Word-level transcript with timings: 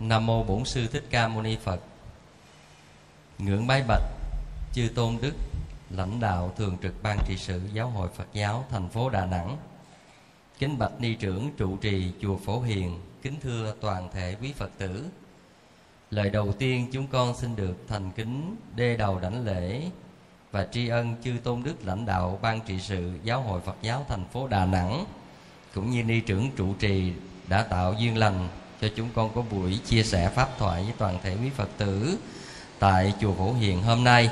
Nam 0.00 0.26
mô 0.26 0.42
Bổn 0.42 0.64
sư 0.64 0.86
Thích 0.86 1.04
Ca 1.10 1.28
Mâu 1.28 1.42
Ni 1.42 1.56
Phật. 1.56 1.80
Ngưỡng 3.38 3.66
bái 3.66 3.82
bạch 3.88 4.02
chư 4.72 4.88
tôn 4.94 5.18
đức 5.22 5.34
lãnh 5.90 6.20
đạo 6.20 6.52
thường 6.56 6.76
trực 6.82 7.02
ban 7.02 7.18
trị 7.26 7.36
sự 7.36 7.60
giáo 7.72 7.88
hội 7.88 8.08
Phật 8.16 8.26
giáo 8.32 8.64
thành 8.70 8.88
phố 8.88 9.10
Đà 9.10 9.26
Nẵng. 9.26 9.56
Kính 10.58 10.78
bạch 10.78 11.00
ni 11.00 11.14
trưởng 11.14 11.50
trụ 11.56 11.76
trì 11.76 12.12
chùa 12.22 12.36
Phổ 12.36 12.60
Hiền, 12.60 13.00
kính 13.22 13.34
thưa 13.42 13.74
toàn 13.80 14.08
thể 14.12 14.36
quý 14.40 14.52
Phật 14.52 14.70
tử. 14.78 15.06
Lời 16.10 16.30
đầu 16.30 16.52
tiên 16.52 16.88
chúng 16.92 17.06
con 17.06 17.36
xin 17.36 17.56
được 17.56 17.76
thành 17.88 18.10
kính 18.16 18.56
đê 18.74 18.96
đầu 18.96 19.18
đảnh 19.20 19.44
lễ 19.44 19.82
và 20.52 20.66
tri 20.72 20.88
ân 20.88 21.14
chư 21.24 21.32
tôn 21.44 21.62
đức 21.62 21.74
lãnh 21.84 22.06
đạo 22.06 22.38
ban 22.42 22.60
trị 22.60 22.80
sự 22.80 23.12
giáo 23.24 23.40
hội 23.40 23.60
Phật 23.60 23.76
giáo 23.82 24.04
thành 24.08 24.24
phố 24.32 24.48
Đà 24.48 24.66
Nẵng 24.66 25.04
cũng 25.74 25.90
như 25.90 26.02
ni 26.02 26.20
trưởng 26.20 26.50
trụ 26.56 26.74
trì 26.74 27.12
đã 27.48 27.62
tạo 27.62 27.94
duyên 27.98 28.16
lành 28.16 28.48
cho 28.80 28.88
chúng 28.96 29.08
con 29.14 29.34
có 29.34 29.42
buổi 29.42 29.78
chia 29.86 30.02
sẻ 30.02 30.30
pháp 30.34 30.58
thoại 30.58 30.82
với 30.82 30.92
toàn 30.98 31.18
thể 31.22 31.36
quý 31.42 31.50
Phật 31.50 31.68
tử 31.76 32.18
tại 32.78 33.14
chùa 33.20 33.34
Phổ 33.34 33.52
Hiền 33.52 33.82
hôm 33.82 34.04
nay. 34.04 34.30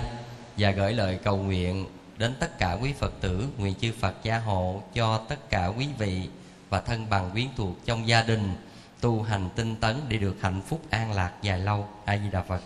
Và 0.56 0.70
gửi 0.70 0.92
lời 0.92 1.18
cầu 1.24 1.36
nguyện 1.36 1.86
đến 2.16 2.34
tất 2.40 2.58
cả 2.58 2.72
quý 2.72 2.92
Phật 2.92 3.12
tử, 3.20 3.48
nguyện 3.58 3.74
chư 3.80 3.92
Phật 4.00 4.14
gia 4.22 4.38
hộ 4.38 4.82
cho 4.94 5.18
tất 5.28 5.50
cả 5.50 5.66
quý 5.66 5.88
vị 5.98 6.28
và 6.68 6.80
thân 6.80 7.10
bằng 7.10 7.30
quyến 7.30 7.46
thuộc 7.56 7.76
trong 7.86 8.08
gia 8.08 8.22
đình, 8.22 8.54
tu 9.00 9.22
hành 9.22 9.48
tinh 9.56 9.76
tấn 9.76 10.00
để 10.08 10.16
được 10.16 10.36
hạnh 10.40 10.62
phúc, 10.68 10.82
an 10.90 11.12
lạc 11.12 11.32
dài 11.42 11.58
lâu. 11.58 11.88
A 12.04 12.16
di 12.16 12.30
đà 12.30 12.42
phật. 12.42 12.60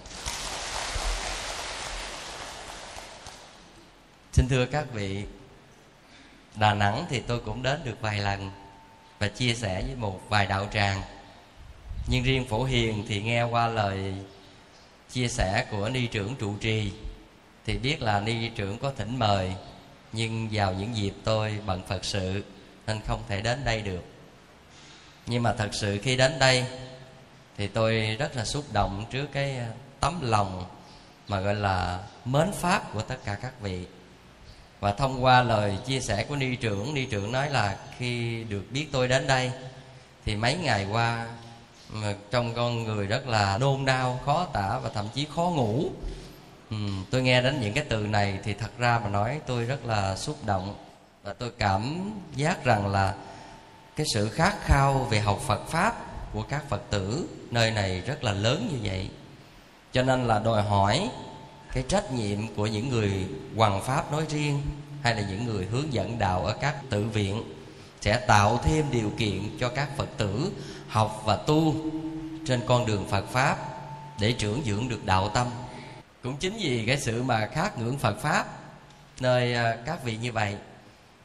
Xin 4.32 4.48
thưa 4.48 4.66
các 4.66 4.92
vị, 4.92 5.24
đà 6.54 6.74
nẵng 6.74 7.06
thì 7.10 7.20
tôi 7.20 7.40
cũng 7.40 7.62
đến 7.62 7.80
được 7.84 8.00
vài 8.00 8.18
lần 8.18 8.50
và 9.18 9.28
chia 9.28 9.54
sẻ 9.54 9.82
với 9.82 9.94
một 9.94 10.20
vài 10.28 10.46
đạo 10.46 10.66
tràng 10.72 11.02
nhưng 12.10 12.24
riêng 12.24 12.46
phổ 12.48 12.64
hiền 12.64 13.04
thì 13.08 13.22
nghe 13.22 13.42
qua 13.42 13.68
lời 13.68 14.14
chia 15.10 15.28
sẻ 15.28 15.66
của 15.70 15.88
ni 15.88 16.06
trưởng 16.06 16.36
trụ 16.36 16.56
trì, 16.60 16.92
thì 17.66 17.78
biết 17.78 18.02
là 18.02 18.20
ni 18.20 18.48
trưởng 18.48 18.78
có 18.78 18.92
thỉnh 18.96 19.18
mời, 19.18 19.52
nhưng 20.12 20.48
vào 20.52 20.74
những 20.74 20.96
dịp 20.96 21.12
tôi 21.24 21.58
bận 21.66 21.82
phật 21.88 22.04
sự 22.04 22.44
nên 22.86 23.00
không 23.06 23.22
thể 23.28 23.40
đến 23.40 23.64
đây 23.64 23.82
được. 23.82 24.02
Nhưng 25.26 25.42
mà 25.42 25.52
thật 25.52 25.68
sự 25.72 25.98
khi 26.02 26.16
đến 26.16 26.38
đây 26.38 26.64
thì 27.56 27.66
tôi 27.66 28.16
rất 28.18 28.36
là 28.36 28.44
xúc 28.44 28.64
động 28.72 29.04
trước 29.10 29.26
cái 29.32 29.56
ờ, 29.56 29.66
tấm 30.00 30.20
lòng 30.22 30.64
mà 31.28 31.40
gọi 31.40 31.54
là 31.54 32.00
mến 32.24 32.52
pháp 32.52 32.92
của 32.94 33.02
tất 33.02 33.16
cả 33.24 33.34
các 33.34 33.60
vị. 33.60 33.86
Và 34.80 34.92
thông 34.92 35.24
qua 35.24 35.42
lời 35.42 35.78
chia 35.86 36.00
sẻ 36.00 36.24
của 36.28 36.36
ni 36.36 36.56
trưởng 36.56 36.94
ni 36.94 37.06
trưởng 37.06 37.32
nói 37.32 37.50
là 37.50 37.78
khi 37.98 38.44
được 38.44 38.64
biết 38.70 38.86
tôi 38.92 39.08
đến 39.08 39.26
đây 39.26 39.52
thì 40.24 40.36
mấy 40.36 40.54
ngày 40.54 40.86
qua 40.92 41.26
trong 42.30 42.54
con 42.54 42.84
người 42.84 43.06
rất 43.06 43.26
là 43.26 43.58
nôn 43.58 43.84
đau 43.84 44.20
khó 44.24 44.44
tả 44.44 44.78
và 44.78 44.90
thậm 44.94 45.08
chí 45.14 45.26
khó 45.34 45.42
ngủ. 45.42 45.90
Ừ, 46.70 46.76
tôi 47.10 47.22
nghe 47.22 47.42
đến 47.42 47.60
những 47.60 47.74
cái 47.74 47.84
từ 47.88 47.96
này 47.96 48.38
thì 48.44 48.54
thật 48.54 48.70
ra 48.78 49.00
mà 49.04 49.08
nói 49.08 49.40
tôi 49.46 49.64
rất 49.64 49.84
là 49.84 50.16
xúc 50.16 50.36
động. 50.46 50.74
Và 51.22 51.32
tôi 51.32 51.50
cảm 51.58 52.12
giác 52.36 52.64
rằng 52.64 52.86
là 52.86 53.14
cái 53.96 54.06
sự 54.14 54.28
khát 54.28 54.54
khao 54.60 55.06
về 55.10 55.20
học 55.20 55.40
Phật 55.46 55.68
pháp 55.68 55.94
của 56.32 56.42
các 56.42 56.68
Phật 56.68 56.82
tử 56.90 57.28
nơi 57.50 57.70
này 57.70 58.00
rất 58.00 58.24
là 58.24 58.32
lớn 58.32 58.68
như 58.72 58.78
vậy. 58.82 59.10
Cho 59.92 60.02
nên 60.02 60.24
là 60.24 60.38
đòi 60.38 60.62
hỏi 60.62 61.10
cái 61.72 61.84
trách 61.88 62.12
nhiệm 62.12 62.54
của 62.54 62.66
những 62.66 62.88
người 62.88 63.26
hoàng 63.56 63.82
pháp 63.82 64.12
nói 64.12 64.24
riêng 64.28 64.62
hay 65.02 65.14
là 65.14 65.22
những 65.30 65.44
người 65.44 65.64
hướng 65.64 65.92
dẫn 65.92 66.18
đạo 66.18 66.44
ở 66.44 66.56
các 66.60 66.76
tự 66.90 67.04
viện 67.04 67.42
sẽ 68.00 68.16
tạo 68.26 68.60
thêm 68.62 68.86
điều 68.90 69.10
kiện 69.18 69.58
cho 69.60 69.68
các 69.68 69.96
phật 69.96 70.08
tử 70.16 70.52
học 70.88 71.22
và 71.24 71.36
tu 71.36 71.74
trên 72.46 72.60
con 72.66 72.86
đường 72.86 73.06
phật 73.08 73.24
pháp 73.28 73.56
để 74.20 74.32
trưởng 74.32 74.62
dưỡng 74.64 74.88
được 74.88 75.04
đạo 75.04 75.28
tâm. 75.28 75.46
Cũng 76.22 76.36
chính 76.36 76.56
vì 76.56 76.84
cái 76.86 77.00
sự 77.00 77.22
mà 77.22 77.48
khát 77.52 77.78
ngưỡng 77.78 77.98
phật 77.98 78.18
pháp 78.20 78.46
nơi 79.20 79.54
à, 79.54 79.76
các 79.86 80.04
vị 80.04 80.16
như 80.16 80.32
vậy 80.32 80.56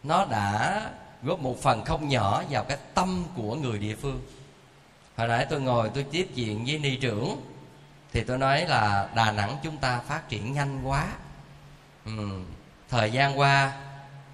nó 0.04 0.26
đã 0.26 0.82
góp 1.24 1.40
một 1.40 1.62
phần 1.62 1.86
không 1.86 2.10
nhỏ 2.10 2.44
vào 2.50 2.64
cái 2.64 2.78
tâm 2.94 3.26
của 3.36 3.56
người 3.56 3.80
địa 3.80 3.96
phương. 3.96 4.22
Hồi 5.18 5.28
nãy 5.28 5.46
tôi 5.50 5.62
ngồi 5.62 5.90
tôi 5.94 6.04
tiếp 6.12 6.28
chuyện 6.36 6.66
với 6.66 6.80
ni 6.80 6.96
trưởng 6.96 7.42
thì 8.14 8.24
tôi 8.24 8.38
nói 8.38 8.66
là 8.68 9.10
đà 9.16 9.32
nẵng 9.32 9.58
chúng 9.64 9.78
ta 9.78 10.00
phát 10.00 10.30
triển 10.30 10.54
nhanh 10.54 10.82
quá. 10.84 11.08
Ừ, 12.06 12.12
thời 12.90 13.12
gian 13.12 13.40
qua 13.40 13.74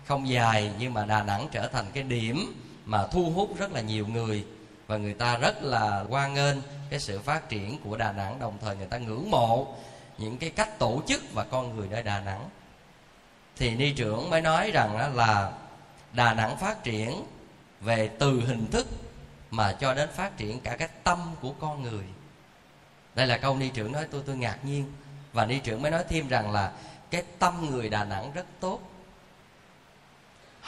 không 0.06 0.30
dài 0.30 0.72
nhưng 0.80 0.94
mà 0.94 1.06
đà 1.06 1.24
nẵng 1.24 1.48
trở 1.52 1.68
thành 1.68 1.86
cái 1.94 2.04
điểm 2.04 2.62
mà 2.86 3.08
thu 3.08 3.32
hút 3.36 3.58
rất 3.60 3.72
là 3.72 3.82
nhiều 3.82 4.08
người 4.08 4.46
và 4.90 4.98
người 4.98 5.14
ta 5.14 5.38
rất 5.38 5.64
là 5.64 6.06
hoan 6.10 6.34
nghênh 6.34 6.58
cái 6.90 7.00
sự 7.00 7.20
phát 7.20 7.50
triển 7.50 7.78
của 7.84 7.98
đà 7.98 8.12
nẵng. 8.12 8.40
Đồng 8.40 8.58
thời 8.62 8.76
người 8.76 8.88
ta 8.88 8.98
ngưỡng 8.98 9.32
mộ 9.32 9.76
những 10.18 10.38
cái 10.38 10.50
cách 10.50 10.80
tổ 10.80 11.02
chức 11.08 11.22
và 11.34 11.44
con 11.44 11.76
người 11.76 11.88
nơi 11.88 12.04
đà 12.04 12.20
nẵng. 12.20 12.50
Thì 13.58 13.76
ni 13.76 13.92
trưởng 13.92 14.30
mới 14.30 14.42
nói 14.42 14.72
rằng 14.72 15.16
là 15.16 15.52
đà 16.14 16.34
nẵng 16.34 16.58
phát 16.58 16.84
triển 16.84 17.26
về 17.82 18.10
từ 18.20 18.42
hình 18.46 18.68
thức 18.72 18.88
mà 19.52 19.74
cho 19.74 19.94
đến 19.94 20.10
phát 20.14 20.38
triển 20.38 20.60
cả 20.60 20.76
cái 20.76 20.88
tâm 21.04 21.36
của 21.42 21.54
con 21.60 21.84
người. 21.84 22.06
Đây 23.16 23.28
là 23.28 23.38
câu 23.38 23.58
ni 23.58 23.70
trưởng 23.70 23.92
nói, 23.92 24.08
tôi 24.12 24.22
tôi 24.26 24.38
ngạc 24.38 24.66
nhiên. 24.66 24.94
Và 25.34 25.46
ni 25.46 25.60
trưởng 25.60 25.82
mới 25.82 25.92
nói 25.92 26.04
thêm 26.10 26.28
rằng 26.28 26.52
là 26.52 26.72
cái 27.12 27.24
tâm 27.40 27.70
người 27.70 27.90
đà 27.90 28.04
nẵng 28.04 28.32
rất 28.34 28.46
tốt 28.60 28.80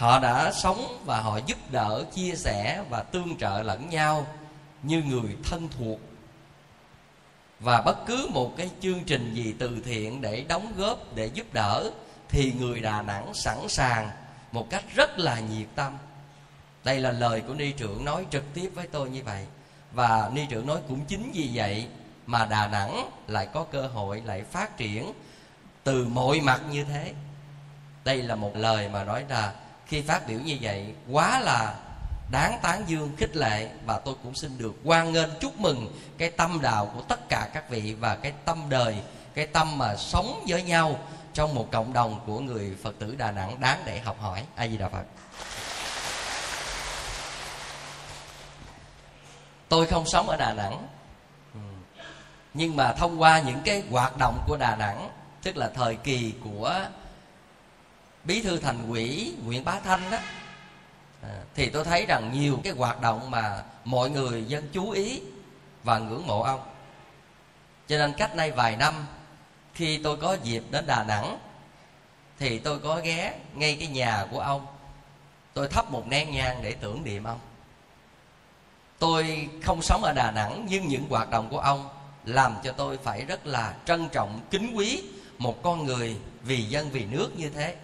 họ 0.01 0.19
đã 0.19 0.51
sống 0.51 1.01
và 1.05 1.21
họ 1.21 1.39
giúp 1.45 1.57
đỡ, 1.71 2.03
chia 2.13 2.35
sẻ 2.35 2.83
và 2.89 3.03
tương 3.03 3.37
trợ 3.37 3.63
lẫn 3.63 3.89
nhau 3.89 4.27
như 4.83 5.03
người 5.03 5.37
thân 5.43 5.67
thuộc. 5.77 5.99
Và 7.59 7.81
bất 7.81 8.05
cứ 8.05 8.27
một 8.33 8.53
cái 8.57 8.69
chương 8.81 9.03
trình 9.03 9.33
gì 9.33 9.55
từ 9.59 9.81
thiện 9.85 10.21
để 10.21 10.45
đóng 10.47 10.73
góp, 10.77 11.15
để 11.15 11.25
giúp 11.25 11.53
đỡ, 11.53 11.91
thì 12.29 12.53
người 12.59 12.79
đà 12.79 13.01
nẵng 13.01 13.33
sẵn 13.33 13.57
sàng 13.69 14.09
một 14.51 14.69
cách 14.69 14.83
rất 14.95 15.19
là 15.19 15.39
nhiệt 15.39 15.67
tâm. 15.75 15.97
Đây 16.83 16.99
là 16.99 17.11
lời 17.11 17.41
của 17.47 17.53
ni 17.53 17.71
trưởng 17.71 18.05
nói 18.05 18.25
trực 18.31 18.43
tiếp 18.53 18.71
với 18.75 18.87
tôi 18.87 19.09
như 19.09 19.23
vậy. 19.23 19.45
Và 19.91 20.31
ni 20.33 20.45
trưởng 20.49 20.67
nói 20.67 20.79
cũng 20.87 21.05
chính 21.05 21.31
vì 21.33 21.49
vậy 21.53 21.87
mà 22.25 22.45
đà 22.45 22.67
nẵng 22.67 23.09
lại 23.27 23.47
có 23.53 23.63
cơ 23.63 23.87
hội, 23.87 24.21
lại 24.25 24.43
phát 24.43 24.77
triển 24.77 25.13
từ 25.83 26.07
mọi 26.07 26.39
mặt 26.39 26.61
như 26.71 26.83
thế. 26.83 27.13
Đây 28.03 28.23
là 28.23 28.35
một 28.35 28.55
lời 28.55 28.89
mà 28.89 29.03
nói 29.03 29.25
là 29.29 29.53
khi 29.91 30.01
phát 30.01 30.27
biểu 30.27 30.39
như 30.39 30.57
vậy, 30.61 30.93
quá 31.11 31.39
là 31.39 31.75
đáng 32.31 32.59
tán 32.61 32.83
dương, 32.87 33.15
khích 33.17 33.35
lệ 33.35 33.69
và 33.85 33.99
tôi 33.99 34.15
cũng 34.23 34.35
xin 34.35 34.57
được 34.57 34.73
hoan 34.85 35.13
nghênh, 35.13 35.29
chúc 35.39 35.59
mừng 35.59 35.93
cái 36.17 36.29
tâm 36.29 36.59
đạo 36.61 36.91
của 36.95 37.01
tất 37.01 37.29
cả 37.29 37.49
các 37.53 37.69
vị 37.69 37.95
và 37.99 38.15
cái 38.15 38.33
tâm 38.45 38.69
đời, 38.69 38.95
cái 39.33 39.45
tâm 39.45 39.77
mà 39.77 39.95
sống 39.95 40.43
với 40.47 40.63
nhau 40.63 40.99
trong 41.33 41.55
một 41.55 41.71
cộng 41.71 41.93
đồng 41.93 42.19
của 42.25 42.39
người 42.39 42.75
phật 42.83 42.95
tử 42.99 43.15
đà 43.15 43.31
nẵng 43.31 43.59
đáng 43.59 43.83
để 43.85 43.99
học 43.99 44.17
hỏi. 44.19 44.43
A 44.55 44.67
di 44.67 44.77
đà 44.77 44.89
phật. 44.89 45.03
Tôi 49.69 49.87
không 49.87 50.05
sống 50.05 50.29
ở 50.29 50.37
đà 50.37 50.53
nẵng, 50.53 50.87
nhưng 52.53 52.75
mà 52.75 52.93
thông 52.93 53.21
qua 53.21 53.39
những 53.39 53.61
cái 53.65 53.83
hoạt 53.91 54.17
động 54.17 54.43
của 54.47 54.57
đà 54.57 54.75
nẵng, 54.75 55.09
tức 55.43 55.57
là 55.57 55.69
thời 55.75 55.95
kỳ 55.95 56.33
của 56.43 56.85
bí 58.23 58.41
thư 58.41 58.57
thành 58.57 58.91
quỷ 58.91 59.33
nguyễn 59.45 59.65
bá 59.65 59.79
thanh 59.79 60.11
đó 60.11 60.17
à, 61.21 61.29
thì 61.55 61.69
tôi 61.69 61.83
thấy 61.83 62.05
rằng 62.05 62.31
nhiều 62.33 62.59
cái 62.63 62.73
hoạt 62.73 63.01
động 63.01 63.31
mà 63.31 63.63
mọi 63.85 64.09
người 64.09 64.43
dân 64.43 64.69
chú 64.73 64.89
ý 64.89 65.21
và 65.83 65.99
ngưỡng 65.99 66.27
mộ 66.27 66.41
ông. 66.41 66.59
Cho 67.87 67.97
nên 67.97 68.13
cách 68.13 68.35
nay 68.35 68.51
vài 68.51 68.75
năm 68.75 69.05
khi 69.73 69.97
tôi 69.97 70.17
có 70.17 70.37
dịp 70.43 70.63
đến 70.71 70.85
đà 70.87 71.03
nẵng 71.03 71.39
thì 72.39 72.59
tôi 72.59 72.79
có 72.79 73.01
ghé 73.03 73.33
ngay 73.53 73.77
cái 73.79 73.87
nhà 73.87 74.25
của 74.31 74.39
ông. 74.39 74.65
Tôi 75.53 75.67
thắp 75.67 75.91
một 75.91 76.07
nén 76.07 76.31
nhang 76.31 76.59
để 76.63 76.73
tưởng 76.73 77.03
niệm 77.03 77.23
ông. 77.23 77.39
Tôi 78.99 79.49
không 79.63 79.81
sống 79.81 80.03
ở 80.03 80.13
đà 80.13 80.31
nẵng 80.31 80.65
nhưng 80.69 80.87
những 80.87 81.09
hoạt 81.09 81.29
động 81.29 81.47
của 81.49 81.59
ông 81.59 81.89
làm 82.25 82.55
cho 82.63 82.71
tôi 82.71 82.97
phải 82.97 83.25
rất 83.25 83.47
là 83.47 83.73
trân 83.85 84.09
trọng 84.09 84.39
kính 84.51 84.73
quý 84.75 85.03
một 85.37 85.63
con 85.63 85.85
người 85.85 86.17
vì 86.41 86.63
dân 86.63 86.89
vì 86.89 87.05
nước 87.05 87.29
như 87.37 87.49
thế 87.49 87.75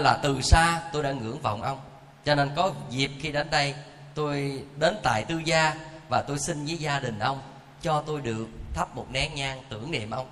là 0.00 0.18
từ 0.22 0.40
xa 0.42 0.82
tôi 0.92 1.02
đã 1.02 1.12
ngưỡng 1.12 1.40
vọng 1.40 1.62
ông. 1.62 1.80
Cho 2.24 2.34
nên 2.34 2.50
có 2.56 2.72
dịp 2.90 3.10
khi 3.20 3.32
đến 3.32 3.50
đây, 3.50 3.74
tôi 4.14 4.62
đến 4.76 4.96
tại 5.02 5.24
tư 5.24 5.38
gia 5.44 5.74
và 6.08 6.22
tôi 6.22 6.38
xin 6.38 6.66
với 6.66 6.76
gia 6.76 7.00
đình 7.00 7.18
ông 7.18 7.42
cho 7.82 8.02
tôi 8.06 8.20
được 8.20 8.46
thắp 8.74 8.96
một 8.96 9.06
nén 9.10 9.34
nhang 9.34 9.62
tưởng 9.68 9.90
niệm 9.90 10.10
ông 10.10 10.26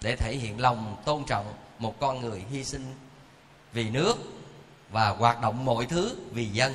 để 0.00 0.16
thể 0.16 0.36
hiện 0.36 0.60
lòng 0.60 0.96
tôn 1.04 1.24
trọng 1.24 1.54
một 1.78 2.00
con 2.00 2.20
người 2.20 2.44
hy 2.50 2.64
sinh 2.64 2.94
vì 3.72 3.90
nước 3.90 4.14
và 4.90 5.08
hoạt 5.08 5.40
động 5.40 5.64
mọi 5.64 5.86
thứ 5.86 6.16
vì 6.30 6.46
dân. 6.46 6.74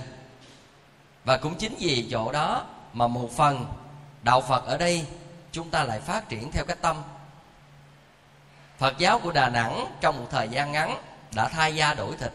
Và 1.26 1.38
cũng 1.38 1.56
chính 1.56 1.76
vì 1.80 2.08
chỗ 2.12 2.32
đó 2.32 2.66
mà 2.94 3.08
một 3.08 3.30
phần 3.38 3.66
đạo 4.24 4.42
phật 4.42 4.66
ở 4.66 4.78
đây 4.78 5.06
chúng 5.52 5.70
ta 5.70 5.84
lại 5.84 6.00
phát 6.00 6.30
triển 6.30 6.52
theo 6.52 6.66
cái 6.66 6.78
tâm. 6.82 7.04
Phật 8.78 8.98
giáo 8.98 9.20
của 9.20 9.32
đà 9.32 9.50
nẵng 9.50 9.86
trong 10.02 10.18
một 10.18 10.28
thời 10.32 10.50
gian 10.50 10.72
ngắn 10.72 10.98
đã 11.36 11.48
thay 11.48 11.76
da 11.76 11.94
đổi 11.94 12.16
thịt. 12.18 12.32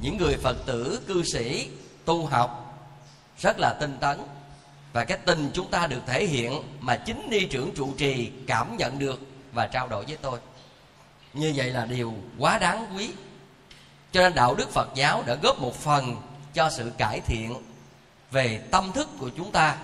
Những 0.00 0.16
người 0.16 0.36
phật 0.36 0.56
tử, 0.66 1.00
cư 1.06 1.22
sĩ, 1.22 1.68
tu 2.04 2.26
học 2.26 2.80
rất 3.38 3.58
là 3.58 3.76
tinh 3.80 3.96
tấn. 4.00 4.18
Và 4.92 5.04
cái 5.04 5.18
tình 5.18 5.50
chúng 5.54 5.70
ta 5.70 5.86
được 5.86 6.00
thể 6.06 6.26
hiện 6.26 6.62
mà 6.80 6.96
chính 6.96 7.26
ni 7.30 7.46
trưởng 7.46 7.74
trụ 7.76 7.94
trì 7.98 8.30
cảm 8.46 8.76
nhận 8.76 8.98
được 8.98 9.20
và 9.52 9.66
trao 9.66 9.88
đổi 9.88 10.04
với 10.04 10.16
tôi. 10.16 10.38
Như 11.32 11.52
vậy 11.56 11.70
là 11.70 11.86
điều 11.86 12.14
quá 12.38 12.58
đáng 12.58 12.96
quý. 12.96 13.10
Cho 14.12 14.20
nên 14.20 14.34
đạo 14.34 14.54
đức 14.54 14.70
phật 14.70 14.88
giáo 14.94 15.22
đã 15.26 15.34
góp 15.42 15.58
một 15.58 15.74
phần 15.74 16.16
cho 16.54 16.70
sự 16.70 16.92
cải 16.98 17.20
thiện 17.20 17.54
về 18.30 18.60
tâm 18.70 18.92
thức 18.92 19.08
của 19.18 19.30
chúng 19.36 19.52
ta 19.52 19.76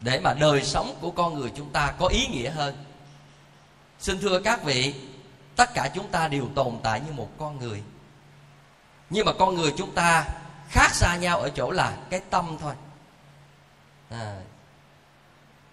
để 0.00 0.20
mà 0.20 0.34
đời 0.34 0.64
sống 0.64 0.94
của 1.00 1.10
con 1.10 1.34
người 1.34 1.50
chúng 1.56 1.70
ta 1.70 1.94
có 1.98 2.06
ý 2.06 2.26
nghĩa 2.26 2.50
hơn. 2.50 2.76
Xin 4.00 4.20
thưa 4.20 4.40
các 4.40 4.64
vị 4.64 4.94
tất 5.60 5.74
cả 5.74 5.90
chúng 5.94 6.08
ta 6.08 6.28
đều 6.28 6.48
tồn 6.54 6.78
tại 6.82 7.00
như 7.00 7.12
một 7.12 7.28
con 7.38 7.58
người. 7.58 7.82
Nhưng 9.10 9.26
mà 9.26 9.32
con 9.32 9.54
người 9.54 9.74
chúng 9.76 9.94
ta 9.94 10.26
khác 10.68 10.94
xa 10.94 11.16
nhau 11.16 11.40
ở 11.40 11.50
chỗ 11.50 11.70
là 11.70 11.96
cái 12.10 12.20
tâm 12.30 12.56
thôi. 12.60 12.74
À. 14.10 14.36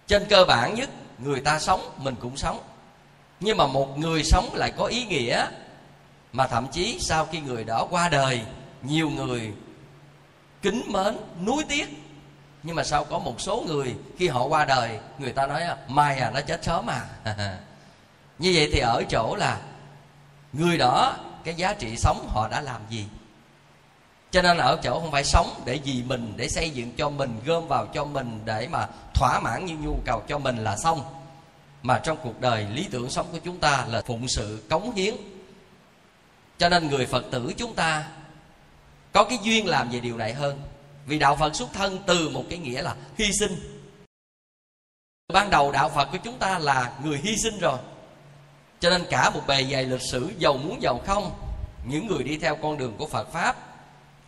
trên 0.06 0.26
cơ 0.28 0.44
bản 0.44 0.74
nhất, 0.74 0.90
người 1.18 1.40
ta 1.40 1.58
sống, 1.58 1.94
mình 1.96 2.14
cũng 2.20 2.36
sống. 2.36 2.60
Nhưng 3.40 3.56
mà 3.56 3.66
một 3.66 3.98
người 3.98 4.24
sống 4.24 4.54
lại 4.54 4.72
có 4.76 4.84
ý 4.84 5.04
nghĩa 5.04 5.46
mà 6.32 6.46
thậm 6.46 6.66
chí 6.72 6.98
sau 7.00 7.26
khi 7.26 7.40
người 7.40 7.64
đó 7.64 7.86
qua 7.90 8.08
đời, 8.08 8.42
nhiều 8.82 9.10
người 9.10 9.52
kính 10.62 10.82
mến, 10.88 11.16
nuối 11.44 11.64
tiếc. 11.68 11.86
Nhưng 12.62 12.76
mà 12.76 12.84
sau 12.84 13.04
có 13.04 13.18
một 13.18 13.40
số 13.40 13.64
người, 13.66 13.96
khi 14.18 14.28
họ 14.28 14.44
qua 14.44 14.64
đời, 14.64 14.98
người 15.18 15.32
ta 15.32 15.46
nói, 15.46 15.62
mai 15.88 16.18
à 16.18 16.30
nó 16.30 16.40
chết 16.40 16.64
sớm 16.64 16.90
à. 16.90 17.06
Như 18.38 18.52
vậy 18.54 18.70
thì 18.72 18.78
ở 18.78 19.02
chỗ 19.10 19.36
là 19.36 19.60
người 20.52 20.78
đó, 20.78 21.16
cái 21.44 21.54
giá 21.54 21.74
trị 21.74 21.96
sống 21.96 22.28
họ 22.30 22.48
đã 22.48 22.60
làm 22.60 22.80
gì? 22.90 23.06
Cho 24.30 24.42
nên 24.42 24.56
ở 24.56 24.78
chỗ 24.82 25.00
không 25.00 25.10
phải 25.10 25.24
sống 25.24 25.62
để 25.64 25.80
vì 25.84 26.02
mình, 26.02 26.32
để 26.36 26.48
xây 26.48 26.70
dựng 26.70 26.92
cho 26.96 27.10
mình, 27.10 27.40
gom 27.44 27.68
vào 27.68 27.86
cho 27.86 28.04
mình, 28.04 28.40
để 28.44 28.68
mà 28.68 28.86
thỏa 29.14 29.40
mãn 29.40 29.66
những 29.66 29.84
nhu 29.84 29.96
cầu 30.04 30.22
cho 30.28 30.38
mình 30.38 30.56
là 30.56 30.76
xong. 30.76 31.02
Mà 31.82 31.98
trong 31.98 32.18
cuộc 32.22 32.40
đời, 32.40 32.66
lý 32.72 32.86
tưởng 32.90 33.10
sống 33.10 33.26
của 33.32 33.38
chúng 33.44 33.58
ta 33.58 33.84
là 33.88 34.02
phụng 34.06 34.28
sự, 34.28 34.62
cống 34.70 34.94
hiến. 34.94 35.14
Cho 36.58 36.68
nên 36.68 36.88
người 36.88 37.06
phật 37.06 37.24
tử 37.30 37.52
chúng 37.56 37.74
ta 37.74 38.08
có 39.12 39.24
cái 39.24 39.38
duyên 39.42 39.66
làm 39.66 39.90
về 39.90 40.00
điều 40.00 40.16
này 40.16 40.34
hơn. 40.34 40.62
Vì 41.06 41.18
đạo 41.18 41.36
phật 41.36 41.54
xuất 41.54 41.72
thân 41.72 41.98
từ 42.06 42.28
một 42.28 42.44
cái 42.50 42.58
nghĩa 42.58 42.82
là 42.82 42.94
hy 43.18 43.32
sinh. 43.40 43.82
Ban 45.32 45.50
đầu 45.50 45.72
đạo 45.72 45.88
phật 45.88 46.08
của 46.12 46.18
chúng 46.24 46.38
ta 46.38 46.58
là 46.58 46.92
người 47.04 47.18
hy 47.18 47.36
sinh 47.36 47.58
rồi 47.58 47.78
cho 48.80 48.90
nên 48.90 49.04
cả 49.10 49.30
một 49.30 49.40
bề 49.46 49.64
dày 49.64 49.84
lịch 49.84 50.02
sử, 50.10 50.32
giàu 50.38 50.56
muốn 50.56 50.82
giàu 50.82 51.00
không, 51.06 51.30
những 51.84 52.06
người 52.06 52.22
đi 52.22 52.38
theo 52.38 52.56
con 52.56 52.78
đường 52.78 52.96
của 52.98 53.06
phật 53.06 53.32
pháp 53.32 53.56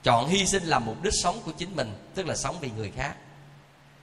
chọn 0.03 0.29
hy 0.29 0.47
sinh 0.47 0.63
làm 0.63 0.87
mục 0.87 1.03
đích 1.03 1.13
sống 1.23 1.41
của 1.45 1.53
chính 1.53 1.77
mình, 1.77 1.93
tức 2.15 2.27
là 2.27 2.37
sống 2.37 2.57
vì 2.61 2.71
người 2.77 2.93
khác. 2.97 3.15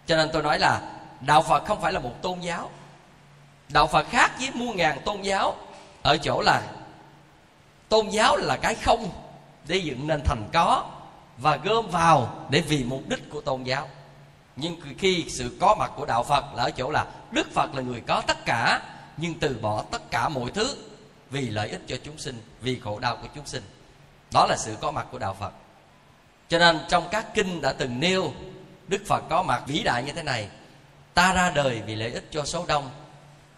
Cho 0.06 0.18
nên 0.18 0.30
tôi 0.34 0.44
nói 0.44 0.60
là 0.60 0.82
đạo 1.22 1.42
phật 1.42 1.66
không 1.66 1.82
phải 1.82 1.94
là 1.94 2.00
một 2.00 2.22
tôn 2.22 2.40
giáo. 2.40 2.70
Đạo 3.70 3.88
phật 3.88 4.10
khác 4.10 4.32
với 4.40 4.52
muôn 4.54 4.78
ngàn 4.78 5.02
tôn 5.06 5.22
giáo 5.22 5.56
ở 6.02 6.18
chỗ 6.18 6.42
là 6.42 6.62
tôn 7.90 8.10
giáo 8.10 8.38
là 8.38 8.58
cái 8.58 8.76
không 8.76 9.10
để 9.68 9.78
dựng 9.78 10.08
nên 10.08 10.22
thành 10.26 10.50
có 10.54 10.86
và 11.38 11.56
gom 11.56 11.88
vào 11.88 12.46
để 12.50 12.62
vì 12.62 12.84
mục 12.84 13.02
đích 13.08 13.30
của 13.30 13.42
tôn 13.42 13.64
giáo. 13.64 13.90
Nhưng 14.56 14.82
khi 14.98 15.26
sự 15.30 15.58
có 15.62 15.76
mặt 15.80 15.92
của 15.96 16.06
đạo 16.06 16.24
phật 16.24 16.46
là 16.56 16.64
ở 16.64 16.72
chỗ 16.72 16.92
là 16.92 17.06
đức 17.32 17.48
phật 17.54 17.76
là 17.76 17.82
người 17.82 18.02
có 18.08 18.22
tất 18.28 18.46
cả 18.46 18.82
nhưng 19.18 19.40
từ 19.40 19.58
bỏ 19.62 19.84
tất 19.92 20.12
cả 20.12 20.30
mọi 20.30 20.52
thứ 20.52 20.76
vì 21.30 21.50
lợi 21.50 21.70
ích 21.70 21.82
cho 21.88 21.96
chúng 22.04 22.18
sinh, 22.18 22.42
vì 22.62 22.80
khổ 22.80 23.00
đau 23.00 23.18
của 23.22 23.28
chúng 23.36 23.46
sinh. 23.46 23.64
Đó 24.34 24.46
là 24.50 24.58
sự 24.58 24.76
có 24.82 24.92
mặt 24.92 25.08
của 25.12 25.20
đạo 25.20 25.36
phật. 25.40 25.54
Cho 26.50 26.60
nên 26.60 26.80
trong 26.90 27.08
các 27.12 27.34
kinh 27.34 27.62
đã 27.62 27.74
từng 27.74 28.00
nêu, 28.00 28.34
đức 28.88 29.02
phật 29.08 29.24
có 29.30 29.44
mặt 29.44 29.64
vĩ 29.68 29.84
đại 29.84 30.04
như 30.04 30.12
thế 30.12 30.24
này. 30.24 30.50
Ta 31.14 31.34
ra 31.34 31.52
đời 31.56 31.82
vì 31.86 31.96
lợi 31.96 32.12
ích 32.12 32.28
cho 32.32 32.46
số 32.46 32.66
đông, 32.66 32.90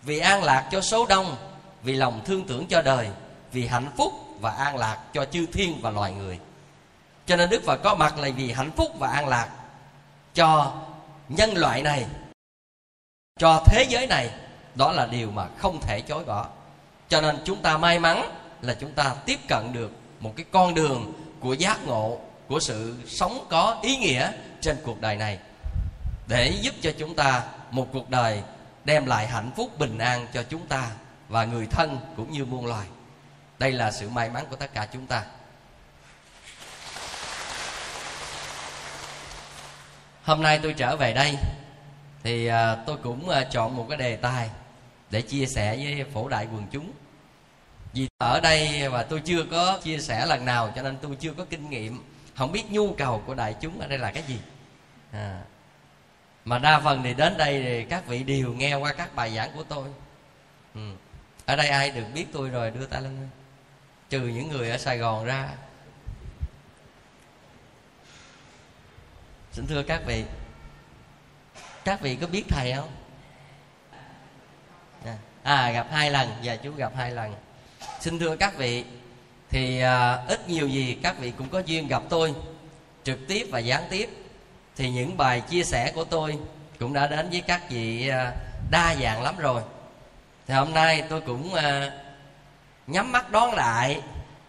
vì 0.04 0.20
an 0.20 0.44
lạc 0.44 0.70
cho 0.72 0.82
số 0.82 1.06
đông, 1.06 1.36
vì 1.84 1.96
lòng 1.96 2.22
thương 2.26 2.48
tưởng 2.48 2.68
cho 2.68 2.82
đời, 2.82 3.10
vì 3.52 3.68
hạnh 3.68 3.92
phúc 3.98 4.14
và 4.40 4.52
an 4.52 4.78
lạc 4.78 5.04
cho 5.14 5.26
chư 5.26 5.46
thiên 5.46 5.82
và 5.82 5.90
loài 5.90 6.14
người. 6.14 6.40
Cho 7.26 7.36
nên 7.36 7.50
đức 7.50 7.64
phật 7.64 7.78
có 7.84 7.96
mặt 7.96 8.18
là 8.18 8.30
vì 8.38 8.52
hạnh 8.52 8.72
phúc 8.72 8.92
và 9.00 9.08
an 9.08 9.28
lạc 9.28 9.50
cho 10.34 10.74
nhân 11.30 11.58
loại 11.58 11.82
này, 11.82 12.06
cho 13.40 13.64
thế 13.66 13.86
giới 13.90 14.08
này 14.08 14.30
đó 14.76 14.92
là 14.92 15.06
điều 15.06 15.32
mà 15.32 15.48
không 15.58 15.82
thể 15.82 16.02
chối 16.02 16.24
bỏ. 16.24 16.48
Cho 17.10 17.22
nên 17.22 17.38
chúng 17.46 17.62
ta 17.62 17.78
may 17.78 18.00
mắn 18.00 18.36
là 18.62 18.74
chúng 18.74 18.92
ta 18.92 19.16
tiếp 19.26 19.40
cận 19.48 19.74
được 19.74 19.92
một 20.20 20.34
cái 20.36 20.46
con 20.52 20.74
đường 20.74 21.14
của 21.40 21.54
giác 21.54 21.86
ngộ, 21.86 22.20
của 22.48 22.60
sự 22.60 22.96
sống 23.08 23.46
có 23.50 23.78
ý 23.82 23.98
nghĩa 23.98 24.32
trên 24.62 24.78
cuộc 24.84 25.02
đời 25.02 25.16
này, 25.16 25.40
để 26.28 26.54
giúp 26.62 26.76
cho 26.82 26.92
chúng 27.00 27.16
ta 27.16 27.44
một 27.72 27.88
cuộc 27.94 28.10
đời 28.10 28.42
đem 28.86 29.06
lại 29.06 29.28
hạnh 29.28 29.52
phúc 29.56 29.80
bình 29.80 29.98
an 29.98 30.28
cho 30.34 30.44
chúng 30.44 30.68
ta 30.68 30.88
và 31.30 31.46
người 31.46 31.68
thân 31.72 32.00
cũng 32.18 32.32
như 32.32 32.46
muôn 32.46 32.66
loài. 32.66 32.88
Đây 33.60 33.72
là 33.72 33.92
sự 33.92 34.10
may 34.10 34.30
mắn 34.30 34.46
của 34.50 34.56
tất 34.56 34.74
cả 34.74 34.88
chúng 34.94 35.08
ta. 35.08 35.24
Hôm 40.24 40.42
nay 40.42 40.60
tôi 40.64 40.74
trở 40.74 40.96
về 40.96 41.14
đây 41.14 41.36
thì 42.24 42.48
à, 42.48 42.76
tôi 42.76 42.98
cũng 43.04 43.30
à, 43.30 43.44
chọn 43.44 43.76
một 43.76 43.86
cái 43.90 43.98
đề 43.98 44.16
tài 44.16 44.50
để 45.10 45.22
chia 45.22 45.46
sẻ 45.46 45.76
với 45.76 46.06
phổ 46.14 46.30
đại 46.30 46.48
quần 46.54 46.68
chúng 46.72 46.92
vì 47.94 48.08
ở 48.18 48.40
đây 48.40 48.90
mà 48.90 49.04
tôi 49.04 49.22
chưa 49.26 49.44
có 49.52 49.80
chia 49.84 49.98
sẻ 49.98 50.26
lần 50.26 50.46
nào 50.46 50.74
cho 50.76 50.82
nên 50.82 50.98
tôi 51.02 51.16
chưa 51.20 51.34
có 51.34 51.46
kinh 51.50 51.70
nghiệm 51.70 52.04
không 52.36 52.52
biết 52.52 52.72
nhu 52.72 52.94
cầu 52.94 53.24
của 53.26 53.36
đại 53.36 53.56
chúng 53.62 53.80
ở 53.80 53.88
đây 53.88 54.00
là 54.00 54.12
cái 54.12 54.24
gì 54.28 54.40
à. 55.12 55.42
mà 56.46 56.60
đa 56.60 56.80
phần 56.80 57.04
thì 57.04 57.14
đến 57.14 57.38
đây 57.38 57.64
thì 57.64 57.86
các 57.86 58.08
vị 58.08 58.24
đều 58.24 58.54
nghe 58.54 58.76
qua 58.76 58.94
các 58.94 59.16
bài 59.16 59.36
giảng 59.36 59.52
của 59.56 59.64
tôi 59.64 59.88
ừ. 60.76 60.92
ở 61.46 61.56
đây 61.56 61.68
ai 61.70 61.92
được 61.92 62.06
biết 62.14 62.26
tôi 62.34 62.50
rồi 62.50 62.72
đưa 62.72 62.86
tay 62.86 63.02
lên 63.02 63.30
trừ 64.10 64.20
những 64.20 64.50
người 64.50 64.70
ở 64.70 64.78
sài 64.78 64.98
gòn 64.98 65.26
ra 65.26 65.50
xin 69.52 69.68
thưa 69.68 69.84
các 69.84 70.02
vị 70.06 70.24
các 71.90 72.02
vị 72.02 72.16
có 72.16 72.28
biết 72.28 72.44
thầy 72.50 72.74
không? 72.74 72.90
Dạ. 75.06 75.16
À, 75.44 75.72
gặp 75.72 75.88
hai 75.92 76.12
lần. 76.12 76.30
Và 76.44 76.56
chú 76.56 76.72
gặp 76.72 76.92
hai 76.96 77.12
lần. 77.12 77.34
Xin 78.00 78.20
thưa 78.20 78.36
các 78.36 78.58
vị 78.58 78.84
thì 79.50 79.82
à, 79.82 80.24
ít 80.28 80.50
nhiều 80.50 80.68
gì 80.68 80.98
các 81.04 81.20
vị 81.20 81.34
cũng 81.38 81.50
có 81.50 81.60
duyên 81.60 81.88
gặp 81.88 82.04
tôi 82.10 82.34
trực 83.04 83.20
tiếp 83.28 83.48
và 83.52 83.60
gián 83.60 83.84
tiếp. 83.90 84.10
Thì 84.76 84.90
những 84.90 85.18
bài 85.18 85.42
chia 85.42 85.64
sẻ 85.64 85.92
của 85.96 86.04
tôi 86.04 86.40
cũng 86.80 86.94
đã 86.94 87.08
đến 87.08 87.30
với 87.30 87.42
các 87.42 87.70
vị 87.70 88.10
à, 88.10 88.32
đa 88.72 88.96
dạng 88.96 89.24
lắm 89.24 89.38
rồi. 89.38 89.62
Thì 90.48 90.54
hôm 90.54 90.74
nay 90.74 91.04
tôi 91.10 91.22
cũng 91.22 91.54
à, 91.54 91.92
nhắm 92.88 93.12
mắt 93.12 93.32
đón 93.32 93.54
lại 93.54 94.02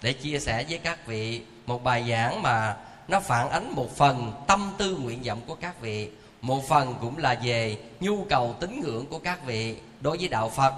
để 0.02 0.12
chia 0.12 0.38
sẻ 0.38 0.64
với 0.68 0.78
các 0.78 1.06
vị 1.06 1.42
một 1.66 1.84
bài 1.84 2.06
giảng 2.10 2.42
mà 2.42 2.76
nó 3.08 3.20
phản 3.20 3.50
ánh 3.50 3.74
một 3.74 3.96
phần 3.96 4.44
tâm 4.46 4.74
tư 4.78 4.96
nguyện 4.96 5.22
vọng 5.22 5.40
của 5.46 5.54
các 5.54 5.80
vị 5.80 6.10
một 6.40 6.68
phần 6.68 6.94
cũng 7.00 7.18
là 7.18 7.40
về 7.44 7.78
nhu 8.00 8.24
cầu 8.24 8.56
tín 8.60 8.80
ngưỡng 8.80 9.06
của 9.06 9.18
các 9.18 9.46
vị 9.46 9.76
đối 10.00 10.18
với 10.18 10.28
đạo 10.28 10.48
phật, 10.48 10.74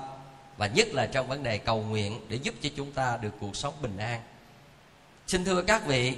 và 0.57 0.67
nhất 0.67 0.89
là 0.95 1.07
trong 1.07 1.29
vấn 1.29 1.43
đề 1.43 1.59
cầu 1.59 1.83
nguyện 1.83 2.21
để 2.29 2.37
giúp 2.37 2.55
cho 2.63 2.69
chúng 2.77 2.93
ta 2.93 3.17
được 3.17 3.33
cuộc 3.41 3.57
sống 3.57 3.75
bình 3.83 3.99
an 3.99 4.21
xin 5.27 5.45
thưa 5.45 5.63
các 5.63 5.87
vị, 5.87 6.17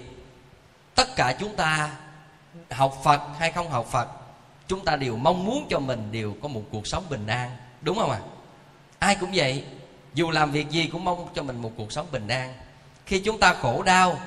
tất 0.95 1.17
cả 1.17 1.37
chúng 1.41 1.57
ta 1.57 1.97
học 2.71 3.01
phật 3.05 3.21
hay 3.39 3.53
không 3.53 3.71
học 3.71 3.87
phật, 3.91 4.09
chúng 4.69 4.85
ta 4.85 4.97
đều 4.97 5.17
mong 5.17 5.45
muốn 5.45 5.67
cho 5.71 5.79
mình 5.79 6.13
đều 6.13 6.35
có 6.43 6.49
một 6.49 6.63
cuộc 6.73 6.87
sống 6.87 7.05
bình 7.11 7.27
an, 7.27 7.51
đúng 7.81 7.99
không 7.99 8.11
ạ 8.11 8.21
à? 8.23 8.29
ai 8.99 9.17
cũng 9.21 9.31
vậy, 9.35 9.65
dù 10.15 10.31
làm 10.31 10.53
việc 10.53 10.71
gì 10.71 10.89
cũng 10.93 11.05
mong 11.05 11.29
cho 11.35 11.43
mình 11.43 11.63
một 11.63 11.73
cuộc 11.77 11.93
sống 11.93 12.07
bình 12.13 12.29
an 12.29 12.55
khi 13.07 13.21
chúng 13.21 13.41
ta 13.41 13.55
khổ 13.55 13.83
đau, 13.83 14.21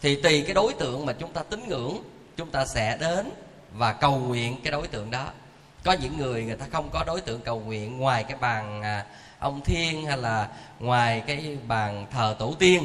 thì 0.00 0.22
tùy 0.22 0.42
cái 0.42 0.54
đối 0.54 0.72
tượng 0.72 1.06
mà 1.06 1.12
chúng 1.12 1.32
ta 1.32 1.42
tín 1.42 1.68
ngưỡng, 1.68 2.02
chúng 2.36 2.50
ta 2.50 2.66
sẽ 2.66 2.96
đến 3.00 3.30
và 3.72 3.92
cầu 3.92 4.18
nguyện 4.18 4.56
cái 4.64 4.70
đối 4.72 4.88
tượng 4.88 5.10
đó. 5.10 5.30
Có 5.84 5.92
những 5.92 6.18
người 6.18 6.44
người 6.44 6.56
ta 6.56 6.66
không 6.72 6.90
có 6.92 7.04
đối 7.06 7.20
tượng 7.20 7.40
cầu 7.40 7.60
nguyện 7.60 7.98
ngoài 7.98 8.24
cái 8.24 8.38
bàn 8.38 8.82
à, 8.82 9.06
ông 9.38 9.60
thiên 9.64 10.06
hay 10.06 10.16
là 10.16 10.48
ngoài 10.78 11.22
cái 11.26 11.58
bàn 11.66 12.06
thờ 12.10 12.36
tổ 12.38 12.54
tiên, 12.58 12.84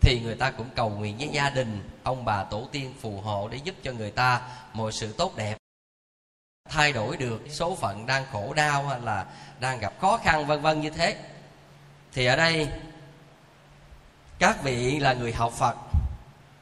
thì 0.00 0.20
người 0.24 0.34
ta 0.34 0.50
cũng 0.50 0.68
cầu 0.74 0.90
nguyện 0.90 1.18
với 1.18 1.28
gia 1.28 1.50
đình, 1.50 1.88
ông 2.02 2.24
bà 2.24 2.44
tổ 2.44 2.68
tiên 2.72 2.94
phù 3.00 3.20
hộ 3.20 3.48
để 3.48 3.58
giúp 3.64 3.74
cho 3.82 3.92
người 3.92 4.10
ta 4.10 4.40
mọi 4.72 4.92
sự 4.92 5.12
tốt 5.12 5.36
đẹp. 5.36 5.56
Thay 6.68 6.92
đổi 6.92 7.16
được 7.16 7.40
số 7.50 7.74
phận 7.74 8.06
đang 8.06 8.24
khổ 8.32 8.52
đau 8.54 8.86
hay 8.88 9.00
là 9.00 9.26
đang 9.60 9.78
gặp 9.78 9.92
khó 10.00 10.16
khăn, 10.16 10.46
vân 10.46 10.62
vân 10.62 10.80
như 10.80 10.90
thế. 10.90 11.16
Thì 12.12 12.26
ở 12.26 12.36
đây, 12.36 12.68
các 14.38 14.62
vị 14.62 14.98
là 14.98 15.12
người 15.12 15.32
học 15.32 15.52
phật, 15.52 15.76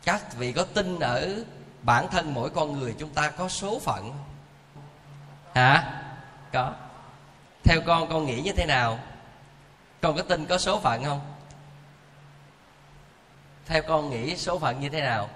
các 0.05 0.37
vị 0.37 0.53
có 0.53 0.65
tin 0.65 1.01
ở 1.01 1.45
bản 1.87 2.09
thân 2.11 2.35
mỗi 2.35 2.51
con 2.51 2.73
người 2.73 2.95
chúng 2.99 3.11
ta 3.11 3.31
có 3.31 3.49
số 3.49 3.79
phận. 3.79 4.13
Hả? 5.55 6.03
Có. 6.53 6.73
Theo 7.65 7.81
con 7.87 8.09
con 8.09 8.27
nghĩ 8.27 8.41
như 8.41 8.53
thế 8.53 8.67
nào? 8.67 8.99
Con 10.01 10.17
có 10.17 10.23
tin 10.23 10.47
có 10.47 10.59
số 10.59 10.81
phận 10.81 11.05
không? 11.05 11.21
Theo 13.67 13.83
con 13.89 14.11
nghĩ 14.11 14.37
số 14.37 14.59
phận 14.59 14.81
như 14.81 14.89
thế 14.89 15.01
nào? 15.01 15.29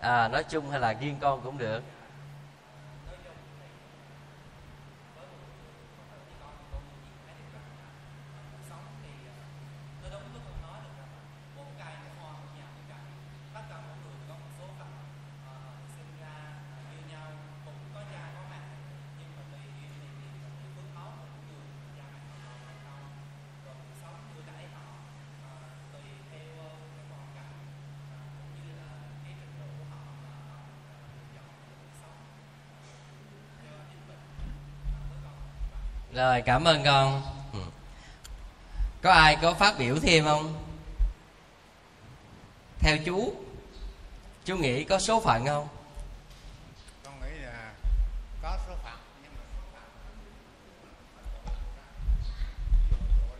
À 0.00 0.28
nói 0.28 0.44
chung 0.44 0.70
hay 0.70 0.80
là 0.80 0.92
riêng 0.92 1.16
con 1.20 1.40
cũng 1.44 1.58
được. 1.58 1.82
Rồi 36.14 36.42
cảm 36.42 36.64
ơn 36.64 36.84
con. 36.84 37.22
Ừ. 37.52 37.58
có 39.02 39.12
ai 39.12 39.36
có 39.42 39.54
phát 39.54 39.78
biểu 39.78 39.98
thêm 40.02 40.24
không? 40.24 40.64
Theo 42.78 42.98
chú 43.04 43.34
chú 44.44 44.56
nghĩ 44.56 44.84
có 44.84 44.98
số 44.98 45.20
phận 45.20 45.46
không? 45.46 45.68
Con 47.04 47.20
nghĩ 47.20 47.38
là 47.38 47.72
có 48.42 48.58
số 48.66 48.74
phận 48.84 48.98
nhưng 49.22 49.32
mà 49.36 49.42
số 49.54 49.60
phận 49.74 49.84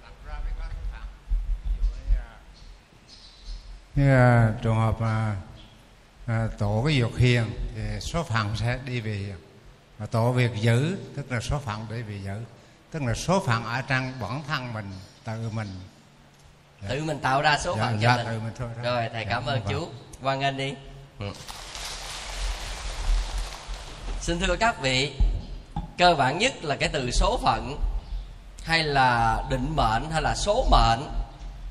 lập 0.03 0.13
ra 0.27 0.39
mới 0.45 0.53
có 0.59 0.65
số 0.71 0.81
phận. 0.93 1.03
Như 2.05 2.15
là, 2.17 2.39
như 3.95 4.09
là 4.09 4.53
trường 4.63 4.77
hợp 4.77 5.01
mà 5.01 5.37
à, 6.27 6.49
tổ 6.59 6.83
cái 6.87 6.97
dục 6.97 7.13
hiền 7.17 7.51
thì 7.75 8.01
số 8.01 8.23
phận 8.23 8.57
sẽ 8.57 8.79
đi 8.85 9.01
về. 9.01 9.15
Hiền 9.15 9.37
mà 9.99 10.07
tổ 10.07 10.33
việc 10.33 10.51
giữ 10.55 10.97
tức 11.17 11.33
là 11.33 11.41
số 11.41 11.59
phận 11.59 11.87
để 11.91 12.03
về 12.03 12.21
giữ 12.25 12.41
tức 12.95 13.03
là 13.03 13.15
số 13.15 13.43
phận 13.47 13.65
ở 13.65 13.83
trong 13.83 14.13
bản 14.21 14.43
thân 14.49 14.73
mình 14.73 14.91
tự 15.25 15.51
mình. 15.53 15.69
Dạ. 16.83 16.89
tự 16.89 17.05
mình 17.05 17.19
tạo 17.19 17.43
ra 17.43 17.59
số 17.59 17.77
dạ, 17.77 17.85
phận 17.85 18.01
cho 18.03 18.09
dạ, 18.09 18.17
mình. 18.17 18.27
Tự 18.27 18.41
mình 18.41 18.53
thôi 18.59 18.69
rồi 18.83 19.09
thầy 19.13 19.25
dạ, 19.25 19.31
cảm 19.31 19.47
ơn 19.47 19.61
chú. 19.69 19.89
Quan 20.23 20.41
nghênh 20.41 20.57
đi. 20.57 20.75
Ừ. 21.19 21.27
xin 24.21 24.41
thưa 24.41 24.57
các 24.57 24.81
vị 24.81 25.13
cơ 25.99 26.15
bản 26.15 26.39
nhất 26.39 26.65
là 26.65 26.77
cái 26.77 26.89
từ 26.89 27.11
số 27.11 27.39
phận 27.43 27.79
hay 28.65 28.85
là 28.85 29.43
định 29.51 29.77
mệnh 29.77 30.11
hay 30.11 30.23
là 30.23 30.35
số 30.37 30.67
mệnh. 30.71 31.01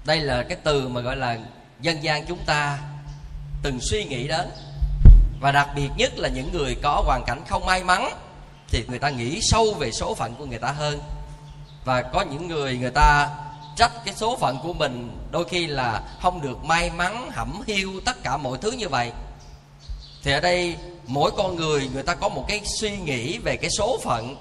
Đây 0.06 0.20
là 0.20 0.44
cái 0.50 0.58
từ 0.64 0.88
mà 0.88 1.02
gọi 1.02 1.16
là 1.16 1.38
dân 1.80 2.04
gian 2.04 2.26
chúng 2.26 2.46
ta 2.46 2.80
từng 3.64 3.80
suy 3.82 4.06
nghĩ 4.06 4.28
đến. 4.28 4.50
Và 5.40 5.52
đặc 5.52 5.70
biệt 5.76 5.90
nhất 5.98 6.12
là 6.16 6.30
những 6.30 6.54
người 6.54 6.78
có 6.84 7.04
hoàn 7.06 7.24
cảnh 7.26 7.42
không 7.48 7.66
may 7.66 7.84
mắn 7.84 8.10
thì 8.74 8.86
người 8.88 9.00
ta 9.00 9.10
nghĩ 9.10 9.40
sâu 9.42 9.74
về 9.74 9.92
số 9.92 10.16
phận 10.16 10.36
của 10.36 10.46
người 10.46 10.60
ta 10.60 10.72
hơn. 10.72 11.00
Và 11.86 12.02
có 12.02 12.22
những 12.22 12.48
người 12.48 12.78
người 12.78 12.92
ta 12.92 13.30
trách 13.76 13.92
cái 14.06 14.14
số 14.16 14.38
phận 14.38 14.58
của 14.64 14.74
mình 14.74 15.18
đôi 15.32 15.46
khi 15.46 15.68
là 15.68 16.02
không 16.22 16.42
được 16.42 16.64
may 16.64 16.90
mắn, 16.90 17.30
hẩm 17.32 17.62
hiu, 17.68 17.92
tất 18.06 18.24
cả 18.24 18.38
mọi 18.38 18.58
thứ 18.58 18.72
như 18.72 18.90
vậy. 18.90 19.12
Thì 20.24 20.32
ở 20.32 20.40
đây 20.40 20.78
mỗi 21.08 21.32
con 21.38 21.56
người 21.56 21.90
người 21.94 22.04
ta 22.04 22.16
có 22.16 22.30
một 22.30 22.46
cái 22.48 22.62
suy 22.66 22.98
nghĩ 22.98 23.38
về 23.38 23.58
cái 23.58 23.70
số 23.78 24.00
phận 24.04 24.36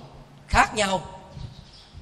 khác 0.48 0.74
nhau. 0.74 1.00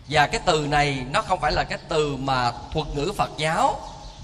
Và 0.09 0.27
cái 0.27 0.41
từ 0.45 0.67
này 0.67 1.05
nó 1.11 1.23
không 1.23 1.41
phải 1.41 1.53
là 1.53 1.65
cái 1.65 1.79
từ 1.89 2.17
mà 2.17 2.53
thuật 2.73 2.87
ngữ 2.95 3.13
phật 3.17 3.31
giáo, 3.37 3.81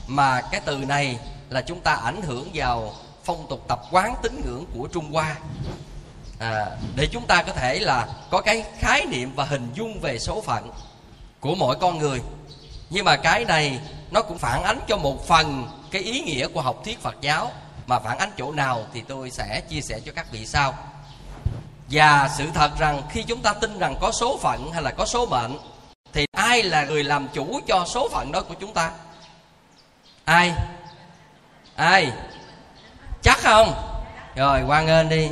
mà 0.07 0.41
cái 0.41 0.61
từ 0.65 0.77
này 0.77 1.19
là 1.51 1.63
chúng 1.63 1.81
ta 1.81 1.93
ảnh 1.93 2.23
hưởng 2.23 2.51
vào 2.55 2.93
phong 3.25 3.47
tục 3.49 3.65
tập 3.69 3.81
quán 3.91 4.15
tín 4.23 4.41
ngưỡng 4.45 4.65
của 4.79 4.89
trung 4.93 5.13
hoa 5.13 5.37
à, 6.39 6.67
để 6.97 7.07
chúng 7.07 7.27
ta 7.27 7.43
có 7.43 7.53
thể 7.53 7.79
là 7.79 8.09
có 8.31 8.41
cái 8.41 8.65
khái 8.79 9.07
niệm 9.07 9.33
và 9.35 9.45
hình 9.45 9.69
dung 9.75 10.01
về 10.01 10.19
số 10.19 10.41
phận 10.41 10.71
của 11.41 11.55
mỗi 11.55 11.77
con 11.81 11.99
người. 11.99 12.21
Nhưng 12.91 13.05
mà 13.05 13.17
cái 13.17 13.45
này 13.45 13.81
nó 14.11 14.23
cũng 14.23 14.39
phản 14.39 14.63
ánh 14.63 14.79
cho 14.89 14.97
một 14.97 15.27
phần 15.27 15.69
cái 15.91 16.03
ý 16.03 16.21
nghĩa 16.21 16.49
của 16.49 16.61
học 16.61 16.85
thuyết 16.85 17.03
Phật 17.03 17.17
giáo. 17.21 17.51
Mà 17.87 17.99
phản 17.99 18.19
ánh 18.19 18.31
chỗ 18.39 18.53
nào 18.53 18.87
thì 18.93 19.03
tôi 19.09 19.31
sẽ 19.31 19.61
chia 19.69 19.81
sẻ 19.81 20.01
cho 20.07 20.13
các 20.17 20.27
vị 20.33 20.47
sau. 20.47 20.75
Và 21.91 22.31
sự 22.39 22.47
thật 22.55 22.71
rằng 22.79 23.03
khi 23.11 23.23
chúng 23.23 23.43
ta 23.43 23.53
tin 23.53 23.79
rằng 23.79 23.95
có 24.01 24.13
số 24.13 24.39
phận 24.43 24.73
hay 24.73 24.83
là 24.83 24.91
có 24.91 25.07
số 25.07 25.27
mệnh 25.27 25.59
thì 26.13 26.27
ai 26.33 26.63
là 26.63 26.85
người 26.85 27.05
làm 27.05 27.29
chủ 27.29 27.61
cho 27.67 27.85
số 27.89 28.09
phận 28.09 28.33
đó 28.33 28.41
của 28.41 28.55
chúng 28.55 28.73
ta? 28.75 28.91
Ai? 30.25 30.53
Ai? 31.77 32.13
Chắc 33.23 33.39
không? 33.39 33.75
Rồi 34.37 34.63
quan 34.67 34.87
nghênh 34.87 35.09
đi 35.09 35.29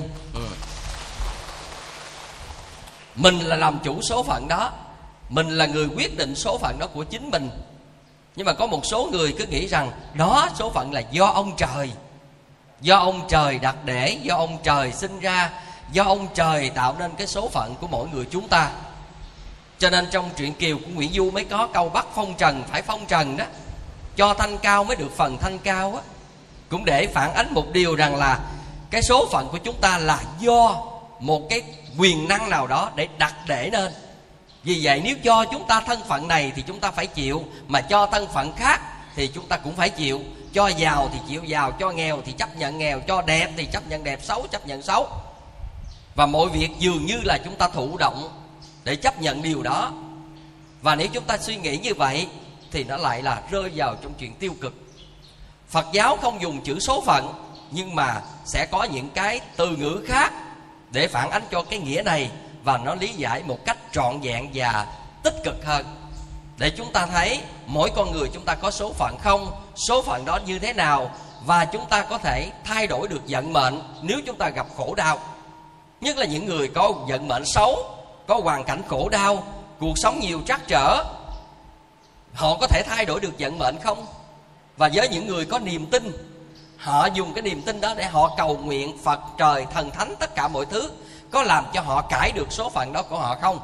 mình 3.16 3.38
là 3.38 3.56
làm 3.56 3.78
chủ 3.84 4.02
số 4.02 4.22
phận 4.22 4.48
đó. 4.48 4.72
Mình 5.28 5.48
là 5.48 5.66
người 5.66 5.86
quyết 5.96 6.18
định 6.18 6.34
số 6.34 6.58
phận 6.58 6.78
đó 6.78 6.86
của 6.86 7.04
chính 7.04 7.30
mình. 7.30 7.50
Nhưng 8.36 8.46
mà 8.46 8.52
có 8.52 8.66
một 8.66 8.86
số 8.86 9.08
người 9.12 9.34
cứ 9.38 9.46
nghĩ 9.46 9.66
rằng 9.66 9.90
đó, 10.14 10.48
số 10.54 10.70
phận 10.70 10.92
là 10.92 11.00
do 11.00 11.26
ông 11.26 11.56
trời. 11.56 11.90
Do 12.80 12.98
ông 12.98 13.20
trời 13.28 13.58
đặt 13.58 13.76
để, 13.84 14.18
do 14.22 14.36
ông 14.36 14.58
trời 14.62 14.92
sinh 14.92 15.20
ra, 15.20 15.50
do 15.92 16.04
ông 16.04 16.28
trời 16.34 16.70
tạo 16.70 16.96
nên 16.98 17.10
cái 17.18 17.26
số 17.26 17.48
phận 17.48 17.74
của 17.80 17.86
mỗi 17.86 18.08
người 18.08 18.24
chúng 18.30 18.48
ta. 18.48 18.70
Cho 19.78 19.90
nên 19.90 20.06
trong 20.10 20.30
truyện 20.36 20.52
kiều 20.52 20.78
của 20.78 20.90
nguyễn 20.94 21.12
du 21.12 21.30
mới 21.30 21.44
có 21.44 21.66
câu 21.66 21.88
bắt 21.88 22.06
phong 22.14 22.34
trần, 22.34 22.62
phải 22.70 22.82
phong 22.82 23.06
trần 23.06 23.36
đó. 23.36 23.44
Cho 24.16 24.34
thanh 24.34 24.58
cao 24.58 24.84
mới 24.84 24.96
được 24.96 25.16
phần 25.16 25.38
thanh 25.40 25.58
cao 25.58 25.94
á. 25.96 26.02
Cũng 26.68 26.84
để 26.84 27.06
phản 27.06 27.34
ánh 27.34 27.54
một 27.54 27.72
điều 27.72 27.94
rằng 27.94 28.16
là 28.16 28.40
cái 28.90 29.02
số 29.02 29.28
phận 29.32 29.48
của 29.48 29.58
chúng 29.58 29.80
ta 29.80 29.98
là 29.98 30.22
do 30.38 30.82
một 31.20 31.42
cái 31.50 31.62
quyền 31.98 32.28
năng 32.28 32.50
nào 32.50 32.66
đó 32.66 32.90
để 32.94 33.08
đặt 33.18 33.34
để 33.46 33.68
nên. 33.72 33.92
Vì 34.62 34.80
vậy 34.82 35.00
nếu 35.04 35.16
cho 35.24 35.44
chúng 35.44 35.66
ta 35.66 35.80
thân 35.80 36.00
phận 36.08 36.28
này 36.28 36.52
thì 36.56 36.62
chúng 36.66 36.80
ta 36.80 36.90
phải 36.90 37.06
chịu, 37.06 37.44
mà 37.68 37.80
cho 37.80 38.06
thân 38.06 38.26
phận 38.34 38.52
khác 38.56 38.80
thì 39.16 39.30
chúng 39.34 39.46
ta 39.46 39.56
cũng 39.56 39.76
phải 39.76 39.90
chịu. 39.90 40.20
Cho 40.52 40.68
giàu 40.68 41.10
thì 41.12 41.18
chịu 41.28 41.44
giàu, 41.44 41.72
cho 41.72 41.90
nghèo 41.90 42.22
thì 42.26 42.32
chấp 42.32 42.56
nhận 42.56 42.78
nghèo, 42.78 43.00
cho 43.00 43.22
đẹp 43.22 43.50
thì 43.56 43.66
chấp 43.66 43.88
nhận 43.88 44.04
đẹp, 44.04 44.20
xấu 44.22 44.46
chấp 44.46 44.66
nhận 44.66 44.82
xấu. 44.82 45.08
Và 46.14 46.26
mọi 46.26 46.48
việc 46.48 46.68
dường 46.78 47.06
như 47.06 47.20
là 47.24 47.38
chúng 47.44 47.56
ta 47.56 47.68
thụ 47.68 47.96
động 47.96 48.28
để 48.84 48.96
chấp 48.96 49.20
nhận 49.20 49.42
điều 49.42 49.62
đó. 49.62 49.92
Và 50.82 50.94
nếu 50.94 51.08
chúng 51.12 51.24
ta 51.24 51.38
suy 51.38 51.56
nghĩ 51.56 51.76
như 51.76 51.94
vậy 51.94 52.28
thì 52.70 52.84
nó 52.84 52.96
lại 52.96 53.22
là 53.22 53.42
rơi 53.50 53.70
vào 53.74 53.96
trong 54.02 54.14
chuyện 54.14 54.34
tiêu 54.34 54.54
cực. 54.60 54.74
Phật 55.68 55.86
giáo 55.92 56.16
không 56.16 56.42
dùng 56.42 56.64
chữ 56.64 56.80
số 56.80 57.02
phận, 57.06 57.32
nhưng 57.70 57.94
mà 57.94 58.20
sẽ 58.44 58.66
có 58.70 58.84
những 58.84 59.08
cái 59.14 59.40
từ 59.56 59.76
ngữ 59.76 60.04
khác 60.08 60.32
để 60.94 61.08
phản 61.08 61.30
ánh 61.30 61.42
cho 61.50 61.62
cái 61.62 61.78
nghĩa 61.78 62.02
này 62.04 62.30
và 62.64 62.78
nó 62.78 62.94
lý 62.94 63.08
giải 63.08 63.42
một 63.46 63.64
cách 63.64 63.76
trọn 63.92 64.20
vẹn 64.20 64.50
và 64.54 64.86
tích 65.22 65.34
cực 65.44 65.64
hơn. 65.64 65.86
Để 66.58 66.70
chúng 66.70 66.92
ta 66.92 67.06
thấy 67.06 67.40
mỗi 67.66 67.90
con 67.96 68.12
người 68.12 68.28
chúng 68.34 68.44
ta 68.44 68.54
có 68.54 68.70
số 68.70 68.92
phận 68.92 69.16
không, 69.18 69.62
số 69.76 70.02
phận 70.02 70.24
đó 70.24 70.38
như 70.46 70.58
thế 70.58 70.72
nào 70.72 71.10
và 71.44 71.64
chúng 71.64 71.86
ta 71.86 72.02
có 72.02 72.18
thể 72.18 72.50
thay 72.64 72.86
đổi 72.86 73.08
được 73.08 73.22
vận 73.28 73.52
mệnh 73.52 73.82
nếu 74.02 74.20
chúng 74.26 74.36
ta 74.36 74.48
gặp 74.48 74.66
khổ 74.76 74.94
đau. 74.94 75.18
Nhất 76.00 76.18
là 76.18 76.26
những 76.26 76.46
người 76.46 76.68
có 76.68 76.92
vận 77.08 77.28
mệnh 77.28 77.44
xấu, 77.44 77.76
có 78.26 78.40
hoàn 78.42 78.64
cảnh 78.64 78.82
khổ 78.88 79.08
đau, 79.08 79.44
cuộc 79.80 79.98
sống 79.98 80.20
nhiều 80.20 80.40
trắc 80.46 80.60
trở, 80.68 81.04
họ 82.34 82.56
có 82.60 82.66
thể 82.66 82.82
thay 82.86 83.04
đổi 83.04 83.20
được 83.20 83.32
vận 83.38 83.58
mệnh 83.58 83.78
không? 83.78 84.06
Và 84.76 84.90
với 84.94 85.08
những 85.08 85.26
người 85.26 85.44
có 85.44 85.58
niềm 85.58 85.86
tin 85.86 86.33
họ 86.84 87.06
dùng 87.06 87.34
cái 87.34 87.42
niềm 87.42 87.62
tin 87.62 87.80
đó 87.80 87.94
để 87.96 88.06
họ 88.06 88.34
cầu 88.36 88.56
nguyện 88.56 88.98
phật 89.04 89.20
trời 89.38 89.66
thần 89.72 89.90
thánh 89.90 90.14
tất 90.18 90.34
cả 90.34 90.48
mọi 90.48 90.66
thứ. 90.66 90.90
Có 91.30 91.42
làm 91.42 91.64
cho 91.72 91.80
họ 91.80 92.02
cải 92.02 92.32
được 92.32 92.52
số 92.52 92.70
phận 92.70 92.92
đó 92.92 93.02
của 93.02 93.18
họ 93.18 93.36
không? 93.40 93.58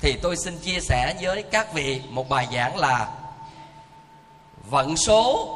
Thì 0.00 0.18
tôi 0.22 0.36
xin 0.36 0.58
chia 0.58 0.80
sẻ 0.80 1.14
với 1.20 1.42
các 1.42 1.72
vị 1.72 2.02
một 2.10 2.28
bài 2.28 2.48
giảng 2.54 2.76
là 2.76 3.08
vận 4.70 4.96
số 4.96 5.48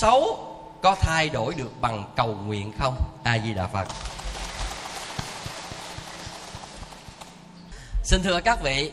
xấu 0.00 0.38
có 0.82 0.96
thay 1.00 1.28
đổi 1.28 1.54
được 1.54 1.80
bằng 1.80 2.04
cầu 2.16 2.36
nguyện 2.46 2.72
không? 2.78 2.96
A 3.22 3.38
di 3.38 3.54
đà 3.54 3.66
phật. 3.66 3.88
Xin 8.04 8.22
thưa 8.22 8.40
các 8.40 8.62
vị, 8.62 8.92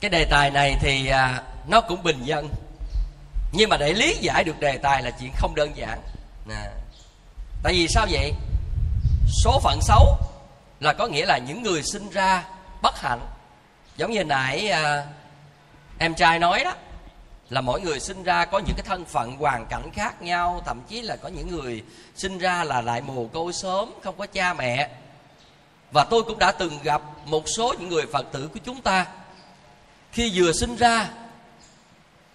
cái 0.00 0.10
đề 0.10 0.24
tài 0.30 0.50
này 0.50 0.76
thì 0.80 1.08
à, 1.08 1.42
nó 1.66 1.80
cũng 1.80 2.02
bình 2.02 2.24
dân 2.24 2.48
nhưng 3.52 3.70
mà 3.70 3.76
để 3.76 3.92
lý 3.92 4.16
giải 4.20 4.44
được 4.44 4.60
đề 4.60 4.78
tài 4.78 5.02
là 5.02 5.10
chuyện 5.10 5.32
không 5.36 5.54
đơn 5.54 5.72
giản. 5.76 6.00
Nè. 6.46 6.70
Tại 7.62 7.72
vì 7.72 7.88
sao 7.88 8.06
vậy? 8.10 8.32
Số 9.44 9.60
phận 9.60 9.78
xấu 9.82 10.16
là 10.80 10.92
có 10.92 11.06
nghĩa 11.06 11.26
là 11.26 11.38
những 11.38 11.62
người 11.62 11.82
sinh 11.82 12.10
ra 12.10 12.44
bất 12.82 13.00
hạnh. 13.00 13.20
Giống 13.96 14.10
như 14.10 14.24
nãy 14.24 14.68
à, 14.68 15.06
em 15.98 16.14
trai 16.14 16.38
nói 16.38 16.64
đó 16.64 16.74
là 17.50 17.60
mỗi 17.60 17.80
người 17.80 18.00
sinh 18.00 18.22
ra 18.22 18.44
có 18.44 18.58
những 18.58 18.76
cái 18.76 18.86
thân 18.88 19.04
phận 19.04 19.36
hoàn 19.36 19.66
cảnh 19.66 19.90
khác 19.94 20.22
nhau 20.22 20.62
thậm 20.66 20.80
chí 20.88 21.02
là 21.02 21.16
có 21.16 21.28
những 21.28 21.48
người 21.48 21.82
sinh 22.16 22.38
ra 22.38 22.64
là 22.64 22.80
lại 22.80 23.00
mồ 23.00 23.26
côi 23.26 23.52
sớm 23.52 23.90
không 24.02 24.14
có 24.18 24.26
cha 24.26 24.54
mẹ. 24.54 24.90
Và 25.92 26.04
tôi 26.04 26.22
cũng 26.22 26.38
đã 26.38 26.52
từng 26.52 26.78
gặp 26.82 27.02
một 27.24 27.48
số 27.48 27.74
những 27.78 27.88
người 27.88 28.06
phật 28.12 28.26
tử 28.32 28.50
của 28.54 28.60
chúng 28.64 28.82
ta. 28.82 29.06
Khi 30.12 30.32
vừa 30.34 30.52
sinh 30.52 30.76
ra 30.76 31.08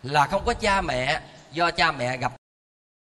là 0.04 0.26
không 0.26 0.46
có 0.46 0.54
cha 0.54 0.82
mẹ, 0.82 1.22
do 1.52 1.72
cha 1.72 1.92
mẹ 1.92 2.18
gặp 2.18 2.32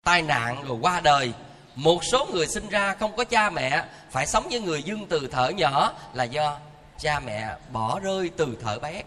tai 0.05 0.23
nạn 0.23 0.65
rồi 0.69 0.79
qua 0.81 1.01
đời. 1.01 1.33
Một 1.75 2.05
số 2.05 2.27
người 2.33 2.47
sinh 2.47 2.69
ra 2.69 2.95
không 2.95 3.17
có 3.17 3.25
cha 3.25 3.51
mẹ, 3.51 3.85
phải 4.11 4.27
sống 4.27 4.47
với 4.51 4.61
người 4.61 4.83
dưng 4.83 5.07
từ 5.09 5.29
thở 5.33 5.49
nhỏ 5.49 5.93
là 6.15 6.25
do 6.25 6.59
cha 6.99 7.21
mẹ 7.21 7.57
bỏ 7.73 8.01
rơi 8.01 8.31
từ 8.37 8.59
thở 8.63 8.79
bé. 8.79 9.03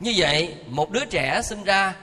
Như 0.00 0.14
vậy, 0.16 0.56
một 0.66 0.90
đứa 0.90 1.04
trẻ 1.04 1.42
sinh 1.42 1.64
ra 1.64 1.94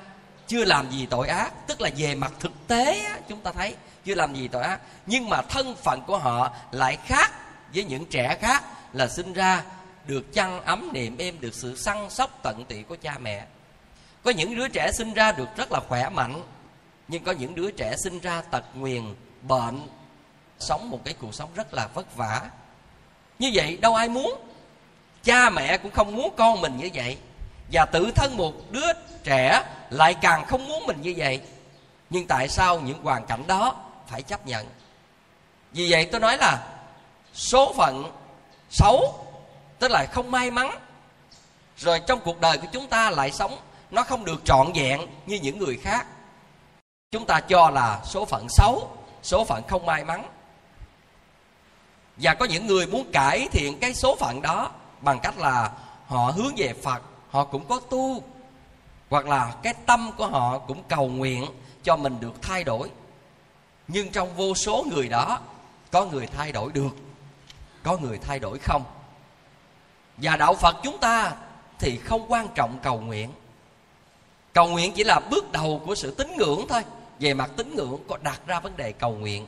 chưa 0.47 0.65
làm 0.65 0.91
gì 0.91 1.05
tội 1.05 1.27
ác, 1.27 1.67
tức 1.67 1.81
là 1.81 1.89
về 1.97 2.15
mặt 2.15 2.31
thực 2.39 2.51
tế 2.67 3.11
chúng 3.29 3.39
ta 3.39 3.51
thấy 3.51 3.75
chưa 4.05 4.15
làm 4.15 4.35
gì 4.35 4.47
tội 4.47 4.63
ác, 4.63 4.79
nhưng 5.05 5.29
mà 5.29 5.41
thân 5.41 5.75
phận 5.75 6.01
của 6.07 6.17
họ 6.17 6.53
lại 6.71 6.97
khác 7.05 7.31
với 7.73 7.83
những 7.83 8.05
trẻ 8.05 8.37
khác 8.41 8.63
là 8.93 9.07
sinh 9.07 9.33
ra 9.33 9.63
được 10.07 10.33
chăn 10.33 10.61
ấm 10.61 10.89
niệm 10.93 11.17
êm, 11.17 11.41
được 11.41 11.53
sự 11.53 11.77
săn 11.77 12.09
sóc 12.09 12.39
tận 12.43 12.65
tụy 12.65 12.83
của 12.83 12.95
cha 13.01 13.17
mẹ 13.19 13.45
có 14.25 14.31
những 14.31 14.55
đứa 14.55 14.67
trẻ 14.67 14.91
sinh 14.91 15.13
ra 15.13 15.31
được 15.31 15.55
rất 15.55 15.71
là 15.71 15.79
khỏe 15.87 16.09
mạnh, 16.09 16.41
nhưng 17.07 17.23
có 17.23 17.31
những 17.31 17.55
đứa 17.55 17.71
trẻ 17.71 17.95
sinh 18.03 18.19
ra 18.19 18.41
tật 18.41 18.63
nguyền, 18.73 19.15
bệnh, 19.41 19.87
sống 20.59 20.89
một 20.89 20.99
cái 21.05 21.13
cuộc 21.13 21.35
sống 21.35 21.49
rất 21.55 21.73
là 21.73 21.87
vất 21.87 22.15
vả. 22.15 22.41
Như 23.39 23.51
vậy 23.53 23.77
đâu 23.81 23.95
ai 23.95 24.09
muốn? 24.09 24.41
Cha 25.23 25.49
mẹ 25.49 25.77
cũng 25.77 25.91
không 25.91 26.15
muốn 26.15 26.33
con 26.37 26.61
mình 26.61 26.77
như 26.77 26.89
vậy. 26.93 27.17
Và 27.71 27.85
tự 27.85 28.11
thân 28.15 28.37
một 28.37 28.71
đứa 28.71 28.93
trẻ 29.23 29.63
lại 29.89 30.13
càng 30.13 30.45
không 30.45 30.67
muốn 30.67 30.87
mình 30.87 31.01
như 31.01 31.13
vậy. 31.17 31.41
Nhưng 32.09 32.27
tại 32.27 32.47
sao 32.47 32.79
những 32.79 33.03
hoàn 33.03 33.25
cảnh 33.25 33.43
đó 33.47 33.75
phải 34.07 34.21
chấp 34.21 34.47
nhận? 34.47 34.67
Vì 35.71 35.91
vậy 35.91 36.09
tôi 36.11 36.21
nói 36.21 36.37
là 36.37 36.67
số 37.33 37.73
phận 37.77 38.11
xấu, 38.69 39.25
tức 39.79 39.91
là 39.91 40.05
không 40.11 40.31
may 40.31 40.51
mắn, 40.51 40.79
rồi 41.77 42.01
trong 42.07 42.19
cuộc 42.23 42.41
đời 42.41 42.57
của 42.57 42.67
chúng 42.71 42.87
ta 42.87 43.09
lại 43.09 43.31
sống 43.31 43.57
nó 43.91 44.03
không 44.03 44.25
được 44.25 44.45
trọn 44.45 44.67
vẹn 44.75 45.01
như 45.25 45.39
những 45.39 45.57
người 45.57 45.77
khác. 45.77 46.07
Chúng 47.11 47.25
ta 47.25 47.39
cho 47.39 47.69
là 47.69 48.01
số 48.05 48.25
phận 48.25 48.49
xấu, 48.49 48.97
số 49.23 49.45
phận 49.45 49.63
không 49.67 49.85
may 49.85 50.03
mắn. 50.03 50.25
Và 52.17 52.33
có 52.33 52.45
những 52.45 52.67
người 52.67 52.87
muốn 52.87 53.11
cải 53.11 53.47
thiện 53.51 53.79
cái 53.79 53.93
số 53.93 54.15
phận 54.15 54.41
đó 54.41 54.71
bằng 55.01 55.19
cách 55.19 55.37
là 55.37 55.71
họ 56.07 56.31
hướng 56.35 56.55
về 56.57 56.73
phật, 56.83 57.01
họ 57.29 57.43
cũng 57.43 57.65
có 57.65 57.79
tu, 57.79 58.23
hoặc 59.09 59.25
là 59.25 59.55
cái 59.63 59.73
tâm 59.85 60.11
của 60.17 60.27
họ 60.27 60.59
cũng 60.59 60.83
cầu 60.87 61.07
nguyện 61.07 61.45
cho 61.83 61.95
mình 61.95 62.17
được 62.19 62.41
thay 62.41 62.63
đổi. 62.63 62.89
Nhưng 63.87 64.11
trong 64.11 64.35
vô 64.35 64.53
số 64.53 64.85
người 64.91 65.09
đó, 65.09 65.39
có 65.91 66.05
người 66.05 66.27
thay 66.27 66.51
đổi 66.51 66.71
được, 66.71 66.95
có 67.83 67.97
người 67.97 68.17
thay 68.17 68.39
đổi 68.39 68.59
không? 68.59 68.83
Và 70.17 70.35
đạo 70.35 70.53
phật 70.53 70.75
chúng 70.83 70.97
ta 70.97 71.33
thì 71.79 71.97
không 71.97 72.31
quan 72.31 72.47
trọng 72.55 72.79
cầu 72.83 72.99
nguyện 72.99 73.31
cầu 74.55 74.67
nguyện 74.67 74.93
chỉ 74.95 75.03
là 75.03 75.19
bước 75.29 75.51
đầu 75.51 75.81
của 75.85 75.95
sự 75.95 76.15
tín 76.17 76.37
ngưỡng 76.37 76.65
thôi. 76.69 76.81
Về 77.19 77.33
mặt 77.33 77.49
tín 77.55 77.75
ngưỡng 77.75 77.99
có 78.07 78.17
đặt 78.21 78.41
ra 78.47 78.59
vấn 78.59 78.77
đề 78.77 78.91
cầu 78.91 79.11
nguyện. 79.11 79.47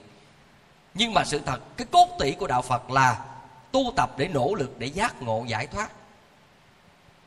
Nhưng 0.94 1.14
mà 1.14 1.26
sự 1.26 1.42
thật, 1.46 1.60
cái 1.78 1.88
cốt 1.92 2.08
tủy 2.20 2.36
của 2.40 2.48
đạo 2.48 2.62
phật 2.62 2.92
là 2.92 3.26
tu 3.72 3.94
tập 3.96 4.12
để 4.18 4.28
nỗ 4.28 4.56
lực 4.56 4.80
để 4.80 4.88
giác 4.88 5.22
ngộ 5.22 5.44
giải 5.48 5.68
thoát. 5.68 5.90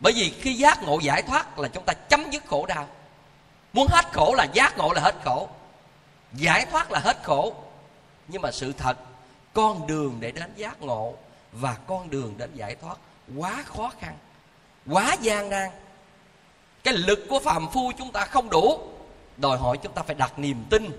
Bởi 0.01 0.13
vì 0.13 0.31
khi 0.41 0.55
giác 0.55 0.83
ngộ 0.83 0.99
giải 0.99 1.23
thoát 1.23 1.59
là 1.59 1.69
chúng 1.69 1.85
ta 1.85 1.93
chấm 1.93 2.31
dứt 2.31 2.47
khổ 2.47 2.67
đau. 2.67 2.89
Muốn 3.73 3.87
hết 3.91 4.05
khổ 4.13 4.35
là 4.37 4.45
giác 4.45 4.79
ngộ 4.79 4.93
là 4.93 5.01
hết 5.01 5.15
khổ. 5.25 5.49
Giải 6.33 6.67
thoát 6.67 6.93
là 6.93 6.99
hết 6.99 7.17
khổ. 7.23 7.55
Nhưng 8.29 8.43
mà 8.43 8.53
sự 8.53 8.73
thật, 8.73 8.99
con 9.53 9.87
đường 9.87 10.17
để 10.21 10.31
đến 10.31 10.53
giác 10.57 10.83
ngộ 10.83 11.15
và 11.53 11.77
con 11.87 12.11
đường 12.11 12.35
đến 12.37 12.51
giải 12.55 12.75
thoát 12.75 12.99
quá 13.37 13.63
khó 13.67 13.93
khăn, 14.01 14.17
quá 14.87 15.17
gian 15.21 15.51
nan 15.51 15.71
cái 16.85 16.95
lực 16.95 17.27
của 17.29 17.39
phàm 17.39 17.69
phu 17.71 17.93
chúng 17.99 18.13
ta 18.13 18.25
không 18.25 18.51
đủ. 18.51 18.81
Đòi 19.37 19.59
hỏi 19.59 19.79
chúng 19.83 19.93
ta 19.93 20.03
phải 20.03 20.15
đặt 20.15 20.39
niềm 20.39 20.65
tin, 20.71 20.91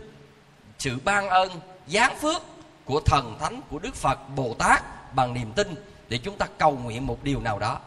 sự 0.80 0.98
ban 1.04 1.30
ơn, 1.30 1.50
giáng 1.88 2.18
phước 2.20 2.42
của 2.86 3.02
thần 3.06 3.38
thánh, 3.40 3.62
của 3.70 3.80
đức 3.80 3.96
phật, 3.96 4.20
bồ 4.36 4.54
tát 4.54 4.84
bằng 5.16 5.34
niềm 5.34 5.52
tin 5.52 5.76
để 6.10 6.18
chúng 6.18 6.38
ta 6.38 6.48
cầu 6.58 6.72
nguyện 6.72 7.08
một 7.08 7.24
điều 7.24 7.42
nào 7.42 7.60
đó. 7.60 7.80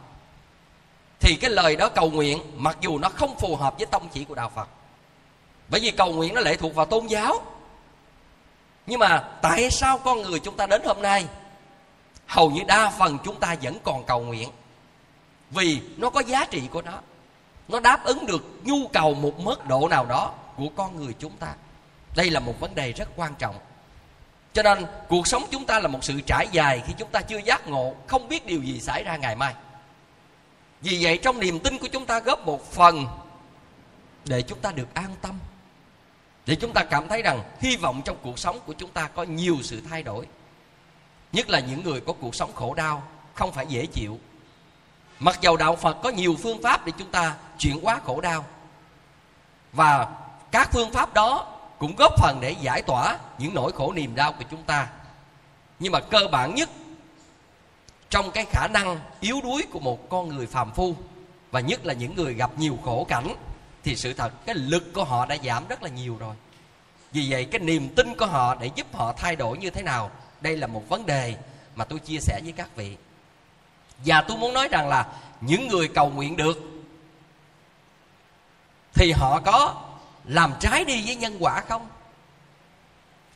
Thì 1.21 1.37
cái 1.41 1.51
lời 1.51 1.77
đó 1.77 1.89
cầu 1.89 2.11
nguyện, 2.11 2.43
mặc 2.57 2.77
dù 2.81 2.99
nó 2.99 3.09
không 3.09 3.39
phù 3.39 3.57
hợp 3.57 3.75
với 3.79 3.87
tông 3.87 4.09
chỉ 4.09 4.25
của 4.25 4.35
đạo 4.35 4.53
phật. 4.55 4.69
Bởi 5.69 5.81
vì 5.81 5.91
cầu 5.91 6.13
nguyện 6.13 6.35
nó 6.35 6.41
lệ 6.41 6.57
thuộc 6.57 6.75
vào 6.75 6.87
tôn 6.87 7.07
giáo. 7.07 7.43
Nhưng 8.87 8.99
mà 8.99 9.29
tại 9.43 9.71
sao 9.71 9.99
con 9.99 10.23
người 10.23 10.41
chúng 10.41 10.57
ta 10.57 10.67
đến 10.67 10.83
hôm 10.85 11.03
nay, 11.03 11.27
hầu 12.27 12.51
như 12.51 12.63
đa 12.67 12.91
phần 12.91 13.19
chúng 13.25 13.41
ta 13.41 13.57
vẫn 13.63 13.79
còn 13.85 14.05
cầu 14.05 14.21
nguyện? 14.21 14.49
Vì 15.51 15.81
nó 15.97 16.11
có 16.11 16.21
giá 16.21 16.45
trị 16.45 16.63
của 16.71 16.83
nó 16.83 16.93
nó 17.69 17.81
đáp 17.81 18.05
ứng 18.05 18.27
được 18.27 18.61
nhu 18.65 18.89
cầu 18.93 19.15
một 19.15 19.41
mức 19.41 19.67
độ 19.67 19.89
nào 19.89 20.07
đó 20.07 20.33
của 20.57 20.69
con 20.77 20.97
người 20.97 21.15
chúng 21.19 21.37
ta. 21.37 21.55
Đây 22.17 22.31
là 22.31 22.41
một 22.41 22.61
vấn 22.61 22.75
đề 22.75 22.93
rất 22.93 23.09
quan 23.17 23.35
trọng. 23.39 23.55
Cho 24.53 24.63
nên, 24.63 24.87
cuộc 25.09 25.27
sống 25.27 25.45
chúng 25.51 25.67
ta 25.67 25.81
là 25.81 25.89
một 25.89 26.05
sự 26.05 26.21
trải 26.21 26.49
dài 26.53 26.83
khi 26.87 26.95
chúng 26.99 27.11
ta 27.11 27.21
chưa 27.21 27.39
giác 27.39 27.67
ngộ, 27.67 27.95
không 28.07 28.29
biết 28.29 28.47
điều 28.47 28.63
gì 28.63 28.81
xảy 28.81 29.05
ra 29.05 29.17
ngày 29.17 29.37
mai. 29.37 29.55
Vì 30.81 30.99
vậy, 31.03 31.19
trong 31.19 31.41
niềm 31.41 31.59
tin 31.59 31.79
của 31.79 31.89
chúng 31.93 32.07
ta 32.07 32.21
góp 32.21 32.47
một 32.47 32.73
phần 32.73 33.07
để 34.25 34.43
chúng 34.43 34.61
ta 34.61 34.73
được 34.73 34.95
an 34.95 35.15
tâm, 35.23 35.39
để 36.47 36.55
chúng 36.55 36.73
ta 36.73 36.85
cảm 36.85 37.09
thấy 37.09 37.23
rằng 37.23 37.43
hy 37.61 37.77
vọng 37.77 38.03
trong 38.05 38.17
cuộc 38.23 38.39
sống 38.39 38.59
của 38.67 38.73
chúng 38.73 38.91
ta 38.91 39.09
có 39.09 39.23
nhiều 39.23 39.57
sự 39.63 39.81
thay 39.91 40.03
đổi. 40.03 40.27
Nhất 41.33 41.51
là 41.51 41.61
những 41.61 41.85
người 41.85 42.01
có 42.01 42.13
cuộc 42.13 42.35
sống 42.35 42.53
khổ 42.55 42.75
đau, 42.75 43.03
không 43.35 43.53
phải 43.53 43.67
dễ 43.67 43.87
chịu 43.87 44.19
mặc 45.25 45.39
dầu 45.41 45.57
đạo 45.57 45.77
phật 45.77 45.97
có 46.03 46.11
nhiều 46.11 46.37
phương 46.43 46.63
pháp 46.63 46.87
để 46.87 46.93
chúng 46.99 47.11
ta 47.11 47.35
chuyển 47.59 47.81
hóa 47.83 48.01
khổ 48.05 48.21
đau, 48.21 48.45
và 49.73 50.09
các 50.51 50.69
phương 50.73 50.93
pháp 50.93 51.15
đó 51.15 51.47
cũng 51.79 51.95
góp 51.97 52.13
phần 52.19 52.39
để 52.41 52.55
giải 52.61 52.83
tỏa 52.83 53.19
những 53.39 53.55
nỗi 53.55 53.73
khổ 53.73 53.93
niềm 53.93 54.15
đau 54.15 54.33
của 54.33 54.45
chúng 54.51 54.63
ta. 54.63 54.89
Nhưng 55.79 55.93
mà 55.93 56.01
cơ 56.01 56.19
bản 56.33 56.55
nhất, 56.55 56.71
trong 58.11 58.31
cái 58.31 58.45
khả 58.51 58.69
năng 58.69 59.01
yếu 59.21 59.41
đuối 59.43 59.63
của 59.73 59.81
một 59.81 60.09
con 60.09 60.29
người 60.29 60.47
phàm 60.47 60.71
phu, 60.73 60.95
và 61.51 61.61
nhất 61.61 61.87
là 61.87 61.95
những 61.95 62.15
người 62.17 62.35
gặp 62.35 62.51
nhiều 62.59 62.79
khổ 62.85 63.07
cảnh, 63.09 63.35
thì 63.85 63.97
sự 63.97 64.13
thật 64.13 64.33
cái 64.47 64.55
lực 64.55 64.93
của 64.95 65.05
họ 65.05 65.27
đã 65.27 65.37
giảm 65.45 65.69
rất 65.69 65.83
là 65.83 65.89
nhiều 65.89 66.17
rồi. 66.19 66.35
Vì 67.13 67.27
vậy, 67.31 67.45
cái 67.45 67.59
niềm 67.59 67.89
tin 67.97 68.17
của 68.19 68.27
họ 68.27 68.55
để 68.55 68.71
giúp 68.75 68.87
họ 68.93 69.13
thay 69.13 69.37
đổi 69.37 69.59
như 69.59 69.71
thế 69.71 69.83
nào, 69.83 70.11
đây 70.41 70.57
là 70.57 70.67
một 70.67 70.89
vấn 70.89 71.07
đề 71.07 71.35
mà 71.75 71.85
tôi 71.85 71.99
chia 71.99 72.19
sẻ 72.19 72.41
với 72.43 72.53
các 72.53 72.77
vị 72.77 72.97
và 73.99 74.21
tôi 74.21 74.37
muốn 74.37 74.55
nói 74.55 74.69
rằng 74.69 74.89
là 74.89 75.07
những 75.41 75.69
người 75.69 75.89
cầu 75.89 76.11
nguyện 76.11 76.37
được, 76.37 76.59
thì 78.95 79.13
họ 79.13 79.41
có 79.41 79.83
làm 80.25 80.55
trái 80.61 80.85
đi 80.85 81.03
với 81.07 81.17
nhân 81.17 81.37
quả 81.41 81.61
không? 81.61 81.89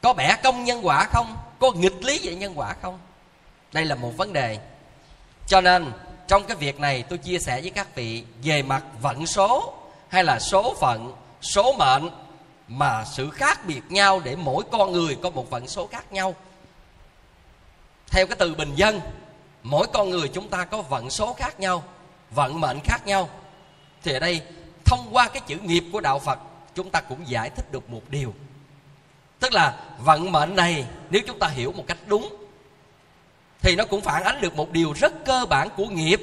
Có 0.02 0.12
bẻ 0.12 0.36
công 0.42 0.64
nhân 0.64 0.86
quả 0.86 1.04
không? 1.04 1.36
Có 1.58 1.72
nghịch 1.72 2.04
lý 2.04 2.20
về 2.22 2.34
nhân 2.34 2.58
quả 2.58 2.74
không? 2.82 2.98
Đây 3.72 3.84
là 3.84 3.94
một 3.94 4.16
vấn 4.16 4.32
đề. 4.32 4.58
Cho 5.46 5.60
nên, 5.60 5.92
trong 6.28 6.44
cái 6.44 6.56
việc 6.56 6.80
này 6.80 7.02
tôi 7.02 7.18
chia 7.18 7.38
sẻ 7.38 7.60
với 7.60 7.70
các 7.70 7.94
vị 7.94 8.24
về 8.42 8.62
mặt 8.62 8.82
vận 9.00 9.26
số 9.26 9.74
hay 10.08 10.24
là 10.24 10.38
số 10.38 10.74
phận, 10.80 11.14
số 11.40 11.72
mệnh 11.72 12.10
mà 12.68 13.04
sự 13.04 13.30
khác 13.30 13.66
biệt 13.66 13.80
nhau 13.88 14.20
để 14.24 14.36
mỗi 14.36 14.64
con 14.72 14.92
người 14.92 15.18
có 15.22 15.30
một 15.30 15.50
vận 15.50 15.68
số 15.68 15.86
khác 15.86 16.12
nhau. 16.12 16.34
Theo 18.06 18.26
cái 18.26 18.36
từ 18.36 18.54
bình 18.54 18.74
dân 18.74 19.00
mỗi 19.70 19.86
con 19.92 20.10
người 20.10 20.28
chúng 20.28 20.48
ta 20.48 20.64
có 20.64 20.82
vận 20.82 21.10
số 21.10 21.32
khác 21.32 21.60
nhau, 21.60 21.84
vận 22.30 22.60
mệnh 22.60 22.80
khác 22.84 23.06
nhau. 23.06 23.28
Thì 24.02 24.12
ở 24.12 24.18
đây, 24.18 24.42
thông 24.84 25.08
qua 25.12 25.28
cái 25.28 25.42
chữ 25.46 25.56
nghiệp 25.56 25.84
của 25.92 26.00
đạo 26.00 26.18
phật, 26.18 26.38
chúng 26.74 26.90
ta 26.90 27.00
cũng 27.00 27.28
giải 27.28 27.50
thích 27.50 27.72
được 27.72 27.90
một 27.90 28.02
điều. 28.08 28.34
Tức 29.40 29.52
là 29.52 29.84
vận 29.98 30.32
mệnh 30.32 30.56
này, 30.56 30.86
nếu 31.10 31.22
chúng 31.26 31.38
ta 31.38 31.48
hiểu 31.48 31.72
một 31.72 31.84
cách 31.86 31.98
đúng, 32.06 32.36
thì 33.60 33.76
nó 33.76 33.84
cũng 33.84 34.00
phản 34.00 34.24
ánh 34.24 34.40
được 34.40 34.56
một 34.56 34.70
điều 34.72 34.92
rất 34.92 35.12
cơ 35.24 35.46
bản 35.50 35.68
của 35.76 35.86
nghiệp. 35.86 36.20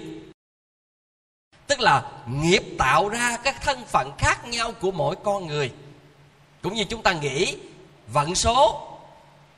Tức 1.67 1.79
là 1.79 2.11
nghiệp 2.27 2.63
tạo 2.77 3.09
ra 3.09 3.37
các 3.43 3.61
thân 3.61 3.83
phận 3.85 4.11
khác 4.17 4.47
nhau 4.47 4.71
của 4.81 4.91
mỗi 4.91 5.15
con 5.23 5.47
người. 5.47 5.71
Cũng 6.61 6.73
như 6.73 6.83
chúng 6.83 7.03
ta 7.03 7.13
nghĩ, 7.13 7.57
vận 8.07 8.35
số 8.35 8.87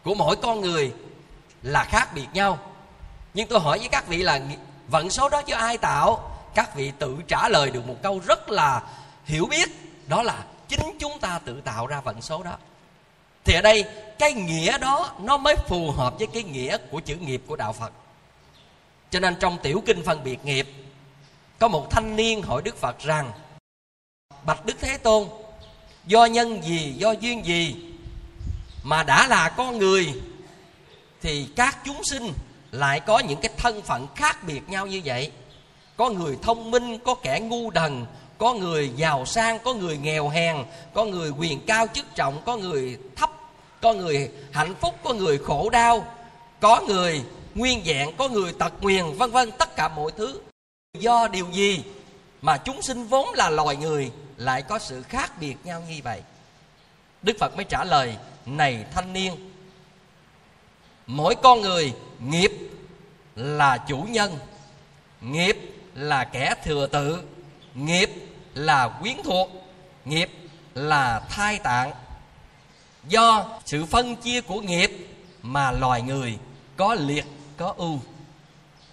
của 0.04 0.14
mỗi 0.14 0.36
con 0.36 0.62
người 0.62 0.94
là 1.62 1.84
khác 1.84 2.10
biệt 2.14 2.28
nhau 2.34 2.60
nhưng 3.38 3.48
tôi 3.48 3.60
hỏi 3.60 3.80
với 3.80 3.88
các 3.88 4.08
vị 4.08 4.18
là 4.18 4.42
vận 4.88 5.10
số 5.10 5.30
đó 5.30 5.42
cho 5.42 5.58
ai 5.58 5.78
tạo? 5.78 6.32
Các 6.56 6.76
vị 6.76 6.92
tự 7.00 7.18
trả 7.28 7.50
lời 7.50 7.72
được 7.72 7.88
một 7.88 7.96
câu 8.04 8.22
rất 8.28 8.50
là 8.50 8.82
hiểu 9.26 9.46
biết. 9.46 9.70
Đó 10.08 10.24
là 10.24 10.44
chính 10.68 10.98
chúng 11.00 11.20
ta 11.20 11.40
tự 11.46 11.62
tạo 11.62 11.88
ra 11.88 12.02
vận 12.02 12.22
số 12.22 12.44
đó. 12.44 12.58
Thì 13.44 13.54
ở 13.54 13.62
đây, 13.62 13.86
cái 14.20 14.34
nghĩa 14.34 14.78
đó 14.78 15.12
nó 15.20 15.38
mới 15.38 15.56
phù 15.56 15.92
hợp 15.92 16.14
với 16.18 16.28
cái 16.28 16.44
nghĩa 16.44 16.78
của 16.92 17.00
chữ 17.00 17.16
nghiệp 17.16 17.42
của 17.48 17.56
đạo 17.56 17.74
phật. 17.74 17.92
Cho 19.10 19.20
nên 19.20 19.36
trong 19.40 19.58
tiểu 19.64 19.84
kinh 19.86 20.04
phân 20.04 20.24
biệt 20.24 20.46
nghiệp, 20.46 20.68
có 21.60 21.68
một 21.68 21.92
thanh 21.92 22.16
niên 22.16 22.42
hỏi 22.42 22.62
đức 22.62 22.78
phật 22.78 23.00
rằng, 23.00 23.32
bạch 24.44 24.66
đức 24.66 24.76
thế 24.82 24.98
tôn, 24.98 25.28
do 26.06 26.26
nhân 26.26 26.64
gì, 26.64 26.94
do 26.98 27.12
duyên 27.12 27.46
gì 27.46 27.76
mà 28.84 29.04
đã 29.04 29.28
là 29.28 29.50
con 29.50 29.78
người, 29.78 30.14
thì 31.22 31.48
các 31.56 31.78
chúng 31.86 32.04
sinh 32.04 32.34
lại 32.72 33.00
có 33.00 33.20
những 33.20 33.40
cái 33.42 33.52
thân 33.58 33.82
phận 33.82 34.08
khác 34.16 34.44
biệt 34.44 34.70
nhau 34.70 34.88
như 34.88 35.02
vậy. 35.06 35.32
Có 35.98 36.10
người 36.10 36.38
thông 36.42 36.72
minh 36.72 37.00
có 37.00 37.16
kẻ 37.16 37.40
ngu 37.40 37.70
đần 37.72 38.06
có 38.38 38.54
người 38.54 38.92
giàu 38.96 39.26
sang 39.26 39.60
có 39.60 39.74
người 39.74 39.98
nghèo 39.98 40.30
hèn 40.30 40.58
có 40.94 41.06
người 41.06 41.30
quyền 41.30 41.66
cao 41.66 41.88
chức 41.94 42.06
trọng 42.16 42.42
có 42.46 42.58
người 42.58 42.98
thấp 43.16 43.32
có 43.82 43.94
người 43.94 44.32
hạnh 44.52 44.76
phúc 44.82 44.96
có 45.04 45.14
người 45.14 45.38
khổ 45.38 45.70
đau 45.70 46.06
có 46.60 46.82
người 46.88 47.24
nguyên 47.56 47.84
dạng, 47.86 48.16
có 48.18 48.30
người 48.30 48.54
tật 48.54 48.74
nguyền 48.82 49.12
vân 49.12 49.32
vân 49.32 49.52
tất 49.52 49.76
cả 49.76 49.88
mọi 49.88 50.12
thứ. 50.18 50.42
Do 51.00 51.28
điều 51.28 51.52
gì 51.52 51.84
mà 52.42 52.58
chúng 52.58 52.82
sinh 52.82 53.08
vốn 53.08 53.30
là 53.34 53.50
loài 53.50 53.76
người 53.76 54.12
lại 54.38 54.62
có 54.62 54.80
sự 54.80 55.02
khác 55.02 55.32
biệt 55.40 55.56
nhau 55.64 55.84
như 55.90 55.96
vậy? 56.04 56.22
Đức 57.22 57.38
phật 57.40 57.56
mới 57.56 57.66
trả 57.66 57.84
lời 57.84 58.18
này 58.46 58.86
thanh 58.94 59.14
niên 59.14 59.47
mỗi 61.08 61.36
con 61.36 61.62
người, 61.62 61.94
nghiệp 62.20 62.52
là 63.36 63.78
chủ 63.78 63.98
nhân, 63.98 64.38
nghiệp 65.22 65.58
là 65.96 66.24
kẻ 66.24 66.56
thừa 66.64 66.88
tự, 66.88 67.24
nghiệp 67.74 68.10
là 68.54 68.88
quyến 68.88 69.16
thuộc, 69.24 69.50
nghiệp 70.06 70.30
là 70.74 71.20
thai 71.30 71.60
tạng. 71.60 71.92
Do 73.08 73.46
sự 73.66 73.86
phân 73.86 74.16
chia 74.16 74.42
của 74.42 74.62
nghiệp 74.62 74.92
mà 75.42 75.72
loài 75.72 76.02
người 76.02 76.38
có 76.78 76.96
liệt, 76.96 77.26
có 77.58 77.74
ưu. 77.78 78.00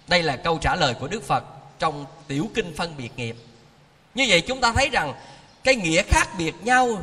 Đây 0.07 0.23
là 0.23 0.35
câu 0.35 0.57
trả 0.57 0.75
lời 0.75 0.93
của 0.93 1.07
đức 1.07 1.23
phật 1.23 1.43
trong 1.79 2.05
tiểu 2.27 2.49
kinh 2.53 2.73
phân 2.77 2.97
biệt 2.97 3.11
nghiệp. 3.17 3.35
Như 4.15 4.25
vậy 4.29 4.41
chúng 4.41 4.61
ta 4.61 4.71
thấy 4.71 4.89
rằng 4.89 5.13
cái 5.63 5.75
nghĩa 5.75 6.03
khác 6.03 6.27
biệt 6.37 6.53
nhau 6.63 7.01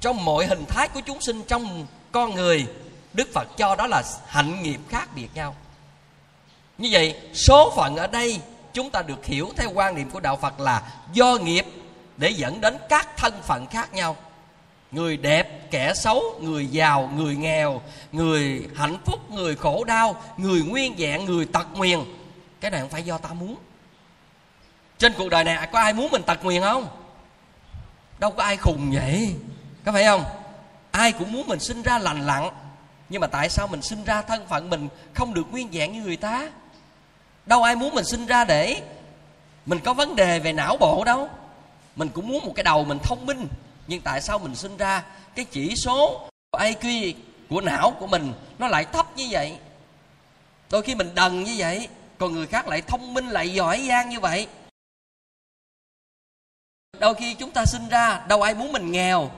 trong 0.00 0.24
mọi 0.24 0.46
hình 0.46 0.64
thái 0.68 0.88
của 0.88 1.00
chúng 1.06 1.20
sinh 1.20 1.42
trong 1.48 1.86
con 2.12 2.34
người 2.34 2.66
đức 3.14 3.28
phật 3.34 3.48
cho 3.56 3.74
đó 3.74 3.86
là 3.86 4.02
hạnh 4.26 4.62
nghiệp 4.62 4.80
khác 4.88 5.08
biệt 5.14 5.28
nhau. 5.34 5.56
Như 6.78 6.88
vậy, 6.92 7.20
số 7.34 7.72
phận 7.76 7.96
ở 7.96 8.06
đây 8.06 8.40
chúng 8.72 8.90
ta 8.90 9.02
được 9.02 9.24
hiểu 9.24 9.50
theo 9.56 9.70
quan 9.74 9.94
niệm 9.94 10.10
của 10.10 10.20
đạo 10.20 10.36
phật 10.36 10.60
là 10.60 10.82
do 11.12 11.36
nghiệp 11.42 11.66
để 12.16 12.30
dẫn 12.30 12.60
đến 12.60 12.76
các 12.88 13.16
thân 13.16 13.42
phận 13.42 13.66
khác 13.66 13.94
nhau. 13.94 14.16
Người 14.92 15.16
đẹp, 15.16 15.70
kẻ 15.70 15.94
xấu, 15.94 16.22
người 16.40 16.66
giàu, 16.66 17.10
người 17.16 17.36
nghèo, 17.36 17.82
người 18.12 18.68
hạnh 18.76 18.96
phúc, 19.04 19.30
người 19.30 19.56
khổ 19.56 19.84
đau, 19.84 20.22
người 20.36 20.62
nguyên 20.62 20.94
vẹn, 20.98 21.24
người 21.24 21.46
tật 21.46 21.66
nguyền. 21.74 22.00
Cái 22.60 22.70
này 22.70 22.80
không 22.80 22.90
phải 22.90 23.02
do 23.02 23.18
ta 23.18 23.32
muốn. 23.32 23.56
Trên 24.98 25.12
cuộc 25.18 25.28
đời 25.28 25.44
này, 25.44 25.68
có 25.72 25.78
ai 25.78 25.92
muốn 25.92 26.10
mình 26.10 26.22
tật 26.22 26.44
nguyền 26.44 26.62
không? 26.62 26.86
Đâu 28.18 28.30
có 28.30 28.42
ai 28.42 28.56
khùng 28.56 28.90
vậy. 28.92 29.34
Có 29.84 29.92
phải 29.92 30.04
không? 30.04 30.24
Ai 30.90 31.12
cũng 31.12 31.32
muốn 31.32 31.46
mình 31.46 31.60
sinh 31.60 31.82
ra 31.82 31.98
lành 31.98 32.26
lặn 32.26 32.48
nhưng 33.12 33.20
mà 33.20 33.26
tại 33.26 33.48
sao 33.48 33.66
mình 33.66 33.82
sinh 33.82 34.04
ra 34.04 34.22
thân 34.22 34.46
phận 34.46 34.70
mình 34.70 34.88
không 35.14 35.34
được 35.34 35.50
nguyên 35.50 35.68
vẹn 35.72 35.92
như 35.92 36.02
người 36.02 36.16
ta? 36.16 36.50
Đâu 37.46 37.62
ai 37.62 37.76
muốn 37.76 37.94
mình 37.94 38.04
sinh 38.04 38.26
ra 38.26 38.44
để 38.44 38.82
mình 39.66 39.78
có 39.84 39.94
vấn 39.94 40.16
đề 40.16 40.38
về 40.38 40.52
não 40.52 40.76
bộ 40.76 41.04
đâu. 41.04 41.30
Mình 41.96 42.08
cũng 42.08 42.28
muốn 42.28 42.44
một 42.44 42.52
cái 42.56 42.64
đầu 42.64 42.84
mình 42.84 42.98
thông 42.98 43.26
minh, 43.26 43.48
nhưng 43.86 44.00
tại 44.00 44.20
sao 44.20 44.38
mình 44.38 44.54
sinh 44.54 44.76
ra 44.76 45.04
cái 45.34 45.44
chỉ 45.44 45.74
số 45.76 46.28
IQ 46.52 47.14
của 47.48 47.60
não 47.60 47.90
của 47.90 48.06
mình 48.06 48.32
nó 48.58 48.68
lại 48.68 48.84
thấp 48.84 49.16
như 49.16 49.26
vậy? 49.30 49.56
Đôi 50.70 50.82
khi 50.82 50.94
mình 50.94 51.14
đần 51.14 51.44
như 51.44 51.54
vậy, 51.58 51.88
còn 52.18 52.32
người 52.32 52.46
khác 52.46 52.68
lại 52.68 52.82
thông 52.82 53.14
minh, 53.14 53.28
lại 53.28 53.52
giỏi 53.52 53.84
giang 53.88 54.08
như 54.08 54.20
vậy. 54.20 54.46
Đôi 56.98 57.14
khi 57.14 57.34
chúng 57.34 57.50
ta 57.50 57.64
sinh 57.66 57.88
ra, 57.88 58.24
đâu 58.28 58.42
ai 58.42 58.54
muốn 58.54 58.72
mình 58.72 58.92
nghèo 58.92 59.30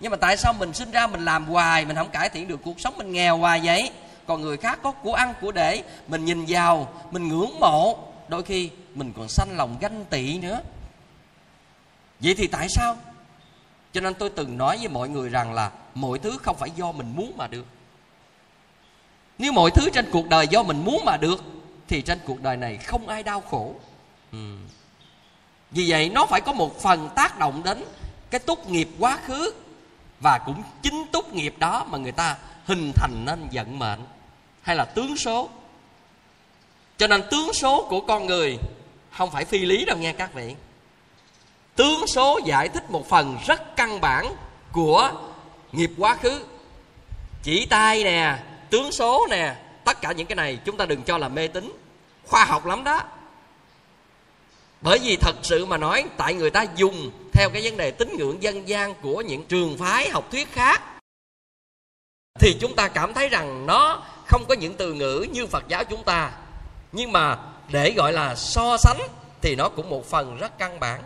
nhưng 0.00 0.10
mà 0.10 0.16
tại 0.16 0.36
sao 0.36 0.52
mình 0.52 0.74
sinh 0.74 0.90
ra 0.90 1.06
mình 1.06 1.24
làm 1.24 1.46
hoài, 1.46 1.84
mình 1.84 1.96
không 1.96 2.10
cải 2.10 2.28
thiện 2.28 2.48
được 2.48 2.60
cuộc 2.64 2.80
sống, 2.80 2.94
mình 2.98 3.12
nghèo 3.12 3.36
hoài 3.36 3.60
vậy? 3.64 3.90
Còn 4.26 4.40
người 4.40 4.56
khác 4.56 4.78
có 4.82 4.90
của 4.90 5.14
ăn, 5.14 5.34
của 5.40 5.52
để, 5.52 5.82
mình 6.08 6.24
nhìn 6.24 6.44
vào, 6.48 6.92
mình 7.10 7.28
ngưỡng 7.28 7.60
mộ, 7.60 7.98
đôi 8.28 8.42
khi 8.42 8.70
mình 8.94 9.12
còn 9.16 9.28
sanh 9.28 9.56
lòng 9.56 9.76
ganh 9.80 10.04
tị 10.04 10.38
nữa. 10.38 10.60
Vậy 12.20 12.34
thì 12.34 12.46
tại 12.46 12.68
sao? 12.68 12.96
Cho 13.92 14.00
nên 14.00 14.14
tôi 14.14 14.30
từng 14.30 14.58
nói 14.58 14.76
với 14.78 14.88
mọi 14.88 15.08
người 15.08 15.28
rằng 15.28 15.52
là 15.52 15.70
mọi 15.94 16.18
thứ 16.18 16.38
không 16.42 16.56
phải 16.56 16.70
do 16.76 16.92
mình 16.92 17.12
muốn 17.16 17.32
mà 17.36 17.46
được. 17.46 17.66
Nếu 19.38 19.52
mọi 19.52 19.70
thứ 19.70 19.90
trên 19.92 20.10
cuộc 20.10 20.28
đời 20.28 20.48
do 20.48 20.62
mình 20.62 20.84
muốn 20.84 21.04
mà 21.04 21.16
được, 21.16 21.44
thì 21.88 22.02
trên 22.02 22.18
cuộc 22.26 22.42
đời 22.42 22.56
này 22.56 22.76
không 22.76 23.08
ai 23.08 23.22
đau 23.22 23.40
khổ. 23.40 23.74
Ừ. 24.32 24.56
vì 25.70 25.90
vậy, 25.90 26.08
nó 26.08 26.26
phải 26.26 26.40
có 26.40 26.52
một 26.52 26.80
phần 26.80 27.08
tác 27.14 27.38
động 27.38 27.62
đến 27.64 27.84
cái 28.30 28.38
tốt 28.38 28.70
nghiệp 28.70 28.88
quá 28.98 29.18
khứ 29.26 29.52
và 30.24 30.38
cũng 30.38 30.62
chính 30.82 31.06
tốt 31.12 31.32
nghiệp 31.32 31.54
đó 31.58 31.86
mà 31.90 31.98
người 31.98 32.12
ta 32.12 32.36
hình 32.66 32.92
thành 32.94 33.24
nên 33.24 33.48
vận 33.52 33.78
mệnh 33.78 34.00
hay 34.62 34.76
là 34.76 34.84
tướng 34.84 35.16
số. 35.16 35.48
Cho 36.96 37.06
nên 37.06 37.22
tướng 37.30 37.52
số 37.52 37.86
của 37.88 38.00
con 38.00 38.26
người 38.26 38.58
không 39.10 39.30
phải 39.30 39.44
phi 39.44 39.58
lý 39.58 39.84
đâu 39.84 39.96
nha 39.96 40.12
các 40.12 40.34
vị. 40.34 40.54
Tướng 41.76 42.06
số 42.06 42.40
giải 42.44 42.68
thích 42.68 42.90
một 42.90 43.08
phần 43.08 43.36
rất 43.46 43.76
căn 43.76 44.00
bản 44.00 44.34
của 44.72 45.12
nghiệp 45.72 45.90
quá 45.98 46.16
khứ. 46.16 46.44
Chỉ 47.42 47.66
tay 47.66 48.04
nè, 48.04 48.38
tướng 48.70 48.92
số 48.92 49.26
nè, 49.30 49.54
tất 49.84 50.00
cả 50.00 50.12
những 50.12 50.26
cái 50.26 50.36
này 50.36 50.58
chúng 50.64 50.76
ta 50.76 50.86
đừng 50.86 51.02
cho 51.02 51.18
là 51.18 51.28
mê 51.28 51.48
tín. 51.48 51.72
Khoa 52.26 52.44
học 52.44 52.66
lắm 52.66 52.84
đó 52.84 53.00
bởi 54.84 54.98
vì 54.98 55.16
thật 55.16 55.36
sự 55.42 55.64
mà 55.64 55.76
nói, 55.76 56.04
tại 56.16 56.34
người 56.34 56.50
ta 56.50 56.66
dùng 56.76 57.10
theo 57.32 57.50
cái 57.50 57.62
vấn 57.62 57.76
đề 57.76 57.90
tín 57.90 58.16
ngưỡng 58.18 58.42
dân 58.42 58.68
gian 58.68 58.94
của 59.02 59.20
những 59.20 59.44
trường 59.44 59.78
phái 59.78 60.08
học 60.08 60.30
thuyết 60.30 60.52
khác, 60.52 60.82
thì 62.40 62.56
chúng 62.60 62.76
ta 62.76 62.88
cảm 62.88 63.14
thấy 63.14 63.28
rằng 63.28 63.66
nó 63.66 64.02
không 64.26 64.44
có 64.48 64.54
những 64.54 64.74
từ 64.74 64.92
ngữ 64.92 65.26
như 65.32 65.46
phật 65.46 65.64
giáo 65.68 65.84
chúng 65.84 66.04
ta. 66.04 66.32
Nhưng 66.92 67.12
mà 67.12 67.38
để 67.72 67.92
gọi 67.92 68.12
là 68.12 68.34
so 68.34 68.76
sánh 68.76 68.98
thì 69.42 69.54
nó 69.56 69.68
cũng 69.68 69.90
một 69.90 70.06
phần 70.06 70.36
rất 70.36 70.58
căn 70.58 70.80
bản. 70.80 71.02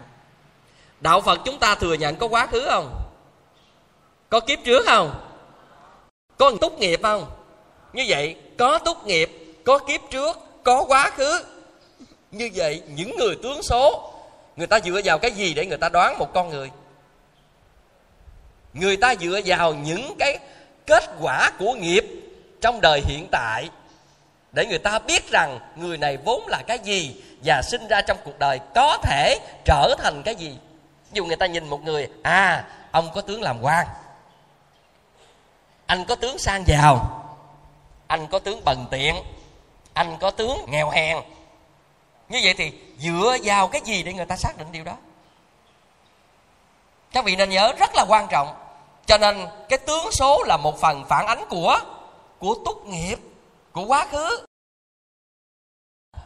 Đạo 1.00 1.20
phật 1.20 1.40
chúng 1.44 1.58
ta 1.58 1.74
thừa 1.74 1.94
nhận 1.94 2.16
có 2.16 2.28
quá 2.28 2.46
khứ 2.46 2.66
không? 2.70 3.02
Có 4.28 4.40
kiếp 4.40 4.58
trước 4.64 4.86
không? 4.86 5.14
Có 6.38 6.52
tốt 6.60 6.72
nghiệp 6.78 7.00
không? 7.02 7.26
Như 7.92 8.04
vậy, 8.08 8.36
có 8.58 8.78
tốt 8.78 9.06
nghiệp, 9.06 9.30
có 9.64 9.78
kiếp 9.78 10.00
trước, 10.10 10.36
có 10.64 10.84
quá 10.88 11.10
khứ 11.10 11.44
như 12.30 12.50
vậy, 12.54 12.82
những 12.88 13.16
người 13.16 13.36
tướng 13.42 13.62
số, 13.62 14.12
người 14.56 14.66
ta 14.66 14.80
dựa 14.80 15.00
vào 15.04 15.18
cái 15.18 15.30
gì 15.30 15.54
để 15.54 15.66
người 15.66 15.78
ta 15.78 15.88
đoán 15.88 16.18
một 16.18 16.32
con 16.34 16.48
người? 16.48 16.70
Người 18.72 18.96
ta 18.96 19.14
dựa 19.14 19.40
vào 19.44 19.74
những 19.74 20.14
cái 20.18 20.38
kết 20.86 21.04
quả 21.20 21.50
của 21.58 21.74
nghiệp 21.74 22.04
trong 22.60 22.80
đời 22.80 23.00
hiện 23.06 23.28
tại 23.30 23.68
để 24.52 24.66
người 24.66 24.78
ta 24.78 24.98
biết 24.98 25.30
rằng 25.30 25.58
người 25.76 25.98
này 25.98 26.16
vốn 26.16 26.46
là 26.46 26.62
cái 26.66 26.78
gì 26.78 27.22
và 27.44 27.62
sinh 27.62 27.88
ra 27.88 28.00
trong 28.00 28.16
cuộc 28.24 28.38
đời 28.38 28.60
có 28.74 28.98
thể 29.02 29.38
trở 29.64 29.94
thành 29.98 30.22
cái 30.22 30.34
gì. 30.34 30.58
Dù 31.12 31.24
người 31.24 31.36
ta 31.36 31.46
nhìn 31.46 31.68
một 31.68 31.82
người 31.82 32.08
à 32.22 32.64
ông 32.90 33.10
có 33.14 33.20
tướng 33.20 33.42
làm 33.42 33.62
quan, 33.62 33.86
anh 35.86 36.04
có 36.08 36.14
tướng 36.14 36.38
sang 36.38 36.64
giàu, 36.66 37.24
anh 38.06 38.26
có 38.26 38.38
tướng 38.38 38.64
bần 38.64 38.86
tiện, 38.90 39.14
anh 39.92 40.16
có 40.20 40.30
tướng 40.30 40.58
nghèo 40.68 40.90
hèn 40.90 41.16
như 42.28 42.40
vậy 42.42 42.54
thì 42.54 42.72
dựa 42.98 43.36
vào 43.42 43.68
cái 43.68 43.80
gì 43.84 44.02
để 44.02 44.12
người 44.12 44.26
ta 44.26 44.36
xác 44.36 44.58
định 44.58 44.72
điều 44.72 44.84
đó? 44.84 44.96
Các 47.12 47.24
vị 47.24 47.36
nên 47.36 47.50
nhớ 47.50 47.72
rất 47.78 47.90
là 47.94 48.04
quan 48.08 48.26
trọng. 48.30 48.54
Cho 49.06 49.18
nên 49.18 49.46
cái 49.68 49.78
tướng 49.78 50.12
số 50.12 50.44
là 50.46 50.56
một 50.56 50.80
phần 50.80 51.04
phản 51.08 51.26
ánh 51.26 51.44
của 51.48 51.80
của 52.38 52.56
tốt 52.64 52.82
nghiệp, 52.86 53.18
của 53.72 53.84
quá 53.84 54.06
khứ. 54.10 54.44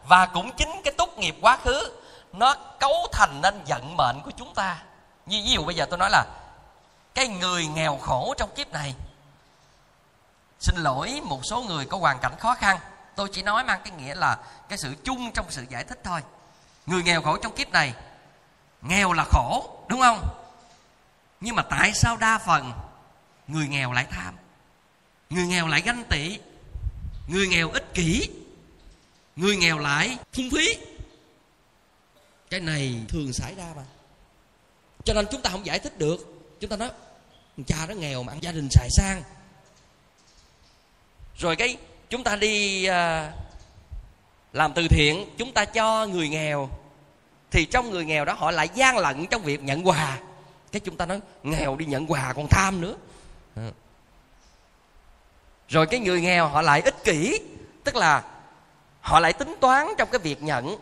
Và 0.09 0.27
cũng 0.27 0.51
chính 0.57 0.71
cái 0.85 0.95
tốt 0.99 1.19
nghiệp 1.19 1.37
quá 1.41 1.57
khứ, 1.57 1.93
nó 2.33 2.55
cấu 2.55 2.95
thành 3.13 3.41
nên 3.43 3.65
vận 3.67 3.97
mệnh 3.97 4.21
của 4.25 4.31
chúng 4.37 4.55
ta. 4.55 4.83
Như 5.27 5.43
ví 5.45 5.51
dụ 5.51 5.65
bây 5.65 5.75
giờ 5.75 5.87
tôi 5.91 5.99
nói 5.99 6.11
là, 6.11 6.25
cái 7.15 7.29
người 7.29 7.67
nghèo 7.67 7.97
khổ 7.97 8.35
trong 8.39 8.51
kiếp 8.55 8.73
này, 8.73 8.95
xin 10.61 10.77
lỗi 10.79 11.21
một 11.25 11.41
số 11.45 11.63
người 11.63 11.87
có 11.87 11.99
hoàn 11.99 12.19
cảnh 12.19 12.33
khó 12.39 12.55
khăn 12.55 12.79
tôi 13.17 13.29
chỉ 13.33 13.43
nói 13.43 13.65
mang 13.65 13.81
cái 13.85 13.93
nghĩa 13.99 14.15
là 14.15 14.39
cái 14.69 14.79
sự 14.79 14.95
chung 15.05 15.33
trong 15.33 15.51
sự 15.51 15.65
giải 15.71 15.85
thích 15.85 16.01
thôi. 16.05 16.21
Người 16.87 17.03
nghèo 17.03 17.23
khổ 17.23 17.37
trong 17.37 17.57
kiếp 17.57 17.71
này, 17.71 17.95
nghèo 18.83 19.13
là 19.13 19.25
khổ, 19.25 19.85
đúng 19.89 20.01
không? 20.01 20.39
Nhưng 21.41 21.57
mà 21.57 21.63
tại 21.63 21.93
sao 21.95 22.17
đa 22.17 22.39
phần 22.39 22.73
người 23.49 23.69
nghèo 23.69 23.93
lại 23.93 24.07
tham? 24.11 24.35
Người 25.31 25.47
nghèo 25.47 25.67
lại 25.69 25.81
ganh 25.81 26.05
tị, 26.05 26.39
người 27.27 27.49
nghèo 27.49 27.71
ích 27.71 27.95
kỷ, 27.95 28.29
người 29.37 29.57
nghèo 29.57 29.79
lại 29.79 30.19
phung 30.33 30.51
phí. 30.51 30.77
Cái 32.51 32.61
này 32.61 33.01
thường 33.09 33.33
xảy 33.33 33.55
ra 33.55 33.67
mà. 33.77 33.83
Cho 35.05 35.15
nên 35.15 35.27
chúng 35.31 35.43
ta 35.43 35.51
không 35.51 35.67
giải 35.67 35.79
thích 35.79 35.99
được. 35.99 36.43
Chúng 36.61 36.71
ta 36.71 36.77
nói 36.77 36.91
cha 37.67 37.87
nó 37.89 37.95
nghèo 37.95 38.23
mà 38.23 38.35
gia 38.41 38.53
đình 38.53 38.69
xài 38.71 38.89
sang. 38.91 39.23
Rồi 41.39 41.57
cái 41.57 41.77
chúng 42.13 42.25
ta 42.25 42.37
đi 42.37 42.85
à, 42.85 43.33
làm 44.53 44.73
từ 44.73 44.89
thiện 44.89 45.27
chúng 45.37 45.53
ta 45.53 45.65
cho 45.65 46.07
người 46.07 46.29
nghèo. 46.29 46.69
Thì 47.51 47.65
trong 47.65 47.91
người 47.91 48.05
nghèo 48.05 48.25
đó 48.25 48.33
họ 48.39 48.51
lại 48.51 48.69
gian 48.75 48.99
lận 48.99 49.27
trong 49.27 49.43
việc 49.43 49.63
nhận 49.63 49.87
quà. 49.87 50.19
Cái 50.73 50.81
chúng 50.81 50.97
ta 50.97 51.07
nói 51.07 51.21
nghèo 51.43 51.77
đi 51.77 51.85
nhận 51.85 52.07
quà 52.07 52.33
còn 52.37 52.47
tham 52.51 52.81
nữa. 52.81 52.95
Ừ. 53.57 53.63
Rồi 55.69 55.87
cái 55.87 56.01
người 56.01 56.21
nghèo 56.21 56.49
họ 56.49 56.63
lại 56.63 56.81
ích 56.81 57.05
kỷ 57.05 57.41
tức 57.85 57.97
là 57.97 58.23
họ 59.01 59.21
lại 59.21 59.33
tính 59.33 59.55
toán 59.61 59.87
trong 59.99 60.09
cái 60.13 60.19
việc 60.19 60.43
nhận. 60.43 60.77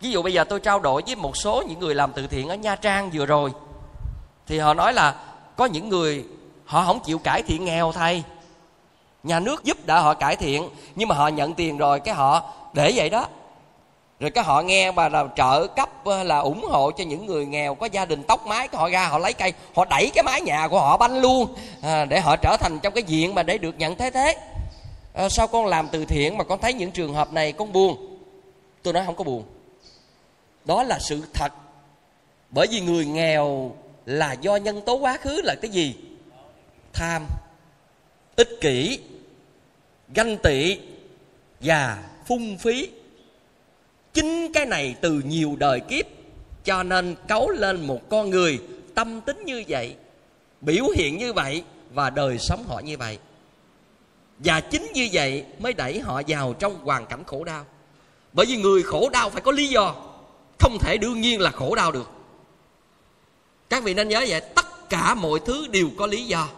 Ví 0.00 0.10
dụ 0.10 0.22
bây 0.22 0.32
giờ 0.32 0.44
tôi 0.44 0.60
trao 0.60 0.80
đổi 0.80 1.02
với 1.06 1.16
một 1.16 1.36
số 1.36 1.62
những 1.68 1.78
người 1.78 1.94
làm 1.94 2.12
từ 2.12 2.26
thiện 2.26 2.48
ở 2.48 2.54
nha 2.54 2.76
trang 2.76 3.10
vừa 3.10 3.26
rồi 3.26 3.52
thì 4.46 4.58
họ 4.58 4.74
nói 4.74 4.92
là 4.92 5.14
có 5.56 5.64
những 5.64 5.88
người 5.88 6.24
họ 6.64 6.84
không 6.84 7.00
chịu 7.04 7.18
cải 7.18 7.42
thiện 7.42 7.64
nghèo 7.64 7.92
thầy 7.92 8.24
nhà 9.22 9.40
nước 9.40 9.64
giúp 9.64 9.86
đỡ 9.86 10.00
họ 10.00 10.14
cải 10.14 10.36
thiện 10.36 10.68
nhưng 10.94 11.08
mà 11.08 11.14
họ 11.14 11.28
nhận 11.28 11.54
tiền 11.54 11.78
rồi 11.78 12.00
cái 12.00 12.14
họ 12.14 12.52
để 12.72 12.92
vậy 12.94 13.10
đó. 13.10 13.26
Rồi 14.20 14.30
cái 14.30 14.44
họ 14.44 14.62
nghe 14.62 14.90
mà 14.90 15.08
là 15.08 15.24
trợ 15.36 15.66
cấp 15.66 15.88
ờ, 16.04 16.22
là 16.22 16.38
ủng 16.38 16.64
hộ 16.64 16.90
cho 16.90 17.04
những 17.04 17.26
người 17.26 17.46
nghèo 17.46 17.74
có 17.74 17.86
gia 17.86 18.04
đình 18.04 18.22
tóc 18.22 18.46
mái 18.46 18.68
cái 18.68 18.80
họ 18.80 18.88
ra 18.88 19.08
họ 19.08 19.18
lấy 19.18 19.32
cây 19.32 19.52
họ 19.74 19.84
đẩy 19.84 20.10
cái 20.14 20.22
mái 20.22 20.40
nhà 20.40 20.68
của 20.68 20.80
họ 20.80 20.96
banh 20.96 21.20
luôn 21.20 21.54
à, 21.82 22.04
để 22.04 22.20
họ 22.20 22.36
trở 22.36 22.56
thành 22.60 22.78
trong 22.82 22.92
cái 22.92 23.02
diện 23.02 23.34
mà 23.34 23.42
để 23.42 23.58
được 23.58 23.78
nhận 23.78 23.96
thế 23.96 24.10
thế. 24.10 24.36
À, 25.14 25.28
sao 25.28 25.46
con 25.46 25.66
làm 25.66 25.88
từ 25.88 26.04
thiện 26.04 26.38
mà 26.38 26.44
con 26.44 26.60
thấy 26.60 26.74
những 26.74 26.90
trường 26.90 27.14
hợp 27.14 27.32
này 27.32 27.52
con 27.52 27.72
buồn? 27.72 28.18
Tôi 28.82 28.92
nói 28.92 29.02
không 29.06 29.16
có 29.16 29.24
buồn. 29.24 29.44
Đó 30.64 30.82
là 30.82 30.98
sự 30.98 31.22
thật. 31.34 31.52
Bởi 32.50 32.66
vì 32.70 32.80
người 32.80 33.06
nghèo 33.06 33.72
là 34.06 34.32
do 34.32 34.56
nhân 34.56 34.80
tố 34.80 34.94
quá 34.94 35.16
khứ 35.20 35.40
là 35.44 35.54
cái 35.62 35.70
gì? 35.70 35.94
Tham. 36.92 37.26
Ích 38.36 38.48
kỷ 38.60 38.98
ganh 40.14 40.36
tị 40.36 40.78
và 41.60 42.02
phung 42.26 42.58
phí. 42.58 42.90
Chính 44.14 44.52
cái 44.52 44.66
này 44.66 44.94
từ 45.00 45.22
nhiều 45.26 45.56
đời 45.58 45.80
kiếp, 45.80 46.06
cho 46.64 46.82
nên 46.82 47.16
cấu 47.28 47.50
lên 47.50 47.86
một 47.86 48.08
con 48.08 48.30
người 48.30 48.60
tâm 48.94 49.20
tính 49.20 49.44
như 49.44 49.64
vậy, 49.68 49.96
biểu 50.60 50.84
hiện 50.96 51.18
như 51.18 51.32
vậy 51.32 51.64
và 51.94 52.10
đời 52.10 52.38
sống 52.38 52.64
họ 52.68 52.78
như 52.78 52.98
vậy. 52.98 53.18
Và 54.38 54.60
chính 54.60 54.92
như 54.92 55.08
vậy 55.12 55.44
mới 55.58 55.72
đẩy 55.72 56.00
họ 56.00 56.22
vào 56.28 56.54
trong 56.54 56.84
hoàn 56.84 57.06
cảnh 57.06 57.24
khổ 57.26 57.44
đau. 57.44 57.66
Bởi 58.32 58.46
vì 58.46 58.56
người 58.56 58.82
khổ 58.82 59.08
đau 59.12 59.30
phải 59.30 59.42
có 59.42 59.52
lý 59.52 59.68
do, 59.68 59.94
không 60.58 60.78
thể 60.80 60.98
đương 60.98 61.20
nhiên 61.20 61.40
là 61.40 61.50
khổ 61.50 61.74
đau 61.74 61.92
được. 61.92 62.10
Các 63.68 63.84
vị 63.84 63.94
nên 63.94 64.08
nhớ 64.08 64.24
vậy, 64.28 64.40
tất 64.40 64.88
cả 64.88 65.14
mọi 65.14 65.40
thứ 65.46 65.66
đều 65.66 65.88
có 65.98 66.06
lý 66.06 66.24
do. 66.24 66.48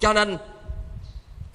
Cho 0.00 0.12
nên 0.12 0.36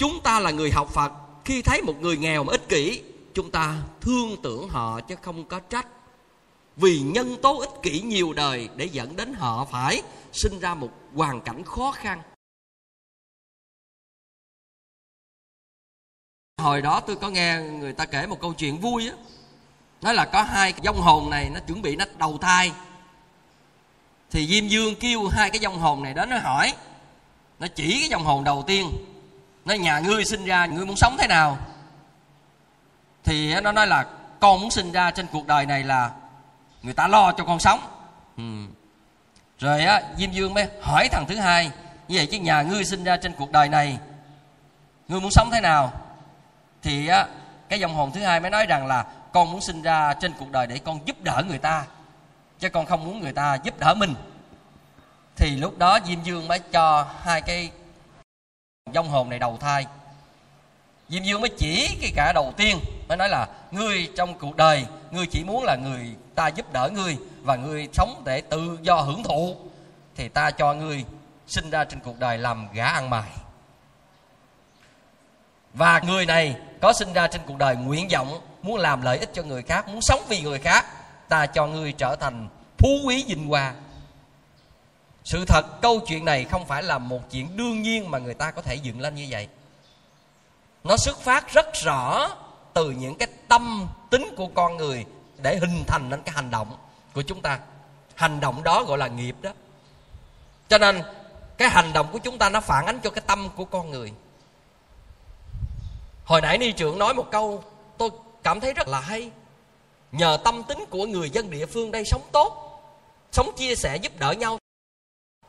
chúng 0.02 0.22
ta 0.24 0.40
là 0.40 0.52
người 0.52 0.72
học 0.72 0.90
phật. 0.90 1.12
Khi 1.46 1.62
thấy 1.62 1.82
một 1.82 2.02
người 2.02 2.18
nghèo 2.18 2.44
mà 2.44 2.52
ích 2.52 2.70
kỷ, 2.70 3.04
chúng 3.34 3.52
ta 3.52 3.78
thương 4.02 4.42
tưởng 4.44 4.70
họ 4.70 5.02
chứ 5.02 5.16
không 5.22 5.44
có 5.44 5.60
trách. 5.60 5.88
Vì 6.76 7.00
nhân 7.00 7.38
tố 7.42 7.60
ích 7.60 7.70
kỷ 7.84 8.02
nhiều 8.02 8.34
đời 8.34 8.70
để 8.76 8.86
dẫn 8.86 9.16
đến 9.16 9.34
họ 9.34 9.66
phải 9.66 10.02
sinh 10.32 10.60
ra 10.60 10.76
một 10.76 10.90
hoàn 11.16 11.42
cảnh 11.42 11.64
khó 11.64 11.92
khăn. 11.92 12.22
Hồi 16.58 16.82
đó 16.82 17.00
tôi 17.00 17.16
có 17.16 17.30
nghe 17.30 17.58
người 17.58 17.94
ta 17.94 18.06
kể 18.06 18.28
một 18.28 18.42
câu 18.42 18.54
chuyện 18.54 18.78
vui 18.78 19.10
á. 19.10 19.16
Nói 20.02 20.14
là 20.14 20.26
có 20.34 20.44
hai 20.44 20.72
cái 20.72 20.82
dông 20.84 21.02
hồn 21.02 21.30
này 21.30 21.50
nó 21.50 21.60
chuẩn 21.60 21.82
bị 21.82 21.96
nó 21.96 22.06
đầu 22.18 22.38
thai. 22.38 22.72
Thì 24.32 24.48
diêm 24.48 24.68
dương 24.68 24.96
kêu 25.00 25.28
hai 25.28 25.50
cái 25.50 25.60
dông 25.60 25.80
hồn 25.80 26.04
này 26.04 26.14
đến 26.14 26.30
nó 26.30 26.38
hỏi. 26.38 26.74
Nó 27.60 27.68
chỉ 27.76 28.00
cái 28.00 28.10
dông 28.10 28.24
hồn 28.24 28.44
đầu 28.44 28.64
tiên 28.68 28.92
nói, 29.66 29.78
nhà 29.78 30.00
ngươi 30.00 30.26
sinh 30.26 30.46
ra, 30.46 30.66
ngươi 30.66 30.86
muốn 30.86 30.96
sống 30.96 31.16
thế 31.20 31.28
nào? 31.28 31.58
Thì 33.24 33.60
nó 33.62 33.72
nói 33.72 33.88
là, 33.88 34.06
con 34.40 34.62
muốn 34.62 34.72
sinh 34.72 34.92
ra 34.92 35.12
trên 35.12 35.28
cuộc 35.32 35.48
đời 35.48 35.66
này 35.66 35.84
là 35.84 36.12
người 36.82 36.94
ta 36.94 37.08
lo 37.08 37.32
cho 37.32 37.44
con 37.44 37.60
sống. 37.60 37.80
Ừ. 38.38 38.44
rồi 39.60 39.86
á, 39.86 40.02
diêm 40.18 40.32
dương 40.32 40.54
mới 40.54 40.68
hỏi 40.82 41.08
thằng 41.12 41.26
thứ 41.28 41.36
hai, 41.36 41.72
như 42.08 42.18
vậy 42.18 42.28
chứ 42.32 42.40
nhà 42.40 42.62
ngươi 42.62 42.86
sinh 42.86 43.04
ra 43.04 43.18
trên 43.18 43.34
cuộc 43.34 43.52
đời 43.52 43.70
này, 43.70 43.98
ngươi 45.08 45.22
muốn 45.22 45.32
sống 45.32 45.50
thế 45.52 45.62
nào? 45.62 45.94
Thì 46.82 47.08
á, 47.08 47.26
cái 47.70 47.80
dòng 47.80 47.94
hồn 47.94 48.12
thứ 48.12 48.22
hai 48.22 48.40
mới 48.40 48.52
nói 48.52 48.66
rằng 48.66 48.88
là, 48.88 49.06
con 49.34 49.52
muốn 49.52 49.62
sinh 49.62 49.82
ra 49.82 50.14
trên 50.14 50.34
cuộc 50.40 50.52
đời 50.52 50.68
để 50.68 50.80
con 50.80 51.00
giúp 51.08 51.16
đỡ 51.22 51.44
người 51.48 51.58
ta, 51.58 51.86
chứ 52.60 52.70
con 52.70 52.86
không 52.86 53.06
muốn 53.06 53.20
người 53.20 53.34
ta 53.34 53.58
giúp 53.64 53.80
đỡ 53.80 53.94
mình. 53.94 54.16
Thì 55.36 55.56
lúc 55.56 55.78
đó 55.78 56.00
diêm 56.06 56.24
dương 56.24 56.48
mới 56.48 56.60
cho 56.60 57.08
hai 57.24 57.42
cái 57.42 57.72
dông 58.86 59.10
hồn 59.10 59.30
này 59.30 59.40
đầu 59.40 59.58
thai. 59.58 59.86
Diêm 61.10 61.24
dương 61.24 61.42
mới 61.42 61.50
chỉ 61.58 61.98
cái 62.02 62.12
cả 62.16 62.32
đầu 62.36 62.54
tiên, 62.58 62.80
mới 63.08 63.18
nói 63.18 63.30
là 63.30 63.48
ngươi 63.72 64.10
trong 64.18 64.40
cuộc 64.40 64.56
đời, 64.56 64.86
ngươi 65.12 65.26
chỉ 65.26 65.44
muốn 65.44 65.64
là 65.64 65.76
người 65.76 66.16
ta 66.36 66.48
giúp 66.48 66.74
đỡ 66.74 66.90
ngươi 66.94 67.18
và 67.42 67.56
ngươi 67.56 67.88
sống 67.94 68.22
để 68.26 68.42
tự 68.42 68.78
do 68.82 68.96
hưởng 68.96 69.24
thụ, 69.24 69.56
thì 70.16 70.30
ta 70.30 70.52
cho 70.52 70.74
ngươi 70.74 71.06
sinh 71.48 71.70
ra 71.70 71.84
trên 71.84 72.00
cuộc 72.00 72.20
đời 72.20 72.38
làm 72.38 72.68
gã 72.74 72.86
ăn 72.86 73.10
mày. 73.10 73.30
Và 75.74 76.00
người 76.00 76.26
này 76.26 76.56
có 76.82 76.94
sinh 76.94 77.14
ra 77.14 77.28
trên 77.28 77.42
cuộc 77.48 77.58
đời 77.58 77.76
nguyện 77.76 78.08
vọng, 78.12 78.42
muốn 78.62 78.78
làm 78.78 79.02
lợi 79.02 79.18
ích 79.18 79.30
cho 79.34 79.44
người 79.44 79.62
khác, 79.64 79.88
muốn 79.88 80.02
sống 80.02 80.22
vì 80.28 80.42
người 80.42 80.60
khác, 80.60 80.86
ta 81.30 81.46
cho 81.46 81.68
ngươi 81.68 81.92
trở 81.92 82.16
thành 82.16 82.48
phú 82.78 82.90
quý 83.06 83.26
vinh 83.28 83.48
hoa 83.48 83.74
sự 85.24 85.46
thật, 85.46 85.82
câu 85.82 86.00
chuyện 86.00 86.26
này 86.26 86.46
không 86.46 86.66
phải 86.66 86.84
là 86.84 86.98
một 86.98 87.32
chuyện 87.32 87.58
đương 87.58 87.82
nhiên 87.82 88.12
mà 88.12 88.18
người 88.18 88.34
ta 88.34 88.52
có 88.52 88.62
thể 88.62 88.76
dựng 88.76 89.02
lên 89.02 89.16
như 89.16 89.28
vậy. 89.30 89.48
Nó 90.84 90.98
xuất 90.98 91.20
phát 91.20 91.54
rất 91.54 91.74
rõ 91.84 92.30
từ 92.74 92.92
những 92.92 93.16
cái 93.16 93.28
tâm 93.48 93.88
tính 94.10 94.34
của 94.38 94.48
con 94.48 94.78
người 94.78 95.06
để 95.38 95.58
hình 95.58 95.84
thành 95.88 96.10
nên 96.10 96.22
cái 96.22 96.36
hành 96.36 96.52
động 96.52 96.78
của 97.14 97.22
chúng 97.22 97.42
ta. 97.42 97.60
Hành 98.16 98.40
động 98.40 98.64
đó 98.64 98.84
gọi 98.84 98.98
là 98.98 99.08
nghiệp 99.08 99.36
đó. 99.42 99.52
Cho 100.70 100.78
nên, 100.78 101.02
cái 101.58 101.70
hành 101.70 101.94
động 101.94 102.08
của 102.12 102.20
chúng 102.20 102.38
ta 102.38 102.50
nó 102.50 102.62
phản 102.62 102.86
ánh 102.86 103.00
cho 103.04 103.10
cái 103.10 103.24
tâm 103.28 103.50
của 103.56 103.66
con 103.66 103.92
người. 103.92 104.14
Hồi 106.26 106.42
nãy 106.42 106.58
ni 106.58 106.72
trưởng 106.72 107.00
nói 107.00 107.14
một 107.14 107.32
câu 107.32 107.64
tôi 107.98 108.10
cảm 108.44 108.60
thấy 108.60 108.74
rất 108.74 108.88
là 108.88 109.00
hay. 109.00 109.32
Nhờ 110.12 110.38
tâm 110.44 110.64
tính 110.64 110.86
của 110.90 111.06
người 111.06 111.30
dân 111.30 111.50
địa 111.50 111.66
phương 111.66 111.92
đây 111.92 112.06
sống 112.06 112.22
tốt, 112.32 112.82
sống 113.32 113.52
chia 113.58 113.76
sẻ 113.76 113.98
giúp 113.98 114.20
đỡ 114.20 114.32
nhau 114.32 114.61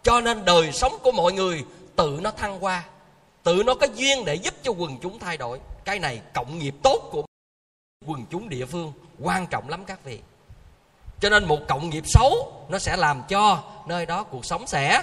cho 0.03 0.21
nên 0.21 0.45
đời 0.45 0.73
sống 0.73 0.99
của 1.03 1.12
mọi 1.12 1.33
người, 1.33 1.65
tự 1.97 2.19
nó 2.23 2.31
thăng 2.31 2.61
hoa. 2.61 2.85
Tự 3.43 3.62
nó 3.67 3.75
có 3.75 3.87
duyên 3.95 4.25
để 4.25 4.35
giúp 4.35 4.55
cho 4.62 4.73
quần 4.73 4.99
chúng 5.03 5.19
thay 5.19 5.37
đổi. 5.37 5.61
Cái 5.85 5.99
này 5.99 6.21
cộng 6.35 6.59
nghiệp 6.59 6.75
tốt 6.83 7.09
của 7.12 7.23
quần 8.07 8.27
chúng 8.31 8.49
địa 8.49 8.67
phương, 8.67 8.93
quan 9.21 9.47
trọng 9.47 9.69
lắm 9.69 9.85
các 9.85 10.05
vị. 10.05 10.19
Cho 11.21 11.31
nên 11.31 11.45
một 11.45 11.59
cộng 11.69 11.91
nghiệp 11.91 12.05
xấu, 12.07 12.53
nó 12.69 12.79
sẽ 12.79 12.97
làm 12.97 13.23
cho 13.29 13.62
nơi 13.87 14.07
đó 14.07 14.23
cuộc 14.23 14.45
sống 14.45 14.67
sẽ 14.67 15.03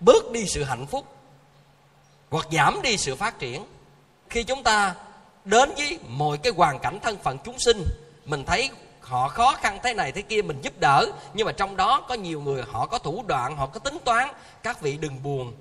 bớt 0.00 0.32
đi 0.32 0.46
sự 0.46 0.64
hạnh 0.64 0.86
phúc, 0.86 1.04
hoặc 2.30 2.46
giảm 2.52 2.82
đi 2.82 2.96
sự 2.96 3.16
phát 3.16 3.38
triển. 3.38 3.64
Khi 4.30 4.44
chúng 4.44 4.62
ta 4.62 4.94
đến 5.44 5.70
với 5.76 5.98
mọi 6.08 6.38
cái 6.38 6.52
hoàn 6.56 6.78
cảnh 6.78 6.98
thân 7.02 7.16
phận 7.22 7.38
chúng 7.44 7.58
sinh, 7.58 7.84
mình 8.24 8.44
thấy 8.44 8.70
họ 9.06 9.28
khó 9.28 9.54
khăn 9.54 9.78
thế 9.82 9.94
này 9.94 10.12
thế 10.12 10.22
kia 10.22 10.42
mình 10.42 10.60
giúp 10.62 10.72
đỡ, 10.80 11.06
nhưng 11.34 11.46
mà 11.46 11.52
trong 11.52 11.76
đó 11.76 12.00
có 12.08 12.14
nhiều 12.14 12.40
người 12.40 12.62
họ 12.72 12.86
có 12.86 12.98
thủ 12.98 13.24
đoạn, 13.26 13.56
họ 13.56 13.66
có 13.66 13.78
tính 13.78 13.98
toán. 14.04 14.28
Các 14.62 14.80
vị 14.80 14.96
đừng 15.00 15.22
buồn. 15.22 15.52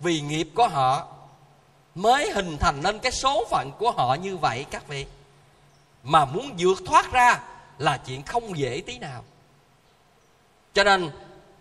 Vì 0.00 0.20
nghiệp 0.20 0.48
của 0.54 0.68
họ 0.68 1.06
mới 1.94 2.30
hình 2.30 2.56
thành 2.60 2.82
nên 2.82 2.98
cái 2.98 3.12
số 3.12 3.44
phận 3.50 3.70
của 3.78 3.90
họ 3.90 4.14
như 4.14 4.36
vậy, 4.36 4.66
các 4.70 4.88
vị. 4.88 5.06
Mà 6.02 6.24
muốn 6.24 6.54
vượt 6.58 6.82
thoát 6.86 7.12
ra 7.12 7.40
là 7.78 7.96
chuyện 7.96 8.22
không 8.22 8.58
dễ 8.58 8.82
tí 8.86 8.98
nào. 8.98 9.24
Cho 10.74 10.84
nên, 10.84 11.10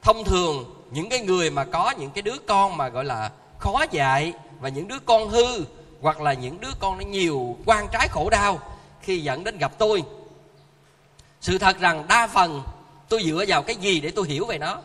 thông 0.01 0.23
thường, 0.23 0.83
những 0.91 1.09
cái 1.09 1.19
người 1.19 1.49
mà 1.49 1.63
có 1.63 1.91
những 1.91 2.11
cái 2.11 2.21
đứa 2.21 2.37
con 2.47 2.77
mà 2.77 2.89
gọi 2.89 3.05
là 3.05 3.31
khó 3.57 3.85
dạy 3.91 4.33
và 4.59 4.69
những 4.69 4.87
đứa 4.87 4.99
con 4.99 5.29
hư, 5.29 5.65
hoặc 6.01 6.21
là 6.21 6.33
những 6.33 6.59
đứa 6.59 6.71
con 6.79 6.97
nó 6.97 7.03
nhiều, 7.03 7.57
quan 7.65 7.87
trái 7.91 8.07
khổ 8.07 8.29
đau, 8.29 8.59
khi 9.01 9.19
dẫn 9.19 9.43
đến 9.43 9.57
gặp 9.57 9.71
tôi 9.77 10.03
sự 11.41 11.57
thật 11.57 11.79
rằng 11.79 12.05
đa 12.07 12.27
phần 12.27 12.63
tôi 13.09 13.23
dựa 13.23 13.45
vào 13.47 13.63
cái 13.63 13.75
gì 13.75 13.99
để 13.99 14.11
tôi 14.15 14.27
hiểu 14.27 14.45
về 14.45 14.57
nó? 14.57 14.77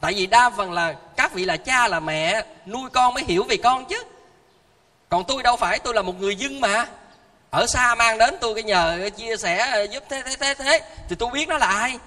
Tại 0.00 0.12
vì 0.14 0.26
đa 0.26 0.50
phần 0.50 0.72
là 0.72 0.92
các 1.16 1.32
vị 1.32 1.44
là 1.44 1.56
cha, 1.56 1.88
là 1.88 2.00
mẹ, 2.00 2.44
nuôi 2.66 2.90
con 2.90 3.14
mới 3.14 3.24
hiểu 3.24 3.44
về 3.44 3.56
con 3.56 3.84
chứ. 3.84 4.04
Còn 5.08 5.24
tôi 5.24 5.42
đâu 5.42 5.56
phải, 5.56 5.78
tôi 5.78 5.94
là 5.94 6.02
một 6.02 6.20
người 6.20 6.36
dưng 6.36 6.60
mà. 6.60 6.86
Ở 7.50 7.66
xa 7.66 7.94
mang 7.94 8.18
đến 8.18 8.34
tôi 8.40 8.54
cái 8.54 8.64
nhờ 8.64 9.10
chia 9.16 9.36
sẻ, 9.36 9.86
giúp 9.90 10.02
thế 10.08 10.22
thế 10.26 10.36
thế 10.40 10.54
thế 10.54 10.80
thì 11.08 11.16
tôi 11.16 11.30
biết 11.32 11.48
nó 11.48 11.58
là 11.58 11.66
ai. 11.66 11.98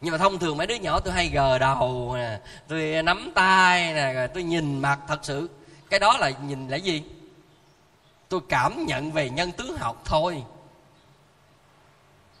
Nhưng 0.00 0.12
mà 0.12 0.18
thông 0.18 0.38
thường 0.38 0.56
mấy 0.56 0.66
đứa 0.66 0.74
nhỏ 0.74 1.00
tôi 1.00 1.14
hay 1.14 1.28
gờ 1.28 1.58
đầu 1.58 2.12
nè, 2.16 2.38
tôi 2.68 3.02
nắm 3.02 3.32
tay 3.34 3.92
nè 3.92 4.26
tôi 4.34 4.42
nhìn 4.42 4.82
mặt 4.82 4.98
thật 5.08 5.18
sự. 5.22 5.48
Cái 5.90 6.00
đó 6.00 6.16
là 6.18 6.30
nhìn 6.30 6.68
là 6.68 6.76
gì? 6.76 7.02
Tôi 8.28 8.40
cảm 8.48 8.86
nhận 8.86 9.12
về 9.12 9.30
nhân 9.30 9.52
tướng 9.52 9.76
học 9.76 10.02
thôi 10.04 10.42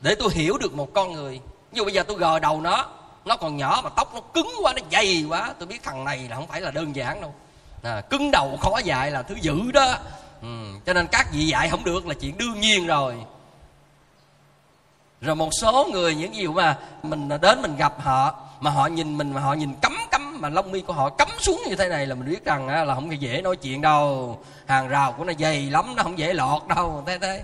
để 0.04 0.14
tôi 0.14 0.28
hiểu 0.32 0.58
được 0.58 0.74
một 0.74 0.94
con 0.94 1.12
người. 1.12 1.40
Như 1.72 1.84
bây 1.84 1.92
giờ 1.92 2.02
tôi 2.02 2.16
gờ 2.18 2.38
đầu 2.38 2.60
nó 2.60 2.86
nó 3.24 3.36
còn 3.36 3.56
nhỏ 3.56 3.80
mà 3.84 3.90
tóc 3.90 4.14
nó 4.14 4.20
cứng 4.20 4.50
quá 4.62 4.72
nó 4.76 4.82
dày 4.92 5.24
quá 5.28 5.54
tôi 5.58 5.66
biết 5.66 5.82
thằng 5.82 6.04
này 6.04 6.26
là 6.30 6.36
không 6.36 6.46
phải 6.46 6.60
là 6.60 6.70
đơn 6.70 6.96
giản 6.96 7.20
đâu. 7.20 7.34
À, 7.82 8.00
cứng 8.00 8.30
đầu 8.30 8.58
khó 8.60 8.78
dạy 8.78 9.10
là 9.10 9.22
thứ 9.22 9.34
dữ 9.34 9.72
đó. 9.72 9.94
Ừ, 10.42 10.48
cho 10.86 10.92
nên 10.92 11.06
các 11.06 11.26
vị 11.32 11.46
dạy 11.46 11.68
không 11.68 11.84
được 11.84 12.06
là 12.06 12.14
chuyện 12.14 12.38
đương 12.38 12.60
nhiên 12.60 12.86
rồi. 12.86 13.14
Rồi 15.20 15.36
một 15.36 15.50
số 15.60 15.88
người 15.92 16.14
những 16.14 16.34
gì 16.34 16.46
mà 16.46 16.78
mình 17.02 17.28
đến 17.40 17.62
mình 17.62 17.76
gặp 17.76 18.00
họ 18.00 18.34
mà 18.60 18.70
họ 18.70 18.86
nhìn 18.86 19.18
mình 19.18 19.32
mà 19.32 19.40
họ 19.40 19.52
nhìn 19.52 19.74
cấm 19.82 19.96
cấm 20.10 20.40
mà 20.40 20.48
lông 20.48 20.72
mi 20.72 20.80
của 20.80 20.92
họ 20.92 21.10
cấm 21.10 21.28
xuống 21.38 21.62
như 21.68 21.76
thế 21.76 21.88
này 21.88 22.06
là 22.06 22.14
mình 22.14 22.30
biết 22.30 22.44
rằng 22.44 22.86
là 22.86 22.94
không 22.94 23.20
dễ 23.20 23.40
nói 23.42 23.56
chuyện 23.56 23.80
đâu. 23.80 24.38
Hàng 24.66 24.88
rào 24.88 25.12
của 25.12 25.24
nó 25.24 25.32
dày 25.38 25.70
lắm 25.70 25.96
nó 25.96 26.02
không 26.02 26.18
dễ 26.18 26.32
lọt 26.32 26.62
đâu 26.68 27.02
thế 27.06 27.18
thế. 27.18 27.42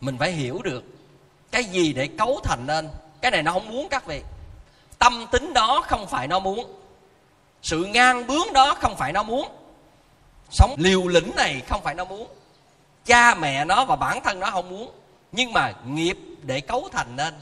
Mình 0.00 0.18
phải 0.18 0.32
hiểu 0.32 0.60
được 0.64 0.97
cái 1.58 1.64
gì 1.64 1.92
để 1.92 2.06
cấu 2.06 2.40
thành 2.44 2.66
nên? 2.66 2.88
Cái 3.20 3.30
này 3.30 3.42
nó 3.42 3.52
không 3.52 3.68
muốn 3.68 3.88
các 3.88 4.06
vị. 4.06 4.22
Tâm 4.98 5.26
tính 5.30 5.52
đó 5.52 5.84
không 5.86 6.06
phải 6.06 6.28
nó 6.28 6.38
muốn. 6.38 6.74
Sự 7.62 7.84
ngang 7.84 8.26
bướng 8.26 8.52
đó 8.52 8.74
không 8.80 8.96
phải 8.96 9.12
nó 9.12 9.22
muốn. 9.22 9.48
Sống 10.50 10.74
liều 10.78 11.08
lĩnh 11.08 11.30
này 11.36 11.62
không 11.68 11.82
phải 11.82 11.94
nó 11.94 12.04
muốn. 12.04 12.28
Cha 13.04 13.34
mẹ 13.34 13.64
nó 13.64 13.84
và 13.84 13.96
bản 13.96 14.20
thân 14.24 14.40
nó 14.40 14.50
không 14.50 14.70
muốn. 14.70 14.90
Nhưng 15.32 15.52
mà 15.52 15.72
nghiệp 15.86 16.18
để 16.42 16.60
cấu 16.60 16.88
thành 16.92 17.16
nên. 17.16 17.34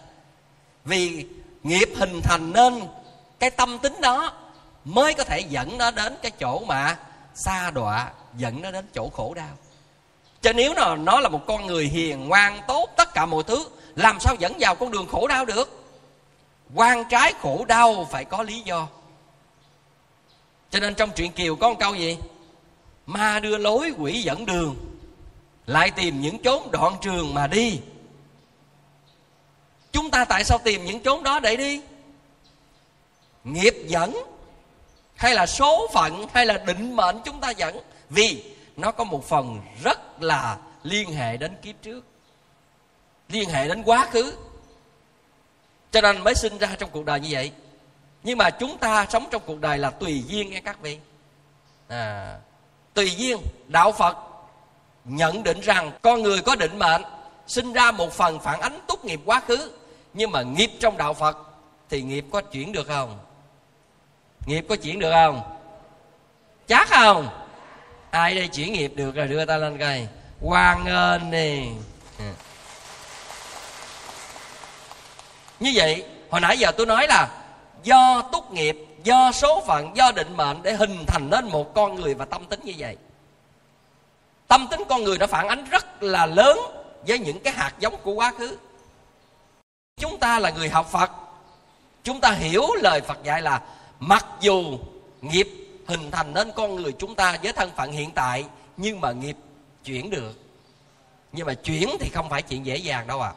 Vì 0.84 1.26
nghiệp 1.62 1.88
hình 1.96 2.20
thành 2.24 2.52
nên 2.52 2.82
cái 3.38 3.50
tâm 3.50 3.78
tính 3.78 4.00
đó 4.00 4.32
mới 4.84 5.14
có 5.14 5.24
thể 5.24 5.40
dẫn 5.40 5.78
nó 5.78 5.90
đến 5.90 6.16
cái 6.22 6.30
chỗ 6.30 6.58
mà 6.66 6.96
xa 7.34 7.70
đọa, 7.70 8.10
dẫn 8.36 8.62
nó 8.62 8.70
đến 8.70 8.86
chỗ 8.94 9.08
khổ 9.08 9.34
đau. 9.34 9.56
Cho 10.42 10.52
nếu 10.52 10.74
nó 10.74 10.96
nó 10.96 11.20
là 11.20 11.28
một 11.28 11.40
con 11.46 11.66
người 11.66 11.84
hiền 11.84 12.28
ngoan 12.28 12.60
tốt, 12.68 12.90
tất 12.96 13.14
cả 13.14 13.26
mọi 13.26 13.42
thứ 13.42 13.64
làm 13.96 14.20
sao 14.20 14.34
dẫn 14.38 14.52
vào 14.60 14.74
con 14.74 14.90
đường 14.90 15.06
khổ 15.08 15.26
đau 15.26 15.44
được? 15.44 15.84
Quan 16.74 17.04
trái 17.10 17.32
khổ 17.40 17.64
đau 17.68 18.08
phải 18.10 18.24
có 18.24 18.42
lý 18.42 18.60
do. 18.60 18.88
Cho 20.70 20.80
nên 20.80 20.94
trong 20.94 21.10
truyện 21.10 21.32
kiều 21.32 21.56
có 21.56 21.68
một 21.68 21.76
câu 21.78 21.94
gì? 21.94 22.18
Ma 23.06 23.40
đưa 23.40 23.58
lối 23.58 23.92
quỷ 23.98 24.22
dẫn 24.22 24.46
đường, 24.46 24.76
lại 25.66 25.90
tìm 25.90 26.20
những 26.20 26.42
chốn 26.42 26.70
đoạn 26.70 26.96
trường 27.00 27.34
mà 27.34 27.46
đi. 27.46 27.80
Chúng 29.92 30.10
ta 30.10 30.24
tại 30.24 30.44
sao 30.44 30.58
tìm 30.58 30.84
những 30.84 31.00
chốn 31.00 31.22
đó 31.22 31.40
để 31.40 31.56
đi? 31.56 31.80
Nghiệp 33.44 33.74
dẫn, 33.86 34.16
hay 35.14 35.34
là 35.34 35.46
số 35.46 35.86
phận, 35.92 36.26
hay 36.34 36.46
là 36.46 36.58
định 36.58 36.96
mệnh 36.96 37.20
chúng 37.24 37.40
ta 37.40 37.50
dẫn? 37.50 37.80
Vì 38.10 38.54
nó 38.76 38.92
có 38.92 39.04
một 39.04 39.28
phần 39.28 39.60
rất 39.84 40.22
là 40.22 40.58
liên 40.82 41.12
hệ 41.12 41.36
đến 41.36 41.56
kiếp 41.62 41.74
trước 41.82 42.04
liên 43.28 43.48
hệ 43.48 43.68
đến 43.68 43.82
quá 43.82 44.08
khứ. 44.10 44.36
Cho 45.90 46.00
nên 46.00 46.24
mới 46.24 46.34
sinh 46.34 46.58
ra 46.58 46.68
trong 46.78 46.90
cuộc 46.90 47.04
đời 47.04 47.20
như 47.20 47.28
vậy. 47.30 47.52
Nhưng 48.22 48.38
mà 48.38 48.50
chúng 48.50 48.78
ta 48.78 49.06
sống 49.10 49.26
trong 49.30 49.42
cuộc 49.46 49.60
đời 49.60 49.78
là 49.78 49.90
tùy 49.90 50.24
duyên 50.26 50.50
nghe 50.50 50.60
các 50.60 50.80
vị. 50.80 50.98
À, 51.88 52.36
tùy 52.94 53.10
duyên 53.16 53.38
đạo 53.66 53.92
phật 53.92 54.16
nhận 55.04 55.42
định 55.42 55.60
rằng 55.60 55.92
con 56.02 56.22
người 56.22 56.40
có 56.42 56.54
định 56.54 56.78
mệnh 56.78 57.02
sinh 57.46 57.72
ra 57.72 57.90
một 57.90 58.12
phần 58.12 58.40
phản 58.40 58.60
ánh 58.60 58.78
tốt 58.86 59.04
nghiệp 59.04 59.20
quá 59.24 59.40
khứ. 59.40 59.72
Nhưng 60.14 60.30
mà 60.30 60.42
nghiệp 60.42 60.70
trong 60.80 60.96
đạo 60.96 61.14
phật 61.14 61.36
thì 61.88 62.02
nghiệp 62.02 62.24
có 62.32 62.40
chuyển 62.40 62.72
được 62.72 62.86
không? 62.86 63.18
Nghiệp 64.46 64.66
có 64.68 64.76
chuyển 64.76 64.98
được 64.98 65.10
không? 65.12 65.56
Chắc 66.68 66.88
không? 66.88 67.28
Ai 68.10 68.34
đây 68.34 68.48
chuyển 68.48 68.72
nghiệp 68.72 68.92
được 68.94 69.14
rồi 69.14 69.28
đưa 69.28 69.44
ta 69.44 69.56
lên 69.56 69.78
coi. 69.78 70.08
Hoan 70.40 70.84
nghênh 70.84 71.30
đi. 71.30 71.68
À 72.18 72.24
ừ 72.24 72.24
như 75.60 75.72
vậy, 75.74 76.04
hồi 76.30 76.40
nãy 76.40 76.58
giờ 76.58 76.72
tôi 76.72 76.86
nói 76.86 77.06
là 77.08 77.28
do 77.82 78.22
túc 78.32 78.52
nghiệp, 78.52 78.76
do 79.04 79.32
số 79.32 79.62
phận, 79.66 79.96
do 79.96 80.12
định 80.12 80.36
mệnh 80.36 80.62
để 80.62 80.72
hình 80.72 81.04
thành 81.06 81.30
nên 81.30 81.48
một 81.48 81.74
con 81.74 81.94
người 81.94 82.14
và 82.14 82.24
tâm 82.24 82.44
tính 82.44 82.60
như 82.64 82.72
vậy. 82.78 82.96
Tâm 84.48 84.66
tính 84.70 84.82
con 84.88 85.04
người 85.04 85.18
đã 85.18 85.26
phản 85.26 85.48
ánh 85.48 85.64
rất 85.70 86.02
là 86.02 86.26
lớn 86.26 86.58
với 87.06 87.18
những 87.18 87.40
cái 87.40 87.52
hạt 87.52 87.72
giống 87.78 87.96
của 88.02 88.12
quá 88.12 88.32
khứ. 88.38 88.56
Chúng 90.00 90.18
ta 90.18 90.38
là 90.38 90.50
người 90.50 90.68
học 90.68 90.88
phật. 90.90 91.10
Chúng 92.02 92.20
ta 92.20 92.30
hiểu 92.30 92.66
lời 92.82 93.00
phật 93.00 93.18
dạy 93.24 93.42
là 93.42 93.60
mặc 94.00 94.26
dù 94.40 94.78
nghiệp 95.20 95.48
hình 95.86 96.10
thành 96.10 96.34
nên 96.34 96.50
con 96.56 96.76
người 96.76 96.92
chúng 96.98 97.14
ta 97.14 97.38
với 97.42 97.52
thân 97.52 97.70
phận 97.76 97.92
hiện 97.92 98.10
tại, 98.10 98.44
nhưng 98.76 99.00
mà 99.00 99.12
nghiệp 99.12 99.36
chuyển 99.84 100.10
được. 100.10 100.32
Nhưng 101.32 101.46
mà 101.46 101.54
chuyển 101.54 101.90
thì 102.00 102.10
không 102.14 102.28
phải 102.28 102.42
chuyện 102.42 102.66
dễ 102.66 102.76
dàng 102.76 103.06
đâu 103.06 103.20
à 103.20 103.32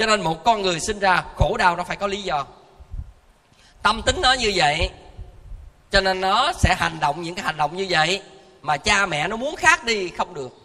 cho 0.00 0.06
nên 0.06 0.20
một 0.20 0.44
con 0.44 0.62
người 0.62 0.80
sinh 0.80 0.98
ra 0.98 1.24
khổ 1.36 1.56
đau 1.58 1.76
nó 1.76 1.84
phải 1.84 1.96
có 1.96 2.06
lý 2.06 2.22
do. 2.22 2.46
Tâm 3.82 4.02
tính 4.06 4.16
nó 4.22 4.32
như 4.32 4.52
vậy, 4.54 4.90
cho 5.90 6.00
nên 6.00 6.20
nó 6.20 6.52
sẽ 6.52 6.74
hành 6.78 7.00
động 7.00 7.22
những 7.22 7.34
cái 7.34 7.44
hành 7.44 7.56
động 7.56 7.76
như 7.76 7.86
vậy 7.90 8.22
mà 8.62 8.76
cha 8.76 9.06
mẹ 9.06 9.28
nó 9.28 9.36
muốn 9.36 9.56
khác 9.56 9.84
đi 9.84 10.08
không 10.08 10.34
được. 10.34 10.56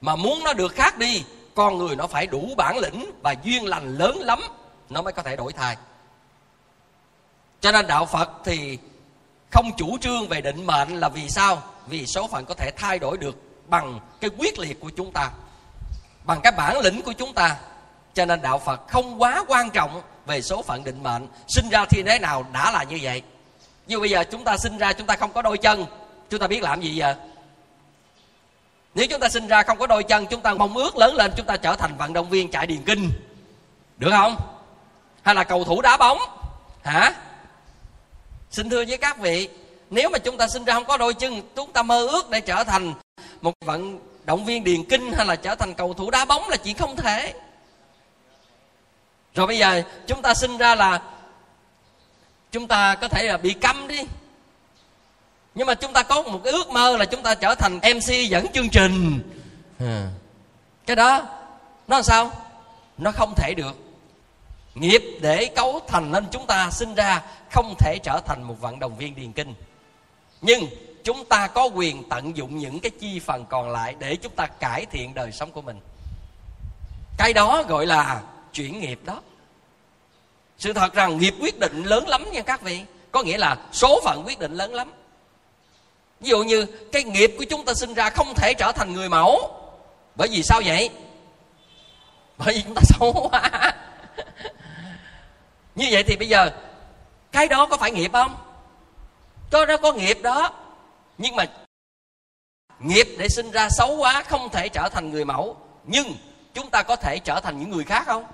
Mà 0.00 0.16
muốn 0.16 0.44
nó 0.44 0.52
được 0.52 0.74
khác 0.74 0.98
đi, 0.98 1.24
con 1.54 1.78
người 1.78 1.96
nó 1.96 2.06
phải 2.06 2.26
đủ 2.26 2.54
bản 2.56 2.78
lĩnh 2.78 3.10
và 3.22 3.34
duyên 3.42 3.66
lành 3.66 3.98
lớn 3.98 4.18
lắm, 4.18 4.40
nó 4.90 5.02
mới 5.02 5.12
có 5.12 5.22
thể 5.22 5.36
đổi 5.36 5.52
thay 5.52 5.76
cho 7.64 7.72
nên 7.72 7.86
đạo 7.86 8.06
phật 8.06 8.30
thì 8.44 8.78
không 9.50 9.70
chủ 9.76 9.98
trương 10.00 10.28
về 10.28 10.40
định 10.40 10.66
mệnh 10.66 11.00
là 11.00 11.08
vì 11.08 11.28
sao? 11.28 11.62
Vì 11.86 12.06
số 12.06 12.28
phận 12.28 12.44
có 12.44 12.54
thể 12.54 12.70
thay 12.76 12.98
đổi 12.98 13.18
được 13.18 13.36
bằng 13.68 14.00
cái 14.20 14.30
quyết 14.38 14.58
liệt 14.58 14.80
của 14.80 14.90
chúng 14.96 15.12
ta, 15.12 15.30
bằng 16.24 16.40
cái 16.42 16.52
bản 16.52 16.78
lĩnh 16.80 17.02
của 17.02 17.12
chúng 17.12 17.32
ta 17.32 17.56
cho 18.14 18.24
nên 18.24 18.42
đạo 18.42 18.58
phật 18.58 18.88
không 18.88 19.22
quá 19.22 19.44
quan 19.48 19.70
trọng 19.70 20.02
về 20.26 20.42
số 20.42 20.62
phận 20.62 20.84
định 20.84 21.02
mệnh, 21.02 21.26
sinh 21.48 21.68
ra 21.68 21.84
thiên 21.84 22.06
thế 22.06 22.18
nào 22.18 22.46
đã 22.52 22.70
là 22.70 22.82
như 22.82 22.98
vậy. 23.02 23.22
Như 23.86 24.00
bây 24.00 24.10
giờ 24.10 24.24
chúng 24.24 24.44
ta 24.44 24.56
sinh 24.56 24.78
ra, 24.78 24.92
chúng 24.92 25.06
ta 25.06 25.16
không 25.16 25.32
có 25.32 25.42
đôi 25.42 25.58
chân, 25.58 25.86
chúng 26.30 26.40
ta 26.40 26.46
biết 26.46 26.62
làm 26.62 26.80
gì 26.80 26.94
giờ? 26.94 27.14
Nếu 28.94 29.06
chúng 29.10 29.20
ta 29.20 29.28
sinh 29.28 29.46
ra 29.46 29.62
không 29.62 29.78
có 29.78 29.86
đôi 29.86 30.02
chân, 30.02 30.26
chúng 30.26 30.40
ta 30.40 30.54
mong 30.54 30.76
ước 30.76 30.96
lớn 30.96 31.14
lên, 31.14 31.32
chúng 31.36 31.46
ta 31.46 31.56
trở 31.56 31.76
thành 31.76 31.96
vận 31.96 32.12
động 32.12 32.30
viên 32.30 32.50
chạy 32.50 32.66
điền 32.66 32.82
kinh. 32.82 33.10
Được 33.98 34.10
không? 34.10 34.36
Hay 35.22 35.34
là 35.34 35.44
cầu 35.44 35.64
thủ 35.64 35.80
đá 35.80 35.96
bóng? 35.96 36.18
Hả? 36.84 37.12
Xin 38.50 38.70
thưa 38.70 38.84
với 38.88 38.96
các 38.96 39.18
vị, 39.18 39.48
nếu 39.90 40.10
mà 40.10 40.18
chúng 40.18 40.36
ta 40.36 40.48
sinh 40.48 40.64
ra 40.64 40.74
không 40.74 40.84
có 40.84 40.96
đôi 40.96 41.14
chân, 41.14 41.42
chúng 41.56 41.72
ta 41.72 41.82
mơ 41.82 42.06
ước 42.06 42.30
để 42.30 42.40
trở 42.40 42.64
thành 42.64 42.94
một 43.40 43.52
vận 43.64 44.00
động 44.24 44.44
viên 44.44 44.64
điền 44.64 44.84
kinh 44.84 45.12
hay 45.16 45.26
là 45.26 45.36
trở 45.36 45.54
thành 45.54 45.74
cầu 45.74 45.94
thủ 45.94 46.10
đá 46.10 46.24
bóng 46.24 46.48
là 46.48 46.56
chuyện 46.56 46.76
không 46.76 46.96
thể 46.96 47.34
rồi 49.34 49.46
bây 49.46 49.58
giờ 49.58 49.82
chúng 50.06 50.22
ta 50.22 50.34
sinh 50.34 50.56
ra 50.56 50.74
là 50.74 51.02
chúng 52.52 52.68
ta 52.68 52.94
có 52.94 53.08
thể 53.08 53.22
là 53.22 53.36
bị 53.36 53.52
câm 53.52 53.88
đi. 53.88 54.00
Nhưng 55.54 55.66
mà 55.66 55.74
chúng 55.74 55.92
ta 55.92 56.02
có 56.02 56.22
một 56.22 56.40
cái 56.44 56.52
ước 56.52 56.70
mơ 56.70 56.96
là 56.96 57.04
chúng 57.04 57.22
ta 57.22 57.34
trở 57.34 57.54
thành 57.54 57.76
mc 57.76 58.28
dẫn 58.28 58.46
chương 58.52 58.68
trình. 58.68 59.22
À. 59.78 60.10
cái 60.86 60.96
đó 60.96 61.22
nó 61.88 61.96
làm 61.96 62.02
sao? 62.02 62.30
Nó 62.98 63.12
không 63.12 63.34
thể 63.36 63.54
được. 63.54 63.76
Nghiệp 64.74 65.02
để 65.20 65.46
cấu 65.56 65.80
thành 65.88 66.12
nên 66.12 66.26
chúng 66.30 66.46
ta 66.46 66.70
sinh 66.70 66.94
ra 66.94 67.22
không 67.50 67.74
thể 67.78 67.98
trở 68.02 68.20
thành 68.26 68.42
một 68.42 68.60
vận 68.60 68.78
động 68.78 68.96
viên 68.96 69.14
điền 69.14 69.32
kinh. 69.32 69.54
Nhưng 70.40 70.66
chúng 71.04 71.24
ta 71.24 71.46
có 71.46 71.64
quyền 71.64 72.08
tận 72.08 72.36
dụng 72.36 72.58
những 72.58 72.80
cái 72.80 72.90
chi 73.00 73.20
phần 73.20 73.44
còn 73.48 73.70
lại 73.70 73.94
để 73.98 74.16
chúng 74.16 74.32
ta 74.36 74.46
cải 74.46 74.86
thiện 74.86 75.14
đời 75.14 75.32
sống 75.32 75.50
của 75.52 75.62
mình. 75.62 75.80
Cái 77.18 77.32
đó 77.32 77.62
gọi 77.62 77.86
là 77.86 78.20
chuyển 78.54 78.80
nghiệp 78.80 79.00
đó. 79.04 79.20
Sự 80.58 80.72
thật 80.72 80.94
rằng 80.94 81.18
nghiệp 81.18 81.34
quyết 81.40 81.58
định 81.58 81.82
lớn 81.84 82.08
lắm 82.08 82.24
nha 82.32 82.42
các 82.42 82.62
vị. 82.62 82.80
Có 83.12 83.22
nghĩa 83.22 83.38
là 83.38 83.56
số 83.72 84.00
phận 84.04 84.22
quyết 84.26 84.38
định 84.38 84.54
lớn 84.54 84.74
lắm. 84.74 84.92
Ví 86.20 86.28
dụ 86.28 86.42
như 86.42 86.66
cái 86.92 87.04
nghiệp 87.04 87.34
của 87.38 87.44
chúng 87.50 87.64
ta 87.64 87.74
sinh 87.74 87.94
ra 87.94 88.10
không 88.10 88.34
thể 88.34 88.54
trở 88.54 88.72
thành 88.72 88.92
người 88.92 89.08
mẫu. 89.08 89.60
Bởi 90.14 90.28
vì 90.28 90.42
sao 90.42 90.60
vậy? 90.64 90.90
Bởi 92.38 92.54
vì 92.54 92.62
chúng 92.62 92.74
ta 92.74 92.82
xấu 92.84 93.28
quá. 93.30 93.74
Như 95.74 95.88
vậy 95.90 96.02
thì 96.02 96.16
bây 96.16 96.28
giờ, 96.28 96.50
cái 97.32 97.48
đó 97.48 97.66
có 97.66 97.76
phải 97.76 97.90
nghiệp 97.90 98.12
không? 98.12 98.36
Có, 99.50 99.66
nó 99.66 99.76
có 99.76 99.92
nghiệp 99.92 100.18
đó. 100.22 100.52
Nhưng 101.18 101.36
mà 101.36 101.44
nghiệp 102.80 103.06
để 103.18 103.28
sinh 103.28 103.50
ra 103.50 103.68
xấu 103.70 103.96
quá 103.96 104.22
không 104.22 104.48
thể 104.48 104.68
trở 104.68 104.88
thành 104.88 105.10
người 105.10 105.24
mẫu. 105.24 105.56
Nhưng 105.84 106.14
chúng 106.54 106.70
ta 106.70 106.82
có 106.82 106.96
thể 106.96 107.18
trở 107.18 107.40
thành 107.40 107.58
những 107.58 107.70
người 107.70 107.84
khác 107.84 108.02
không? 108.06 108.24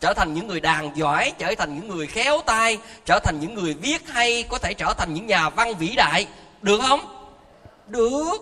Trở 0.00 0.14
thành 0.14 0.34
những 0.34 0.46
người 0.46 0.60
đàn 0.60 0.96
giỏi, 0.96 1.32
trở 1.38 1.54
thành 1.54 1.74
những 1.74 1.88
người 1.88 2.06
khéo 2.06 2.40
tay, 2.46 2.78
trở 3.04 3.18
thành 3.24 3.40
những 3.40 3.54
người 3.54 3.74
viết 3.74 4.08
hay, 4.08 4.42
có 4.42 4.58
thể 4.58 4.74
trở 4.74 4.94
thành 4.94 5.14
những 5.14 5.26
nhà 5.26 5.48
văn 5.48 5.74
vĩ 5.74 5.94
đại. 5.96 6.26
Được 6.62 6.80
không? 6.88 7.30
Được. 7.86 8.38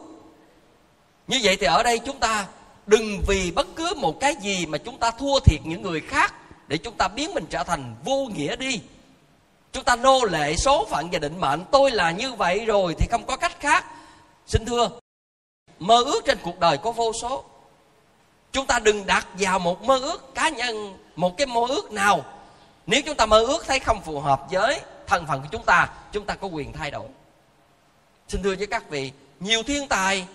Như 1.29 1.41
vậy 1.43 1.57
thì 1.57 1.67
ở 1.67 1.83
đây 1.83 1.99
chúng 1.99 2.19
ta 2.19 2.47
đừng 2.87 3.21
vì 3.27 3.51
bất 3.51 3.67
cứ 3.77 3.95
một 3.97 4.21
cái 4.21 4.35
gì 4.43 4.67
mà 4.67 4.79
chúng 4.79 4.99
ta 4.99 5.11
thua 5.11 5.41
thiệt 5.41 5.61
những 5.64 5.83
người 5.83 6.01
khác 6.01 6.35
để 6.68 6.76
chúng 6.76 6.95
ta 6.95 7.09
biến 7.09 7.35
mình 7.35 7.47
trở 7.51 7.64
thành 7.64 7.95
vô 8.05 8.26
nghĩa 8.35 8.57
đi. 8.57 8.81
Chúng 9.72 9.85
ta 9.85 9.97
nô 9.97 10.24
lệ 10.24 10.57
số 10.57 10.87
phận 10.91 11.09
và 11.12 11.18
định 11.18 11.41
mệnh. 11.41 11.64
Tôi 11.70 11.91
là 11.91 12.11
như 12.11 12.33
vậy 12.33 12.64
rồi 12.66 12.95
thì 12.99 13.07
không 13.11 13.26
có 13.26 13.37
cách 13.37 13.61
khác. 13.61 13.85
Xin 14.47 14.64
thưa, 14.64 14.91
mơ 15.79 16.03
ước 16.05 16.24
trên 16.24 16.39
cuộc 16.43 16.59
đời 16.59 16.79
có 16.79 16.93
vô 16.93 17.12
số. 17.12 17.45
Chúng 18.53 18.66
ta 18.66 18.79
đừng 18.79 19.07
đặt 19.07 19.26
vào 19.39 19.59
một 19.59 19.83
mơ 19.83 19.99
ước 19.99 20.35
cá 20.35 20.49
nhân 20.49 20.97
một 21.17 21.37
cái 21.37 21.47
mơ 21.47 21.61
ước 21.69 21.93
nào. 21.93 22.25
Nếu 22.87 23.03
chúng 23.07 23.17
ta 23.17 23.27
mơ 23.27 23.41
ước 23.41 23.67
thấy 23.67 23.79
không 23.81 24.03
phù 24.03 24.21
hợp 24.21 24.43
với 24.51 24.81
thân 25.07 25.27
phận 25.27 25.41
của 25.41 25.49
chúng 25.53 25.65
ta 25.65 25.89
chúng 26.13 26.27
ta 26.27 26.35
có 26.35 26.47
quyền 26.47 26.73
thay 26.73 26.91
đổi. 26.91 27.09
Xin 28.29 28.43
thưa 28.43 28.55
với 28.59 28.67
các 28.67 28.91
vị, 28.91 29.13
nhiều 29.41 29.63
thiên 29.63 29.89
tài, 29.89 30.27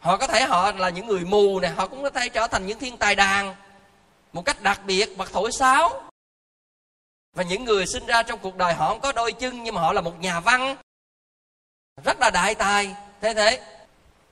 họ 0.00 0.16
có 0.16 0.26
thể 0.26 0.42
họ 0.42 0.72
là 0.72 0.88
những 0.88 1.06
người 1.06 1.24
mù 1.24 1.60
này 1.60 1.70
họ 1.70 1.86
cũng 1.86 2.02
có 2.02 2.10
thể 2.10 2.28
trở 2.28 2.46
thành 2.46 2.66
những 2.66 2.78
thiên 2.78 2.96
tài 2.96 3.14
đàn 3.14 3.54
một 4.32 4.44
cách 4.44 4.62
đặc 4.62 4.80
biệt 4.86 5.10
hoặc 5.16 5.30
thổi 5.32 5.52
sáo. 5.52 6.02
Và 7.36 7.42
những 7.42 7.64
người 7.64 7.86
sinh 7.86 8.06
ra 8.06 8.22
trong 8.22 8.38
cuộc 8.38 8.56
đời 8.56 8.74
họ 8.74 8.88
không 8.88 9.00
có 9.00 9.12
đôi 9.12 9.32
chân, 9.32 9.62
nhưng 9.62 9.74
mà 9.74 9.80
họ 9.80 9.92
là 9.92 10.00
một 10.00 10.20
nhà 10.20 10.40
văn 10.40 10.76
rất 12.04 12.20
là 12.20 12.30
đại 12.30 12.54
tài. 12.54 12.94
Thế 13.20 13.34
thế, 13.34 13.62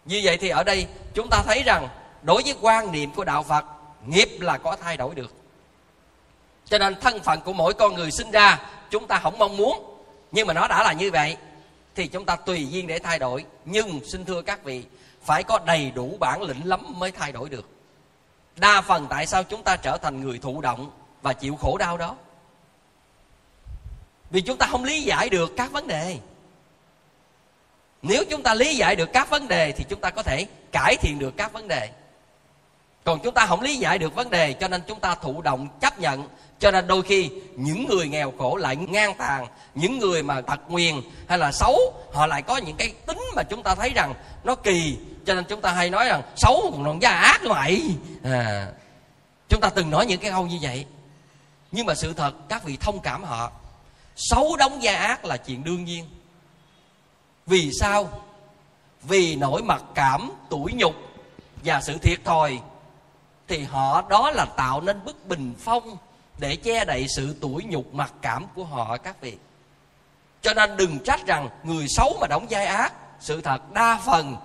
như 0.04 0.20
vậy 0.24 0.38
thì 0.40 0.48
ở 0.48 0.64
đây 0.64 0.86
chúng 1.14 1.28
ta 1.30 1.42
thấy 1.46 1.62
rằng 1.62 1.88
đối 2.22 2.42
với 2.42 2.54
quan 2.60 2.92
niệm 2.92 3.10
của 3.12 3.24
đạo 3.24 3.42
phật, 3.42 3.64
nghiệp 4.06 4.28
là 4.40 4.58
có 4.58 4.76
thay 4.76 4.96
đổi 4.96 5.14
được 5.14 5.39
cho 6.70 6.78
nên 6.78 7.00
thân 7.00 7.20
phận 7.20 7.40
của 7.40 7.52
mỗi 7.52 7.74
con 7.74 7.94
người 7.94 8.10
sinh 8.10 8.30
ra, 8.30 8.58
chúng 8.90 9.06
ta 9.06 9.18
không 9.18 9.38
mong 9.38 9.56
muốn. 9.56 9.84
Nhưng 10.32 10.46
mà 10.46 10.54
nó 10.54 10.68
đã 10.68 10.82
là 10.82 10.92
như 10.92 11.10
vậy, 11.10 11.36
thì 11.94 12.06
chúng 12.06 12.24
ta 12.24 12.36
tùy 12.36 12.68
duyên 12.70 12.86
để 12.86 12.98
thay 12.98 13.18
đổi. 13.18 13.44
Nhưng 13.64 14.00
xin 14.04 14.24
thưa 14.24 14.42
các 14.42 14.64
vị, 14.64 14.84
phải 15.22 15.42
có 15.42 15.58
đầy 15.66 15.90
đủ 15.90 16.16
bản 16.20 16.42
lĩnh 16.42 16.68
lắm 16.68 16.94
mới 16.98 17.10
thay 17.10 17.32
đổi 17.32 17.48
được. 17.48 17.68
Đa 18.56 18.80
phần 18.80 19.06
tại 19.10 19.26
sao 19.26 19.44
chúng 19.44 19.62
ta 19.62 19.76
trở 19.76 19.96
thành 19.96 20.20
người 20.20 20.38
thụ 20.38 20.60
động 20.60 20.90
và 21.22 21.32
chịu 21.32 21.56
khổ 21.56 21.76
đau 21.78 21.96
đó? 21.96 22.16
Vì 24.30 24.40
chúng 24.40 24.58
ta 24.58 24.66
không 24.66 24.84
lý 24.84 25.02
giải 25.02 25.28
được 25.28 25.52
các 25.56 25.72
vấn 25.72 25.86
đề. 25.86 26.18
Nếu 28.02 28.24
chúng 28.30 28.42
ta 28.42 28.54
lý 28.54 28.76
giải 28.76 28.96
được 28.96 29.12
các 29.12 29.30
vấn 29.30 29.48
đề 29.48 29.72
thì 29.72 29.84
chúng 29.88 30.00
ta 30.00 30.10
có 30.10 30.22
thể 30.22 30.46
cải 30.72 30.96
thiện 30.96 31.18
được 31.18 31.34
các 31.36 31.52
vấn 31.52 31.68
đề. 31.68 31.90
Còn 33.04 33.20
chúng 33.22 33.34
ta 33.34 33.46
không 33.46 33.60
lý 33.60 33.76
giải 33.76 33.98
được 33.98 34.14
vấn 34.14 34.30
đề, 34.30 34.52
cho 34.52 34.68
nên 34.68 34.82
chúng 34.86 35.00
ta 35.00 35.14
thụ 35.14 35.42
động 35.42 35.68
chấp 35.80 35.98
nhận 35.98 36.28
cho 36.60 36.70
nên 36.70 36.86
đôi 36.86 37.02
khi 37.02 37.30
những 37.56 37.86
người 37.86 38.08
nghèo 38.08 38.32
khổ 38.38 38.56
lại 38.56 38.76
ngang 38.76 39.14
tàn 39.18 39.46
những 39.74 39.98
người 39.98 40.22
mà 40.22 40.40
tật 40.40 40.60
nguyền 40.68 40.94
hay 41.28 41.38
là 41.38 41.52
xấu 41.52 41.78
họ 42.12 42.26
lại 42.26 42.42
có 42.42 42.56
những 42.56 42.76
cái 42.76 42.94
tính 43.06 43.18
mà 43.36 43.42
chúng 43.42 43.62
ta 43.62 43.74
thấy 43.74 43.90
rằng 43.90 44.14
nó 44.44 44.54
kỳ. 44.54 44.98
Cho 45.26 45.34
nên 45.34 45.44
chúng 45.44 45.60
ta 45.60 45.72
hay 45.72 45.90
nói 45.90 46.08
rằng 46.08 46.22
xấu 46.36 46.72
còn 46.72 47.02
gia 47.02 47.10
ác 47.10 47.42
mày 47.44 47.82
à, 48.22 48.66
chúng 49.48 49.60
ta 49.60 49.68
từng 49.68 49.90
nói 49.90 50.06
những 50.06 50.20
cái 50.20 50.30
câu 50.30 50.46
như 50.46 50.58
vậy. 50.62 50.86
Nhưng 51.72 51.86
mà 51.86 51.94
sự 51.94 52.12
thật 52.12 52.48
các 52.48 52.64
vị 52.64 52.76
thông 52.80 53.00
cảm 53.00 53.24
họ. 53.24 53.52
Xấu 54.16 54.56
đóng 54.56 54.82
gia 54.82 54.96
ác 54.96 55.24
là 55.24 55.36
chuyện 55.36 55.64
đương 55.64 55.84
nhiên. 55.84 56.04
Vì 57.46 57.70
sao? 57.80 58.22
Vì 59.02 59.36
nỗi 59.36 59.62
mặc 59.62 59.82
cảm 59.94 60.32
tủi 60.50 60.72
nhục 60.72 60.94
và 61.64 61.80
sự 61.80 61.98
thiệt 61.98 62.24
thòi. 62.24 62.60
Thì 63.48 63.64
họ 63.64 64.04
đó 64.08 64.30
là 64.30 64.44
tạo 64.44 64.80
nên 64.80 65.04
bức 65.04 65.26
bình 65.26 65.54
phong 65.58 65.96
để 66.40 66.56
che 66.56 66.84
đậy 66.84 67.06
sự 67.08 67.34
tủi 67.40 67.64
nhục 67.64 67.94
mặc 67.94 68.12
cảm 68.22 68.46
của 68.54 68.64
họ, 68.64 68.96
các 68.96 69.20
vị. 69.20 69.36
Cho 70.42 70.54
nên 70.54 70.76
đừng 70.76 70.98
trách 71.04 71.26
rằng 71.26 71.48
người 71.62 71.86
xấu 71.88 72.16
mà 72.20 72.26
đóng 72.26 72.46
vai 72.50 72.66
ác, 72.66 72.92
sự 73.20 73.40
thật 73.40 73.72
đa 73.72 73.98
phần 74.06 74.36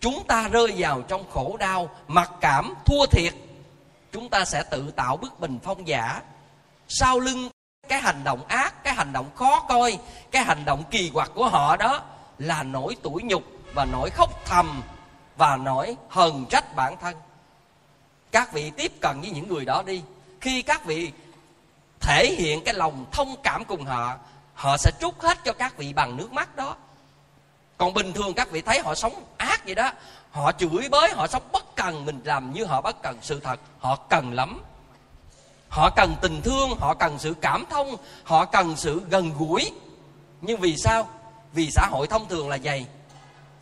chúng 0.00 0.24
ta 0.26 0.48
rơi 0.48 0.74
vào 0.76 1.02
trong 1.02 1.30
khổ 1.30 1.56
đau, 1.56 1.90
mặc 2.08 2.30
cảm, 2.40 2.74
thua 2.84 3.06
thiệt. 3.06 3.34
Chúng 4.12 4.28
ta 4.28 4.44
sẽ 4.44 4.62
tự 4.70 4.90
tạo 4.90 5.16
bức 5.16 5.40
bình 5.40 5.58
phong 5.62 5.88
giả, 5.88 6.22
sau 6.88 7.20
lưng 7.20 7.50
cái 7.88 8.00
hành 8.00 8.24
động 8.24 8.46
ác, 8.46 8.84
cái 8.84 8.94
hành 8.94 9.12
động 9.12 9.30
khó 9.34 9.60
coi, 9.60 9.98
cái 10.30 10.44
hành 10.44 10.64
động 10.64 10.84
kỳ 10.90 11.10
quặc 11.14 11.30
của 11.34 11.48
họ 11.48 11.76
đó 11.76 12.02
là 12.38 12.62
nỗi 12.62 12.96
tủi 13.02 13.22
nhục 13.22 13.42
và 13.74 13.84
nỗi 13.84 14.10
khóc 14.10 14.44
thầm 14.44 14.82
và 15.36 15.56
nỗi 15.56 15.96
hờn 16.08 16.44
trách 16.50 16.76
bản 16.76 16.96
thân. 17.00 17.16
Các 18.32 18.52
vị 18.52 18.70
tiếp 18.76 18.92
cận 19.00 19.20
với 19.20 19.30
những 19.30 19.48
người 19.48 19.64
đó 19.64 19.82
đi. 19.86 20.02
Khi 20.40 20.62
các 20.62 20.84
vị 20.84 21.12
thể 22.02 22.34
hiện 22.38 22.64
cái 22.64 22.74
lòng 22.74 23.06
thông 23.12 23.36
cảm 23.42 23.64
cùng 23.64 23.84
họ 23.84 24.16
họ 24.54 24.76
sẽ 24.76 24.90
trút 25.00 25.20
hết 25.20 25.38
cho 25.44 25.52
các 25.52 25.76
vị 25.76 25.92
bằng 25.92 26.16
nước 26.16 26.32
mắt 26.32 26.56
đó. 26.56 26.76
Còn 27.78 27.94
bình 27.94 28.12
thường 28.12 28.34
các 28.34 28.50
vị 28.50 28.60
thấy 28.60 28.80
họ 28.80 28.94
sống 28.94 29.24
ác 29.36 29.64
vậy 29.64 29.74
đó, 29.74 29.92
họ 30.30 30.52
chửi 30.52 30.88
bới, 30.90 31.10
họ 31.10 31.26
sống 31.26 31.42
bất 31.52 31.76
cần, 31.76 32.04
mình 32.04 32.20
làm 32.24 32.52
như 32.52 32.64
họ 32.64 32.80
bất 32.80 33.02
cần 33.02 33.18
sự 33.22 33.40
thật, 33.40 33.60
họ 33.78 33.96
cần 33.96 34.32
lắm. 34.32 34.62
Họ 35.68 35.90
cần 35.96 36.16
tình 36.22 36.42
thương, 36.42 36.70
họ 36.80 36.94
cần 36.94 37.18
sự 37.18 37.34
cảm 37.40 37.64
thông, 37.70 37.96
họ 38.24 38.44
cần 38.44 38.76
sự 38.76 39.02
gần 39.10 39.32
gũi. 39.38 39.72
Nhưng 40.40 40.60
vì 40.60 40.76
sao? 40.76 41.08
Vì 41.52 41.70
xã 41.70 41.86
hội 41.90 42.06
thông 42.06 42.28
thường 42.28 42.48
là 42.48 42.58
vậy. 42.62 42.86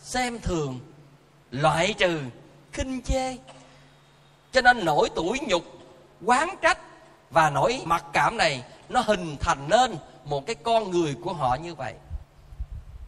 Xem 0.01 0.41
thường, 0.41 0.81
loại 1.51 1.95
trừ, 1.99 2.21
khinh 2.73 3.03
chê. 3.03 3.37
Cho 4.53 4.61
nên 4.61 4.85
nỗi 4.85 5.11
tuổi 5.15 5.39
nhục, 5.49 5.65
quán 6.25 6.49
trách 6.63 6.79
và 7.31 7.51
nỗi 7.51 7.83
mặc 7.85 8.05
cảm 8.13 8.37
này, 8.37 8.63
nó 8.89 9.01
hình 9.01 9.37
thành 9.41 9.69
nên 9.69 9.97
một 10.25 10.47
cái 10.47 10.57
con 10.63 10.91
người 10.91 11.17
của 11.25 11.33
họ 11.33 11.57
như 11.63 11.75
vậy. 11.75 11.95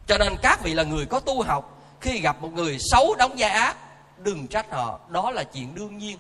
Cho 0.06 0.18
nên 0.18 0.36
các 0.42 0.62
vị 0.62 0.74
là 0.74 0.82
người 0.82 1.06
có 1.06 1.20
tu 1.20 1.42
học, 1.42 1.78
khi 2.00 2.20
gặp 2.20 2.42
một 2.42 2.52
người 2.52 2.78
xấu 2.80 3.14
đóng 3.14 3.34
vai 3.38 3.50
ác, 3.50 3.76
đừng 4.18 4.46
trách 4.46 4.72
họ. 4.72 5.00
Đó 5.08 5.30
là 5.30 5.44
chuyện 5.44 5.74
đương 5.74 5.98
nhiên. 5.98 6.18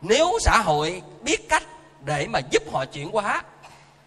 Nếu 0.00 0.38
xã 0.40 0.58
hội 0.58 1.02
biết 1.22 1.48
cách 1.48 1.62
để 2.04 2.26
mà 2.26 2.40
giúp 2.50 2.62
họ 2.72 2.84
chuyển 2.84 3.10
hóa, 3.10 3.42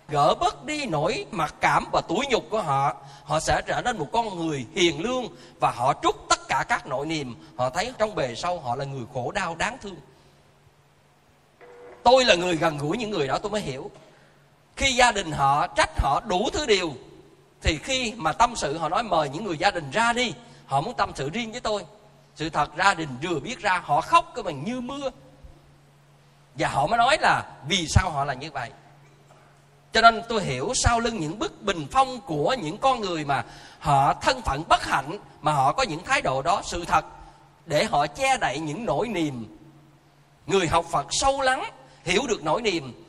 gỡ 0.10 0.36
bớt 0.40 0.66
đi 0.66 0.86
nỗi 0.86 1.26
mặc 1.32 1.56
cảm 1.62 1.86
và 1.92 2.02
tủi 2.02 2.26
nhục 2.30 2.44
của 2.50 2.62
họ 2.62 2.96
họ 3.24 3.40
sẽ 3.40 3.62
trở 3.68 3.82
nên 3.82 3.98
một 3.98 4.08
con 4.12 4.48
người 4.48 4.66
hiền 4.76 5.02
lương 5.02 5.28
và 5.60 5.72
họ 5.72 5.94
trút 6.04 6.16
tất 6.30 6.48
cả 6.48 6.66
các 6.70 6.88
nội 6.88 7.06
niềm 7.06 7.36
họ 7.58 7.70
thấy 7.70 7.94
trong 7.98 8.16
bề 8.16 8.36
sau 8.36 8.60
họ 8.60 8.76
là 8.76 8.86
người 8.86 9.04
khổ 9.14 9.32
đau 9.32 9.56
đáng 9.56 9.78
thương 9.82 9.96
tôi 12.08 12.26
là 12.26 12.36
người 12.36 12.56
gần 12.56 12.78
gũi 12.78 12.98
những 12.98 13.10
người 13.10 13.28
đó, 13.28 13.38
tôi 13.38 13.52
mới 13.52 13.62
hiểu. 13.62 13.92
Khi 14.76 14.94
gia 14.94 15.12
đình 15.12 15.32
họ 15.32 15.68
trách 15.68 16.00
họ 16.00 16.22
đủ 16.28 16.50
thứ 16.54 16.66
điều, 16.66 16.94
thì 17.62 17.78
khi 17.78 18.14
mà 18.18 18.32
tâm 18.32 18.56
sự, 18.56 18.78
họ 18.78 18.90
nói 18.90 19.04
mời 19.04 19.30
những 19.30 19.44
người 19.44 19.58
gia 19.58 19.72
đình 19.72 19.92
ra 19.92 20.14
đi, 20.14 20.34
họ 20.66 20.82
muốn 20.82 20.94
tâm 20.98 21.12
sự 21.16 21.30
riêng 21.30 21.52
với 21.52 21.62
tôi. 21.62 21.86
Sự 22.36 22.50
thật 22.50 22.72
gia 22.78 22.94
đình 22.94 23.10
vừa 23.24 23.40
biết 23.40 23.60
ra, 23.60 23.82
họ 23.84 24.02
khóc 24.02 24.32
cái 24.36 24.44
bằng 24.44 24.64
như 24.64 24.82
mưa. 24.82 25.10
Và 26.56 26.68
họ 26.68 26.88
mới 26.88 26.98
nói 26.98 27.18
là 27.22 27.44
vì 27.68 27.88
sao 27.88 28.10
họ 28.10 28.26
là 28.26 28.34
như 28.34 28.52
vậy. 28.52 28.70
Cho 29.94 30.02
nên 30.02 30.22
tôi 30.30 30.44
hiểu 30.44 30.72
sau 30.76 31.00
lưng 31.00 31.20
những 31.20 31.40
bức 31.40 31.62
bình 31.62 31.88
phong 31.92 32.22
của 32.22 32.56
những 32.62 32.78
con 32.78 33.02
người 33.02 33.26
mà 33.26 33.44
họ 33.80 34.14
thân 34.14 34.42
phận 34.42 34.64
bất 34.70 34.86
hạnh, 34.86 35.18
mà 35.42 35.54
họ 35.54 35.74
có 35.74 35.84
những 35.84 36.04
thái 36.04 36.22
độ 36.22 36.42
đó, 36.42 36.62
sự 36.64 36.86
thật, 36.86 37.06
để 37.66 37.86
họ 37.86 38.08
che 38.08 38.38
đậy 38.38 38.60
những 38.60 38.86
nỗi 38.86 39.08
niềm. 39.08 39.58
Người 40.46 40.68
học 40.68 40.86
phật 40.92 41.08
sâu 41.10 41.42
lắng 41.42 41.64
hiểu 42.08 42.28
được 42.28 42.44
nỗi 42.44 42.62
niềm. 42.62 43.06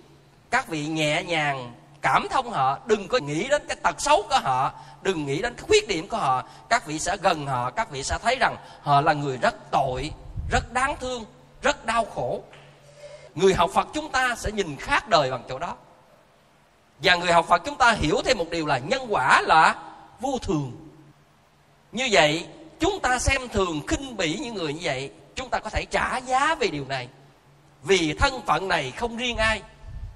Các 0.51 0.69
vị 0.69 0.87
nhẹ 0.87 1.23
nhàng 1.23 1.73
cảm 2.03 2.27
thông 2.31 2.51
họ, 2.51 2.79
đừng 2.87 3.09
có 3.09 3.19
nghĩ 3.19 3.49
đến 3.49 3.63
cái 3.69 3.77
tật 3.83 4.01
xấu 4.01 4.23
của 4.23 4.39
họ, 4.43 4.73
đừng 5.03 5.27
nghĩ 5.27 5.43
đến 5.43 5.55
cái 5.55 5.65
khuyết 5.69 5.89
điểm 5.89 6.09
của 6.09 6.17
họ. 6.17 6.43
Các 6.69 6.87
vị 6.87 6.99
sẽ 6.99 7.17
gần 7.23 7.47
họ, 7.47 7.71
các 7.71 7.91
vị 7.91 8.03
sẽ 8.03 8.19
thấy 8.23 8.37
rằng 8.41 8.57
họ 8.83 9.01
là 9.01 9.13
người 9.13 9.37
rất 9.37 9.55
tội, 9.71 10.11
rất 10.51 10.73
đáng 10.73 10.97
thương, 11.01 11.25
rất 11.63 11.87
đau 11.87 12.05
khổ. 12.05 12.43
Người 13.35 13.55
học 13.55 13.71
phật 13.75 13.89
chúng 13.95 14.11
ta 14.11 14.35
sẽ 14.35 14.51
nhìn 14.51 14.77
khác 14.77 15.09
đời 15.09 15.31
bằng 15.31 15.43
chỗ 15.49 15.59
đó. 15.59 15.77
Và 17.03 17.15
người 17.15 17.33
học 17.33 17.47
phật 17.49 17.63
chúng 17.65 17.77
ta 17.77 17.93
hiểu 17.93 18.23
thêm 18.25 18.39
một 18.39 18.51
điều 18.51 18.67
là 18.67 18.79
nhân 18.79 19.07
quả 19.09 19.43
là 19.43 19.75
vô 20.21 20.39
thường. 20.43 20.73
Như 21.93 22.09
vậy, 22.11 22.47
chúng 22.81 23.01
ta 23.01 23.19
xem 23.19 23.49
thường, 23.49 23.83
khinh 23.87 24.17
bỉ 24.17 24.39
những 24.39 24.55
người 24.55 24.73
như 24.73 24.81
vậy, 24.83 25.11
chúng 25.35 25.49
ta 25.49 25.59
có 25.59 25.71
thể 25.71 25.85
trả 25.85 26.17
giá 26.17 26.55
về 26.55 26.69
điều 26.69 26.85
này 26.85 27.09
vì 27.89 28.13
thân 28.13 28.41
phận 28.47 28.69
này 28.69 28.91
không 28.91 29.17
riêng 29.17 29.37
ai 29.37 29.63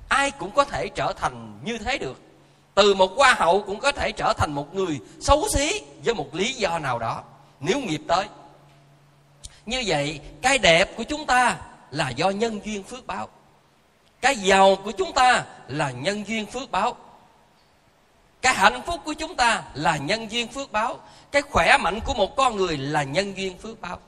ai 0.08 0.30
cũng 0.30 0.50
có 0.50 0.64
thể 0.64 0.88
trở 0.88 1.12
thành 1.12 1.58
như 1.64 1.78
thế 1.78 1.98
được. 1.98 2.20
Từ 2.74 2.94
một 2.94 3.10
hoa 3.16 3.34
hậu 3.34 3.62
cũng 3.62 3.80
có 3.80 3.92
thể 3.92 4.12
trở 4.12 4.32
thành 4.32 4.52
một 4.52 4.74
người 4.74 5.00
xấu 5.20 5.48
xí 5.48 5.80
với 6.04 6.14
một 6.14 6.34
lý 6.34 6.52
do 6.52 6.78
nào 6.78 6.98
đó. 6.98 7.22
Nếu 7.60 7.80
nghiệp 7.80 8.00
tới, 8.08 8.26
như 9.66 9.82
vậy 9.86 10.20
cái 10.42 10.58
đẹp 10.58 10.96
của 10.96 11.02
chúng 11.02 11.26
ta 11.26 11.56
là 11.90 12.10
do 12.10 12.30
nhân 12.30 12.60
duyên 12.64 12.82
phước 12.82 13.06
báo. 13.06 13.28
Cái 14.20 14.36
giàu 14.36 14.76
của 14.76 14.92
chúng 14.92 15.12
ta 15.12 15.44
là 15.68 15.90
nhân 15.90 16.24
duyên 16.28 16.46
phước 16.46 16.70
báo. 16.70 16.96
Cái 18.42 18.54
hạnh 18.54 18.82
phúc 18.86 19.00
của 19.04 19.14
chúng 19.14 19.36
ta 19.36 19.62
là 19.74 19.96
nhân 19.96 20.30
duyên 20.30 20.48
phước 20.48 20.72
báo. 20.72 20.98
Cái 21.30 21.42
khỏe 21.42 21.76
mạnh 21.76 22.00
của 22.06 22.14
một 22.14 22.36
con 22.36 22.56
người 22.56 22.76
là 22.76 23.02
nhân 23.02 23.36
duyên 23.36 23.58
phước 23.58 23.80
báo. 23.80 23.98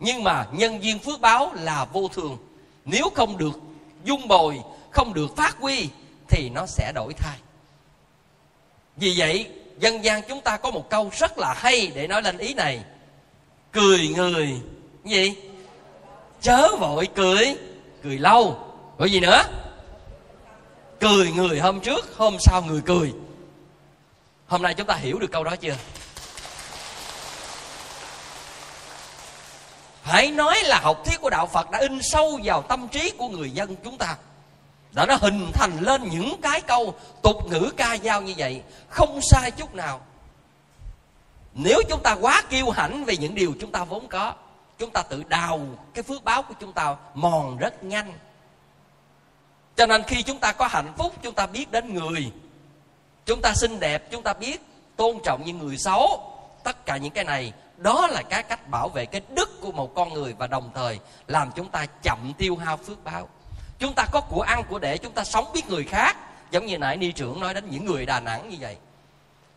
Nhưng 0.00 0.24
mà 0.24 0.46
nhân 0.52 0.82
duyên 0.82 0.98
phước 0.98 1.20
báo 1.20 1.52
là 1.54 1.84
vô 1.84 2.08
thường 2.08 2.38
nếu 2.86 3.10
không 3.14 3.38
được 3.38 3.60
dung 4.04 4.28
bồi, 4.28 4.60
không 4.90 5.14
được 5.14 5.36
phát 5.36 5.56
huy, 5.60 5.88
thì 6.28 6.50
nó 6.54 6.66
sẽ 6.66 6.92
đổi 6.94 7.12
thay. 7.16 7.38
Vì 8.96 9.14
vậy, 9.16 9.48
dân 9.78 10.04
gian 10.04 10.22
chúng 10.28 10.40
ta 10.40 10.56
có 10.56 10.70
một 10.70 10.90
câu 10.90 11.10
rất 11.12 11.38
là 11.38 11.54
hay 11.56 11.92
để 11.94 12.06
nói 12.06 12.22
lên 12.22 12.38
ý 12.38 12.54
này. 12.54 12.84
Cười 13.72 14.08
người, 14.08 14.60
gì? 15.04 15.34
Chớ 16.40 16.76
vội 16.76 17.08
cười 17.14 17.56
cười 18.02 18.18
lâu. 18.18 18.58
Gọi 18.98 19.10
gì 19.10 19.20
nữa, 19.20 19.42
cười 21.00 21.30
người 21.32 21.60
hôm 21.60 21.80
trước, 21.80 22.16
hôm 22.16 22.36
sau 22.40 22.62
người 22.62 22.80
cười. 22.86 23.12
Hôm 24.46 24.62
nay 24.62 24.74
chúng 24.74 24.86
ta 24.86 24.94
hiểu 24.94 25.18
được 25.18 25.30
câu 25.32 25.44
đó 25.44 25.56
chưa? 25.56 25.76
Hãy 30.06 30.30
nói 30.30 30.62
là 30.62 30.80
học 30.82 31.04
thuyết 31.04 31.20
của 31.20 31.30
đạo 31.30 31.46
phật 31.46 31.70
đã 31.70 31.78
in 31.78 32.02
sâu 32.02 32.40
vào 32.44 32.62
tâm 32.62 32.88
trí 32.88 33.10
của 33.10 33.28
người 33.28 33.50
dân 33.50 33.76
chúng 33.84 33.98
ta. 33.98 34.16
Đã 34.92 35.06
nó 35.06 35.16
hình 35.20 35.50
thành 35.54 35.80
lên 35.80 36.08
những 36.08 36.40
cái 36.42 36.60
câu 36.60 36.94
tục 37.22 37.36
ngữ 37.46 37.70
ca 37.76 37.96
dao 38.04 38.22
như 38.22 38.34
vậy. 38.36 38.62
Không 38.88 39.20
sai 39.22 39.50
chút 39.50 39.74
nào. 39.74 40.00
Nếu 41.54 41.82
chúng 41.88 42.02
ta 42.02 42.16
quá 42.20 42.42
kiêu 42.50 42.70
hãnh 42.70 43.04
về 43.04 43.16
những 43.16 43.34
điều 43.34 43.54
chúng 43.60 43.72
ta 43.72 43.84
vốn 43.84 44.08
có, 44.08 44.34
chúng 44.78 44.90
ta 44.90 45.02
tự 45.02 45.22
đào 45.22 45.60
cái 45.94 46.02
phước 46.02 46.24
báo 46.24 46.42
của 46.42 46.54
chúng 46.60 46.72
ta 46.72 46.96
mòn 47.14 47.56
rất 47.56 47.84
nhanh. 47.84 48.12
Cho 49.76 49.86
nên 49.86 50.02
khi 50.02 50.22
chúng 50.22 50.38
ta 50.38 50.52
có 50.52 50.66
hạnh 50.66 50.92
phúc, 50.98 51.12
chúng 51.22 51.34
ta 51.34 51.46
biết 51.46 51.70
đến 51.70 51.94
người. 51.94 52.32
Chúng 53.26 53.40
ta 53.42 53.52
xinh 53.54 53.80
đẹp, 53.80 54.10
chúng 54.10 54.22
ta 54.22 54.32
biết 54.32 54.60
tôn 54.96 55.18
trọng 55.24 55.44
những 55.44 55.58
người 55.58 55.78
xấu. 55.78 56.32
Tất 56.64 56.86
cả 56.86 56.96
những 56.96 57.12
cái 57.12 57.24
này 57.24 57.52
đó 57.76 58.06
là 58.06 58.22
cái 58.22 58.42
cách 58.42 58.68
bảo 58.68 58.88
vệ 58.88 59.06
cái 59.06 59.20
đức 59.28 59.60
của 59.60 59.72
một 59.72 59.94
con 59.94 60.12
người 60.12 60.34
và 60.38 60.46
đồng 60.46 60.70
thời 60.74 60.98
làm 61.26 61.50
chúng 61.56 61.68
ta 61.68 61.86
chậm 62.02 62.32
tiêu 62.38 62.56
hao 62.56 62.76
phước 62.76 63.04
báo. 63.04 63.28
Chúng 63.78 63.92
ta 63.94 64.06
có 64.12 64.20
của 64.20 64.42
ăn, 64.42 64.62
của 64.68 64.78
để, 64.78 64.98
chúng 64.98 65.12
ta 65.12 65.24
sống 65.24 65.46
biết 65.54 65.68
người 65.68 65.84
khác. 65.84 66.16
Giống 66.50 66.66
như 66.66 66.78
nãy 66.78 66.96
ni 66.96 67.12
trưởng 67.12 67.40
nói 67.40 67.54
đến 67.54 67.70
những 67.70 67.84
người 67.84 68.06
đà 68.06 68.20
nẵng 68.20 68.48
như 68.48 68.56
vậy. 68.60 68.76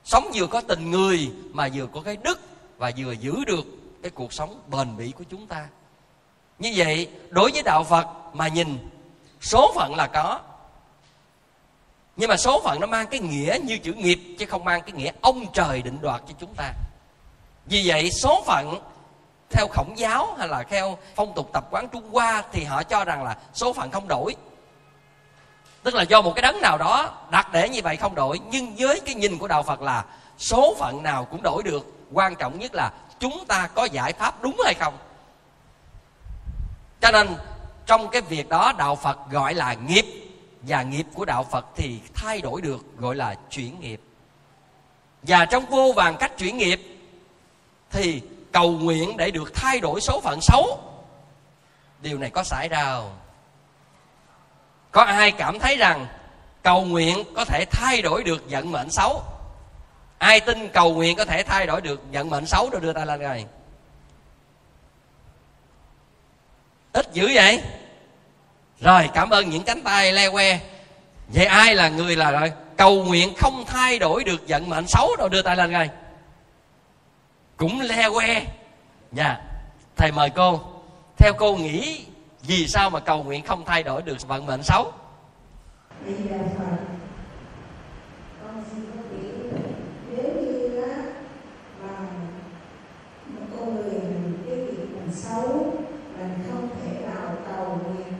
Sống 0.03 0.31
vừa 0.33 0.47
có 0.47 0.61
tình 0.61 0.91
người 0.91 1.31
mà 1.51 1.69
vừa 1.73 1.87
có 1.87 2.01
cái 2.01 2.17
đức 2.23 2.39
và 2.77 2.91
vừa 2.97 3.11
giữ 3.11 3.45
được 3.47 3.65
cái 4.03 4.09
cuộc 4.09 4.33
sống 4.33 4.61
bền 4.67 4.97
bỉ 4.97 5.11
của 5.11 5.23
chúng 5.29 5.47
ta. 5.47 5.67
Như 6.59 6.73
vậy, 6.75 7.09
đối 7.29 7.51
với 7.51 7.63
đạo 7.63 7.83
phật 7.83 8.07
mà 8.33 8.47
nhìn, 8.47 8.89
số 9.41 9.71
phận 9.75 9.95
là 9.95 10.07
có. 10.07 10.39
Nhưng 12.15 12.29
mà 12.29 12.37
số 12.37 12.61
phận 12.63 12.79
nó 12.79 12.87
mang 12.87 13.07
cái 13.07 13.19
nghĩa 13.19 13.57
như 13.63 13.77
chữ 13.77 13.93
nghiệp, 13.93 14.19
chứ 14.39 14.45
không 14.45 14.63
mang 14.63 14.81
cái 14.81 14.91
nghĩa 14.91 15.11
ông 15.21 15.45
trời 15.53 15.81
định 15.81 15.97
đoạt 16.01 16.21
cho 16.27 16.33
chúng 16.39 16.53
ta 16.53 16.73
vì 17.69 17.83
vậy, 17.85 18.11
số 18.11 18.43
phận 18.45 18.79
theo 19.49 19.67
khổng 19.67 19.93
giáo 19.97 20.35
hay 20.37 20.47
là 20.47 20.63
theo 20.63 20.97
phong 21.15 21.33
tục 21.35 21.49
tập 21.53 21.67
quán 21.71 21.87
trung 21.89 22.09
hoa 22.11 22.43
thì 22.51 22.63
họ 22.63 22.83
cho 22.83 23.05
rằng 23.05 23.23
là 23.23 23.37
số 23.53 23.73
phận 23.73 23.91
không 23.91 24.07
đổi. 24.07 24.35
Tức 25.83 25.95
là 25.95 26.03
do 26.03 26.21
một 26.21 26.33
cái 26.35 26.41
đấng 26.41 26.61
nào 26.61 26.77
đó 26.77 27.09
đặt 27.29 27.47
để 27.51 27.69
như 27.69 27.81
vậy 27.83 27.95
không 27.95 28.15
đổi, 28.15 28.39
nhưng 28.51 28.75
với 28.77 28.99
cái 28.99 29.15
nhìn 29.15 29.37
của 29.37 29.47
đạo 29.47 29.63
phật 29.63 29.81
là 29.81 30.05
số 30.37 30.75
phận 30.79 31.03
nào 31.03 31.25
cũng 31.25 31.41
đổi 31.41 31.63
được, 31.63 31.93
quan 32.11 32.35
trọng 32.35 32.59
nhất 32.59 32.75
là 32.75 32.91
chúng 33.19 33.45
ta 33.47 33.67
có 33.67 33.85
giải 33.85 34.13
pháp 34.13 34.41
đúng 34.41 34.57
hay 34.65 34.73
không. 34.73 34.97
Cho 37.01 37.11
nên, 37.11 37.35
trong 37.85 38.09
cái 38.09 38.21
việc 38.21 38.49
đó, 38.49 38.73
đạo 38.77 38.95
phật 38.95 39.17
gọi 39.31 39.53
là 39.53 39.73
nghiệp, 39.73 40.05
và 40.61 40.83
nghiệp 40.83 41.05
của 41.13 41.25
đạo 41.25 41.43
phật 41.43 41.65
thì 41.75 41.99
thay 42.15 42.41
đổi 42.41 42.61
được, 42.61 42.85
gọi 42.97 43.15
là 43.15 43.35
chuyển 43.49 43.79
nghiệp. 43.79 44.01
Và 45.23 45.45
trong 45.45 45.65
vô 45.65 45.93
vàng 45.95 46.17
cách 46.17 46.37
chuyển 46.37 46.57
nghiệp 46.57 46.88
thì 47.91 48.21
cầu 48.51 48.71
nguyện 48.71 49.17
để 49.17 49.31
được 49.31 49.53
thay 49.55 49.79
đổi 49.79 50.01
số 50.01 50.21
phận 50.21 50.41
xấu. 50.41 50.79
Điều 52.01 52.17
này 52.17 52.29
có 52.29 52.43
xảy 52.43 52.69
ra 52.69 52.85
không? 52.85 53.17
Có 54.91 55.01
ai 55.01 55.31
cảm 55.31 55.59
thấy 55.59 55.77
rằng 55.77 56.07
cầu 56.63 56.85
nguyện 56.85 57.23
có 57.35 57.45
thể 57.45 57.65
thay 57.71 58.01
đổi 58.01 58.23
được 58.23 58.43
vận 58.49 58.71
mệnh 58.71 58.91
xấu? 58.91 59.23
Ai 60.17 60.39
tin 60.39 60.69
cầu 60.69 60.93
nguyện 60.93 61.17
có 61.17 61.25
thể 61.25 61.43
thay 61.43 61.65
đổi 61.65 61.81
được 61.81 62.01
vận 62.11 62.29
mệnh 62.29 62.45
xấu 62.45 62.69
rồi 62.69 62.81
đưa 62.81 62.93
tay 62.93 63.05
lên 63.05 63.19
rồi 63.19 63.45
ít 66.93 67.13
dữ 67.13 67.31
vậy? 67.33 67.61
Rồi, 68.79 69.09
cảm 69.13 69.29
ơn 69.29 69.49
những 69.49 69.63
cánh 69.63 69.81
tay 69.81 70.13
le 70.13 70.29
que. 70.29 70.59
Vậy 71.27 71.45
ai 71.45 71.75
là 71.75 71.89
người 71.89 72.15
là 72.15 72.31
rồi? 72.31 72.51
Cầu 72.77 73.03
nguyện 73.03 73.33
không 73.37 73.63
thay 73.67 73.99
đổi 73.99 74.23
được 74.23 74.41
vận 74.47 74.69
mệnh 74.69 74.87
xấu 74.87 75.15
rồi 75.15 75.29
đưa 75.29 75.41
tay 75.41 75.55
lên 75.55 75.73
coi 75.73 75.89
cũng 77.59 77.81
le 77.81 78.09
que. 78.09 78.45
Nha 79.11 79.41
thầy 79.95 80.11
mời 80.11 80.29
cô. 80.29 80.59
Theo 81.17 81.33
cô 81.33 81.55
nghĩ 81.55 82.05
vì 82.47 82.67
sao 82.67 82.89
mà 82.89 82.99
cầu 82.99 83.23
nguyện 83.23 83.45
không 83.45 83.63
thay 83.65 83.83
đổi 83.83 84.01
được 84.01 84.27
vận 84.27 84.45
mệnh 84.45 84.63
xấu? 84.63 84.91
Bây 86.05 86.13
giờ 86.13 86.37
Phật 86.57 86.77
con 88.43 88.63
xin 88.71 88.85
có 88.95 89.01
biết 89.11 89.59
nếu 90.09 90.31
như 90.41 90.81
á, 90.81 90.97
mà 91.83 91.99
một 93.27 93.45
con 93.57 93.75
người 93.75 93.99
mình 93.99 94.43
cái 94.47 94.55
việc 94.55 94.87
mình 94.93 95.13
xấu, 95.13 95.73
mình 96.17 96.33
không 96.51 96.69
thể 96.83 97.01
nào 97.01 97.35
cầu 97.47 97.79
nguyện 97.83 98.13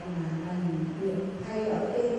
mà 0.46 0.52
mình 0.68 0.84
được 1.00 1.24
thay 1.48 1.64
đổi 1.64 1.80
cái 1.92 2.10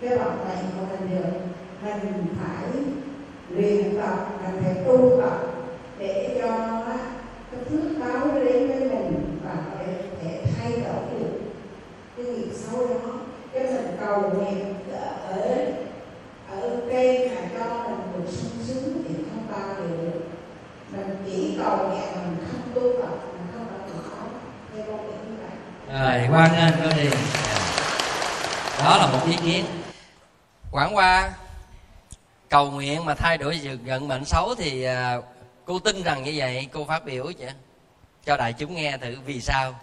cái 0.00 0.18
vận 0.18 0.38
mệnh 0.48 0.64
của 0.78 0.86
mình 0.90 1.10
được, 1.10 1.40
mình 1.82 2.34
phải 2.40 2.82
luyện 3.48 4.00
tập 4.00 4.26
mình 4.42 4.62
phải 4.64 4.74
tu 4.86 5.20
tập 5.22 5.57
để 6.08 6.40
cho 6.42 6.48
cái 7.52 7.60
phước 7.70 8.00
báo 8.00 8.26
đến 8.34 8.68
với 8.68 8.80
mình 8.80 9.40
và 9.44 9.54
để 9.78 9.94
có 10.02 10.16
thể 10.22 10.40
thay 10.56 10.72
đổi 10.72 11.20
được 11.20 11.40
cái 12.16 12.26
nghiệp 12.26 12.52
xấu 12.54 12.86
đó. 12.86 13.14
Cái 13.52 13.62
mình 13.62 13.96
cầu 14.00 14.30
nguyện 14.30 14.74
ở 15.28 15.66
ở 16.50 16.76
cây 16.90 17.30
mà 17.34 17.48
cho 17.58 17.88
mình 17.88 18.12
được 18.12 18.30
sung 18.32 18.50
sướng 18.66 19.02
thì 19.08 19.14
không 19.14 19.46
bao 19.52 19.68
giờ 19.78 19.96
được. 20.02 20.20
Mình 20.90 21.16
chỉ 21.26 21.58
cầu 21.62 21.76
nguyện 21.76 22.08
mà 22.16 22.22
mình 22.22 22.46
không 22.50 22.60
tu 22.74 23.02
tập, 23.02 23.14
mình 23.32 23.46
không 23.52 23.66
động 23.70 23.90
não 23.92 24.28
theo 24.74 24.84
con 24.86 25.06
nghĩ 25.06 25.12
như 25.28 25.36
vậy. 25.42 25.54
Rồi 26.00 26.28
quan 26.32 26.54
anh 26.54 26.72
cô 26.82 26.90
đi. 26.96 27.10
Đó 28.84 28.96
là 28.96 29.06
một 29.06 29.26
ý 29.26 29.36
kiến. 29.44 29.64
Quảng 30.72 30.96
qua 30.96 31.32
cầu 32.48 32.70
nguyện 32.70 33.04
mà 33.04 33.14
thay 33.14 33.38
đổi 33.38 33.60
sự 33.62 33.78
vận 33.86 34.08
mệnh 34.08 34.24
xấu 34.24 34.54
thì 34.54 34.84
à, 34.84 35.18
cô 35.68 35.78
tin 35.78 36.02
rằng 36.02 36.22
như 36.22 36.32
vậy 36.36 36.68
cô 36.72 36.84
phát 36.84 37.04
biểu 37.04 37.32
chứ. 37.38 37.46
Cho 38.24 38.36
đại 38.36 38.52
chúng 38.52 38.74
nghe 38.74 38.98
thử 38.98 39.16
vì 39.26 39.40
sao. 39.40 39.74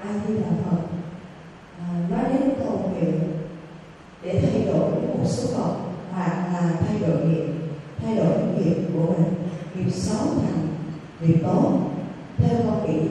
A 0.00 0.08
di 0.28 0.34
đà 0.34 0.50
phật 0.64 0.82
à, 1.78 1.86
nói 2.10 2.24
đến 2.32 2.54
cầu 2.58 2.90
nguyện 2.92 3.20
để 4.22 4.42
thay 4.42 4.62
đổi 4.66 4.90
một 4.90 5.24
số 5.26 5.48
phận 5.56 5.92
hoặc 6.12 6.52
là 6.52 6.70
thay 6.86 6.98
đổi 7.00 7.26
nghiệp 7.26 7.46
thay 8.02 8.16
đổi 8.16 8.38
nghiệp 8.56 8.76
của 8.94 9.12
mình 9.12 9.34
nghiệp 9.74 9.90
xấu 9.90 10.26
thành 10.26 10.68
nghiệp 11.20 11.38
tốt 11.42 11.80
theo 12.38 12.60
con 12.66 12.86
nghĩ 12.86 13.08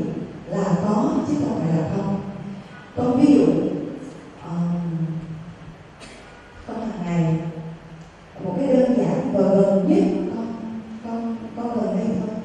là 0.48 0.64
có 0.88 1.16
chứ 1.28 1.34
không 1.40 1.60
phải 1.60 1.78
là 1.78 1.90
không 1.96 2.22
con 2.96 3.22
ví 3.22 3.34
dụ 3.34 3.46
um, 4.46 5.06
con 6.68 6.80
hàng 6.80 7.06
ngày 7.06 7.36
một 8.44 8.56
cái 8.58 8.68
đơn 8.68 8.98
giản 8.98 9.34
và 9.34 9.42
gần 9.42 9.88
nhất 9.88 10.04
con 10.36 10.48
con 11.04 11.38
con 11.56 11.80
gần 11.80 11.98
đây 11.98 12.06
thôi 12.20 12.36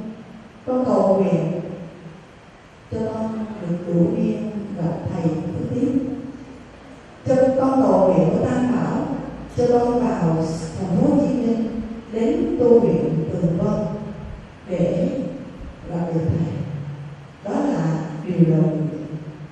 con 0.66 0.84
cầu 0.84 1.16
nguyện 1.16 1.60
cho 2.92 2.98
con 3.14 3.46
được 3.60 3.76
đủ 3.86 4.10
duyên 4.16 4.50
gặp 4.76 4.92
thầy 5.12 5.24
thứ 5.24 5.64
tiếp 5.74 6.08
cho 7.26 7.34
con 7.60 7.82
cầu 7.82 8.12
nguyện 8.14 8.28
của 8.30 8.44
tam 8.44 8.72
bảo 8.72 9.06
cho 9.56 9.64
con 9.72 10.00
vào 10.00 10.44
thành 10.78 10.96
phố 10.96 11.14
hồ 11.14 11.20
chí 11.28 11.34
minh 11.34 11.80
đến 12.12 12.56
tu 12.60 12.80
viện 12.80 13.28
tường 13.32 13.58
vân 13.58 13.74
để 14.68 15.08
gặp 15.90 16.06
được 16.14 16.20
thầy 16.28 16.54
đó 17.44 17.60
là 17.60 17.98
điều 18.26 18.56
đầu 18.56 18.72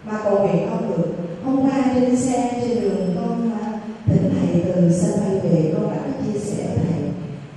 mà 0.04 0.20
cầu 0.24 0.38
nguyện 0.38 0.68
không 0.70 0.90
được 0.90 1.12
hôm 1.44 1.60
qua 1.62 1.84
trên 1.94 2.16
xe 2.16 2.60
trên 2.60 2.80
đường 2.80 3.16
con 3.16 3.50
à, 3.60 3.80
thỉnh 4.06 4.30
thầy 4.34 4.62
từ 4.64 4.92
sân 4.92 5.20
bay 5.20 5.40
về 5.42 5.74
con 5.74 5.90
đã 5.90 5.96
có 5.96 6.12
chia 6.24 6.38
sẻ 6.38 6.66
với 6.66 6.84
thầy 6.88 7.10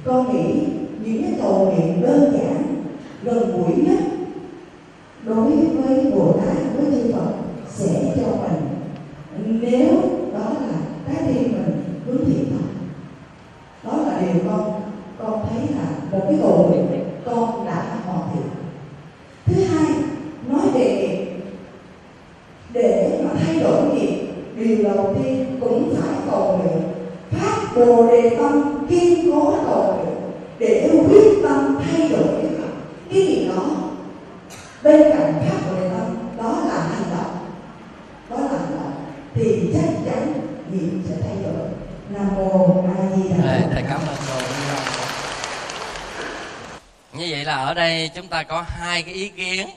con 0.06 0.34
nghĩ 0.34 0.66
những 1.04 1.24
cái 1.24 1.34
cầu 1.42 1.66
nguyện 1.66 2.02
đơn 2.02 2.34
giản 2.34 2.84
gần 3.24 3.52
gũi 3.52 3.76
nhất 3.76 4.00
đối 5.26 5.52
với 5.52 6.12
bồ 6.12 6.34
tát 6.34 6.58
với 6.76 6.86
chư 6.92 7.14
phật 7.14 7.32
sẽ 7.70 8.14
cho 8.16 8.28
mình 8.28 8.70
nếu 9.62 9.94
đó 10.34 10.50
là 10.62 10.78
trái 11.08 11.24
tim 11.28 11.52
mình 11.52 11.84
hướng 12.06 12.26
thiện 12.26 12.46
thật 12.52 12.70
đó 13.84 13.98
là 14.06 14.22
điều 14.22 14.42
con 14.50 14.82
con 15.20 15.46
thấy 15.50 15.62
là 15.76 15.90
một 16.12 16.26
cái 16.30 16.38
cầu 16.42 16.68
nguyện 16.68 17.04
con 17.26 17.66
đã 17.66 17.98
hoàn 18.06 18.30
thiện 18.34 18.44
thứ 19.46 19.64
hai 19.64 19.96
nói 20.48 20.62
về 20.74 20.96
nghiệp 20.98 21.26
để 22.74 23.22
mà 23.24 23.30
thay 23.46 23.60
đổi 23.60 23.84
nghiệp 23.96 24.28
điều 24.56 24.84
đầu 24.84 25.16
tiên 25.24 25.58
cũng 25.62 25.96
phải 25.96 26.16
cầu 26.32 26.58
nguyện 26.58 26.82
phát 27.32 27.76
bồ 27.76 28.08
đề 28.08 28.38
tâm 28.38 28.88
kiên 28.90 29.32
cố 29.32 29.56
cầu 29.66 29.94
nguyện 29.94 30.16
để 30.60 30.90
quyết 31.10 31.44
tâm 31.44 31.78
thay 31.84 32.10
đổi 32.10 32.24
cái 32.24 32.50
cái 33.10 33.22
gì 33.22 33.48
đó 33.48 33.76
bên 34.84 35.02
cạnh 35.02 35.34
phát 35.34 35.60
bồ 35.68 35.76
đề 35.82 35.90
tâm 35.90 36.18
đó 36.38 36.64
là 36.68 36.80
hành 36.80 37.04
động 37.18 37.38
đó 38.30 38.38
là 38.40 38.58
hành 38.58 38.72
động 38.72 38.92
thì 39.34 39.70
chắc 39.74 39.90
chắn 40.06 40.34
nghiệp 40.72 40.90
sẽ 41.10 41.16
thay 41.24 41.38
đổi 41.44 41.68
nam 42.10 42.28
mô 42.36 42.84
a 42.98 43.16
di 43.16 43.30
đà 43.30 43.38
Rồi, 43.38 43.62
phật 43.62 43.70
thầy 43.74 43.84
cảm 43.90 44.02
ơn 44.08 44.16
cô 44.28 44.40
như 47.14 47.28
vậy 47.30 47.46
là 47.46 47.56
ở 47.56 47.74
đây 47.74 48.09
chúng 48.20 48.28
ta 48.28 48.44
có 48.44 48.62
hai 48.62 49.04
cái 49.04 49.14
ý 49.14 49.30
kiến. 49.30 49.70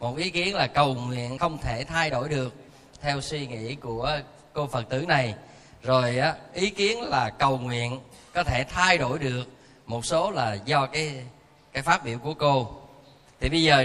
Một 0.00 0.16
ý 0.16 0.30
kiến 0.30 0.54
là 0.54 0.66
cầu 0.66 0.94
nguyện 0.94 1.38
không 1.38 1.58
thể 1.58 1.84
thay 1.84 2.10
đổi 2.10 2.28
được, 2.28 2.54
theo 3.00 3.20
suy 3.20 3.46
nghĩ 3.46 3.74
của 3.74 4.20
cô 4.52 4.66
phật 4.66 4.88
tử 4.88 5.04
này. 5.08 5.34
Rồi 5.82 6.18
á, 6.18 6.34
ý 6.54 6.70
kiến 6.70 7.02
là 7.02 7.30
cầu 7.30 7.58
nguyện 7.58 8.00
có 8.32 8.44
thể 8.44 8.64
thay 8.64 8.98
đổi 8.98 9.18
được, 9.18 9.44
một 9.86 10.06
số 10.06 10.30
là 10.30 10.54
do 10.64 10.86
cái 10.86 11.24
cái 11.72 11.82
phát 11.82 12.04
biểu 12.04 12.18
của 12.18 12.34
cô. 12.34 12.82
Thì 13.40 13.48
bây 13.48 13.62
giờ 13.62 13.84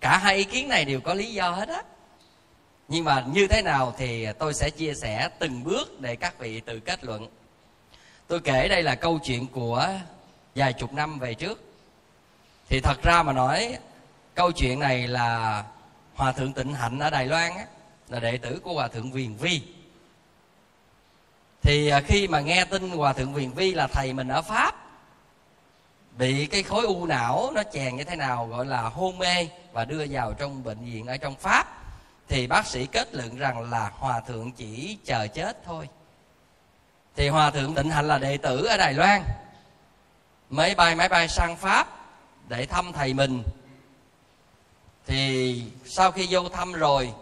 cả 0.00 0.18
hai 0.18 0.36
ý 0.36 0.44
kiến 0.44 0.68
này 0.68 0.84
đều 0.84 1.00
có 1.00 1.14
lý 1.14 1.32
do 1.32 1.50
hết 1.50 1.68
á. 1.68 1.82
Nhưng 2.88 3.04
mà 3.04 3.24
như 3.32 3.46
thế 3.46 3.62
nào 3.62 3.94
thì 3.98 4.26
tôi 4.38 4.54
sẽ 4.54 4.70
chia 4.70 4.94
sẻ 4.94 5.28
từng 5.38 5.64
bước 5.64 6.00
để 6.00 6.16
các 6.16 6.38
vị 6.38 6.60
tự 6.60 6.80
kết 6.80 7.04
luận. 7.04 7.28
Tôi 8.26 8.40
kể 8.40 8.68
đây 8.68 8.82
là 8.82 8.94
câu 8.94 9.18
chuyện 9.24 9.46
của 9.46 9.88
vài 10.54 10.72
chục 10.72 10.92
năm 10.92 11.18
về 11.18 11.34
trước 11.34 11.75
thì 12.68 12.80
thật 12.80 13.02
ra 13.02 13.22
mà 13.22 13.32
nói 13.32 13.78
câu 14.34 14.52
chuyện 14.52 14.80
này 14.80 15.08
là 15.08 15.64
hòa 16.14 16.32
thượng 16.32 16.52
tịnh 16.52 16.74
hạnh 16.74 16.98
ở 16.98 17.10
đài 17.10 17.26
loan 17.26 17.52
á, 17.56 17.64
là 18.08 18.20
đệ 18.20 18.38
tử 18.38 18.60
của 18.64 18.72
hòa 18.72 18.88
thượng 18.88 19.12
viền 19.12 19.36
vi. 19.36 19.62
Thì 21.62 21.88
à, 21.88 22.00
khi 22.00 22.28
mà 22.28 22.40
nghe 22.40 22.64
tin 22.64 22.90
hòa 22.90 23.12
thượng 23.12 23.34
viền 23.34 23.50
vi 23.50 23.74
là 23.74 23.86
thầy 23.86 24.12
mình 24.12 24.28
ở 24.28 24.42
pháp 24.42 24.74
bị 26.18 26.46
cái 26.46 26.62
khối 26.62 26.84
u 26.84 27.06
não 27.06 27.52
nó 27.54 27.62
chèn 27.72 27.96
như 27.96 28.04
thế 28.04 28.16
nào 28.16 28.46
gọi 28.46 28.66
là 28.66 28.82
hôn 28.82 29.18
mê 29.18 29.48
và 29.72 29.84
đưa 29.84 30.06
vào 30.10 30.32
trong 30.32 30.64
bệnh 30.64 30.84
viện 30.84 31.06
ở 31.06 31.16
trong 31.16 31.34
pháp 31.34 31.66
thì 32.28 32.46
bác 32.46 32.66
sĩ 32.66 32.86
kết 32.86 33.14
luận 33.14 33.36
rằng 33.36 33.70
là 33.70 33.90
hòa 33.94 34.20
thượng 34.20 34.52
chỉ 34.52 34.98
chờ 35.04 35.26
chết 35.26 35.64
thôi. 35.64 35.88
Thì 37.16 37.28
hòa 37.28 37.50
thượng 37.50 37.74
tịnh 37.74 37.90
hạnh 37.90 38.08
là 38.08 38.18
đệ 38.18 38.36
tử 38.36 38.64
ở 38.64 38.76
đài 38.76 38.94
loan 38.94 39.22
máy 40.50 40.74
bay 40.74 40.94
máy 40.94 41.08
bay 41.08 41.28
sang 41.28 41.56
pháp 41.56 41.95
để 42.48 42.66
thăm 42.66 42.92
thầy 42.92 43.14
mình. 43.14 43.42
Thì 45.06 45.62
sau 45.84 46.12
khi 46.12 46.26
vô 46.30 46.48
thăm 46.48 46.72
rồi, 46.72 47.12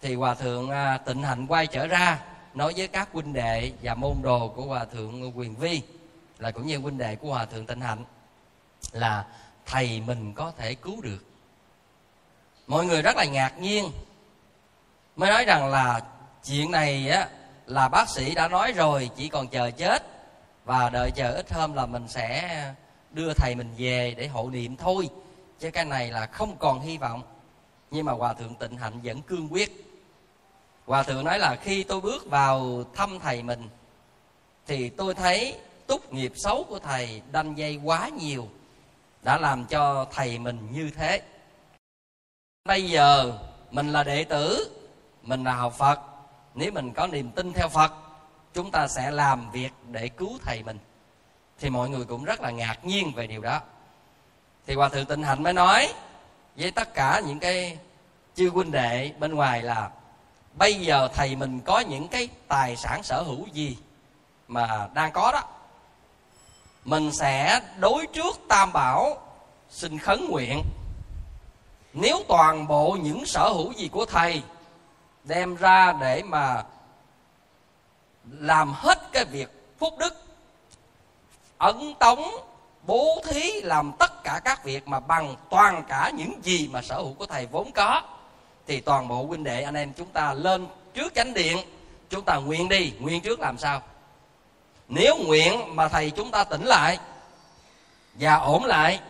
thì 0.00 0.14
hòa 0.14 0.34
thượng 0.34 0.70
à, 0.70 0.98
tịnh 0.98 1.22
hạnh 1.22 1.46
quay 1.46 1.66
trở 1.66 1.86
ra, 1.86 2.18
nói 2.54 2.72
với 2.76 2.88
các 2.88 3.08
huynh 3.12 3.32
đệ 3.32 3.72
và 3.82 3.94
môn 3.94 4.16
đồ 4.22 4.48
của 4.48 4.62
hòa 4.62 4.84
thượng 4.84 5.38
quyền 5.38 5.56
vi, 5.56 5.82
là 6.38 6.50
cũng 6.50 6.66
như 6.66 6.78
huynh 6.78 6.98
đệ 6.98 7.16
của 7.16 7.28
hòa 7.28 7.44
thượng 7.44 7.66
tịnh 7.66 7.80
hạnh, 7.80 8.04
là 8.92 9.24
thầy 9.66 10.00
mình 10.00 10.32
có 10.34 10.52
thể 10.58 10.74
cứu 10.74 11.00
được. 11.00 11.24
Mọi 12.66 12.84
người 12.84 13.02
rất 13.02 13.16
là 13.16 13.24
ngạc 13.24 13.58
nhiên, 13.58 13.90
mới 15.16 15.30
nói 15.30 15.44
rằng 15.44 15.70
là 15.70 16.00
chuyện 16.44 16.70
này 16.70 17.10
á, 17.10 17.28
là 17.66 17.88
bác 17.88 18.08
sĩ 18.08 18.34
đã 18.34 18.48
nói 18.48 18.72
rồi, 18.72 19.10
chỉ 19.16 19.28
còn 19.28 19.48
chờ 19.48 19.70
chết, 19.70 20.02
và 20.64 20.90
đợi 20.90 21.10
chờ 21.10 21.32
ít 21.32 21.52
hôm 21.52 21.74
là 21.74 21.86
mình 21.86 22.08
sẽ 22.08 22.74
đưa 23.12 23.34
thầy 23.34 23.54
mình 23.54 23.74
về 23.78 24.14
để 24.16 24.26
hộ 24.26 24.50
niệm 24.50 24.76
thôi. 24.76 25.08
Chứ 25.58 25.70
cái 25.70 25.84
này 25.84 26.10
là 26.10 26.26
không 26.26 26.56
còn 26.58 26.80
hy 26.80 26.98
vọng. 26.98 27.22
Nhưng 27.90 28.06
mà 28.06 28.12
hòa 28.12 28.34
thượng 28.34 28.54
tịnh 28.54 28.76
hạnh 28.76 29.00
vẫn 29.04 29.22
cương 29.22 29.48
quyết. 29.50 29.84
Hòa 30.86 31.02
thượng 31.02 31.24
nói 31.24 31.38
là 31.38 31.56
khi 31.56 31.82
tôi 31.84 32.00
bước 32.00 32.30
vào 32.30 32.84
thăm 32.94 33.18
thầy 33.18 33.42
mình, 33.42 33.68
thì 34.66 34.88
tôi 34.88 35.14
thấy 35.14 35.58
túc 35.86 36.12
nghiệp 36.12 36.32
xấu 36.36 36.64
của 36.64 36.78
thầy 36.78 37.22
đanh 37.32 37.58
dây 37.58 37.80
quá 37.84 38.08
nhiều, 38.08 38.48
đã 39.22 39.38
làm 39.38 39.66
cho 39.66 40.06
thầy 40.12 40.38
mình 40.38 40.68
như 40.72 40.90
thế. 40.96 41.22
Bây 42.64 42.90
giờ 42.90 43.38
mình 43.70 43.88
là 43.88 44.04
đệ 44.04 44.24
tử, 44.24 44.76
mình 45.22 45.44
là 45.44 45.54
học 45.54 45.74
phật. 45.78 46.00
Nếu 46.54 46.72
mình 46.72 46.92
có 46.92 47.06
niềm 47.06 47.30
tin 47.30 47.52
theo 47.52 47.68
phật, 47.68 47.92
chúng 48.54 48.70
ta 48.70 48.88
sẽ 48.88 49.10
làm 49.10 49.50
việc 49.50 49.72
để 49.90 50.08
cứu 50.08 50.38
thầy 50.42 50.62
mình 50.62 50.78
thì 51.62 51.70
mọi 51.70 51.88
người 51.88 52.04
cũng 52.04 52.24
rất 52.24 52.40
là 52.40 52.50
ngạc 52.50 52.84
nhiên 52.84 53.12
về 53.14 53.26
điều 53.26 53.40
đó. 53.40 53.60
Thì 54.66 54.74
hòa 54.74 54.88
thượng 54.88 55.06
tịnh 55.06 55.22
hạnh 55.22 55.42
mới 55.42 55.52
nói 55.52 55.92
với 56.56 56.70
tất 56.70 56.94
cả 56.94 57.20
những 57.26 57.38
cái 57.38 57.78
chư 58.34 58.50
huynh 58.50 58.70
đệ 58.70 59.12
bên 59.18 59.34
ngoài 59.34 59.62
là, 59.62 59.90
bây 60.54 60.74
giờ 60.74 61.08
thầy 61.14 61.36
mình 61.36 61.60
có 61.60 61.80
những 61.80 62.08
cái 62.08 62.28
tài 62.48 62.76
sản 62.76 63.02
sở 63.02 63.22
hữu 63.22 63.46
gì 63.46 63.78
mà 64.48 64.88
đang 64.94 65.12
có 65.12 65.32
đó? 65.32 65.42
Mình 66.84 67.12
sẽ 67.12 67.60
đối 67.78 68.06
trước 68.06 68.40
tam 68.48 68.72
bảo 68.72 69.16
xin 69.70 69.98
khấn 69.98 70.26
nguyện. 70.30 70.62
Nếu 71.92 72.22
toàn 72.28 72.66
bộ 72.66 72.96
những 73.02 73.26
sở 73.26 73.48
hữu 73.48 73.72
gì 73.72 73.88
của 73.88 74.04
thầy 74.04 74.42
đem 75.24 75.56
ra 75.56 75.92
để 76.00 76.22
mà 76.22 76.64
làm 78.30 78.72
hết 78.72 78.98
cái 79.12 79.24
việc 79.24 79.48
phúc 79.78 79.94
đức 79.98 80.21
ẩn 81.62 81.94
tống, 81.94 82.24
bố 82.86 83.22
thí 83.24 83.60
làm 83.60 83.92
tất 83.98 84.24
cả 84.24 84.40
các 84.44 84.64
việc 84.64 84.88
mà 84.88 85.00
bằng 85.00 85.36
toàn 85.50 85.84
cả 85.88 86.10
những 86.14 86.40
gì 86.42 86.68
mà 86.72 86.82
sở 86.82 86.96
hữu 86.96 87.14
của 87.14 87.26
thầy 87.26 87.46
vốn 87.46 87.72
có. 87.72 88.02
Thì 88.66 88.80
toàn 88.80 89.08
bộ 89.08 89.26
huynh 89.26 89.44
đệ 89.44 89.62
anh 89.62 89.74
em 89.74 89.92
chúng 89.92 90.08
ta 90.08 90.34
lên 90.34 90.66
trước 90.94 91.14
chánh 91.14 91.34
điện, 91.34 91.58
chúng 92.10 92.24
ta 92.24 92.36
nguyện 92.36 92.68
đi, 92.68 92.92
nguyện 93.00 93.20
trước 93.20 93.40
làm 93.40 93.58
sao? 93.58 93.82
Nếu 94.88 95.16
nguyện 95.16 95.76
mà 95.76 95.88
thầy 95.88 96.10
chúng 96.10 96.30
ta 96.30 96.44
tỉnh 96.44 96.64
lại 96.64 96.98
và 98.14 98.34
ổn 98.34 98.64
lại, 98.64 99.00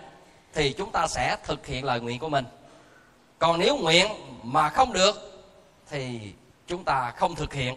thì 0.54 0.72
chúng 0.72 0.90
ta 0.90 1.06
sẽ 1.06 1.36
thực 1.44 1.66
hiện 1.66 1.84
lời 1.84 2.00
nguyện 2.00 2.18
của 2.18 2.28
mình. 2.28 2.44
Còn 3.38 3.58
nếu 3.58 3.76
nguyện 3.76 4.06
mà 4.42 4.68
không 4.68 4.92
được, 4.92 5.44
thì 5.90 6.20
chúng 6.66 6.84
ta 6.84 7.12
không 7.16 7.34
thực 7.34 7.54
hiện 7.54 7.76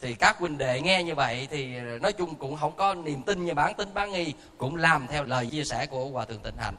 thì 0.00 0.14
các 0.14 0.38
huynh 0.38 0.58
đệ 0.58 0.80
nghe 0.80 1.02
như 1.02 1.14
vậy 1.14 1.48
thì 1.50 1.66
nói 1.78 2.12
chung 2.12 2.34
cũng 2.34 2.56
không 2.56 2.72
có 2.76 2.94
niềm 2.94 3.22
tin 3.22 3.44
như 3.44 3.54
bản 3.54 3.74
tính 3.74 3.88
bán 3.94 4.12
nghi, 4.12 4.34
cũng 4.58 4.76
làm 4.76 5.06
theo 5.06 5.24
lời 5.24 5.46
chia 5.46 5.64
sẻ 5.64 5.86
của 5.86 6.04
hòa 6.04 6.24
thượng 6.24 6.42
tịnh 6.42 6.56
hành. 6.56 6.74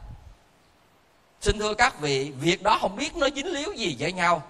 Xin 1.42 1.60
thưa 1.60 1.74
các 1.74 2.02
vị, 2.02 2.32
việc 2.32 2.64
đó 2.64 2.78
không 2.82 2.96
biết 2.96 3.18
nó 3.18 3.28
dính 3.36 3.48
líu 3.48 3.74
gì 3.74 3.96
với 4.00 4.14
nhau. 4.14 4.44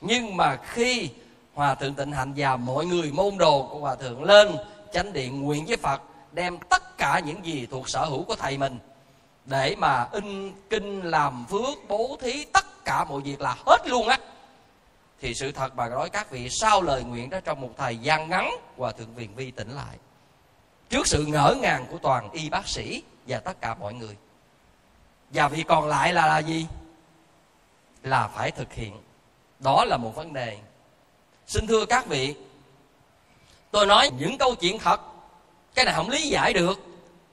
Nhưng 0.00 0.36
mà 0.36 0.56
khi 0.56 1.10
hòa 1.54 1.74
thượng 1.74 1.94
tịnh 1.94 2.12
hạnh 2.12 2.32
và 2.36 2.56
mọi 2.56 2.86
người 2.86 3.12
môn 3.12 3.38
đồ 3.38 3.68
của 3.72 3.78
hòa 3.78 3.94
thượng 3.94 4.24
lên 4.24 4.56
chánh 4.92 5.12
điện 5.12 5.42
nguyện 5.42 5.66
với 5.66 5.76
phật, 5.76 6.02
đem 6.32 6.58
tất 6.68 6.98
cả 6.98 7.20
những 7.26 7.46
gì 7.46 7.66
thuộc 7.70 7.88
sở 7.88 8.04
hữu 8.04 8.24
của 8.24 8.36
thầy 8.36 8.58
mình, 8.58 8.78
để 9.44 9.76
mà 9.78 10.06
in 10.12 10.52
kinh 10.70 11.00
làm 11.00 11.44
phước 11.50 11.88
bố 11.88 12.16
thí 12.20 12.44
tất 12.44 12.84
cả 12.84 13.04
mọi 13.04 13.20
việc 13.20 13.40
là 13.40 13.56
hết 13.66 13.86
luôn 13.86 14.08
á 14.08 14.18
thì 15.20 15.34
sự 15.34 15.52
thật 15.52 15.76
mà 15.76 15.88
nói 15.88 16.10
các 16.10 16.30
vị 16.30 16.48
sau 16.50 16.82
lời 16.82 17.04
nguyện 17.04 17.30
đó 17.30 17.40
trong 17.40 17.60
một 17.60 17.70
thời 17.78 17.96
gian 17.96 18.28
ngắn 18.28 18.50
hòa 18.76 18.92
thượng 18.92 19.14
viền 19.14 19.34
vi 19.34 19.50
tỉnh 19.50 19.70
lại. 19.70 19.96
Trước 20.88 21.06
sự 21.06 21.24
ngỡ 21.26 21.54
ngàng 21.60 21.86
của 21.90 21.98
toàn 21.98 22.30
y 22.30 22.50
bác 22.50 22.68
sĩ 22.68 23.02
và 23.26 23.38
tất 23.38 23.60
cả 23.60 23.74
mọi 23.74 23.94
người. 23.94 24.16
Và 25.30 25.48
việc 25.48 25.64
còn 25.68 25.88
lại 25.88 26.12
là, 26.12 26.26
là 26.26 26.38
gì? 26.38 26.66
Là 28.02 28.28
phải 28.28 28.50
thực 28.50 28.72
hiện. 28.72 28.96
Đó 29.58 29.84
là 29.84 29.96
một 29.96 30.14
vấn 30.14 30.32
đề. 30.32 30.58
Xin 31.46 31.66
thưa 31.66 31.86
các 31.86 32.06
vị 32.06 32.34
tôi 33.70 33.86
nói 33.86 34.10
những 34.18 34.38
câu 34.38 34.54
chuyện 34.54 34.78
thật 34.78 35.00
cái 35.74 35.84
này 35.84 35.94
không 35.94 36.10
lý 36.10 36.28
giải 36.28 36.52
được. 36.52 36.80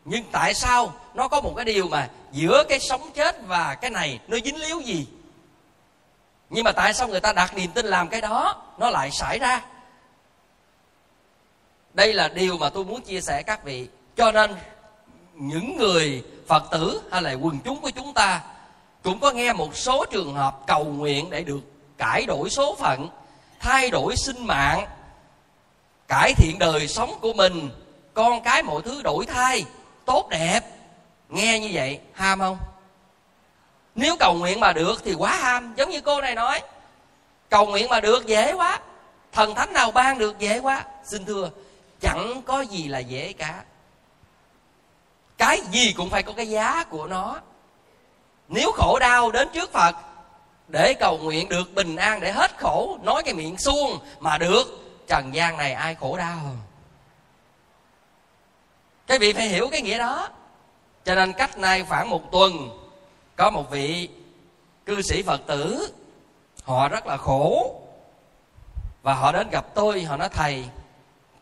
Nhưng 0.06 0.24
tại 0.32 0.54
sao 0.54 0.94
nó 1.14 1.28
có 1.28 1.42
một 1.42 1.54
cái 1.56 1.66
điều 1.66 1.88
mà 1.88 2.10
giữa 2.32 2.64
cái 2.70 2.80
sống 2.80 3.10
chết 3.14 3.36
và 3.48 3.76
cái 3.76 3.92
này 3.92 4.20
nó 4.28 4.38
dính 4.46 4.58
líu 4.58 4.82
gì? 4.82 5.08
Nhưng 6.50 6.64
mà 6.64 6.72
tại 6.72 6.94
sao 6.94 7.08
người 7.08 7.20
ta 7.20 7.34
đặt 7.34 7.56
niềm 7.56 7.72
tin 7.72 7.86
làm 7.86 8.08
cái 8.08 8.22
đó? 8.22 8.64
Nó 8.78 8.90
lại 8.90 9.12
xảy 9.12 9.40
ra. 9.40 9.62
Đây 11.94 12.14
là 12.14 12.28
điều 12.28 12.58
mà 12.58 12.70
tôi 12.70 12.86
muốn 12.86 13.02
chia 13.02 13.22
sẻ 13.22 13.44
các 13.44 13.64
vị. 13.64 13.88
Cho 14.16 14.32
nên, 14.32 14.56
những 15.34 15.78
người 15.78 16.24
phật 16.48 16.64
tử 16.72 17.02
hay 17.12 17.22
là 17.22 17.34
quần 17.34 17.60
chúng 17.66 17.82
của 17.82 17.90
chúng 17.90 18.14
ta 18.14 18.42
cũng 19.04 19.20
có 19.20 19.32
nghe 19.32 19.54
một 19.54 19.78
số 19.78 20.06
trường 20.12 20.34
hợp 20.34 20.60
cầu 20.68 20.84
nguyện 20.84 21.30
để 21.30 21.44
được 21.44 21.60
cải 21.98 22.26
đổi 22.26 22.50
số 22.50 22.76
phận, 22.76 23.10
thay 23.60 23.90
đổi 23.90 24.16
sinh 24.16 24.48
mạng, 24.48 24.88
cải 26.08 26.34
thiện 26.34 26.60
đời 26.60 26.88
sống 26.88 27.20
của 27.22 27.34
mình. 27.34 27.70
Con 28.14 28.44
cái 28.44 28.64
mọi 28.64 28.82
thứ 28.82 29.02
đổi 29.02 29.26
thay, 29.26 29.66
tốt 30.06 30.28
đẹp. 30.30 30.62
Nghe 31.30 31.60
như 31.60 31.70
vậy, 31.74 32.00
ham 32.14 32.40
không? 32.40 32.58
Nếu 33.98 34.16
cầu 34.20 34.34
nguyện 34.34 34.60
mà 34.60 34.74
được 34.74 35.02
thì 35.04 35.14
quá 35.14 35.36
ham, 35.36 35.74
giống 35.76 35.90
như 35.90 36.02
cô 36.02 36.22
này 36.22 36.36
nói. 36.36 36.62
Cầu 37.50 37.66
nguyện 37.66 37.90
mà 37.90 38.00
được 38.00 38.28
dễ 38.28 38.54
quá. 38.54 38.80
Thần 39.32 39.56
thánh 39.56 39.74
nào 39.74 39.92
ban 39.92 40.18
được 40.18 40.40
dễ 40.40 40.60
quá. 40.60 40.86
Xin 41.06 41.26
thưa, 41.26 41.50
chẳng 42.02 42.42
có 42.46 42.62
gì 42.62 42.88
là 42.88 43.00
dễ 43.00 43.34
cả. 43.34 43.64
Cái 45.38 45.62
gì 45.72 45.94
cũng 45.98 46.10
phải 46.10 46.24
có 46.24 46.34
cái 46.34 46.50
giá 46.50 46.84
của 46.84 47.08
nó. 47.08 47.40
Nếu 48.48 48.72
khổ 48.72 48.98
đau 49.00 49.32
đến 49.32 49.48
trước 49.54 49.74
phật, 49.74 49.96
để 50.68 50.94
cầu 50.94 51.18
nguyện 51.18 51.50
được 51.50 51.74
bình 51.74 51.96
an, 51.96 52.20
để 52.20 52.32
hết 52.32 52.52
khổ, 52.60 52.98
nói 53.04 53.24
cái 53.24 53.34
miệng 53.34 53.58
suông 53.58 54.00
mà 54.20 54.38
được, 54.38 54.64
trần 55.08 55.34
gian 55.34 55.58
này 55.58 55.74
ai 55.74 55.96
khổ 55.96 56.18
đau? 56.18 56.38
Cái 59.08 59.20
vị 59.20 59.34
phải 59.34 59.48
hiểu 59.48 59.68
cái 59.72 59.82
nghĩa 59.82 59.98
đó. 59.98 60.30
Cho 61.06 61.16
nên 61.16 61.34
cách 61.34 61.58
nay 61.58 61.86
khoảng 61.90 62.10
một 62.10 62.32
tuần 62.32 62.70
có 63.38 63.50
một 63.50 63.72
vị 63.72 64.10
cư 64.86 65.02
sĩ 65.02 65.24
phật 65.24 65.42
tử, 65.48 65.94
họ 66.64 66.90
rất 66.90 67.08
là 67.08 67.18
khổ. 67.18 67.76
Và 69.02 69.14
họ 69.14 69.32
đến 69.32 69.50
gặp 69.50 69.66
tôi, 69.76 70.04
họ 70.04 70.18
nói, 70.18 70.30
thầy 70.30 70.66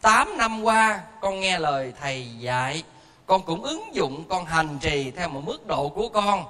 8 0.02 0.38
năm 0.38 0.64
qua 0.64 1.04
con 1.22 1.40
nghe 1.40 1.60
lời 1.60 1.94
thầy 2.02 2.28
dạy, 2.40 2.84
con 3.26 3.42
cũng 3.42 3.64
ứng 3.64 3.96
dụng, 3.96 4.26
con 4.30 4.46
hành 4.46 4.78
trì 4.82 5.12
theo 5.12 5.30
một 5.30 5.42
mức 5.46 5.68
độ 5.68 5.90
của 5.90 6.10
con, 6.10 6.46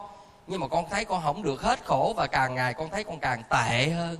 nhưng 0.47 0.61
mà 0.61 0.67
con 0.67 0.89
thấy 0.89 1.05
con 1.05 1.21
không 1.23 1.43
được 1.43 1.61
hết 1.61 1.85
khổ 1.85 2.13
và 2.17 2.27
càng 2.27 2.55
ngày 2.55 2.73
con 2.73 2.89
thấy 2.89 3.03
con 3.03 3.19
càng 3.19 3.43
tệ 3.49 3.89
hơn. 3.89 4.17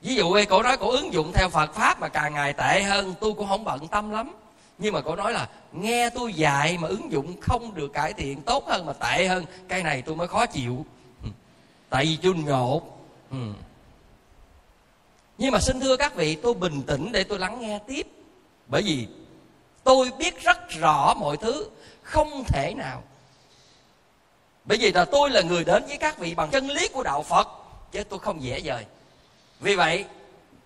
Ví 0.00 0.14
dụ 0.14 0.32
ấy 0.32 0.46
cổ 0.46 0.62
nói 0.62 0.76
cổ 0.76 0.90
ứng 0.90 1.12
dụng 1.12 1.32
theo 1.34 1.48
phật 1.48 1.74
pháp 1.74 2.00
mà 2.00 2.08
càng 2.08 2.34
ngày 2.34 2.52
tệ 2.52 2.82
hơn, 2.82 3.14
tôi 3.20 3.32
cũng 3.34 3.48
không 3.48 3.64
bận 3.64 3.88
tâm 3.88 4.10
lắm 4.10 4.39
nhưng 4.80 4.94
mà 4.94 5.00
cô 5.00 5.16
nói 5.16 5.32
là, 5.32 5.48
nghe 5.72 6.10
tôi 6.10 6.32
dạy 6.34 6.78
mà 6.78 6.88
ứng 6.88 7.12
dụng 7.12 7.40
không 7.40 7.74
được 7.74 7.92
cải 7.92 8.12
thiện, 8.12 8.42
tốt 8.42 8.68
hơn 8.68 8.86
mà 8.86 8.92
tệ 8.92 9.26
hơn, 9.26 9.44
cái 9.68 9.82
này 9.82 10.02
tôi 10.02 10.16
mới 10.16 10.28
khó 10.28 10.46
chịu. 10.46 10.86
Tại 11.90 12.04
vì 12.04 12.18
tôi 12.22 12.34
ngộ 12.34 12.82
ừ. 13.30 13.36
nhưng 15.38 15.52
mà 15.52 15.60
xin 15.60 15.80
thưa 15.80 15.96
các 15.96 16.14
vị, 16.14 16.34
tôi 16.34 16.54
bình 16.54 16.82
tĩnh 16.82 17.12
để 17.12 17.24
tôi 17.24 17.38
lắng 17.38 17.60
nghe 17.60 17.78
tiếp. 17.86 18.06
Bởi 18.66 18.82
vì 18.82 19.06
tôi 19.84 20.10
biết 20.18 20.42
rất 20.42 20.68
rõ 20.68 21.14
mọi 21.14 21.36
thứ, 21.36 21.70
không 22.02 22.44
thể 22.44 22.74
nào. 22.76 23.02
Bởi 24.64 24.78
vì 24.78 24.92
là 24.92 25.04
tôi 25.04 25.30
là 25.30 25.40
người 25.42 25.64
đến 25.64 25.84
với 25.86 25.96
các 25.96 26.18
vị 26.18 26.34
bằng 26.34 26.50
chân 26.50 26.68
lý 26.68 26.88
của 26.88 27.02
đạo 27.02 27.22
phật, 27.22 27.48
chứ 27.92 28.04
tôi 28.04 28.18
không 28.18 28.42
dễ 28.42 28.60
dời. 28.60 28.84
Vì 29.60 29.74
vậy, 29.74 30.04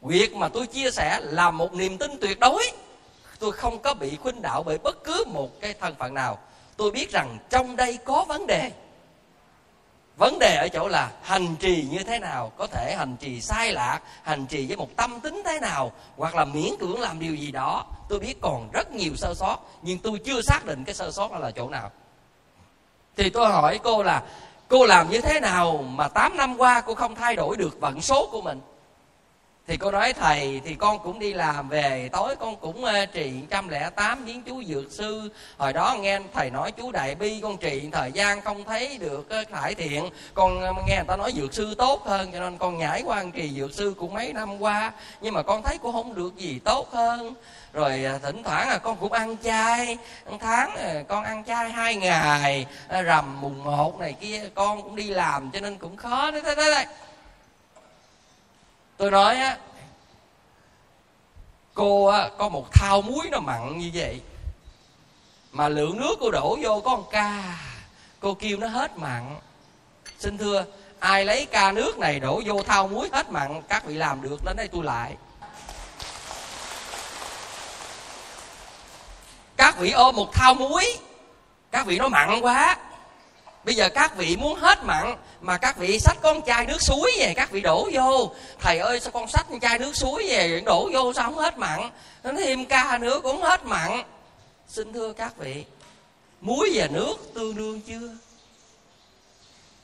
việc 0.02 0.34
mà 0.34 0.48
tôi 0.48 0.66
chia 0.66 0.90
sẻ 0.90 1.20
là 1.22 1.50
một 1.50 1.74
niềm 1.74 1.98
tin 1.98 2.10
tuyệt 2.20 2.40
đối 2.40 2.72
tôi 3.38 3.52
không 3.52 3.78
có 3.78 3.94
bị 3.94 4.16
khuynh 4.16 4.42
đạo 4.42 4.62
bởi 4.62 4.78
bất 4.78 5.04
cứ 5.04 5.24
một 5.26 5.60
cái 5.60 5.74
thân 5.80 5.94
phận 5.98 6.14
nào. 6.14 6.38
Tôi 6.76 6.90
biết 6.90 7.10
rằng 7.10 7.38
trong 7.50 7.76
đây 7.76 7.98
có 8.04 8.24
vấn 8.28 8.46
đề. 8.46 8.70
Vấn 10.16 10.38
đề 10.38 10.56
ở 10.56 10.68
chỗ 10.68 10.88
là 10.88 11.10
hành 11.22 11.56
trì 11.56 11.86
như 11.90 12.02
thế 12.02 12.18
nào, 12.18 12.52
có 12.56 12.66
thể 12.66 12.94
hành 12.98 13.16
trì 13.20 13.40
sai 13.40 13.72
lạc, 13.72 14.00
hành 14.22 14.46
trì 14.46 14.66
với 14.66 14.76
một 14.76 14.88
tâm 14.96 15.20
tính 15.20 15.42
thế 15.44 15.60
nào, 15.60 15.92
hoặc 16.16 16.34
là 16.34 16.44
miễn 16.44 16.70
cưỡng 16.80 17.00
làm 17.00 17.20
điều 17.20 17.34
gì 17.34 17.50
đó. 17.52 17.86
Tôi 18.08 18.18
biết 18.18 18.40
còn 18.40 18.70
rất 18.72 18.92
nhiều 18.92 19.16
sơ 19.16 19.34
sót, 19.34 19.58
nhưng 19.82 19.98
tôi 19.98 20.18
chưa 20.24 20.42
xác 20.42 20.64
định 20.64 20.84
cái 20.84 20.94
sơ 20.94 21.10
sót 21.10 21.32
là 21.32 21.50
chỗ 21.50 21.68
nào. 21.68 21.90
Thì 23.16 23.30
tôi 23.30 23.48
hỏi 23.48 23.80
cô 23.82 24.02
là, 24.02 24.22
cô 24.68 24.86
làm 24.86 25.10
như 25.10 25.20
thế 25.20 25.40
nào 25.40 25.84
mà 25.88 26.08
8 26.08 26.36
năm 26.36 26.56
qua 26.58 26.80
cô 26.80 26.94
không 26.94 27.14
thay 27.14 27.36
đổi 27.36 27.56
được 27.56 27.80
vận 27.80 28.00
số 28.00 28.28
của 28.32 28.40
mình? 28.40 28.60
Thì 29.66 29.76
cô 29.76 29.90
nói 29.90 30.12
thầy 30.12 30.60
thì 30.64 30.74
con 30.74 30.98
cũng 30.98 31.18
đi 31.18 31.34
làm 31.34 31.68
về 31.68 32.08
tối 32.12 32.36
con 32.36 32.56
cũng 32.56 32.84
uh, 32.84 33.12
trì 33.12 33.32
trăm 33.50 33.68
lẻ 33.68 33.90
tám 33.90 34.42
chú 34.46 34.62
dược 34.64 34.92
sư. 34.92 35.32
Hồi 35.58 35.72
đó 35.72 35.96
nghe 36.00 36.20
thầy 36.34 36.50
nói 36.50 36.72
chú 36.72 36.92
đại 36.92 37.14
bi 37.14 37.40
con 37.42 37.56
trị 37.56 37.88
thời 37.92 38.12
gian 38.12 38.40
không 38.40 38.64
thấy 38.64 38.98
được 38.98 39.28
uh, 39.42 39.48
cải 39.52 39.74
thiện. 39.74 40.10
Con 40.34 40.56
uh, 40.56 40.88
nghe 40.88 40.96
người 40.96 41.04
ta 41.08 41.16
nói 41.16 41.32
dược 41.36 41.54
sư 41.54 41.74
tốt 41.74 42.06
hơn 42.06 42.32
cho 42.32 42.40
nên 42.40 42.58
con 42.58 42.78
nhảy 42.78 43.02
qua 43.02 43.24
trì 43.34 43.50
dược 43.50 43.74
sư 43.74 43.94
cũng 43.98 44.14
mấy 44.14 44.32
năm 44.32 44.62
qua. 44.62 44.92
Nhưng 45.20 45.34
mà 45.34 45.42
con 45.42 45.62
thấy 45.62 45.78
cũng 45.78 45.92
không 45.92 46.14
được 46.14 46.36
gì 46.36 46.60
tốt 46.64 46.90
hơn. 46.92 47.34
Rồi 47.72 48.04
à, 48.04 48.18
thỉnh 48.22 48.42
thoảng 48.42 48.68
là 48.68 48.78
con 48.78 48.96
cũng 48.96 49.12
ăn 49.12 49.36
chay. 49.44 49.96
Một 50.30 50.36
tháng 50.40 50.76
à, 50.76 51.02
con 51.08 51.24
ăn 51.24 51.44
chay 51.44 51.70
hai 51.70 51.94
ngày 51.96 52.66
à, 52.88 53.02
rằm 53.02 53.40
mùng 53.40 53.64
một 53.64 54.00
này 54.00 54.12
kia 54.12 54.42
con 54.54 54.82
cũng 54.82 54.96
đi 54.96 55.08
làm 55.08 55.50
cho 55.50 55.60
nên 55.60 55.78
cũng 55.78 55.96
khó. 55.96 56.30
Đấy 56.30 56.42
đấy 56.42 56.56
đấy 56.56 56.86
tôi 58.96 59.10
nói 59.10 59.36
á 59.36 59.58
cô 61.74 62.06
á, 62.06 62.28
có 62.38 62.48
một 62.48 62.72
thao 62.72 63.02
muối 63.02 63.28
nó 63.30 63.40
mặn 63.40 63.78
như 63.78 63.90
vậy 63.94 64.20
mà 65.52 65.68
lượng 65.68 66.00
nước 66.00 66.16
cô 66.20 66.30
đổ 66.30 66.58
vô 66.62 66.80
có 66.84 66.96
một 66.96 67.10
ca 67.10 67.58
cô 68.20 68.34
kêu 68.34 68.58
nó 68.58 68.66
hết 68.66 68.98
mặn. 68.98 69.36
Xin 70.18 70.38
thưa 70.38 70.64
ai 70.98 71.24
lấy 71.24 71.46
ca 71.46 71.72
nước 71.72 71.98
này 71.98 72.20
đổ 72.20 72.42
vô 72.46 72.62
thao 72.62 72.88
muối 72.88 73.08
hết 73.12 73.30
mặn 73.30 73.62
các 73.68 73.84
vị 73.84 73.94
làm 73.94 74.22
được 74.22 74.44
đến 74.44 74.56
đây 74.56 74.68
tôi 74.68 74.84
lại. 74.84 75.16
Các 79.56 79.78
vị 79.78 79.90
ôm 79.90 80.16
một 80.16 80.32
thao 80.32 80.54
muối 80.54 80.98
các 81.70 81.86
vị 81.86 81.98
nó 81.98 82.08
mặn 82.08 82.40
quá 82.40 82.76
bây 83.64 83.74
giờ 83.74 83.88
các 83.88 84.16
vị 84.16 84.36
muốn 84.36 84.58
hết 84.58 84.84
mặn 84.84 85.16
mà 85.40 85.58
các 85.58 85.76
vị 85.76 85.98
xách 85.98 86.16
con 86.22 86.42
chai 86.46 86.66
nước 86.66 86.82
suối 86.82 87.12
về, 87.18 87.34
các 87.36 87.50
vị 87.50 87.60
đổ 87.60 87.88
vô. 87.92 88.30
Thầy 88.60 88.78
ơi, 88.78 89.00
sao 89.00 89.10
con 89.12 89.28
xách 89.28 89.46
con 89.50 89.60
chai 89.60 89.78
nước 89.78 89.96
suối 89.96 90.24
về 90.28 90.62
đổ 90.66 90.90
vô 90.92 91.12
sao 91.12 91.24
không 91.24 91.38
hết 91.38 91.58
mặn? 91.58 91.90
Nó 92.22 92.32
thêm 92.38 92.64
ca 92.64 92.98
nữa 92.98 93.20
cũng 93.22 93.42
hết 93.42 93.64
mặn. 93.64 94.02
Xin 94.68 94.92
thưa 94.92 95.12
các 95.12 95.36
vị, 95.36 95.64
muối 96.40 96.70
và 96.74 96.86
nước 96.86 97.16
tương 97.34 97.54
đương 97.54 97.80
chưa? 97.80 98.16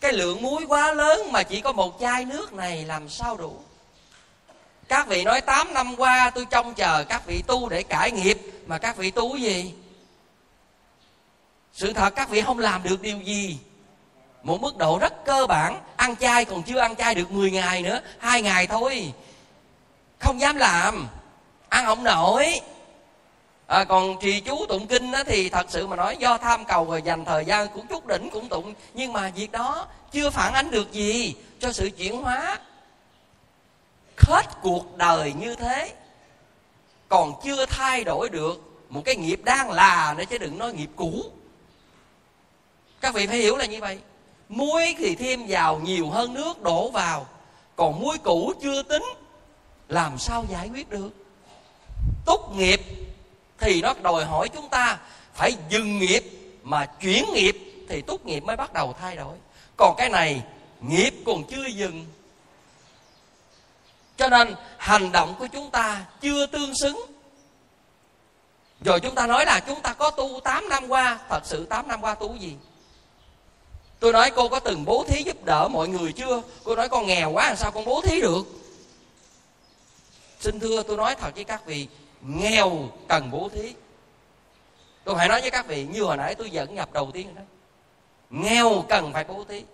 Cái 0.01 0.13
lượng 0.13 0.43
muối 0.43 0.65
quá 0.69 0.95
lớn 0.95 1.33
mà 1.33 1.43
chỉ 1.43 1.61
có 1.61 1.73
một 1.73 1.97
chai 2.01 2.25
nước 2.25 2.53
này 2.53 2.85
làm 2.85 3.09
sao 3.09 3.37
đủ? 3.37 3.57
Các 4.89 5.09
vị 5.09 5.25
nói 5.25 5.41
8 5.41 5.75
năm 5.75 5.97
qua 5.97 6.31
tôi 6.35 6.47
trông 6.51 6.75
chờ 6.75 7.05
các 7.09 7.27
vị 7.27 7.43
tu 7.47 7.69
để 7.69 7.83
cải 7.83 8.11
nghiệp, 8.11 8.39
mà 8.67 8.79
các 8.79 8.97
vị 8.97 9.11
tu 9.11 9.37
gì? 9.37 9.75
Sự 11.73 11.93
thật 11.93 12.11
các 12.11 12.29
vị 12.31 12.41
không 12.41 12.59
làm 12.59 12.83
được 12.83 13.03
điều 13.03 13.19
gì 13.19 13.59
một 14.43 14.61
mức 14.61 14.77
độ 14.77 14.99
rất 14.99 15.25
cơ 15.25 15.47
bản. 15.47 15.81
Ăn 15.97 16.17
chay 16.17 16.45
còn 16.45 16.63
chưa 16.63 16.79
ăn 16.79 16.97
chay 16.97 17.15
được 17.15 17.31
10 17.33 17.51
ngày 17.51 17.83
nữa. 17.83 18.01
Hai 18.19 18.43
ngày 18.43 18.67
thôi. 18.67 19.13
Không 20.19 20.41
dám 20.41 20.57
làm. 20.57 21.09
Ăn 21.69 21.85
không 21.85 22.05
nổi. 22.05 22.61
À, 23.67 23.85
còn 23.85 24.17
trì 24.21 24.41
chú 24.41 24.67
tụng 24.67 24.87
kinh 24.87 25.13
đó 25.13 25.25
thì 25.27 25.49
thật 25.49 25.67
sự 25.69 25.87
mà 25.87 25.97
nói 25.97 26.17
do 26.17 26.39
tham 26.39 26.65
cầu 26.65 26.85
và 26.85 26.99
dành 26.99 27.25
thời 27.25 27.45
gian 27.45 27.69
cũng 27.75 27.87
chút 27.87 28.07
đỉnh 28.07 28.31
cũng 28.31 28.49
tụng. 28.49 28.75
Nhưng 28.95 29.13
mà 29.13 29.33
việc 29.35 29.53
đó 29.53 29.87
chưa 30.13 30.31
phản 30.31 30.53
ánh 30.53 30.71
được 30.71 30.93
gì 30.93 31.35
cho 31.61 31.73
sự 31.73 31.91
chuyển 31.97 32.23
hóa. 32.23 32.59
Hết 34.17 34.47
cuộc 34.63 34.97
đời 34.97 35.33
như 35.33 35.55
thế 35.55 35.93
còn 37.09 37.33
chưa 37.45 37.67
thay 37.67 38.05
đổi 38.05 38.29
được 38.29 38.85
một 38.89 39.03
cái 39.05 39.17
nghiệp 39.17 39.41
đang 39.45 39.71
là 39.71 40.15
nữa 40.19 40.25
chứ 40.31 40.39
đừng 40.39 40.59
nói 40.59 40.73
nghiệp 40.73 40.91
cũ. 40.97 41.25
Các 43.01 43.15
vị 43.15 43.27
phải 43.27 43.37
hiểu 43.37 43.57
là 43.57 43.67
như 43.67 43.81
vậy 43.81 43.99
muối 44.51 44.95
thì 44.99 45.15
thêm 45.15 45.47
vào 45.49 45.79
nhiều 45.79 46.11
hơn 46.11 46.35
nước 46.35 46.63
đổ 46.63 46.91
vào. 46.91 47.27
Còn 47.77 48.01
muối 48.01 48.19
cũ 48.19 48.53
chưa 48.63 48.83
tính, 48.83 49.05
làm 49.89 50.19
sao 50.19 50.45
giải 50.51 50.69
quyết 50.69 50.91
được? 50.91 51.11
Tốt 52.27 52.53
nghiệp 52.57 52.81
thì 53.59 53.83
nó 53.83 53.95
đòi 54.03 54.25
hỏi 54.25 54.49
chúng 54.49 54.69
ta 54.69 54.99
phải 55.35 55.53
dừng 55.69 55.99
nghiệp, 55.99 56.25
mà 56.63 56.87
chuyển 56.87 57.25
nghiệp 57.33 57.57
thì 57.89 58.03
tốt 58.03 58.27
nghiệp 58.27 58.41
mới 58.41 58.57
bắt 58.57 58.73
đầu 58.73 58.95
thay 59.01 59.17
đổi. 59.17 59.37
Còn 59.77 59.95
cái 59.99 60.09
này, 60.09 60.43
nghiệp 60.81 61.15
còn 61.27 61.45
chưa 61.45 61.67
dừng. 61.67 62.07
Cho 64.17 64.29
nên 64.29 64.55
hành 64.77 65.13
động 65.13 65.35
của 65.39 65.47
chúng 65.47 65.71
ta 65.71 66.05
chưa 66.21 66.47
tương 66.47 66.75
xứng. 66.75 67.01
Rồi 68.85 69.01
chúng 69.01 69.15
ta 69.15 69.27
nói 69.27 69.45
là 69.45 69.61
chúng 69.67 69.81
ta 69.81 69.95
có 69.95 70.11
tu 70.11 70.41
8 70.45 70.69
năm 70.69 70.89
qua, 70.89 71.19
thật 71.29 71.41
sự 71.45 71.67
8 71.67 71.89
năm 71.89 72.01
qua 72.01 72.15
tu 72.15 72.37
gì? 72.37 72.57
Tôi 74.01 74.13
nói, 74.13 74.31
cô 74.31 74.49
có 74.49 74.61
từng 74.61 74.85
bố 74.85 75.05
thí 75.09 75.23
giúp 75.23 75.45
đỡ 75.45 75.69
mọi 75.69 75.89
người 75.89 76.13
chưa? 76.13 76.43
Cô 76.65 76.77
nói, 76.77 76.89
con 76.89 77.07
nghèo 77.07 77.31
quá, 77.31 77.47
làm 77.47 77.57
sao 77.57 77.71
con 77.71 77.85
bố 77.85 78.01
thí 78.05 78.21
được? 78.21 78.47
Xin 80.41 80.61
thưa, 80.61 80.83
tôi 80.83 80.97
nói 80.97 81.15
thật 81.15 81.35
với 81.35 81.45
các 81.45 81.67
vị, 81.67 81.89
nghèo 82.23 82.89
cần 83.09 83.31
bố 83.31 83.49
thí. 83.55 83.75
Tôi 85.05 85.15
phải 85.15 85.29
nói 85.29 85.41
với 85.41 85.51
các 85.51 85.67
vị, 85.67 85.87
như 85.91 86.03
hồi 86.03 86.17
nãy 86.17 86.35
tôi 86.35 86.51
dẫn 86.51 86.75
nhập 86.75 86.93
đầu 86.93 87.11
tiên 87.13 87.35
đó. 87.35 87.43
Nghèo 88.31 88.85
cần 88.89 89.13
phải 89.13 89.25
bố 89.25 89.45
thí. 89.49 89.65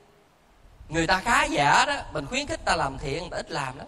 Người 0.88 1.06
ta 1.06 1.20
khá 1.20 1.44
giả 1.44 1.84
đó, 1.86 1.96
mình 2.12 2.26
khuyến 2.26 2.46
khích 2.46 2.64
ta 2.64 2.76
làm 2.76 2.98
thiện, 2.98 3.20
người 3.20 3.30
ta 3.30 3.36
ít 3.36 3.50
làm 3.50 3.78
đó 3.78 3.84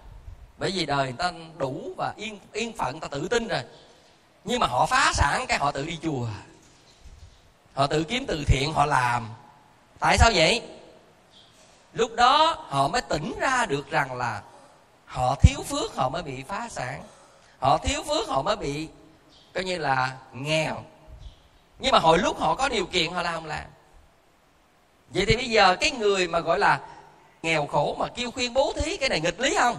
bởi 0.59 0.70
vì 0.70 0.86
đời 0.86 1.05
người 1.05 1.16
ta 1.18 1.32
đủ 1.57 1.93
và 1.97 2.14
yên 2.16 2.39
yên 2.53 2.72
phận 2.76 3.01
ta 3.01 3.09
tự 3.09 3.28
tin 3.28 3.49
rồi. 3.49 3.62
Nhưng 4.45 4.61
mà 4.61 4.66
họ 4.66 4.86
phá 4.86 5.12
sản 5.14 5.45
cái 5.49 5.59
họ 5.59 5.70
tự 5.72 5.84
đi 5.84 5.99
chùa. 6.03 6.26
Họ 7.74 7.86
tự 7.86 8.05
kiếm 8.05 8.24
từ 8.28 8.45
thiện, 8.47 8.72
họ 8.72 8.86
làm 8.86 9.28
tại 9.99 10.18
sao 10.18 10.30
vậy? 10.34 10.62
Lúc 11.92 12.14
đó 12.14 12.64
họ 12.68 12.88
mới 12.88 13.03
tỉnh 13.03 13.34
ra 13.40 13.66
được 13.66 13.90
rằng 13.90 14.16
là 14.16 14.42
họ 15.07 15.34
thiếu 15.34 15.62
phước, 15.62 15.94
họ 15.96 16.09
mới 16.09 16.22
bị 16.22 16.42
phá 16.49 16.68
sản. 16.70 17.03
Họ 17.59 17.78
thiếu 17.78 18.03
phước, 18.03 18.28
họ 18.28 18.42
mới 18.42 18.57
bị, 18.57 18.88
coi 19.55 19.64
như 19.64 19.78
là, 19.78 20.16
nghèo. 20.32 20.82
Nhưng 21.78 21.92
mà 21.92 21.99
hồi 21.99 22.18
lúc 22.18 22.40
họ 22.40 22.55
có 22.55 22.68
điều 22.68 22.86
kiện, 22.86 23.12
họ 23.12 23.22
làm 23.22 23.34
không 23.34 23.46
làm. 23.46 23.64
Vậy 25.09 25.24
thì 25.26 25.36
bây 25.36 25.51
giờ 25.51 25.76
cái 25.80 25.90
người 25.90 26.28
mà 26.28 26.40
gọi 26.40 26.59
là 26.59 26.80
nghèo 27.42 27.66
khổ 27.66 27.96
mà 27.99 28.09
kêu 28.14 28.30
khuyên 28.30 28.55
bố 28.55 28.72
thí 28.76 28.96
cái 28.96 29.09
này 29.09 29.20
nghịch 29.20 29.40
lý 29.40 29.55
không? 29.59 29.76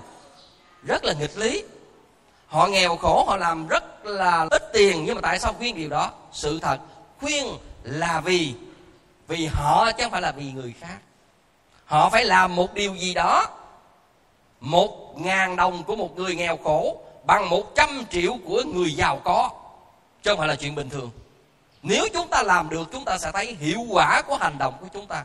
Rất 0.84 1.04
là 1.04 1.14
nghịch 1.14 1.38
lý. 1.38 1.64
Họ 2.48 2.68
nghèo 2.68 2.98
khổ, 2.98 3.24
họ 3.28 3.38
làm 3.38 3.68
rất 3.68 4.06
là 4.06 4.48
ít 4.52 4.64
tiền, 4.74 5.06
nhưng 5.06 5.16
mà 5.16 5.22
tại 5.22 5.40
sao 5.40 5.54
khuyên 5.54 5.76
điều 5.76 5.90
đó? 5.90 6.12
Sự 6.32 6.60
thật, 6.60 6.78
khuyên 7.20 7.58
là 7.84 8.22
vì 8.22 8.56
vì 9.30 9.46
họ 9.46 9.92
chứ 9.92 10.04
không 10.04 10.12
phải 10.12 10.22
là 10.22 10.32
vì 10.32 10.52
người 10.52 10.74
khác. 10.80 10.98
Họ 11.86 12.10
phải 12.10 12.26
làm 12.26 12.56
một 12.56 12.74
điều 12.74 12.96
gì 12.96 13.14
đó. 13.14 13.48
Một 14.60 15.22
ngàn 15.22 15.56
đồng 15.56 15.84
của 15.84 15.96
một 15.96 16.18
người 16.18 16.36
nghèo 16.36 16.58
khổ 16.64 17.02
bằng 17.26 17.50
một 17.50 17.76
trăm 17.76 18.06
triệu 18.10 18.36
của 18.46 18.64
người 18.64 18.94
giàu 18.94 19.22
có. 19.24 19.50
Chứ 20.24 20.32
không 20.32 20.40
phải 20.40 20.48
là 20.48 20.56
chuyện 20.56 20.76
bình 20.76 20.90
thường. 20.90 21.12
Nếu 21.84 22.08
chúng 22.14 22.28
ta 22.28 22.44
làm 22.44 22.70
được, 22.70 22.90
chúng 22.92 23.06
ta 23.06 23.18
sẽ 23.18 23.32
thấy 23.32 23.58
hiệu 23.60 23.80
quả 23.90 24.22
của 24.22 24.36
hành 24.36 24.58
động 24.58 24.74
của 24.82 24.88
chúng 24.94 25.08
ta. 25.08 25.24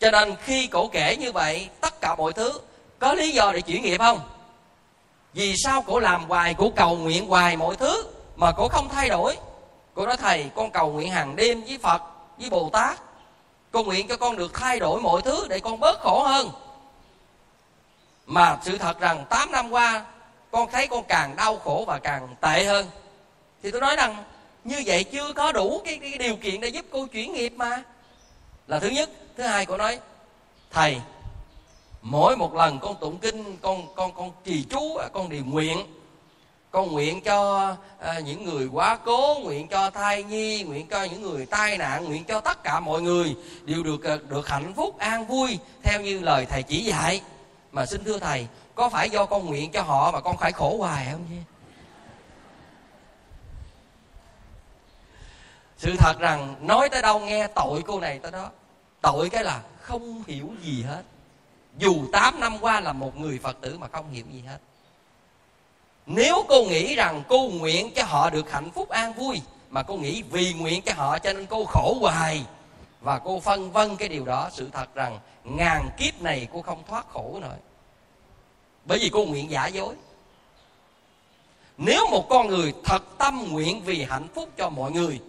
Cho 0.00 0.10
nên 0.10 0.34
khi 0.42 0.66
cổ 0.66 0.88
kể 0.88 1.16
như 1.16 1.32
vậy, 1.32 1.68
tất 1.80 2.00
cả 2.00 2.14
mọi 2.14 2.32
thứ, 2.32 2.60
có 2.98 3.14
lý 3.14 3.30
do 3.30 3.52
để 3.52 3.60
chuyển 3.60 3.82
nghiệp 3.82 3.98
không? 3.98 4.20
Vì 5.32 5.54
sao 5.56 5.82
cổ 5.82 5.98
làm 5.98 6.24
hoài, 6.28 6.54
cổ 6.54 6.70
cầu 6.76 6.96
nguyện 6.96 7.26
hoài 7.26 7.56
mọi 7.56 7.76
thứ 7.76 8.06
mà 8.36 8.52
cổ 8.52 8.68
không 8.68 8.88
thay 8.88 9.08
đổi? 9.08 9.36
Cổ 9.94 10.06
nói, 10.06 10.16
thầy, 10.16 10.50
con 10.54 10.70
cầu 10.70 10.92
nguyện 10.92 11.10
hàng 11.10 11.36
đêm 11.36 11.64
với 11.64 11.78
phật 11.82 12.02
với 12.38 12.50
bồ 12.50 12.70
tát 12.72 12.98
con 13.72 13.86
nguyện 13.86 14.08
cho 14.08 14.16
con 14.16 14.36
được 14.36 14.54
thay 14.54 14.78
đổi 14.80 15.00
mọi 15.00 15.22
thứ 15.22 15.46
để 15.48 15.60
con 15.60 15.80
bớt 15.80 16.00
khổ 16.00 16.22
hơn. 16.22 16.50
Mà 18.26 18.58
sự 18.62 18.78
thật 18.78 19.00
rằng 19.00 19.24
8 19.30 19.52
năm 19.52 19.70
qua 19.70 20.04
con 20.50 20.70
thấy 20.72 20.86
con 20.86 21.04
càng 21.08 21.36
đau 21.36 21.56
khổ 21.56 21.84
và 21.86 21.98
càng 21.98 22.28
tệ 22.40 22.64
hơn. 22.64 22.86
Thì 23.62 23.70
tôi 23.70 23.80
nói 23.80 23.96
rằng 23.96 24.24
như 24.64 24.82
vậy 24.86 25.04
chưa 25.04 25.32
có 25.32 25.52
đủ 25.52 25.82
cái, 25.84 25.98
cái 25.98 26.18
điều 26.18 26.36
kiện 26.36 26.60
để 26.60 26.68
giúp 26.68 26.84
cô 26.90 27.06
chuyển 27.06 27.32
nghiệp 27.32 27.52
mà. 27.56 27.82
Là 28.66 28.78
thứ 28.78 28.88
nhất. 28.88 29.10
Thứ 29.36 29.42
hai 29.42 29.66
cô 29.66 29.76
nói 29.76 29.98
thầy 30.70 31.00
mỗi 32.02 32.36
một 32.36 32.54
lần 32.54 32.78
con 32.78 32.96
tụng 33.00 33.18
kinh 33.18 33.56
con 33.62 33.94
con 33.94 34.12
con 34.14 34.30
trì 34.44 34.64
chú 34.70 34.98
con 35.12 35.28
điều 35.28 35.44
nguyện 35.44 35.78
con 36.76 36.92
nguyện 36.92 37.20
cho 37.20 37.76
à, 37.98 38.20
những 38.20 38.44
người 38.44 38.68
quá 38.72 38.98
cố 39.04 39.38
nguyện 39.42 39.68
cho 39.68 39.90
thai 39.90 40.22
nhi 40.22 40.62
nguyện 40.62 40.86
cho 40.90 41.04
những 41.04 41.22
người 41.22 41.46
tai 41.46 41.78
nạn 41.78 42.04
nguyện 42.04 42.24
cho 42.24 42.40
tất 42.40 42.62
cả 42.62 42.80
mọi 42.80 43.02
người 43.02 43.36
đều 43.64 43.82
được 43.82 44.04
ờ, 44.04 44.18
được 44.28 44.48
hạnh 44.48 44.72
phúc 44.76 44.98
an 44.98 45.26
vui 45.26 45.58
theo 45.82 46.00
như 46.00 46.20
lời 46.20 46.46
thầy 46.46 46.62
chỉ 46.62 46.84
dạy. 46.84 47.22
Mà 47.72 47.86
xin 47.86 48.04
thưa 48.04 48.18
thầy 48.18 48.46
có 48.74 48.88
phải 48.88 49.10
do 49.10 49.26
con 49.26 49.46
nguyện 49.46 49.72
cho 49.72 49.82
họ 49.82 50.10
mà 50.12 50.20
con 50.20 50.36
phải 50.36 50.52
khổ 50.52 50.76
hoài 50.78 51.06
không 51.12 51.26
chứ 51.30 51.36
sự 55.78 55.96
thật 55.98 56.18
rằng 56.18 56.54
nói 56.60 56.88
tới 56.88 57.02
đâu 57.02 57.20
nghe 57.20 57.46
tội 57.46 57.82
cô 57.86 58.00
này 58.00 58.18
tới 58.18 58.32
đó. 58.32 58.50
Tội 59.00 59.30
cái 59.30 59.44
là 59.44 59.62
không 59.80 60.22
hiểu 60.26 60.50
gì 60.62 60.82
hết. 60.82 61.02
Dù 61.78 61.94
8 62.12 62.40
năm 62.40 62.58
qua 62.60 62.80
là 62.80 62.92
một 62.92 63.16
người 63.16 63.38
phật 63.42 63.56
tử 63.60 63.78
mà 63.78 63.88
không 63.88 64.10
hiểu 64.10 64.24
gì 64.32 64.42
hết 64.46 64.58
nếu 66.06 66.44
cô 66.48 66.64
nghĩ 66.64 66.94
rằng 66.94 67.22
cô 67.28 67.48
nguyện 67.52 67.90
cho 67.94 68.02
họ 68.04 68.30
được 68.30 68.52
hạnh 68.52 68.70
phúc 68.70 68.88
an 68.88 69.12
vui, 69.12 69.40
mà 69.70 69.82
cô 69.82 69.96
nghĩ 69.96 70.22
vì 70.30 70.52
nguyện 70.52 70.82
cho 70.82 70.92
họ 70.96 71.18
cho 71.18 71.32
nên 71.32 71.46
cô 71.46 71.64
khổ 71.64 71.96
hoài, 72.00 72.42
và 73.00 73.18
cô 73.18 73.40
phân 73.40 73.72
vân 73.72 73.96
cái 73.96 74.08
điều 74.08 74.24
đó, 74.24 74.50
sự 74.52 74.68
thật 74.72 74.94
rằng 74.94 75.18
ngàn 75.44 75.88
kiếp 75.98 76.22
này 76.22 76.48
cô 76.52 76.62
không 76.62 76.82
thoát 76.88 77.08
khổ 77.08 77.38
nữa 77.40 77.56
bởi 78.86 78.98
vì 78.98 79.08
cô 79.08 79.24
nguyện 79.24 79.50
giả 79.50 79.66
dối. 79.66 79.94
Nếu 81.78 82.06
một 82.10 82.28
con 82.28 82.46
người 82.46 82.74
thật 82.84 83.02
tâm 83.18 83.46
nguyện 83.50 83.82
vì 83.84 84.04
hạnh 84.04 84.28
phúc 84.34 84.48
cho 84.56 84.70
mọi 84.70 84.92
người, 84.92 85.20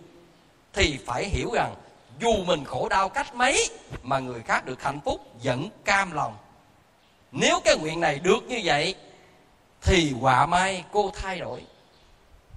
thì 0.73 0.99
phải 1.05 1.29
hiểu 1.29 1.51
rằng 1.53 1.75
dù 2.19 2.43
mình 2.45 2.63
khổ 2.63 2.89
đau 2.89 3.09
cách 3.09 3.35
mấy, 3.35 3.69
mà 4.03 4.19
người 4.19 4.41
khác 4.41 4.65
được 4.65 4.83
hạnh 4.83 4.99
phúc 5.05 5.21
vẫn 5.43 5.69
cam 5.85 6.11
lòng. 6.11 6.35
Nếu 7.31 7.59
cái 7.59 7.77
nguyện 7.77 7.99
này 7.99 8.19
được 8.19 8.43
như 8.47 8.61
vậy 8.63 8.95
thì 9.81 10.13
quả 10.21 10.45
mai 10.45 10.83
cô 10.91 11.11
thay 11.21 11.39
đổi. 11.39 11.61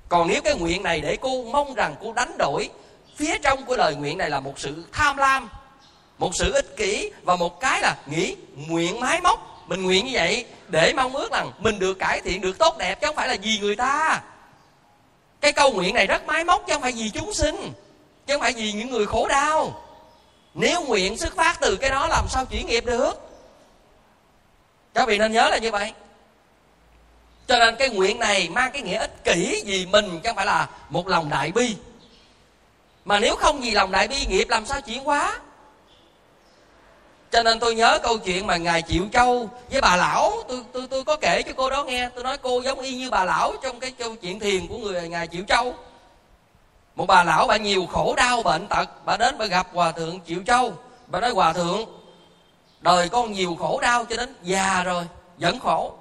Còn 0.08 0.28
nếu 0.28 0.42
cái 0.42 0.54
nguyện 0.54 0.82
này 0.82 1.00
để 1.00 1.16
cô 1.20 1.44
mong 1.44 1.74
rằng 1.74 1.94
cô 2.00 2.12
đánh 2.12 2.38
đổi, 2.38 2.70
phía 3.16 3.38
trong 3.38 3.64
của 3.64 3.76
lời 3.76 3.94
nguyện 3.94 4.18
này 4.18 4.30
là 4.30 4.40
một 4.40 4.58
sự 4.58 4.84
tham 4.92 5.16
lam, 5.16 5.48
một 6.18 6.30
sự 6.34 6.52
ích 6.52 6.76
kỷ 6.76 7.10
và 7.22 7.36
một 7.36 7.60
cái 7.60 7.80
là 7.80 7.96
nghĩ 8.06 8.36
nguyện 8.56 9.00
máy 9.00 9.20
móc. 9.20 9.66
Mình 9.66 9.82
nguyện 9.82 10.06
như 10.06 10.10
vậy 10.14 10.44
để 10.68 10.92
mong 10.96 11.16
ước 11.16 11.32
rằng 11.32 11.52
mình 11.58 11.78
được 11.78 11.98
cải 11.98 12.20
thiện, 12.20 12.40
được 12.40 12.58
tốt 12.58 12.78
đẹp, 12.78 13.00
chứ 13.00 13.06
không 13.06 13.16
phải 13.16 13.28
là 13.28 13.36
vì 13.42 13.58
người 13.58 13.76
ta. 13.76 14.22
Cái 15.40 15.52
câu 15.52 15.72
nguyện 15.72 15.94
này 15.94 16.06
rất 16.06 16.26
máy 16.26 16.44
móc, 16.44 16.64
chứ 16.66 16.72
không 16.72 16.82
phải 16.82 16.92
vì 16.92 17.10
chúng 17.10 17.34
sinh, 17.34 17.72
chứ 18.26 18.34
không 18.34 18.40
phải 18.40 18.52
vì 18.52 18.72
những 18.72 18.90
người 18.90 19.06
khổ 19.06 19.28
đau. 19.28 19.82
Nếu 20.54 20.82
nguyện 20.82 21.16
xuất 21.16 21.36
phát 21.36 21.60
từ 21.60 21.76
cái 21.76 21.90
đó, 21.90 22.06
làm 22.06 22.28
sao 22.28 22.44
chuyển 22.44 22.66
nghiệp 22.66 22.86
được? 22.86 23.12
Các 24.94 25.08
vị 25.08 25.18
nên 25.18 25.32
nhớ 25.32 25.48
là 25.48 25.58
như 25.58 25.70
vậy 25.70 25.92
cho 27.50 27.58
nên 27.58 27.76
cái 27.76 27.88
nguyện 27.88 28.18
này 28.18 28.48
mang 28.48 28.70
cái 28.72 28.82
nghĩa 28.82 28.98
ích 28.98 29.24
kỷ 29.24 29.62
vì 29.66 29.86
mình, 29.86 30.10
chứ 30.10 30.28
không 30.28 30.36
phải 30.36 30.46
là 30.46 30.68
một 30.90 31.08
lòng 31.08 31.28
đại 31.28 31.52
bi. 31.52 31.76
Mà 33.04 33.18
nếu 33.18 33.36
không 33.36 33.60
vì 33.60 33.70
lòng 33.70 33.90
đại 33.90 34.08
bi, 34.08 34.26
nghiệp 34.28 34.46
làm 34.48 34.66
sao 34.66 34.80
chuyển 34.80 35.04
hóa? 35.04 35.38
Cho 37.30 37.42
nên 37.42 37.60
tôi 37.60 37.74
nhớ 37.74 37.98
câu 38.02 38.18
chuyện 38.18 38.46
mà 38.46 38.56
ngài 38.56 38.82
triệu 38.82 39.02
châu 39.12 39.50
với 39.70 39.80
bà 39.80 39.96
lão. 39.96 40.32
Tôi 40.48 40.64
tôi 40.72 40.86
tôi 40.90 41.04
có 41.04 41.16
kể 41.16 41.42
cho 41.42 41.52
cô 41.56 41.70
đó 41.70 41.84
nghe. 41.84 42.08
Tôi 42.14 42.24
nói 42.24 42.38
cô 42.38 42.60
giống 42.60 42.80
y 42.80 42.94
như 42.94 43.10
bà 43.10 43.24
lão 43.24 43.52
trong 43.62 43.80
cái 43.80 43.90
câu 43.90 44.16
chuyện 44.16 44.40
thiền 44.40 44.66
của 44.66 44.78
người 44.78 45.08
ngài 45.08 45.26
triệu 45.26 45.42
châu. 45.48 45.74
Một 46.96 47.06
bà 47.06 47.24
lão 47.24 47.46
bà 47.46 47.56
nhiều 47.56 47.86
khổ 47.86 48.14
đau 48.16 48.42
bệnh 48.42 48.66
tật. 48.68 48.88
Bà 49.04 49.16
đến 49.16 49.38
bà 49.38 49.46
gặp 49.46 49.66
hòa 49.72 49.92
thượng 49.92 50.20
triệu 50.26 50.38
châu. 50.46 50.72
Bà 51.06 51.20
nói, 51.20 51.30
hòa 51.30 51.52
thượng, 51.52 51.84
đời 52.80 53.08
con 53.08 53.32
nhiều 53.32 53.56
khổ 53.60 53.78
đau 53.82 54.04
cho 54.04 54.16
đến 54.16 54.34
già 54.42 54.82
rồi, 54.82 55.04
vẫn 55.38 55.60
khổ 55.60 55.99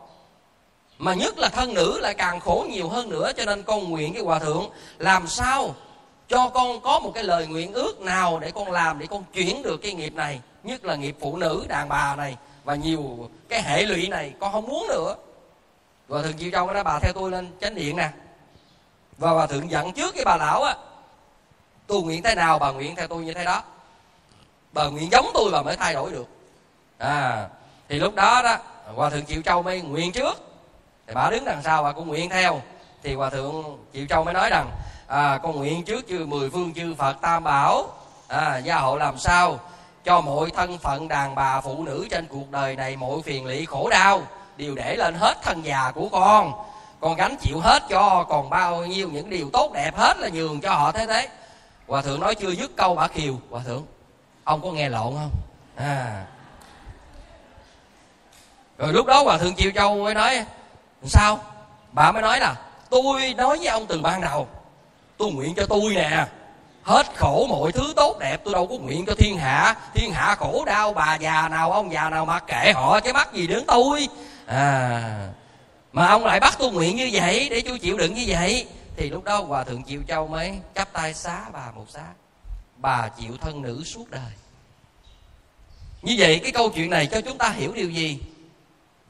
mà 0.99 1.13
nhất 1.13 1.37
là 1.37 1.49
thân 1.49 1.73
nữ 1.73 1.99
lại 1.99 2.13
càng 2.13 2.39
khổ 2.39 2.65
nhiều 2.69 2.89
hơn 2.89 3.09
nữa, 3.09 3.31
cho 3.37 3.45
nên 3.45 3.63
con 3.63 3.89
nguyện 3.89 4.13
cái 4.13 4.23
hòa 4.23 4.39
thượng, 4.39 4.69
làm 4.97 5.27
sao 5.27 5.75
cho 6.27 6.49
con 6.49 6.81
có 6.81 6.99
một 6.99 7.11
cái 7.15 7.23
lời 7.23 7.47
nguyện 7.47 7.73
ước 7.73 8.01
nào 8.01 8.39
để 8.39 8.51
con 8.51 8.71
làm 8.71 8.99
để 8.99 9.07
con 9.07 9.23
chuyển 9.33 9.63
được 9.63 9.77
cái 9.77 9.93
nghiệp 9.93 10.13
này? 10.13 10.39
Nhất 10.63 10.85
là 10.85 10.95
nghiệp 10.95 11.15
phụ 11.19 11.37
nữ, 11.37 11.65
đàn 11.67 11.89
bà 11.89 12.15
này, 12.15 12.37
và 12.63 12.75
nhiều 12.75 13.29
cái 13.49 13.61
hệ 13.61 13.83
lụy 13.83 14.07
này 14.07 14.33
con 14.39 14.51
không 14.51 14.67
muốn 14.67 14.87
nữa. 14.87 15.15
Và 16.07 16.21
thượng 16.21 16.33
chịu 16.33 16.51
châu 16.51 16.73
đó 16.73 16.83
bà 16.83 16.99
theo 16.99 17.13
tôi 17.13 17.31
lên 17.31 17.51
chánh 17.61 17.75
điện 17.75 17.95
nè. 17.95 18.09
Và 19.17 19.33
bà 19.33 19.47
thượng 19.47 19.71
dặn 19.71 19.93
trước 19.93 20.15
cái 20.15 20.25
bà 20.25 20.37
lão 20.37 20.63
á, 20.63 20.75
tôi 21.87 22.01
nguyện 22.01 22.23
thế 22.23 22.35
nào, 22.35 22.59
bà 22.59 22.71
nguyện 22.71 22.95
theo 22.95 23.07
tôi 23.07 23.23
như 23.23 23.33
thế 23.33 23.45
đó. 23.45 23.63
Bà 24.73 24.87
nguyện 24.87 25.11
giống 25.11 25.29
tôi 25.33 25.51
bà 25.51 25.61
mới 25.61 25.75
thay 25.75 25.93
đổi 25.93 26.11
được. 26.11 26.27
À 26.97 27.49
thì 27.89 27.99
lúc 27.99 28.15
đó 28.15 28.41
đó, 28.43 28.57
hòa 28.95 29.09
thượng 29.09 29.25
chịu 29.25 29.41
châu 29.41 29.61
mới 29.61 29.81
nguyện 29.81 30.11
trước 30.11 30.48
thì 31.09 31.15
bà 31.15 31.29
đứng 31.29 31.45
đằng 31.45 31.63
sau 31.63 31.83
bà 31.83 31.91
cũng 31.91 32.07
nguyện 32.07 32.29
theo. 32.29 32.61
Thì 33.03 33.15
hòa 33.15 33.29
thượng 33.29 33.77
chịu 33.91 34.05
châu 34.09 34.23
mới 34.23 34.33
nói 34.33 34.49
rằng 34.49 34.69
à, 35.07 35.39
con 35.43 35.55
nguyện 35.55 35.83
trước 35.83 36.05
chư 36.09 36.25
mười 36.25 36.49
phương 36.49 36.73
chư 36.73 36.95
phật 36.97 37.21
tam 37.21 37.43
bảo 37.43 37.87
à, 38.27 38.57
gia 38.57 38.75
hộ 38.75 38.97
làm 38.97 39.17
sao 39.17 39.59
cho 40.03 40.21
mọi 40.21 40.49
thân 40.55 40.77
phận 40.77 41.07
đàn 41.07 41.35
bà 41.35 41.61
phụ 41.61 41.83
nữ 41.83 42.07
trên 42.11 42.27
cuộc 42.27 42.51
đời 42.51 42.75
này 42.75 42.95
mọi 42.95 43.21
phiền 43.25 43.45
lụy 43.45 43.65
khổ 43.65 43.89
đau 43.89 44.21
đều 44.57 44.75
để 44.75 44.95
lên 44.95 45.15
hết 45.15 45.41
thân 45.41 45.65
già 45.65 45.91
của 45.95 46.09
con. 46.09 46.53
Con 46.99 47.15
gánh 47.15 47.35
chịu 47.41 47.59
hết 47.59 47.83
cho 47.89 48.25
còn 48.29 48.49
bao 48.49 48.85
nhiêu 48.85 49.09
những 49.09 49.29
điều 49.29 49.49
tốt 49.53 49.71
đẹp 49.73 49.95
hết 49.95 50.17
là 50.17 50.29
nhường 50.29 50.61
cho 50.61 50.73
họ 50.73 50.91
thế 50.91 51.07
thế 51.07 51.29
hòa 51.87 52.01
thượng 52.01 52.19
nói 52.19 52.35
chưa 52.35 52.51
dứt 52.51 52.71
câu 52.75 52.95
bà 52.95 53.07
kiều 53.07 53.33
hòa 53.49 53.61
thượng 53.65 53.85
ông 54.43 54.61
có 54.61 54.71
nghe 54.71 54.89
lộn 54.89 55.13
không? 55.13 55.31
À. 55.75 56.25
Rồi 58.77 58.93
lúc 58.93 59.05
đó 59.05 59.23
hòa 59.23 59.37
thượng 59.37 59.55
chiêu 59.55 59.71
châu 59.75 60.03
mới 60.03 60.13
nói 60.13 60.45
sao? 61.05 61.39
Bà 61.91 62.11
mới 62.11 62.21
nói 62.21 62.39
là, 62.39 62.55
tôi 62.89 63.33
nói 63.33 63.57
với 63.57 63.67
ông 63.67 63.85
từ 63.87 64.01
ban 64.01 64.21
đầu, 64.21 64.47
tôi 65.17 65.31
nguyện 65.31 65.53
cho 65.55 65.65
tôi 65.65 65.95
nè. 65.95 66.25
Hết 66.83 67.07
khổ 67.15 67.45
mọi 67.49 67.71
thứ 67.71 67.93
tốt 67.95 68.19
đẹp, 68.19 68.41
tôi 68.43 68.53
đâu 68.53 68.67
có 68.67 68.75
nguyện 68.75 69.05
cho 69.07 69.15
thiên 69.15 69.37
hạ. 69.37 69.75
Thiên 69.93 70.11
hạ 70.11 70.35
khổ 70.35 70.63
đau, 70.65 70.93
bà 70.93 71.15
già 71.15 71.49
nào 71.49 71.71
ông 71.71 71.91
già 71.91 72.09
nào 72.09 72.25
mà 72.25 72.39
kệ 72.39 72.71
họ 72.75 72.99
chứ 72.99 73.13
mắc 73.13 73.33
gì 73.33 73.47
đến 73.47 73.63
tôi. 73.67 74.07
À 74.45 75.29
mà 75.93 76.07
ông 76.07 76.25
lại 76.25 76.39
bắt 76.39 76.55
tôi 76.59 76.71
nguyện 76.71 76.95
như 76.95 77.09
vậy, 77.13 77.47
để 77.51 77.61
tôi 77.61 77.79
chịu 77.79 77.97
đựng 77.97 78.13
như 78.13 78.25
vậy. 78.27 78.67
Thì 78.97 79.09
lúc 79.09 79.23
đó 79.23 79.37
hòa 79.37 79.63
thượng 79.63 79.83
chịu 79.83 80.01
châu 80.07 80.27
mới 80.27 80.59
chắp 80.75 80.93
tay 80.93 81.13
xá 81.13 81.45
bà 81.53 81.71
một 81.75 81.85
xá. 81.89 82.03
Bà 82.77 83.09
chịu 83.19 83.37
thân 83.41 83.61
nữ 83.61 83.83
suốt 83.85 84.09
đời. 84.09 84.31
Như 86.01 86.15
vậy 86.17 86.39
cái 86.43 86.51
câu 86.51 86.69
chuyện 86.69 86.89
này 86.89 87.07
cho 87.07 87.21
chúng 87.21 87.37
ta 87.37 87.49
hiểu 87.49 87.73
điều 87.73 87.89
gì? 87.89 88.19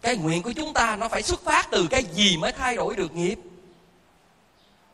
Cái 0.02 0.18
nguyện 0.18 0.43
của 0.43 0.52
chúng 0.52 0.74
ta 0.74 0.95
nó 0.95 1.08
phải 1.08 1.22
xuất 1.22 1.43
phát 1.43 1.68
từ 1.72 1.88
cái 1.88 2.04
gì 2.04 2.38
mới 2.38 2.52
thay 2.52 2.76
đổi 2.76 2.95
được 2.95 3.16
nghiệp? 3.16 3.39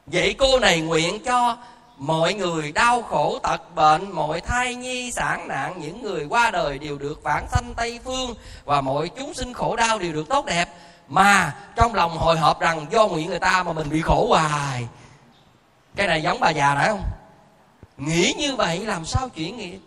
Vậy 0.05 0.35
cô 0.37 0.59
này 0.59 0.81
nguyện 0.81 1.23
cho 1.25 1.57
mọi 1.97 2.33
người 2.33 2.71
đau 2.71 3.01
khổ, 3.01 3.39
tật 3.43 3.75
bệnh, 3.75 4.11
mọi 4.11 4.41
thai 4.41 4.75
nhi, 4.75 5.11
sản 5.11 5.47
nạn, 5.47 5.73
những 5.81 6.01
người 6.01 6.25
qua 6.29 6.51
đời 6.51 6.79
đều 6.79 6.97
được 6.97 7.23
vãng 7.23 7.47
sanh 7.51 7.73
tây 7.77 7.99
phương 8.03 8.35
và 8.65 8.81
mọi 8.81 9.09
chúng 9.17 9.33
sinh 9.33 9.53
khổ 9.53 9.75
đau 9.75 9.99
đều 9.99 10.13
được 10.13 10.29
tốt 10.29 10.45
đẹp. 10.45 10.69
Mà 11.07 11.55
trong 11.75 11.95
lòng 11.95 12.17
hồi 12.17 12.37
hộp 12.37 12.59
rằng 12.59 12.85
do 12.91 13.07
nguyện 13.07 13.29
người 13.29 13.39
ta 13.39 13.63
mà 13.63 13.73
mình 13.73 13.89
bị 13.89 14.01
khổ 14.01 14.27
hoài. 14.27 14.87
Cái 15.95 16.07
này 16.07 16.21
giống 16.21 16.39
bà 16.39 16.49
già 16.49 16.75
phải 16.75 16.89
không? 16.89 17.03
Nghĩ 17.97 18.33
như 18.37 18.55
vậy 18.55 18.79
làm 18.85 19.05
sao 19.05 19.29
chuyển 19.29 19.57
nghiệp? 19.57 19.79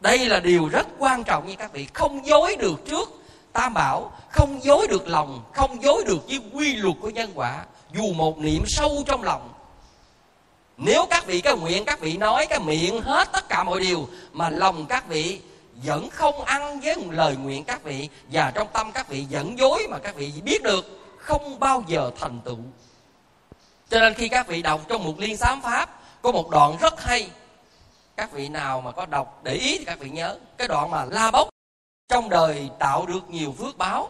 Đây 0.00 0.18
là 0.18 0.40
điều 0.40 0.68
rất 0.68 0.86
quan 0.98 1.24
trọng 1.24 1.46
như 1.46 1.56
các 1.56 1.72
vị. 1.72 1.88
Không 1.94 2.26
dối 2.26 2.56
được 2.56 2.86
trước 2.86 3.19
tam 3.52 3.74
bảo, 3.74 4.12
không 4.30 4.64
dối 4.64 4.86
được 4.86 5.08
lòng, 5.08 5.42
không 5.54 5.82
dối 5.82 6.04
được 6.06 6.28
với 6.28 6.40
quy 6.52 6.76
luật 6.76 6.96
của 7.00 7.10
nhân 7.10 7.32
quả, 7.34 7.64
dù 7.92 8.12
một 8.12 8.38
niệm 8.38 8.62
sâu 8.66 9.02
trong 9.06 9.22
lòng. 9.22 9.52
Nếu 10.76 11.06
các 11.10 11.26
vị 11.26 11.40
cái 11.40 11.56
nguyện, 11.56 11.84
các 11.84 12.00
vị 12.00 12.16
nói 12.16 12.46
cái 12.46 12.60
miệng 12.60 13.02
hết 13.02 13.32
tất 13.32 13.48
cả 13.48 13.64
mọi 13.64 13.80
điều, 13.80 14.08
mà 14.32 14.50
lòng 14.50 14.86
các 14.86 15.08
vị 15.08 15.40
vẫn 15.84 16.10
không 16.10 16.44
ăn 16.44 16.80
với 16.80 16.96
lời 17.10 17.36
nguyện 17.36 17.64
các 17.64 17.84
vị, 17.84 18.08
và 18.32 18.52
trong 18.54 18.68
tâm 18.72 18.92
các 18.92 19.08
vị 19.08 19.26
vẫn 19.30 19.58
dối 19.58 19.86
mà 19.90 19.98
các 19.98 20.14
vị 20.14 20.32
biết 20.44 20.62
được, 20.62 21.16
không 21.18 21.60
bao 21.60 21.84
giờ 21.86 22.10
thành 22.20 22.40
tựu. 22.44 22.58
Cho 23.90 24.00
nên 24.00 24.14
khi 24.14 24.28
các 24.28 24.48
vị 24.48 24.62
đọc 24.62 24.80
trong 24.88 25.04
một 25.04 25.18
liên 25.18 25.36
sám 25.36 25.60
pháp, 25.62 26.00
có 26.22 26.32
một 26.32 26.50
đoạn 26.50 26.76
rất 26.80 27.02
hay. 27.02 27.30
Các 28.16 28.32
vị 28.32 28.48
nào 28.48 28.80
mà 28.80 28.92
có 28.92 29.06
đọc 29.06 29.40
để 29.42 29.54
ý 29.54 29.78
thì 29.78 29.84
các 29.84 29.98
vị 29.98 30.10
nhớ, 30.10 30.36
cái 30.58 30.68
đoạn 30.68 30.90
mà 30.90 31.04
la 31.04 31.30
bốc 31.30 31.48
trong 32.10 32.28
đời 32.28 32.70
tạo 32.78 33.06
được 33.06 33.30
nhiều 33.30 33.54
phước 33.58 33.78
báo. 33.78 34.08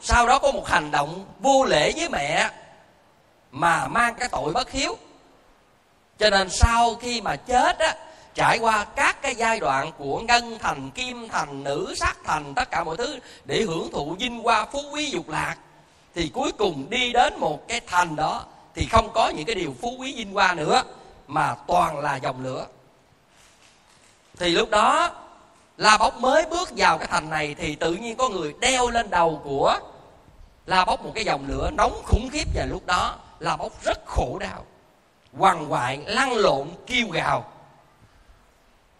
Sau 0.00 0.26
đó 0.26 0.38
có 0.38 0.52
một 0.52 0.68
hành 0.68 0.90
động 0.90 1.26
vô 1.40 1.64
lễ 1.64 1.92
với 1.96 2.08
mẹ 2.08 2.50
mà 3.50 3.88
mang 3.88 4.14
cái 4.14 4.28
tội 4.28 4.52
bất 4.52 4.70
hiếu. 4.70 4.96
Cho 6.18 6.30
nên 6.30 6.48
sau 6.50 6.94
khi 6.94 7.20
mà 7.20 7.36
chết 7.36 7.78
á, 7.78 7.96
trải 8.34 8.58
qua 8.58 8.84
các 8.84 9.22
cái 9.22 9.34
giai 9.34 9.60
đoạn 9.60 9.92
của 9.98 10.20
ngân 10.20 10.58
thành, 10.58 10.90
kim 10.90 11.28
thành, 11.28 11.64
nữ 11.64 11.94
sắc 11.96 12.16
thành, 12.24 12.54
tất 12.54 12.70
cả 12.70 12.84
mọi 12.84 12.96
thứ 12.96 13.18
để 13.44 13.62
hưởng 13.62 13.90
thụ 13.92 14.16
vinh 14.18 14.42
hoa 14.42 14.66
phú 14.72 14.80
quý 14.92 15.10
dục 15.10 15.28
lạc, 15.28 15.56
thì 16.14 16.30
cuối 16.34 16.52
cùng 16.52 16.86
đi 16.90 17.12
đến 17.12 17.40
một 17.40 17.68
cái 17.68 17.80
thành 17.86 18.16
đó 18.16 18.44
thì 18.74 18.88
không 18.92 19.12
có 19.14 19.28
những 19.28 19.46
cái 19.46 19.54
điều 19.54 19.74
phú 19.80 19.96
quý 19.98 20.14
vinh 20.16 20.34
hoa 20.34 20.54
nữa, 20.54 20.82
mà 21.26 21.56
toàn 21.66 21.98
là 21.98 22.16
dòng 22.16 22.44
lửa. 22.44 22.66
Thì 24.38 24.50
lúc 24.50 24.70
đó 24.70 25.10
la 25.80 25.98
bốc 25.98 26.20
mới 26.20 26.46
bước 26.46 26.72
vào 26.76 26.98
cái 26.98 27.08
thành 27.10 27.30
này 27.30 27.54
thì 27.58 27.74
tự 27.74 27.94
nhiên 27.94 28.16
có 28.16 28.28
người 28.28 28.54
đeo 28.60 28.90
lên 28.90 29.10
đầu 29.10 29.40
của 29.44 29.78
la 30.66 30.84
bốc 30.84 31.04
một 31.04 31.12
cái 31.14 31.24
dòng 31.24 31.44
lửa 31.48 31.70
nóng 31.76 32.02
khủng 32.04 32.28
khiếp 32.32 32.48
và 32.54 32.64
lúc 32.64 32.86
đó. 32.86 33.14
La 33.38 33.56
bốc 33.56 33.72
rất 33.84 33.98
khổ 34.06 34.38
đau 34.40 34.64
quằn 35.38 35.72
quại 35.72 35.98
lăn 36.06 36.32
lộn, 36.32 36.68
kêu 36.86 37.08
gào. 37.12 37.44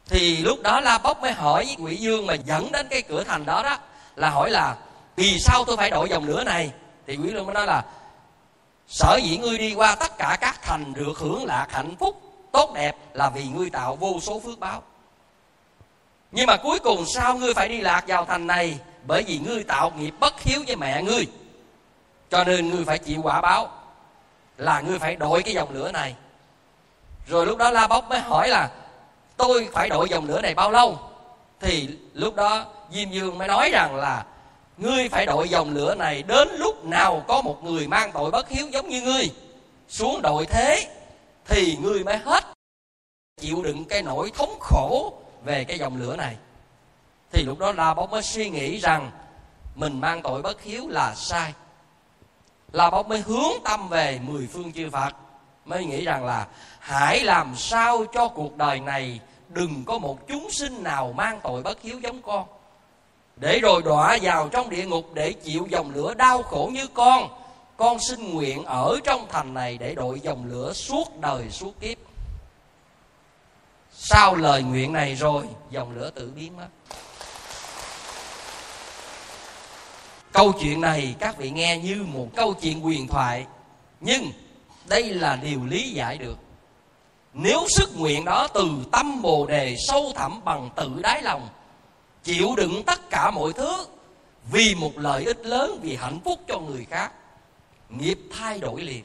Thì 0.07 0.37
lúc 0.37 0.63
đó 0.63 0.81
la 0.81 0.99
bốc 0.99 1.21
mới 1.21 1.33
hỏi 1.33 1.65
với 1.65 1.77
quỷ 1.87 1.97
dương 1.97 2.27
mà 2.27 2.35
dẫn 2.35 2.73
đến 2.73 2.87
cái 2.91 3.03
cửa 3.03 3.25
thành 3.25 3.47
đó 3.47 3.63
đó, 3.63 3.79
là 4.17 4.31
hỏi 4.31 4.51
là, 4.51 4.77
vì 5.17 5.39
sao 5.39 5.65
tôi 5.67 5.77
phải 5.77 5.91
đổi 5.91 6.09
dòng 6.09 6.29
lửa 6.29 6.45
này? 6.45 6.73
Thì 7.07 7.17
quỷ 7.17 7.31
dương 7.33 7.47
mới 7.47 7.55
nói 7.55 7.67
là, 7.67 7.85
sở 8.89 9.21
dĩ 9.23 9.37
ngươi 9.39 9.59
đi 9.59 9.75
qua 9.75 9.95
tất 9.95 10.19
cả 10.19 10.39
các 10.41 10.63
thành 10.63 10.93
được 10.95 11.19
hưởng 11.19 11.45
lạc 11.45 11.67
hạnh 11.71 11.95
phúc 11.99 12.23
tốt 12.53 12.73
đẹp 12.75 12.97
là 13.13 13.31
vì 13.31 13.45
ngươi 13.45 13.71
tạo 13.71 13.97
vô 13.97 14.21
số 14.21 14.41
phước 14.41 14.59
báo 14.59 14.83
nhưng 16.33 16.47
mà 16.47 16.57
cuối 16.57 16.79
cùng 16.79 17.05
sao 17.07 17.37
ngươi 17.37 17.55
phải 17.55 17.69
đi 17.69 17.81
lạc 17.81 18.05
vào 18.07 18.25
thành 18.25 18.47
này? 18.47 18.79
Bởi 19.07 19.23
vì 19.23 19.39
ngươi 19.39 19.65
tạo 19.65 19.91
nghiệp 19.91 20.15
bất 20.21 20.41
hiếu 20.41 20.61
với 20.67 20.77
mẹ 20.77 21.03
ngươi. 21.03 21.27
Cho 22.31 22.45
nên 22.45 22.71
ngươi 22.71 22.85
phải 22.85 22.99
chịu 22.99 23.21
quả 23.23 23.41
báo 23.41 23.73
là 24.57 24.81
ngươi 24.81 24.99
phải 24.99 25.17
đội 25.17 25.43
cái 25.43 25.55
dòng 25.55 25.75
lửa 25.75 25.93
này. 25.93 26.15
Rồi 27.27 27.47
lúc 27.47 27.59
đó 27.59 27.71
la 27.71 27.87
bóc 27.87 28.09
mới 28.09 28.21
hỏi 28.21 28.49
là, 28.49 28.71
tôi 29.37 29.69
phải 29.73 29.89
đội 29.89 30.09
dòng 30.09 30.27
lửa 30.27 30.41
này 30.41 30.55
bao 30.55 30.71
lâu? 30.71 30.99
Thì 31.61 31.89
lúc 32.13 32.35
đó 32.35 32.65
diêm 32.93 33.11
dương 33.11 33.39
mới 33.39 33.49
nói 33.49 33.71
rằng 33.71 33.97
là, 33.97 34.25
ngươi 34.81 35.09
phải 35.09 35.27
đội 35.27 35.49
dòng 35.49 35.75
lửa 35.75 35.95
này 35.95 36.23
đến 36.23 36.49
lúc 36.59 36.85
nào 36.85 37.25
có 37.29 37.43
một 37.43 37.65
người 37.65 37.89
mang 37.89 38.13
tội 38.13 38.31
bất 38.31 38.49
hiếu 38.49 38.67
giống 38.73 38.89
như 38.89 39.03
ngươi 39.03 39.31
xuống 39.89 40.23
đội 40.23 40.47
thế 40.47 40.89
thì 41.45 41.77
ngươi 41.83 42.05
mới 42.05 42.19
hết 42.25 42.45
chịu 43.41 43.63
đựng 43.63 43.85
cái 43.85 44.03
nỗi 44.03 44.31
thống 44.35 44.59
khổ 44.61 45.13
về 45.45 45.65
cái 45.65 45.79
dòng 45.79 45.97
lửa 45.97 46.17
này. 46.17 46.37
Thì 47.33 47.43
lúc 47.43 47.59
đó 47.59 47.73
la 47.73 47.95
bóc 47.95 48.11
mới 48.11 48.23
suy 48.23 48.51
nghĩ 48.51 48.79
rằng 48.79 49.11
mình 49.75 50.01
mang 50.01 50.23
tội 50.23 50.43
bất 50.43 50.63
hiếu 50.63 50.89
là 50.89 51.15
sai. 51.15 51.53
La 52.73 52.91
bóc 52.91 53.09
mới 53.09 53.21
hướng 53.21 53.53
tâm 53.65 53.89
về 53.89 54.21
mười 54.23 54.47
phương 54.53 54.73
chư 54.73 54.91
phật, 54.91 55.15
mới 55.65 55.85
nghĩ 55.85 56.05
rằng 56.05 56.25
là 56.25 56.47
hãy 56.79 57.25
làm 57.25 57.57
sao 57.57 58.05
cho 58.05 58.29
cuộc 58.29 58.57
đời 58.57 58.81
này 58.81 59.21
đừng 59.49 59.85
có 59.87 59.99
một 59.99 60.29
chúng 60.29 60.51
sinh 60.51 60.83
nào 60.83 61.13
mang 61.13 61.41
tội 61.43 61.63
bất 61.63 61.83
hiếu 61.83 62.01
giống 62.01 62.23
con. 62.23 62.47
Để 63.37 63.59
rồi 63.63 63.83
đọa 63.83 64.19
vào 64.23 64.49
trong 64.49 64.71
địa 64.71 64.85
ngục 64.85 65.05
để 65.15 65.33
chịu 65.33 65.67
dòng 65.71 65.91
lửa 65.95 66.15
đau 66.15 66.43
khổ 66.43 66.71
như 66.73 66.87
con 66.87 67.41
con 67.81 67.99
xin 67.99 68.35
nguyện 68.35 68.65
ở 68.65 68.99
trong 69.05 69.27
thành 69.31 69.55
này 69.55 69.79
để 69.79 69.95
đội 69.95 70.21
dòng 70.21 70.45
lửa 70.47 70.73
suốt 70.73 71.21
đời 71.21 71.51
suốt 71.51 71.81
kiếp 71.81 71.99
sau 74.13 74.35
lời 74.35 74.63
nguyện 74.63 74.93
này 74.93 75.15
rồi, 75.15 75.45
dòng 75.71 75.95
lửa 75.95 76.11
tự 76.15 76.33
biến 76.37 76.57
mất. 76.57 76.69
Câu 80.33 80.53
chuyện 80.61 80.81
này 80.81 81.15
các 81.21 81.39
vị 81.39 81.51
nghe 81.51 81.79
như 81.79 82.05
một 82.13 82.29
câu 82.37 82.55
chuyện 82.55 82.81
huyền 82.81 83.07
thoại, 83.09 83.47
nhưng 84.01 84.33
đây 84.87 85.15
là 85.15 85.37
điều 85.37 85.65
lý 85.65 85.91
giải 85.91 86.19
được. 86.19 86.39
Nếu 87.35 87.67
sức 87.69 87.99
nguyện 87.99 88.25
đó 88.25 88.49
từ 88.55 88.71
tâm 88.93 89.23
bồ 89.23 89.47
đề 89.47 89.77
sâu 89.89 90.13
thẳm 90.17 90.45
bằng 90.45 90.71
tự 90.77 90.91
đáy 91.03 91.23
lòng, 91.23 91.49
chịu 92.25 92.49
đựng 92.57 92.83
tất 92.87 93.11
cả 93.11 93.31
mọi 93.31 93.53
thứ 93.53 93.87
vì 94.53 94.75
một 94.75 94.93
lợi 94.99 95.25
ích 95.25 95.47
lớn, 95.47 95.79
vì 95.83 95.97
hạnh 95.97 96.21
phúc 96.25 96.39
cho 96.49 96.59
người 96.59 96.87
khác, 96.91 97.13
nghiệp 97.89 98.19
thay 98.39 98.59
đổi 98.59 98.83
liền. 98.83 99.05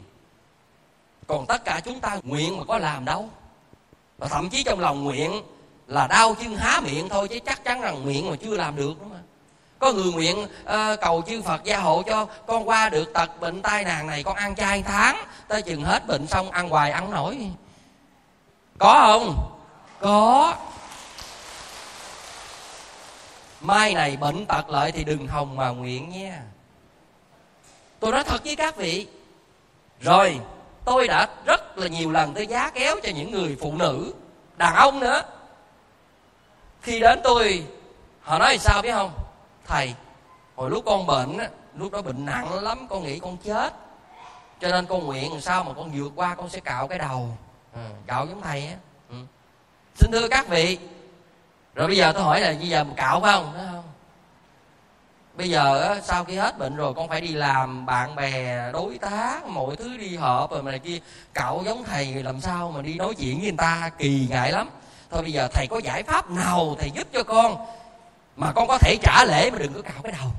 Còn 1.27 1.45
tất 1.45 1.65
cả 1.65 1.81
chúng 1.85 1.99
ta 1.99 2.19
nguyện 2.23 2.57
mà 2.57 2.63
có 2.63 2.77
làm 2.77 3.05
đâu 3.05 3.29
và 4.17 4.27
thậm 4.27 4.49
chí 4.49 4.63
trong 4.63 4.79
lòng 4.79 5.03
nguyện 5.03 5.41
là 5.87 6.07
đau 6.07 6.35
chân 6.35 6.55
há 6.55 6.81
miệng 6.81 7.09
thôi 7.09 7.27
chứ 7.27 7.39
chắc 7.45 7.63
chắn 7.63 7.81
rằng 7.81 8.03
nguyện 8.03 8.29
mà 8.29 8.35
chưa 8.35 8.55
làm 8.55 8.75
được 8.75 8.93
đúng 8.99 9.09
không 9.09 9.21
có 9.79 9.91
người 9.91 10.11
nguyện 10.11 10.43
uh, 10.43 10.99
cầu 11.01 11.23
chư 11.27 11.41
phật 11.41 11.63
gia 11.63 11.79
hộ 11.79 12.03
cho 12.07 12.27
con 12.47 12.69
qua 12.69 12.89
được 12.89 13.13
tật 13.13 13.39
bệnh 13.39 13.61
tai 13.61 13.83
nạn 13.83 14.07
này 14.07 14.23
con 14.23 14.35
ăn 14.35 14.55
chay 14.55 14.83
tháng 14.83 15.25
tới 15.47 15.61
chừng 15.61 15.83
hết 15.83 16.07
bệnh 16.07 16.27
xong 16.27 16.51
ăn 16.51 16.69
hoài 16.69 16.91
ăn 16.91 17.11
nổi. 17.11 17.51
Có 18.77 18.93
không? 18.93 19.51
Có. 19.99 20.55
Mai 23.61 23.93
này 23.93 24.17
bệnh 24.17 24.45
tật 24.45 24.69
lợi 24.69 24.91
thì 24.91 25.03
đừng 25.03 25.27
hồng 25.27 25.55
mà 25.55 25.69
nguyện 25.69 26.09
nha. 26.09 26.41
Tôi 27.99 28.11
nói 28.11 28.23
thật 28.23 28.43
với 28.43 28.55
các 28.55 28.77
vị. 28.77 29.07
Rồi 29.99 30.39
tôi 30.85 31.07
đã 31.07 31.27
rất 31.45 31.77
là 31.77 31.87
nhiều 31.87 32.11
lần 32.11 32.33
tôi 32.33 32.47
giá 32.47 32.69
kéo 32.69 32.95
cho 33.03 33.09
những 33.15 33.31
người 33.31 33.57
phụ 33.61 33.73
nữ 33.75 34.13
đàn 34.57 34.75
ông 34.75 34.99
nữa. 34.99 35.21
Khi 36.81 36.99
đến 36.99 37.19
tôi 37.23 37.65
họ 38.21 38.39
nói 38.39 38.57
sao 38.57 38.81
biết 38.81 38.91
không? 38.91 39.11
Thầy 39.67 39.93
hồi 40.55 40.69
lúc 40.69 40.83
con 40.85 41.05
bệnh 41.05 41.37
á 41.37 41.49
lúc 41.75 41.91
đó 41.91 42.01
bệnh 42.01 42.25
nặng 42.25 42.63
lắm 42.63 42.87
con 42.89 43.03
nghĩ 43.03 43.19
con 43.19 43.37
chết. 43.37 43.73
Cho 44.61 44.67
nên 44.67 44.85
con 44.85 45.05
nguyện 45.05 45.31
làm 45.31 45.41
sao 45.41 45.63
mà 45.63 45.73
con 45.73 45.91
vượt 45.93 46.11
qua 46.15 46.35
con 46.35 46.49
sẽ 46.49 46.59
cạo 46.59 46.87
cái 46.87 46.99
đầu. 46.99 47.37
Ừ, 47.73 47.79
cạo 48.07 48.27
giống 48.27 48.41
thầy 48.41 48.67
á. 48.67 48.75
Ừ. 49.09 49.15
xin 49.95 50.11
thưa 50.11 50.27
các 50.27 50.47
vị 50.47 50.77
rồi 51.75 51.87
bây 51.87 51.97
giờ 51.97 52.11
tôi 52.13 52.23
hỏi 52.23 52.41
là 52.41 52.53
bây 52.59 52.69
giờ 52.69 52.85
cạo 52.97 53.21
phải 53.21 53.33
không? 53.33 53.51
Phải 53.55 53.65
không? 53.71 53.83
Bây 55.37 55.49
giờ 55.49 55.95
sau 56.03 56.23
khi 56.23 56.35
hết 56.35 56.57
bệnh 56.57 56.75
rồi, 56.75 56.93
con 56.93 57.09
phải 57.09 57.21
đi 57.21 57.27
làm, 57.27 57.85
bạn 57.85 58.15
bè, 58.15 58.71
đối 58.73 58.97
tác, 58.97 59.45
mọi 59.45 59.75
thứ 59.75 59.97
đi 59.97 60.15
họp 60.15 60.51
rồi 60.51 60.63
này 60.63 60.79
kia. 60.79 60.99
Cạo 61.33 61.63
giống 61.65 61.83
thầy 61.83 62.23
làm 62.23 62.41
sao 62.41 62.71
mà 62.71 62.81
đi 62.81 62.93
nói 62.93 63.15
chuyện 63.17 63.39
với 63.39 63.43
người 63.43 63.57
ta, 63.57 63.91
kỳ 63.97 64.27
ngại 64.29 64.51
lắm. 64.51 64.69
Thôi 65.11 65.21
bây 65.21 65.33
giờ 65.33 65.47
thầy 65.53 65.67
có 65.67 65.77
giải 65.83 66.03
pháp 66.03 66.29
nào 66.29 66.75
thầy 66.79 66.91
giúp 66.91 67.07
cho 67.13 67.23
con 67.23 67.65
mà 68.35 68.51
con 68.51 68.67
có 68.67 68.77
thể 68.77 68.97
trả 69.03 69.25
lễ 69.25 69.51
mà 69.51 69.57
đừng 69.57 69.73
có 69.73 69.81
cạo 69.81 70.01
cái 70.03 70.11
đầu? 70.11 70.29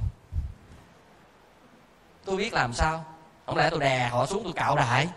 Tôi 2.24 2.36
biết 2.36 2.52
làm 2.52 2.72
sao. 2.72 3.04
Không 3.46 3.56
lẽ 3.56 3.70
tôi 3.70 3.80
đè 3.80 4.08
họ 4.08 4.26
xuống 4.26 4.44
tôi 4.44 4.52
cạo 4.52 4.76
đại? 4.76 5.08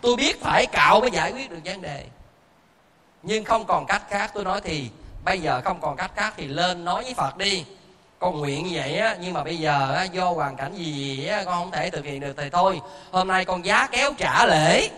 Tôi 0.00 0.16
biết 0.16 0.42
phải 0.42 0.66
cạo 0.66 1.00
mới 1.00 1.10
giải 1.10 1.32
quyết 1.32 1.50
được 1.50 1.60
vấn 1.64 1.82
đề. 1.82 2.06
Nhưng 3.22 3.44
không 3.44 3.64
còn 3.64 3.86
cách 3.86 4.02
khác. 4.10 4.30
Tôi 4.34 4.44
nói 4.44 4.60
thì 4.64 4.90
bây 5.24 5.40
giờ 5.40 5.60
không 5.64 5.80
còn 5.80 5.96
cách 5.96 6.10
khác 6.16 6.34
thì 6.36 6.46
lên 6.46 6.84
nói 6.84 7.02
với 7.04 7.14
phật 7.14 7.36
đi 7.36 7.64
con 8.22 8.38
nguyện 8.38 8.68
vậy 8.72 8.98
á 8.98 9.16
nhưng 9.20 9.32
mà 9.32 9.44
bây 9.44 9.58
giờ 9.58 9.94
á, 9.94 10.04
do 10.04 10.30
hoàn 10.30 10.56
cảnh 10.56 10.74
gì, 10.74 10.92
gì 10.92 11.26
á, 11.26 11.44
con 11.44 11.54
không 11.54 11.70
thể 11.70 11.90
thực 11.90 12.04
hiện 12.04 12.20
được 12.20 12.34
thì 12.36 12.50
thôi. 12.50 12.80
Hôm 13.10 13.28
nay 13.28 13.44
con 13.44 13.64
giá 13.64 13.86
kéo 13.86 14.12
trả 14.18 14.46
lễ. 14.46 14.88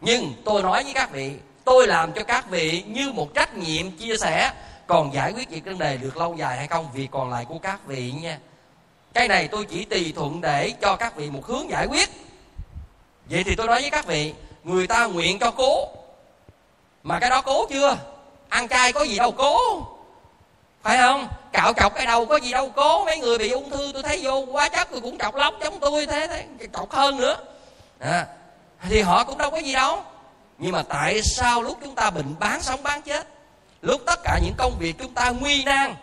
Nhưng 0.00 0.32
tôi 0.44 0.62
nói 0.62 0.84
với 0.84 0.92
các 0.94 1.10
vị 1.12 1.32
tôi 1.64 1.86
làm 1.86 2.12
cho 2.12 2.24
các 2.24 2.50
vị 2.50 2.84
như 2.86 3.12
một 3.12 3.34
trách 3.34 3.56
nhiệm 3.56 3.90
chia 3.90 4.16
sẻ. 4.16 4.52
Còn 4.86 5.14
giải 5.14 5.32
quyết 5.32 5.50
việc 5.50 5.64
vấn 5.64 5.78
đề 5.78 5.96
được 5.96 6.16
lâu 6.16 6.34
dài 6.38 6.56
hay 6.56 6.66
không 6.66 6.88
việc 6.94 7.08
còn 7.10 7.30
lại 7.30 7.44
của 7.44 7.58
các 7.58 7.86
vị 7.86 8.12
nha. 8.22 8.38
Cái 9.14 9.28
này 9.28 9.48
tôi 9.48 9.64
chỉ 9.64 9.84
tùy 9.84 10.12
thuận 10.16 10.40
để 10.40 10.72
cho 10.82 10.96
các 10.96 11.16
vị 11.16 11.30
một 11.30 11.46
hướng 11.46 11.70
giải 11.70 11.86
quyết. 11.86 12.08
Vậy 13.30 13.44
thì 13.44 13.54
tôi 13.54 13.66
nói 13.66 13.80
với 13.80 13.90
các 13.90 14.06
vị 14.06 14.34
người 14.64 14.86
ta 14.86 15.06
nguyện 15.06 15.38
cho 15.38 15.50
cố. 15.50 15.88
Mà 17.02 17.20
cái 17.20 17.30
đó 17.30 17.42
cố 17.42 17.66
chưa? 17.66 17.96
Ăn 18.48 18.68
chay 18.68 18.92
có 18.92 19.02
gì 19.02 19.16
đâu 19.16 19.32
cố 19.32 19.58
phải 20.86 20.98
không? 20.98 21.28
Cạo 21.52 21.72
chọc 21.72 21.94
cái 21.94 22.06
đầu 22.06 22.26
có 22.26 22.36
gì 22.36 22.52
đâu. 22.52 22.70
Cố 22.76 23.04
mấy 23.04 23.18
người 23.18 23.38
bị 23.38 23.50
ung 23.50 23.70
thư 23.70 23.90
tôi 23.94 24.02
thấy 24.02 24.20
vô 24.22 24.46
quá 24.52 24.68
chất 24.68 24.88
tôi 24.90 25.00
cũng 25.00 25.18
chọc 25.18 25.34
lóc 25.34 25.54
giống 25.64 25.80
tôi 25.80 26.06
thế 26.06 26.26
thế 26.26 26.46
chọc 26.74 26.90
hơn 26.90 27.16
nữa. 27.16 27.36
À, 27.98 28.26
thì 28.88 29.00
họ 29.00 29.24
cũng 29.24 29.38
đâu 29.38 29.50
có 29.50 29.56
gì 29.56 29.72
đâu. 29.72 30.02
Nhưng 30.58 30.72
mà 30.72 30.82
tại 30.82 31.22
sao 31.22 31.62
lúc 31.62 31.78
chúng 31.82 31.94
ta 31.94 32.10
bệnh 32.10 32.34
bán 32.38 32.62
sống 32.62 32.82
bán 32.82 33.02
chết 33.02 33.26
lúc 33.82 34.00
tất 34.06 34.20
cả 34.24 34.38
những 34.42 34.54
công 34.58 34.76
việc 34.78 34.94
chúng 34.98 35.14
ta 35.14 35.30
nguy 35.30 35.64
nan 35.64 35.94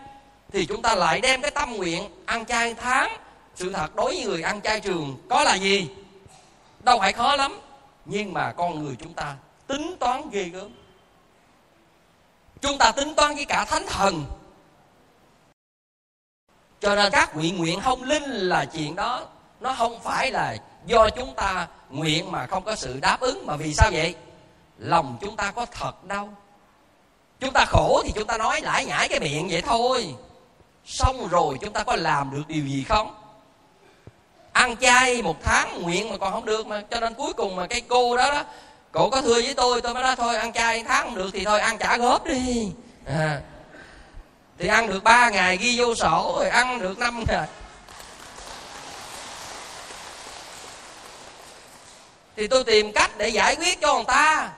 thì 0.54 0.66
chúng 0.66 0.82
ta 0.82 0.96
lại 0.96 1.22
đem 1.22 1.42
cái 1.42 1.52
tâm 1.52 1.74
nguyện 1.74 2.24
ăn 2.26 2.46
chay 2.46 2.74
tháng? 2.74 3.18
Sự 3.56 3.74
thật 3.74 3.96
đối 3.96 4.16
với 4.16 4.26
người 4.26 4.42
ăn 4.42 4.62
chay 4.62 4.80
trường 4.80 5.18
có 5.30 5.44
là 5.44 5.56
gì? 5.56 5.90
Đâu 6.80 7.00
phải 7.00 7.14
khó 7.14 7.36
lắm 7.36 7.60
nhưng 8.06 8.34
mà 8.34 8.52
con 8.52 8.84
người 8.84 8.96
chúng 9.02 9.14
ta 9.14 9.36
tính 9.68 9.96
toán 10.00 10.30
ghê 10.32 10.44
gớm. 10.44 10.70
Chúng 12.62 12.78
ta 12.78 12.92
tính 12.92 13.16
toán 13.16 13.36
với 13.36 13.46
cả 13.46 13.66
thánh 13.66 13.86
thần 13.88 14.26
cho 16.84 16.96
nên 16.96 17.12
các 17.12 17.36
nguyện 17.36 17.58
nguyện 17.58 17.82
không 17.82 18.04
linh 18.04 18.24
là 18.24 18.66
chuyện 18.66 18.96
đó. 18.96 19.26
Nó 19.60 19.74
không 19.78 20.00
phải 20.00 20.32
là 20.32 20.56
do 20.86 21.10
chúng 21.10 21.34
ta 21.36 21.68
nguyện 21.90 22.32
mà 22.32 22.48
không 22.48 22.64
có 22.64 22.76
sự 22.76 23.00
đáp 23.00 23.20
ứng. 23.20 23.46
Mà 23.46 23.56
vì 23.56 23.74
sao 23.74 23.90
vậy? 23.94 24.16
Lòng 24.78 25.18
chúng 25.22 25.36
ta 25.36 25.52
có 25.52 25.66
thật 25.66 26.04
đâu. 26.06 26.30
Chúng 27.40 27.54
ta 27.54 27.66
khổ 27.66 28.02
thì 28.06 28.12
chúng 28.16 28.28
ta 28.28 28.38
nói 28.38 28.62
lãi 28.62 28.86
nhãi 28.86 29.08
cái 29.08 29.20
miệng 29.20 29.48
vậy 29.52 29.62
thôi. 29.62 30.16
Xong 30.86 31.28
rồi 31.28 31.58
chúng 31.62 31.74
ta 31.74 31.84
có 31.84 31.96
làm 31.96 32.32
được 32.32 32.44
điều 32.48 32.68
gì 32.68 32.86
không? 32.90 33.16
Ăn 34.54 34.78
chay 34.78 35.22
một 35.22 35.44
tháng 35.44 35.82
nguyện 35.82 36.10
mà 36.10 36.18
còn 36.18 36.34
không 36.34 36.46
được 36.46 36.68
mà. 36.68 36.82
Cho 36.92 37.00
nên 37.00 37.14
cuối 37.14 37.34
cùng 37.34 37.56
mà 37.56 37.68
cái 37.68 37.82
cô 37.82 38.18
đó 38.18 38.32
đó 38.32 38.44
cổ 38.92 39.10
có 39.10 39.22
thưa 39.22 39.34
với 39.34 39.54
tôi 39.54 39.82
tôi 39.82 39.94
mới 39.94 40.04
nói 40.04 40.16
thôi, 40.16 40.36
ăn 40.36 40.54
chay 40.54 40.84
tháng 40.88 41.06
không 41.06 41.16
được 41.16 41.30
thì 41.34 41.46
thôi, 41.46 41.60
ăn 41.60 41.78
trả 41.78 41.98
góp 41.98 42.26
đi. 42.26 42.72
À 43.06 43.42
thì 44.60 44.68
ăn 44.68 44.88
được 44.88 45.04
ba 45.04 45.30
ngày 45.30 45.58
ghi 45.58 45.80
vô 45.80 45.96
sổ 45.96 46.36
rồi 46.40 46.50
ăn 46.50 46.80
được 46.80 46.98
năm 46.98 47.24
ngày. 47.28 47.48
Thì 52.36 52.48
tôi 52.48 52.64
tìm 52.64 52.92
cách 52.94 53.12
để 53.18 53.30
giải 53.30 53.56
quyết 53.56 53.82
cho 53.82 53.96
người 53.96 54.04
ta. 54.08 54.50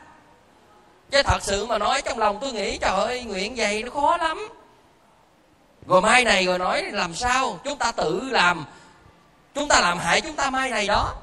Chứ 1.11 1.23
thật 1.23 1.43
sự 1.43 1.65
mà 1.65 1.77
nói 1.77 2.01
trong 2.01 2.19
lòng 2.19 2.37
tôi 2.41 2.51
nghĩ 2.51 2.77
trời 2.77 2.91
ơi 2.91 3.23
nguyện 3.23 3.53
vậy 3.55 3.83
nó 3.83 3.91
khó 3.91 4.17
lắm. 4.17 4.49
Rồi 5.87 6.01
mai 6.01 6.23
này 6.23 6.45
rồi 6.45 6.59
nói 6.59 6.83
làm 6.91 7.15
sao? 7.15 7.59
Chúng 7.63 7.77
ta 7.77 7.91
tự 7.91 8.29
làm. 8.31 8.65
Chúng 9.55 9.67
ta 9.67 9.79
làm 9.79 9.99
hại 9.99 10.21
chúng 10.21 10.35
ta 10.35 10.49
mai 10.49 10.69
này 10.69 10.87
đó. 10.87 11.13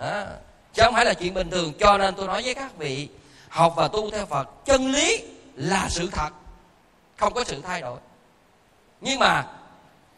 À, 0.00 0.26
chứ 0.74 0.82
không 0.84 0.94
phải 0.94 1.04
là 1.04 1.14
chuyện 1.14 1.34
bình 1.34 1.50
thường. 1.50 1.72
Cho 1.80 1.98
nên 1.98 2.14
tôi 2.14 2.26
nói 2.26 2.42
với 2.42 2.54
các 2.54 2.76
vị 2.78 3.08
học 3.48 3.72
và 3.76 3.88
tu 3.88 4.10
theo 4.10 4.26
phật 4.26 4.48
chân 4.64 4.92
lý 4.92 5.24
là 5.54 5.86
sự 5.90 6.08
thật 6.12 6.30
không 7.16 7.34
có 7.34 7.44
sự 7.44 7.62
thay 7.62 7.80
đổi. 7.80 7.98
Nhưng 9.00 9.18
mà, 9.18 9.46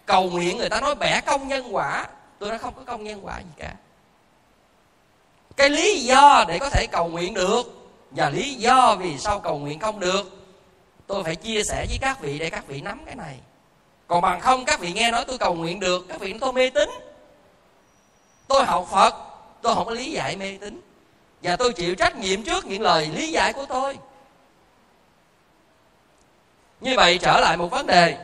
cầu 0.07 0.31
nguyện 0.31 0.59
người 0.59 0.69
ta 0.69 0.81
nói 0.81 0.95
bẻ 0.95 1.21
công 1.27 1.49
nhân 1.49 1.75
quả. 1.75 2.07
Tôi 2.39 2.49
nói 2.49 2.59
không 2.59 2.75
có 2.75 2.83
công 2.87 3.05
nhân 3.05 3.27
quả 3.27 3.39
gì 3.39 3.51
cả. 3.57 3.75
Cái 5.57 5.71
lý 5.71 6.01
do 6.01 6.45
để 6.49 6.59
có 6.59 6.71
thể 6.71 6.87
cầu 6.87 7.09
nguyện 7.09 7.35
được 7.35 7.63
và 8.11 8.31
lý 8.31 8.55
do 8.55 8.97
vì 9.01 9.19
sao 9.19 9.41
cầu 9.41 9.59
nguyện 9.59 9.79
không 9.79 10.01
được, 10.01 10.47
tôi 11.07 11.25
phải 11.25 11.37
chia 11.37 11.63
sẻ 11.65 11.87
với 11.89 11.99
các 12.01 12.21
vị 12.21 12.39
để 12.39 12.51
các 12.51 12.67
vị 12.67 12.81
nắm 12.81 13.03
cái 13.07 13.15
này. 13.15 13.39
Còn 14.07 14.21
bằng 14.21 14.41
không, 14.41 14.65
các 14.65 14.81
vị 14.81 14.93
nghe 14.93 15.11
nói 15.11 15.25
tôi 15.29 15.39
cầu 15.39 15.55
nguyện 15.55 15.81
được, 15.81 16.07
các 16.09 16.21
vị 16.21 16.33
nói 16.33 16.39
tôi 16.41 16.53
mê 16.53 16.71
tín. 16.71 16.91
Tôi 18.49 18.65
học 18.65 18.89
phật, 18.91 19.15
tôi 19.63 19.75
không 19.75 19.87
có 19.87 19.93
lý 19.93 20.11
giải 20.11 20.37
mê 20.37 20.59
tín. 20.61 20.81
Và 21.43 21.57
tôi 21.57 21.73
chịu 21.73 21.95
trách 21.95 22.17
nhiệm 22.17 22.43
trước 22.43 22.67
những 22.67 22.83
lời 22.83 23.09
lý 23.15 23.33
giải 23.33 23.53
của 23.53 23.67
tôi 23.69 23.99
như 26.85 26.95
vậy 26.97 27.19
trở 27.19 27.41
lại 27.41 27.57
một 27.57 27.71
vấn 27.71 27.87
đề. 27.87 28.17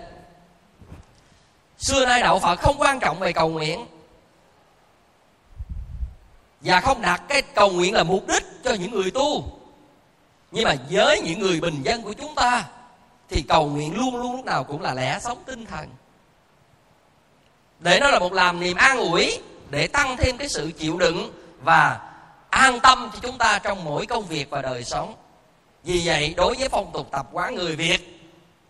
Xưa 1.79 2.07
nay 2.07 2.21
đạo 2.21 2.39
phật 2.39 2.61
không 2.61 2.77
quan 2.79 3.01
trọng 3.01 3.19
về 3.19 3.33
cầu 3.33 3.49
nguyện. 3.49 3.87
Và 6.61 6.81
không 6.81 7.03
đặt 7.03 7.23
cái 7.29 7.43
cầu 7.43 7.71
nguyện 7.71 7.95
là 7.95 8.03
mục 8.03 8.27
đích 8.29 8.45
cho 8.65 8.75
những 8.75 8.91
người 8.91 9.11
tu. 9.11 9.45
Nhưng 10.51 10.65
mà 10.65 10.75
với 10.91 11.21
những 11.21 11.39
người 11.39 11.61
bình 11.61 11.83
dân 11.83 12.03
của 12.03 12.13
chúng 12.13 12.35
ta, 12.35 12.65
thì 13.29 13.43
cầu 13.49 13.67
nguyện 13.67 13.97
luôn 13.97 14.17
luôn 14.17 14.37
lúc 14.37 14.45
nào 14.45 14.65
cũng 14.65 14.83
là 14.83 14.95
lẽ 14.95 15.19
sống 15.21 15.39
tinh 15.47 15.67
thần. 15.67 15.89
Để 17.79 18.01
nó 18.01 18.11
là 18.11 18.19
một 18.19 18.33
làm 18.33 18.61
niềm 18.61 18.77
an 18.77 18.99
ủi, 18.99 19.43
để 19.71 19.87
tăng 19.87 20.17
thêm 20.17 20.37
cái 20.39 20.49
sự 20.49 20.73
chịu 20.79 20.97
đựng 20.97 21.33
và 21.63 22.11
an 22.51 22.81
tâm 22.81 23.11
cho 23.13 23.19
chúng 23.23 23.39
ta 23.39 23.59
trong 23.59 23.85
mỗi 23.85 24.07
công 24.07 24.27
việc 24.27 24.51
và 24.51 24.63
đời 24.63 24.85
sống. 24.85 25.15
Vì 25.85 26.03
vậy, 26.05 26.35
đối 26.37 26.55
với 26.55 26.69
phong 26.69 26.91
tục 26.93 27.09
tập 27.11 27.29
quán 27.33 27.55
người 27.55 27.77
việt 27.77 28.20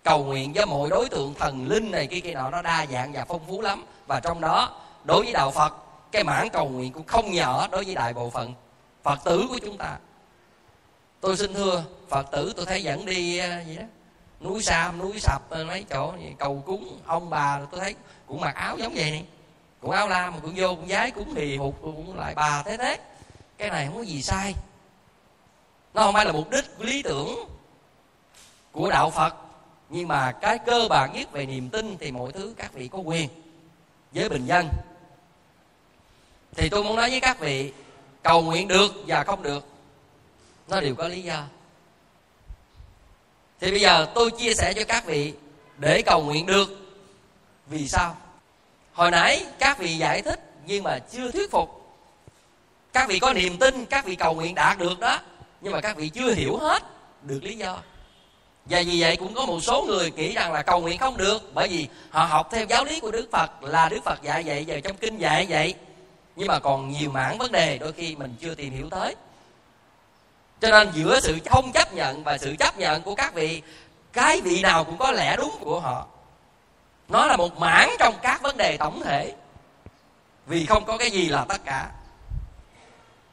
cầu 0.03 0.24
nguyện 0.24 0.53
với 0.53 0.66
mọi 0.66 0.90
đối 0.90 1.09
tượng 1.09 1.34
thần 1.34 1.68
linh 1.68 1.90
này 1.90 2.07
kia 2.07 2.20
kia 2.20 2.34
nọ 2.34 2.51
nó 2.51 2.62
đa 2.62 2.86
dạng 2.86 3.12
và 3.12 3.24
phong 3.28 3.40
phú 3.48 3.61
lắm. 3.61 3.84
Và 4.07 4.20
trong 4.20 4.40
đó, 4.40 4.80
đối 5.05 5.22
với 5.22 5.32
đạo 5.32 5.51
phật, 5.51 5.74
cái 6.12 6.24
mảng 6.24 6.51
cầu 6.51 6.68
nguyện 6.68 6.92
cũng 6.92 7.07
không 7.07 7.32
nhỏ 7.32 7.68
đối 7.70 7.84
với 7.84 7.94
đại 7.94 8.14
bộ 8.14 8.30
phận 8.30 8.55
phật 9.03 9.24
tử 9.24 9.46
của 9.48 9.59
chúng 9.62 9.78
ta. 9.78 9.96
Tôi 11.20 11.36
xin 11.36 11.55
thưa, 11.55 11.84
phật 12.09 12.30
tử 12.30 12.53
tôi 12.57 12.66
thấy 12.66 12.82
dẫn 12.82 13.07
đi 13.07 13.38
ờ, 13.38 13.62
gì 13.66 13.76
đó, 13.76 13.82
núi 14.40 14.62
sam, 14.62 14.98
núi 14.98 15.20
sập 15.20 15.51
ờ, 15.51 15.64
mấy 15.64 15.84
chỗ 15.90 16.12
cầu 16.38 16.62
cúng, 16.66 16.98
ông 17.07 17.30
bà 17.30 17.61
tôi 17.70 17.80
thấy 17.80 17.94
cũng 18.26 18.40
mặc 18.40 18.55
áo 18.55 18.76
giống 18.78 18.94
vậy 18.94 19.11
này 19.11 19.24
cũng 19.80 19.90
áo 19.90 20.09
lam, 20.09 20.40
cũng 20.40 20.53
vô, 20.57 20.68
cũng 20.68 20.88
giái 20.88 21.11
cũng 21.11 21.34
hì 21.34 21.57
hụt, 21.57 21.74
cũng 21.82 22.18
lại 22.18 22.34
bà 22.34 22.62
thế 22.62 22.76
thế. 22.76 22.98
Cái 23.59 23.70
này 23.70 23.86
không 23.86 23.96
có 23.96 24.03
gì 24.03 24.22
sai. 24.22 24.55
Nó 25.94 26.03
không 26.03 26.14
phải 26.14 26.26
là 26.26 26.32
mục 26.32 26.51
đích, 26.51 26.80
lý 26.80 27.03
tưởng 27.03 27.48
của 28.72 28.90
đạo 28.90 29.11
phật 29.11 29.34
nhưng 29.91 30.09
mà 30.09 30.32
cái 30.32 30.59
cơ 30.59 30.86
bản 30.91 31.12
nhất 31.12 31.32
về 31.32 31.47
niềm 31.47 31.68
tin 31.68 31.97
thì 32.01 32.11
mọi 32.11 32.32
thứ 32.32 32.55
các 32.57 32.72
vị 32.74 32.88
có 32.88 32.99
quyền. 32.99 33.28
Với 34.12 34.28
bình 34.28 34.47
dân. 34.47 34.68
Thì 36.57 36.68
tôi 36.68 36.84
muốn 36.84 36.97
nói 36.97 37.11
với 37.11 37.20
các 37.20 37.41
vị, 37.41 37.72
cầu 38.22 38.43
nguyện 38.43 38.68
được 38.68 38.93
và 39.07 39.24
không 39.24 39.43
được, 39.43 39.66
nó 40.68 40.80
đều 40.80 40.95
có 40.95 41.09
lý 41.09 41.22
do. 41.22 41.45
Thì 43.61 43.70
bây 43.70 43.80
giờ 43.80 44.07
tôi 44.14 44.30
chia 44.30 44.55
sẻ 44.55 44.72
cho 44.74 44.84
các 44.84 45.07
vị, 45.07 45.34
để 45.78 46.03
cầu 46.03 46.22
nguyện 46.22 46.47
được, 46.47 46.68
vì 47.66 47.88
sao? 47.88 48.16
Hồi 48.93 49.11
nãy 49.11 49.47
các 49.59 49.78
vị 49.78 49.97
giải 49.97 50.22
thích 50.22 50.41
nhưng 50.66 50.82
mà 50.82 50.99
chưa 50.99 51.30
thuyết 51.30 51.51
phục. 51.51 51.97
Các 52.93 53.09
vị 53.09 53.18
có 53.18 53.32
niềm 53.32 53.59
tin, 53.59 53.86
các 53.86 54.05
vị 54.05 54.14
cầu 54.14 54.34
nguyện 54.34 54.55
đạt 54.55 54.78
được 54.78 55.01
đó, 55.01 55.20
nhưng 55.61 55.72
mà 55.72 55.80
các 55.80 55.97
vị 55.97 56.09
chưa 56.09 56.32
hiểu 56.32 56.57
hết 56.57 56.82
được 57.22 57.41
lý 57.43 57.57
do 57.57 57.82
và 58.71 58.83
vì 58.87 59.01
vậy 59.01 59.16
cũng 59.16 59.35
có 59.35 59.47
một 59.47 59.61
số 59.61 59.85
người 59.89 60.11
nghĩ 60.11 60.33
rằng 60.33 60.53
là 60.53 60.62
cầu 60.62 60.81
nguyện 60.81 60.99
không 60.99 61.16
được, 61.16 61.55
bởi 61.55 61.68
vì 61.68 61.89
họ 62.11 62.25
học 62.25 62.49
theo 62.53 62.64
giáo 62.64 62.85
lý 62.85 63.01
của 63.01 63.11
đức 63.11 63.29
phật 63.33 63.62
là 63.62 63.89
đức 63.89 64.05
phật 64.05 64.23
dạy 64.23 64.43
vậy 64.47 64.64
và 64.68 64.77
trong 64.85 64.97
kinh 64.97 65.18
dạy 65.18 65.47
vậy. 65.49 65.75
Nhưng 66.37 66.49
mà 66.49 66.59
còn 66.59 66.91
nhiều 66.91 67.11
mảng 67.11 67.39
vấn 67.39 67.53
đề 67.53 67.79
đôi 67.79 67.93
khi 67.93 68.16
mình 68.16 68.35
chưa 68.41 68.55
tìm 68.55 68.73
hiểu 68.73 68.89
tới. 68.91 69.14
Cho 70.61 70.71
nên 70.71 70.91
giữa 70.95 71.21
sự 71.21 71.39
không 71.47 71.73
chấp 71.73 71.93
nhận 71.95 72.25
và 72.25 72.39
sự 72.39 72.55
chấp 72.59 72.79
nhận 72.79 73.03
của 73.03 73.14
các 73.14 73.35
vị, 73.35 73.62
cái 74.12 74.41
vị 74.41 74.62
nào 74.62 74.85
cũng 74.85 74.99
có 74.99 75.11
lẽ 75.11 75.37
đúng 75.37 75.57
của 75.61 75.81
họ. 75.81 76.07
Nó 77.09 77.27
là 77.27 77.37
một 77.37 77.59
mảng 77.59 77.97
trong 77.99 78.14
các 78.23 78.43
vấn 78.43 78.57
đề 78.57 78.77
tổng 78.77 79.03
thể. 79.05 79.33
Vì 80.47 80.66
không 80.66 80.85
có 80.85 80.99
cái 80.99 81.11
gì 81.11 81.29
là 81.29 81.45
tất 81.49 81.64
cả. 81.64 81.91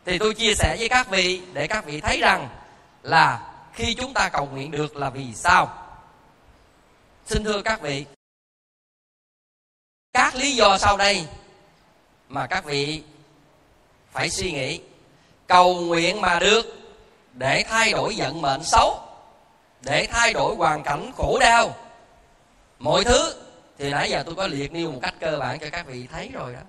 Thì 0.05 0.17
tôi 0.17 0.33
chia 0.33 0.53
sẻ 0.53 0.75
với 0.79 0.89
các 0.89 1.09
vị 1.09 1.41
để 1.53 1.67
các 1.67 1.85
vị 1.85 2.01
thấy 2.01 2.19
rằng 2.19 2.49
là 3.03 3.39
khi 3.77 3.93
chúng 3.93 4.13
ta 4.13 4.29
cầu 4.29 4.45
nguyện 4.45 4.71
được 4.71 4.95
là 4.95 5.09
vì 5.09 5.33
sao? 5.33 5.83
Xin 7.25 7.43
thưa 7.43 7.61
các 7.61 7.81
vị, 7.81 8.05
các 10.13 10.35
lý 10.35 10.55
do 10.55 10.77
sau 10.77 10.97
đây 10.97 11.27
mà 12.29 12.47
các 12.47 12.65
vị 12.65 13.03
phải 14.11 14.29
suy 14.29 14.51
nghĩ. 14.51 14.81
Cầu 15.47 15.75
nguyện 15.75 16.21
mà 16.21 16.39
được 16.39 16.65
để 17.33 17.63
thay 17.69 17.91
đổi 17.91 18.15
vận 18.17 18.41
mệnh 18.41 18.63
xấu, 18.63 18.99
để 19.81 20.07
thay 20.11 20.33
đổi 20.33 20.55
hoàn 20.55 20.83
cảnh 20.83 21.11
khổ 21.17 21.37
đau. 21.39 21.75
Mọi 22.79 23.03
thứ 23.03 23.33
thì 23.77 23.89
nãy 23.89 24.09
giờ 24.09 24.23
tôi 24.25 24.35
có 24.35 24.47
liệt 24.47 24.71
nêu 24.71 24.91
một 24.91 24.99
cách 25.01 25.15
cơ 25.19 25.37
bản 25.39 25.59
cho 25.59 25.67
các 25.71 25.87
vị 25.87 26.07
thấy 26.11 26.29
rồi 26.33 26.53
đó. 26.53 26.61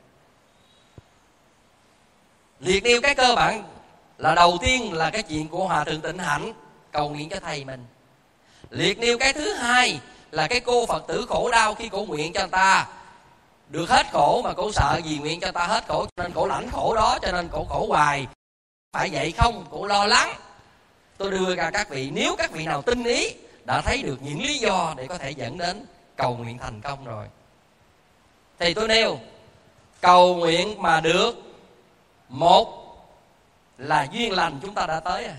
Liệt 2.60 2.82
nêu 2.82 3.00
cái 3.00 3.14
cơ 3.14 3.34
bản 3.36 3.64
là 4.18 4.34
đầu 4.34 4.58
tiên 4.60 4.92
là 4.92 5.10
cái 5.10 5.22
chuyện 5.22 5.48
của 5.48 5.68
hòa 5.68 5.84
thượng 5.84 6.00
tịnh 6.00 6.18
hạnh 6.18 6.52
cầu 6.92 7.08
nguyện 7.08 7.28
cho 7.28 7.40
thầy 7.40 7.64
mình. 7.64 7.86
Liệt 8.70 8.98
nêu 8.98 9.18
cái 9.18 9.32
thứ 9.32 9.52
hai 9.52 10.00
là 10.30 10.46
cái 10.46 10.60
cô 10.60 10.86
phật 10.86 11.04
tử 11.08 11.26
khổ 11.28 11.50
đau 11.50 11.74
khi 11.74 11.88
cổ 11.88 12.04
nguyện 12.04 12.32
cho 12.32 12.40
người 12.40 12.48
ta. 12.48 12.86
Được 13.68 13.88
hết 13.88 14.06
khổ 14.12 14.40
mà 14.44 14.52
cổ 14.52 14.72
sợ 14.72 15.00
vì 15.04 15.18
nguyện 15.18 15.40
cho 15.40 15.52
ta 15.52 15.66
hết 15.66 15.84
khổ, 15.88 16.06
cho 16.16 16.22
nên 16.22 16.32
cổ 16.32 16.46
lãnh 16.46 16.70
khổ 16.70 16.94
đó, 16.94 17.18
cho 17.22 17.32
nên 17.32 17.48
cổ 17.48 17.64
khổ 17.64 17.86
hoài. 17.88 18.26
Phải 18.92 19.08
vậy 19.12 19.32
không? 19.32 19.64
Cổ 19.70 19.86
lo 19.86 20.06
lắng. 20.06 20.36
Tôi 21.16 21.30
đưa 21.30 21.54
ra 21.54 21.70
các 21.70 21.88
vị, 21.88 22.10
nếu 22.14 22.36
các 22.38 22.52
vị 22.52 22.66
nào 22.66 22.82
tin 22.82 23.04
ý, 23.04 23.34
đã 23.64 23.80
thấy 23.80 24.02
được 24.02 24.16
những 24.22 24.42
lý 24.42 24.58
do 24.58 24.94
để 24.96 25.06
có 25.06 25.18
thể 25.18 25.30
dẫn 25.30 25.58
đến 25.58 25.86
cầu 26.16 26.36
nguyện 26.36 26.58
thành 26.58 26.80
công 26.80 27.04
rồi. 27.04 27.26
Thì 28.58 28.74
tôi 28.74 28.88
nêu, 28.88 29.18
cầu 30.00 30.34
nguyện 30.34 30.82
mà 30.82 31.00
được 31.00 31.34
một 32.28 32.84
là 33.78 34.06
duyên 34.12 34.32
lành 34.32 34.58
chúng 34.62 34.74
ta 34.74 34.86
đã 34.86 35.00
tới 35.00 35.22
rồi 35.22 35.36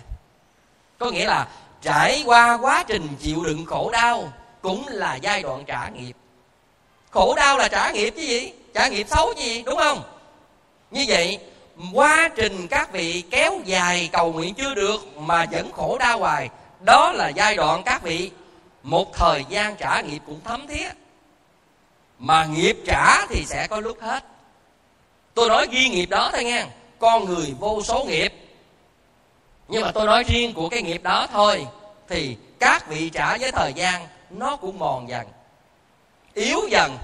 có 0.99 1.11
nghĩa 1.11 1.25
là 1.25 1.47
trải 1.81 2.23
qua 2.25 2.57
quá 2.61 2.83
trình 2.87 3.07
chịu 3.19 3.43
đựng 3.43 3.65
khổ 3.65 3.89
đau 3.91 4.33
cũng 4.61 4.87
là 4.87 5.15
giai 5.15 5.41
đoạn 5.41 5.63
trả 5.65 5.89
nghiệp. 5.89 6.13
Khổ 7.09 7.35
đau 7.35 7.57
là 7.57 7.67
trả 7.67 7.91
nghiệp 7.91 8.13
chứ 8.15 8.21
gì? 8.21 8.53
Trả 8.73 8.87
nghiệp 8.87 9.07
xấu 9.09 9.33
chứ 9.33 9.41
gì, 9.41 9.63
đúng 9.63 9.77
không? 9.77 10.03
Như 10.91 11.05
vậy, 11.07 11.39
quá 11.93 12.29
trình 12.35 12.67
các 12.67 12.91
vị 12.91 13.23
kéo 13.31 13.59
dài 13.65 14.09
cầu 14.11 14.33
nguyện 14.33 14.53
chưa 14.53 14.75
được 14.75 15.17
mà 15.17 15.45
vẫn 15.51 15.71
khổ 15.71 15.97
đau 15.97 16.19
hoài, 16.19 16.49
đó 16.79 17.11
là 17.11 17.29
giai 17.29 17.55
đoạn 17.55 17.83
các 17.83 18.03
vị 18.03 18.31
một 18.83 19.15
thời 19.17 19.45
gian 19.49 19.75
trả 19.75 20.01
nghiệp 20.01 20.19
cũng 20.25 20.39
thấm 20.43 20.67
thiết 20.67 20.89
mà 22.19 22.45
nghiệp 22.45 22.77
trả 22.85 23.25
thì 23.25 23.45
sẽ 23.45 23.67
có 23.67 23.79
lúc 23.79 23.97
hết. 24.01 24.23
Tôi 25.33 25.49
nói 25.49 25.67
ghi 25.71 25.89
nghiệp 25.89 26.05
đó 26.05 26.29
thôi 26.33 26.43
nghe. 26.43 26.65
Con 26.99 27.25
người 27.25 27.55
vô 27.59 27.81
số 27.83 28.03
nghiệp 28.03 28.33
nhưng 29.69 29.81
mà 29.81 29.91
tôi 29.91 30.05
nói 30.05 30.23
riêng 30.23 30.53
của 30.53 30.69
cái 30.69 30.81
nghiệp 30.81 31.03
đó 31.03 31.27
thôi, 31.31 31.67
thì 32.07 32.37
các 32.59 32.87
vị 32.87 33.09
trả 33.09 33.37
với 33.37 33.51
thời 33.51 33.73
gian, 33.73 34.07
nó 34.29 34.55
cũng 34.55 34.79
mòn 34.79 35.09
dần, 35.09 35.27
yếu 36.33 36.59
dần. 36.69 36.97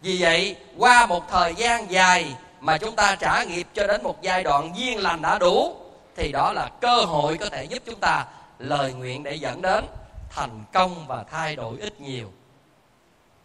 Vì 0.00 0.22
vậy, 0.22 0.56
qua 0.78 1.06
một 1.06 1.28
thời 1.30 1.54
gian 1.54 1.90
dài 1.90 2.34
mà 2.60 2.78
chúng 2.78 2.96
ta 2.96 3.16
trả 3.16 3.44
nghiệp 3.44 3.66
cho 3.74 3.86
đến 3.86 4.02
một 4.02 4.22
giai 4.22 4.42
đoạn 4.42 4.72
duyên 4.76 4.98
lành 5.02 5.22
đã 5.22 5.38
đủ, 5.38 5.76
thì 6.16 6.32
đó 6.32 6.52
là 6.52 6.70
cơ 6.80 7.00
hội 7.00 7.36
có 7.36 7.48
thể 7.48 7.64
giúp 7.64 7.82
chúng 7.86 8.00
ta 8.00 8.24
lời 8.58 8.92
nguyện 8.92 9.22
để 9.22 9.34
dẫn 9.34 9.62
đến 9.62 9.84
thành 10.30 10.64
công 10.72 11.06
và 11.06 11.24
thay 11.30 11.56
đổi 11.56 11.78
ít 11.80 12.00
nhiều. 12.00 12.32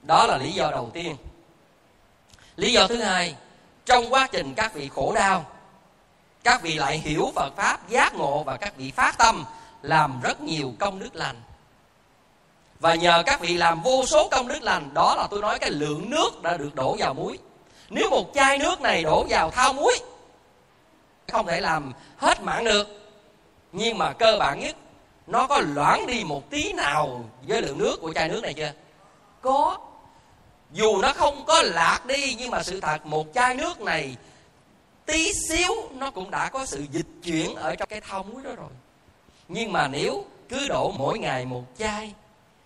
Đó 0.01 0.25
là 0.27 0.37
lý 0.37 0.51
do 0.51 0.71
đầu 0.71 0.89
tiên. 0.93 1.15
Lý 2.55 2.73
do 2.73 2.87
thứ 2.87 3.01
hai, 3.01 3.35
trong 3.85 4.13
quá 4.13 4.27
trình 4.31 4.53
các 4.55 4.73
vị 4.73 4.89
khổ 4.95 5.13
đau 5.15 5.45
các 6.43 6.61
vị 6.61 6.73
lại 6.73 6.97
hiểu 6.97 7.31
phật 7.35 7.53
pháp, 7.55 7.89
giác 7.89 8.15
ngộ 8.15 8.43
và 8.43 8.57
các 8.57 8.77
vị 8.77 8.91
phát 8.91 9.17
tâm, 9.17 9.45
làm 9.81 10.21
rất 10.21 10.41
nhiều 10.41 10.73
công 10.79 10.99
đức 10.99 11.15
lành. 11.15 11.35
Và 12.79 12.95
nhờ 12.95 13.23
các 13.25 13.39
vị 13.39 13.57
làm 13.57 13.81
vô 13.81 14.05
số 14.05 14.29
công 14.29 14.47
đức 14.47 14.61
lành, 14.61 14.93
đó 14.93 15.15
là 15.17 15.27
tôi 15.31 15.41
nói 15.41 15.59
cái 15.59 15.71
lượng 15.71 16.09
nước 16.09 16.41
đã 16.41 16.57
được 16.57 16.75
đổ 16.75 16.95
vào 16.99 17.13
muối. 17.13 17.37
Nếu 17.89 18.09
một 18.09 18.31
chai 18.33 18.57
nước 18.57 18.81
này 18.81 19.03
đổ 19.03 19.25
vào 19.29 19.51
thao 19.51 19.73
muối, 19.73 19.99
không 21.27 21.47
thể 21.47 21.61
làm 21.61 21.93
hết 22.17 22.41
mãn 22.41 22.63
được. 22.63 22.87
Nhưng 23.71 23.97
mà 23.97 24.13
cơ 24.13 24.37
bản 24.39 24.59
nhất, 24.59 24.75
nó 25.27 25.47
có 25.47 25.61
loãng 25.75 26.07
đi 26.07 26.23
một 26.23 26.49
tí 26.49 26.73
nào 26.73 27.25
với 27.47 27.61
lượng 27.61 27.77
nước 27.77 27.97
của 28.01 28.13
chai 28.13 28.29
nước 28.29 28.41
này 28.43 28.53
chưa? 28.53 28.71
Có. 29.41 29.77
Dù 30.71 31.01
nó 31.01 31.13
không 31.13 31.45
có 31.45 31.61
lạc 31.61 32.05
đi, 32.05 32.35
nhưng 32.39 32.51
mà 32.51 32.63
sự 32.63 32.81
thật 32.81 33.05
một 33.05 33.27
chai 33.33 33.55
nước 33.55 33.81
này 33.81 34.15
tí 35.05 35.33
xíu 35.49 35.71
nó 35.91 36.11
cũng 36.11 36.31
đã 36.31 36.49
có 36.49 36.65
sự 36.65 36.85
dịch 36.91 37.07
chuyển 37.23 37.55
ở 37.55 37.75
trong 37.75 37.89
cái 37.89 38.01
thau 38.01 38.23
muối 38.23 38.43
đó 38.43 38.51
rồi 38.55 38.69
nhưng 39.47 39.71
mà 39.71 39.87
nếu 39.87 40.25
cứ 40.49 40.67
đổ 40.67 40.91
mỗi 40.91 41.19
ngày 41.19 41.45
một 41.45 41.63
chai 41.77 42.13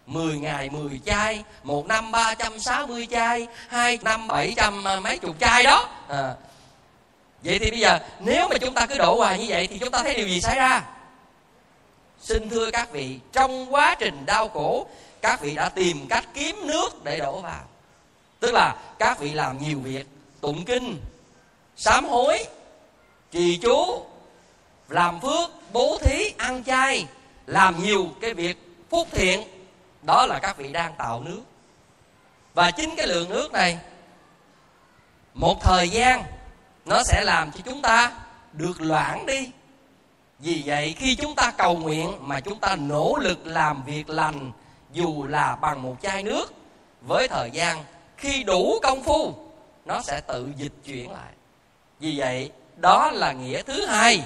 10 0.08 0.38
ngày 0.40 0.70
10 0.70 1.02
chai, 1.06 1.44
một 1.64 1.88
năm 1.88 2.12
360 2.12 3.08
chai, 3.12 3.48
hai 3.68 4.00
năm 4.04 4.28
700 4.28 4.88
à, 4.88 5.00
mấy 5.00 5.18
chục 5.18 5.36
chai 5.40 5.64
đó 5.64 5.90
à. 6.08 6.36
Vậy 7.44 7.60
thì 7.60 7.72
bây 7.72 7.80
giờ 7.80 8.00
nếu 8.20 8.48
mà 8.50 8.58
chúng 8.58 8.74
ta 8.74 8.86
cứ 8.86 8.98
đổ 8.98 9.16
hoài 9.16 9.40
như 9.40 9.46
vậy 9.48 9.68
Thì 9.68 9.80
chúng 9.80 9.92
ta 9.92 10.04
thấy 10.04 10.16
điều 10.16 10.28
gì 10.28 10.42
xảy 10.42 10.56
ra 10.56 10.84
xin 12.22 12.50
thưa 12.50 12.72
các 12.72 12.92
vị, 12.92 13.20
trong 13.32 13.74
quá 13.74 13.96
trình 14.00 14.26
đau 14.26 14.50
khổ, 14.50 14.88
các 15.22 15.42
vị 15.42 15.56
đã 15.56 15.70
tìm 15.70 16.08
cách 16.10 16.26
kiếm 16.34 16.56
nước 16.68 17.04
để 17.04 17.20
đổ 17.20 17.42
vào 17.42 17.64
tức 18.40 18.52
là 18.54 18.76
các 19.00 19.20
vị 19.20 19.34
làm 19.34 19.58
nhiều 19.58 19.80
việc, 19.80 20.08
tụng 20.42 20.66
kinh 20.66 20.98
sám 21.78 22.06
hối, 22.06 22.46
trì 23.32 23.58
chú, 23.58 24.06
làm 24.90 25.20
phước, 25.20 25.50
bố 25.74 25.98
thí, 26.02 26.34
ăn 26.38 26.64
chay, 26.64 27.08
làm 27.46 27.84
nhiều 27.84 28.08
cái 28.22 28.34
việc 28.34 28.58
phúc 28.90 29.08
thiện. 29.12 29.42
Đó 30.02 30.26
là 30.26 30.40
các 30.40 30.58
vị 30.58 30.72
đang 30.72 30.94
tạo 30.98 31.22
nước. 31.22 31.42
Và 32.54 32.72
chính 32.72 32.96
cái 32.98 33.08
lượng 33.08 33.30
nước 33.30 33.52
này, 33.52 33.80
một 35.34 35.58
thời 35.62 35.90
gian, 35.90 36.24
nó 36.86 37.04
sẽ 37.04 37.24
làm 37.24 37.52
cho 37.52 37.60
chúng 37.66 37.82
ta 37.82 38.12
được 38.54 38.82
loãng 38.82 39.26
đi. 39.26 39.52
Vì 40.40 40.64
vậy, 40.66 40.96
khi 40.98 41.16
chúng 41.16 41.36
ta 41.36 41.52
cầu 41.58 41.78
nguyện 41.78 42.18
mà 42.20 42.40
chúng 42.40 42.60
ta 42.60 42.76
nỗ 42.76 43.18
lực 43.22 43.48
làm 43.48 43.84
việc 43.84 44.10
lành, 44.10 44.52
dù 44.94 45.26
là 45.28 45.56
bằng 45.56 45.82
một 45.82 45.96
chai 46.02 46.24
nước, 46.24 46.54
với 47.02 47.28
thời 47.28 47.52
gian, 47.52 47.84
khi 48.18 48.44
đủ 48.44 48.80
công 48.84 49.04
phu, 49.04 49.34
nó 49.86 50.02
sẽ 50.02 50.22
tự 50.28 50.50
dịch 50.58 50.74
chuyển 50.86 51.12
lại 51.12 51.34
vì 52.00 52.20
vậy, 52.20 52.52
đó 52.76 53.12
là 53.12 53.32
nghĩa 53.32 53.62
thứ 53.62 53.86
hai. 53.86 54.24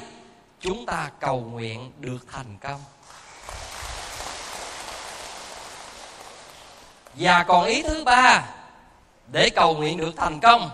Chúng 0.60 0.86
ta 0.86 1.10
cầu 1.20 1.40
nguyện 1.40 1.92
được 2.00 2.18
thành 2.32 2.58
công. 2.62 2.84
Và 7.14 7.44
còn 7.44 7.66
ý 7.66 7.82
thứ 7.82 8.04
ba, 8.04 8.44
để 9.32 9.50
cầu 9.50 9.76
nguyện 9.76 9.98
được 9.98 10.12
thành 10.18 10.40
công, 10.40 10.70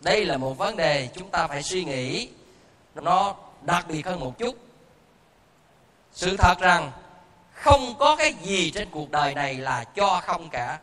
đây 0.00 0.24
là 0.24 0.36
một 0.36 0.58
vấn 0.58 0.76
đề 0.76 1.08
chúng 1.14 1.30
ta 1.30 1.46
phải 1.46 1.62
suy 1.62 1.84
nghĩ. 1.84 2.28
Nó 2.94 3.34
đặc 3.62 3.88
biệt 3.88 4.06
hơn 4.06 4.20
một 4.20 4.38
chút. 4.38 4.54
Sự 6.12 6.36
thật 6.36 6.58
rằng, 6.60 6.92
không 7.52 7.94
có 7.98 8.16
cái 8.16 8.32
gì 8.32 8.70
trên 8.70 8.90
cuộc 8.90 9.10
đời 9.10 9.34
này 9.34 9.54
là 9.54 9.84
cho 9.84 10.20
không 10.26 10.48
cả. 10.48 10.78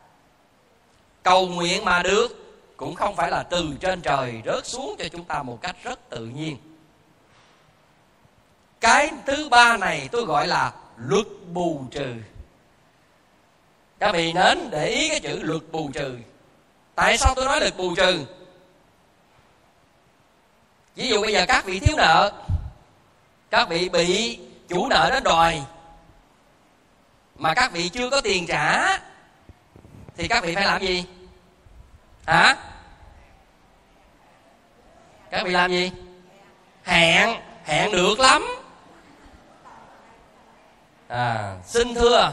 Cầu 1.23 1.47
nguyện 1.47 1.85
mà 1.85 2.03
được 2.03 2.46
cũng 2.77 2.95
không 2.95 3.15
phải 3.15 3.31
là 3.31 3.43
từ 3.43 3.73
trên 3.79 4.01
trời 4.01 4.41
rớt 4.45 4.67
xuống 4.67 4.95
cho 4.99 5.05
chúng 5.11 5.23
ta 5.23 5.43
một 5.43 5.61
cách 5.61 5.75
rất 5.83 6.09
tự 6.09 6.25
nhiên. 6.25 6.57
Cái 8.81 9.11
thứ 9.25 9.49
ba 9.49 9.77
này 9.77 10.09
tôi 10.11 10.25
gọi 10.25 10.47
là 10.47 10.73
luật 10.97 11.25
bù 11.53 11.85
trừ. 11.91 12.13
Các 13.99 14.11
vị 14.11 14.33
nến 14.33 14.69
để 14.69 14.87
ý 14.87 15.09
cái 15.09 15.19
chữ 15.19 15.39
luật 15.43 15.61
bù 15.71 15.89
trừ. 15.93 16.17
Tại 16.95 17.17
sao 17.17 17.33
tôi 17.35 17.45
nói 17.45 17.59
luật 17.59 17.77
bù 17.77 17.95
trừ? 17.95 18.25
Ví 20.95 21.09
dụ 21.09 21.21
bây 21.21 21.33
giờ 21.33 21.45
các 21.47 21.65
vị 21.65 21.79
thiếu 21.79 21.97
nợ, 21.97 22.31
các 23.49 23.69
vị 23.69 23.89
bị 23.89 24.39
chủ 24.67 24.87
nợ 24.87 25.09
đến 25.13 25.23
đòi, 25.23 25.61
mà 27.35 27.53
các 27.53 27.71
vị 27.71 27.89
chưa 27.89 28.09
có 28.09 28.21
tiền 28.21 28.45
trả, 28.47 28.97
thì 30.17 30.27
các 30.27 30.43
vị 30.43 30.55
phải 30.55 30.65
làm 30.65 30.81
gì? 30.81 31.05
Hả? 32.27 32.55
Các 35.31 35.43
vị 35.45 35.51
làm 35.51 35.71
gì? 35.71 35.91
Hẹn 36.83 37.41
hẹn 37.65 37.91
được 37.91 38.19
lắm. 38.19 38.45
À 41.07 41.55
xin 41.65 41.95
thưa, 41.95 42.31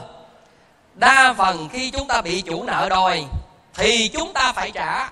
đa 0.93 1.33
phần 1.37 1.69
khi 1.69 1.91
chúng 1.91 2.07
ta 2.07 2.21
bị 2.21 2.41
chủ 2.41 2.63
nợ 2.63 2.87
đòi, 2.89 3.25
thì 3.73 4.09
chúng 4.13 4.33
ta 4.33 4.53
phải 4.53 4.71
trả. 4.71 5.09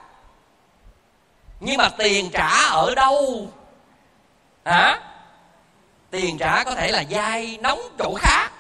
Nhưng 1.60 1.78
mà 1.78 1.90
tiền 1.98 2.30
trả 2.34 2.50
ở 2.70 2.96
đâu? 2.96 3.48
Hả? 4.66 5.00
Tiền 6.12 6.38
trả 6.38 6.64
có 6.64 6.76
thể 6.76 6.92
là 6.92 7.04
vay 7.10 7.58
nóng 7.62 7.80
chỗ 8.00 8.16
khác, 8.20 8.52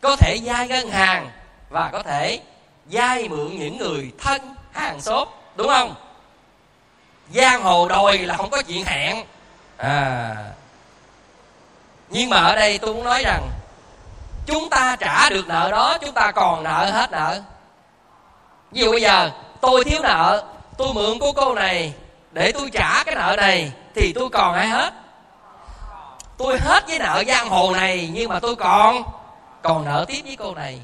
có 0.00 0.16
thể 0.16 0.38
vay 0.44 0.68
ngân 0.68 0.90
hàng 0.90 1.30
và 1.70 1.90
có 1.92 2.02
thể 2.02 2.40
vay 2.84 3.28
mượn 3.28 3.58
những 3.58 3.78
người 3.78 4.12
thân 4.18 4.54
hàng 4.72 5.00
xóm 5.00 5.28
đúng 5.56 5.68
không? 5.68 5.94
Giang 7.34 7.62
hồ 7.62 7.88
đòi 7.88 8.18
là 8.18 8.36
không 8.36 8.50
có 8.50 8.62
chuyện 8.62 8.84
hẹn. 8.84 9.24
À. 9.76 10.36
Nhưng 12.08 12.30
mà 12.30 12.36
ở 12.36 12.54
đây 12.56 12.78
tôi 12.78 12.94
muốn 12.94 13.04
nói 13.04 13.22
rằng, 13.24 13.48
chúng 14.46 14.70
ta 14.70 14.96
trả 14.96 15.30
được 15.30 15.48
nợ 15.48 15.70
đó, 15.70 15.98
chúng 16.00 16.12
ta 16.12 16.30
còn 16.30 16.62
nợ 16.62 16.90
hết 16.90 17.10
nợ. 17.10 17.40
Ví 18.72 18.80
dụ 18.80 18.90
bây 18.90 19.00
giờ, 19.00 19.30
tôi 19.60 19.84
thiếu 19.84 20.00
nợ, 20.02 20.44
tôi 20.78 20.94
mượn 20.94 21.18
của 21.18 21.32
cô 21.32 21.54
này 21.54 21.92
để 22.32 22.52
tôi 22.52 22.70
trả 22.72 23.04
cái 23.04 23.14
nợ 23.14 23.36
này 23.36 23.72
thì 23.94 24.12
tôi 24.12 24.28
còn 24.30 24.54
ai 24.54 24.68
hết? 24.68 24.94
Tôi 26.36 26.58
hết 26.58 26.86
với 26.88 26.98
nợ 26.98 27.22
giang 27.26 27.48
hồ 27.48 27.72
này, 27.74 28.10
nhưng 28.12 28.28
mà 28.28 28.40
tôi 28.40 28.56
còn 28.56 29.02
còn 29.62 29.84
nợ 29.84 30.04
tiếp 30.08 30.22
với 30.24 30.36
cô 30.36 30.54
này. 30.54 30.80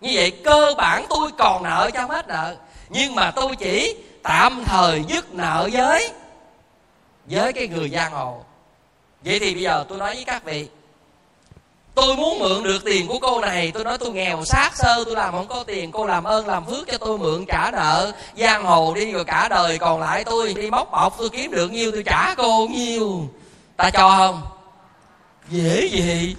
Như 0.00 0.10
vậy 0.14 0.40
cơ 0.44 0.74
bản 0.76 1.06
tôi 1.08 1.30
còn 1.38 1.62
nợ 1.62 1.90
cho 1.94 2.06
hết 2.06 2.28
nợ 2.28 2.56
nhưng 2.92 3.14
mà 3.14 3.30
tôi 3.30 3.56
chỉ 3.56 3.96
tạm 4.22 4.64
thời 4.64 5.02
dứt 5.08 5.34
nợ 5.34 5.68
với 5.72 6.12
với 7.26 7.52
cái 7.52 7.68
người 7.68 7.88
giang 7.88 8.12
hồ. 8.12 8.44
Vậy 9.24 9.38
thì 9.38 9.54
bây 9.54 9.62
giờ 9.62 9.84
tôi 9.88 9.98
nói 9.98 10.14
với 10.14 10.24
các 10.24 10.44
vị, 10.44 10.68
tôi 11.94 12.16
muốn 12.16 12.38
mượn 12.38 12.62
được 12.62 12.84
tiền 12.84 13.08
của 13.08 13.18
cô 13.18 13.40
này. 13.40 13.70
Tôi 13.74 13.84
nói 13.84 13.98
tôi 13.98 14.10
nghèo 14.10 14.44
sát 14.44 14.70
sơ, 14.76 15.04
tôi 15.04 15.14
làm 15.14 15.32
không 15.32 15.48
có 15.48 15.64
tiền. 15.64 15.92
Cô 15.92 16.06
làm 16.06 16.24
ơn, 16.24 16.46
làm 16.46 16.66
phước 16.66 16.88
cho 16.88 16.98
tôi 16.98 17.18
mượn 17.18 17.44
trả 17.46 17.70
nợ. 17.70 18.12
Giang 18.36 18.64
hồ 18.64 18.94
đi 18.94 19.12
rồi 19.12 19.24
cả 19.24 19.48
đời, 19.48 19.78
còn 19.78 20.00
lại 20.00 20.24
tôi 20.24 20.54
đi 20.54 20.70
móc 20.70 20.90
bọc, 20.90 21.18
tôi 21.18 21.28
kiếm 21.28 21.50
được 21.50 21.72
nhiêu 21.72 21.92
tôi 21.92 22.02
trả 22.06 22.34
cô 22.34 22.66
nhiêu. 22.66 23.28
Ta 23.76 23.90
cho 23.90 24.08
không? 24.08 24.42
Dễ 25.48 25.86
gì 25.86 26.36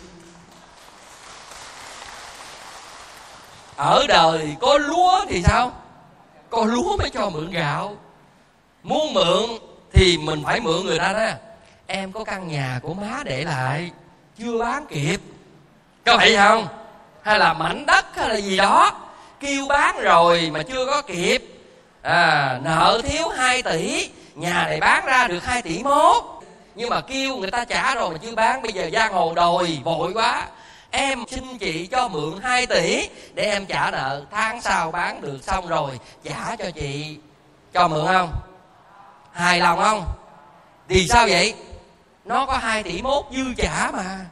ở 3.76 4.06
đời 4.08 4.56
có 4.62 4.78
lúa 4.78 5.26
thì 5.30 5.44
sao? 5.44 5.72
Có 6.54 6.66
lúa 6.66 6.98
mới 6.98 7.10
cho 7.10 7.30
mượn 7.30 7.52
gạo. 7.52 7.98
Muốn 8.84 9.14
mượn 9.14 9.50
thì 9.94 10.18
mình 10.18 10.44
phải 10.46 10.60
mượn 10.60 10.86
người 10.86 11.00
ta 11.00 11.14
đó. 11.14 11.28
Em 11.88 12.12
có 12.12 12.24
căn 12.24 12.48
nhà 12.48 12.80
của 12.84 12.94
má 12.94 13.20
để 13.24 13.44
lại 13.44 13.92
chưa 14.38 14.58
bán 14.58 14.86
kịp. 14.90 15.18
Có 16.06 16.18
phải 16.18 16.36
không? 16.36 16.68
Hay 17.22 17.40
là 17.40 17.54
mảnh 17.54 17.86
đất 17.86 18.06
hay 18.16 18.30
là 18.30 18.36
gì 18.36 18.58
đó 18.58 18.92
kêu 19.40 19.66
bán 19.70 20.02
rồi 20.02 20.50
mà 20.54 20.64
chưa 20.64 20.86
có 20.86 21.02
kịp. 21.02 21.42
À, 22.02 22.60
nợ 22.64 23.02
thiếu 23.04 23.28
2 23.28 23.64
tỷ 23.64 24.10
nhà 24.36 24.64
này 24.64 24.80
bán 24.80 25.06
ra 25.06 25.28
được 25.28 25.44
2 25.44 25.62
tỷ 25.62 25.84
mốt. 25.84 26.24
Nhưng 26.76 26.90
mà 26.90 27.02
kêu 27.02 27.38
người 27.38 27.52
ta 27.52 27.66
trả 27.66 27.96
rồi 27.96 28.10
mà 28.10 28.18
chưa 28.18 28.36
bán 28.36 28.62
bây 28.62 28.74
giờ 28.74 28.90
giang 28.94 29.14
hồ 29.14 29.34
đòi 29.36 29.80
vội 29.84 30.14
quá 30.14 30.48
em 30.94 31.24
xin 31.28 31.58
chị 31.58 31.88
cho 31.88 32.08
mượn 32.08 32.40
2 32.42 32.68
tỷ 32.68 33.10
để 33.34 33.44
em 33.44 33.66
trả 33.66 33.92
nợ. 33.92 34.26
Tháng 34.32 34.62
sau 34.62 34.92
bán 34.92 35.22
được 35.22 35.44
xong 35.44 35.68
rồi, 35.68 36.00
trả 36.24 36.56
cho 36.56 36.72
chị. 36.72 37.18
Cho 37.74 37.88
mượn 37.88 38.06
không? 38.08 38.32
Hài 39.32 39.60
lòng 39.60 39.80
không? 39.80 40.06
Thì 40.90 41.08
sao 41.08 41.28
vậy? 41.28 41.54
Nó 42.26 42.46
có 42.46 42.58
2 42.58 42.84
tỷ 42.84 43.02
mốt 43.02 43.26
dư 43.32 43.54
trả 43.58 43.92
mà. 43.94 44.26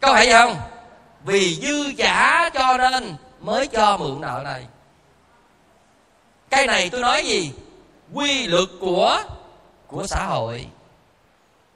Có 0.00 0.12
phải 0.12 0.30
không? 0.30 0.56
Vì 1.24 1.54
dư 1.54 1.92
trả 1.92 2.50
cho 2.50 2.76
nên 2.78 3.16
mới 3.40 3.66
cho 3.66 3.96
mượn 3.96 4.20
nợ 4.20 4.40
này. 4.44 4.66
Cái 6.50 6.66
này 6.66 6.90
tôi 6.90 7.00
nói 7.00 7.24
gì? 7.24 7.52
Quy 8.12 8.46
luật 8.46 8.68
của 8.80 9.22
của 9.86 10.06
xã 10.06 10.24
hội. 10.24 10.66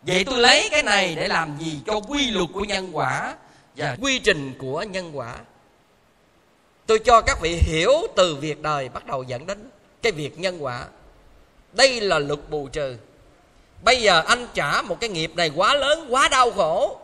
Vậy 0.02 0.24
tôi 0.24 0.38
lấy 0.38 0.68
cái 0.70 0.82
này 0.82 1.14
để 1.14 1.28
làm 1.28 1.58
gì 1.58 1.80
cho 1.86 2.00
quy 2.08 2.30
luật 2.30 2.48
của 2.54 2.64
nhân 2.64 2.90
quả? 2.92 3.34
Và 3.80 3.96
quy 4.00 4.18
trình 4.18 4.54
của 4.58 4.82
nhân 4.82 5.10
quả. 5.18 5.36
Tôi 6.86 6.98
cho 6.98 7.20
các 7.20 7.38
vị 7.42 7.60
hiểu 7.62 7.92
từ 8.16 8.36
việc 8.36 8.62
đời 8.62 8.88
bắt 8.88 9.06
đầu 9.06 9.22
dẫn 9.22 9.46
đến 9.46 9.70
cái 10.02 10.12
việc 10.12 10.38
nhân 10.38 10.64
quả. 10.64 10.86
Đây 11.72 12.00
là 12.00 12.18
luật 12.18 12.40
bù 12.50 12.68
trừ. 12.68 12.96
Bây 13.84 14.02
giờ 14.02 14.22
anh 14.26 14.46
trả 14.54 14.82
một 14.82 15.00
cái 15.00 15.10
nghiệp 15.10 15.32
này 15.36 15.50
quá 15.56 15.74
lớn, 15.74 16.06
quá 16.10 16.28
đau 16.28 16.50
khổ. 16.50 16.98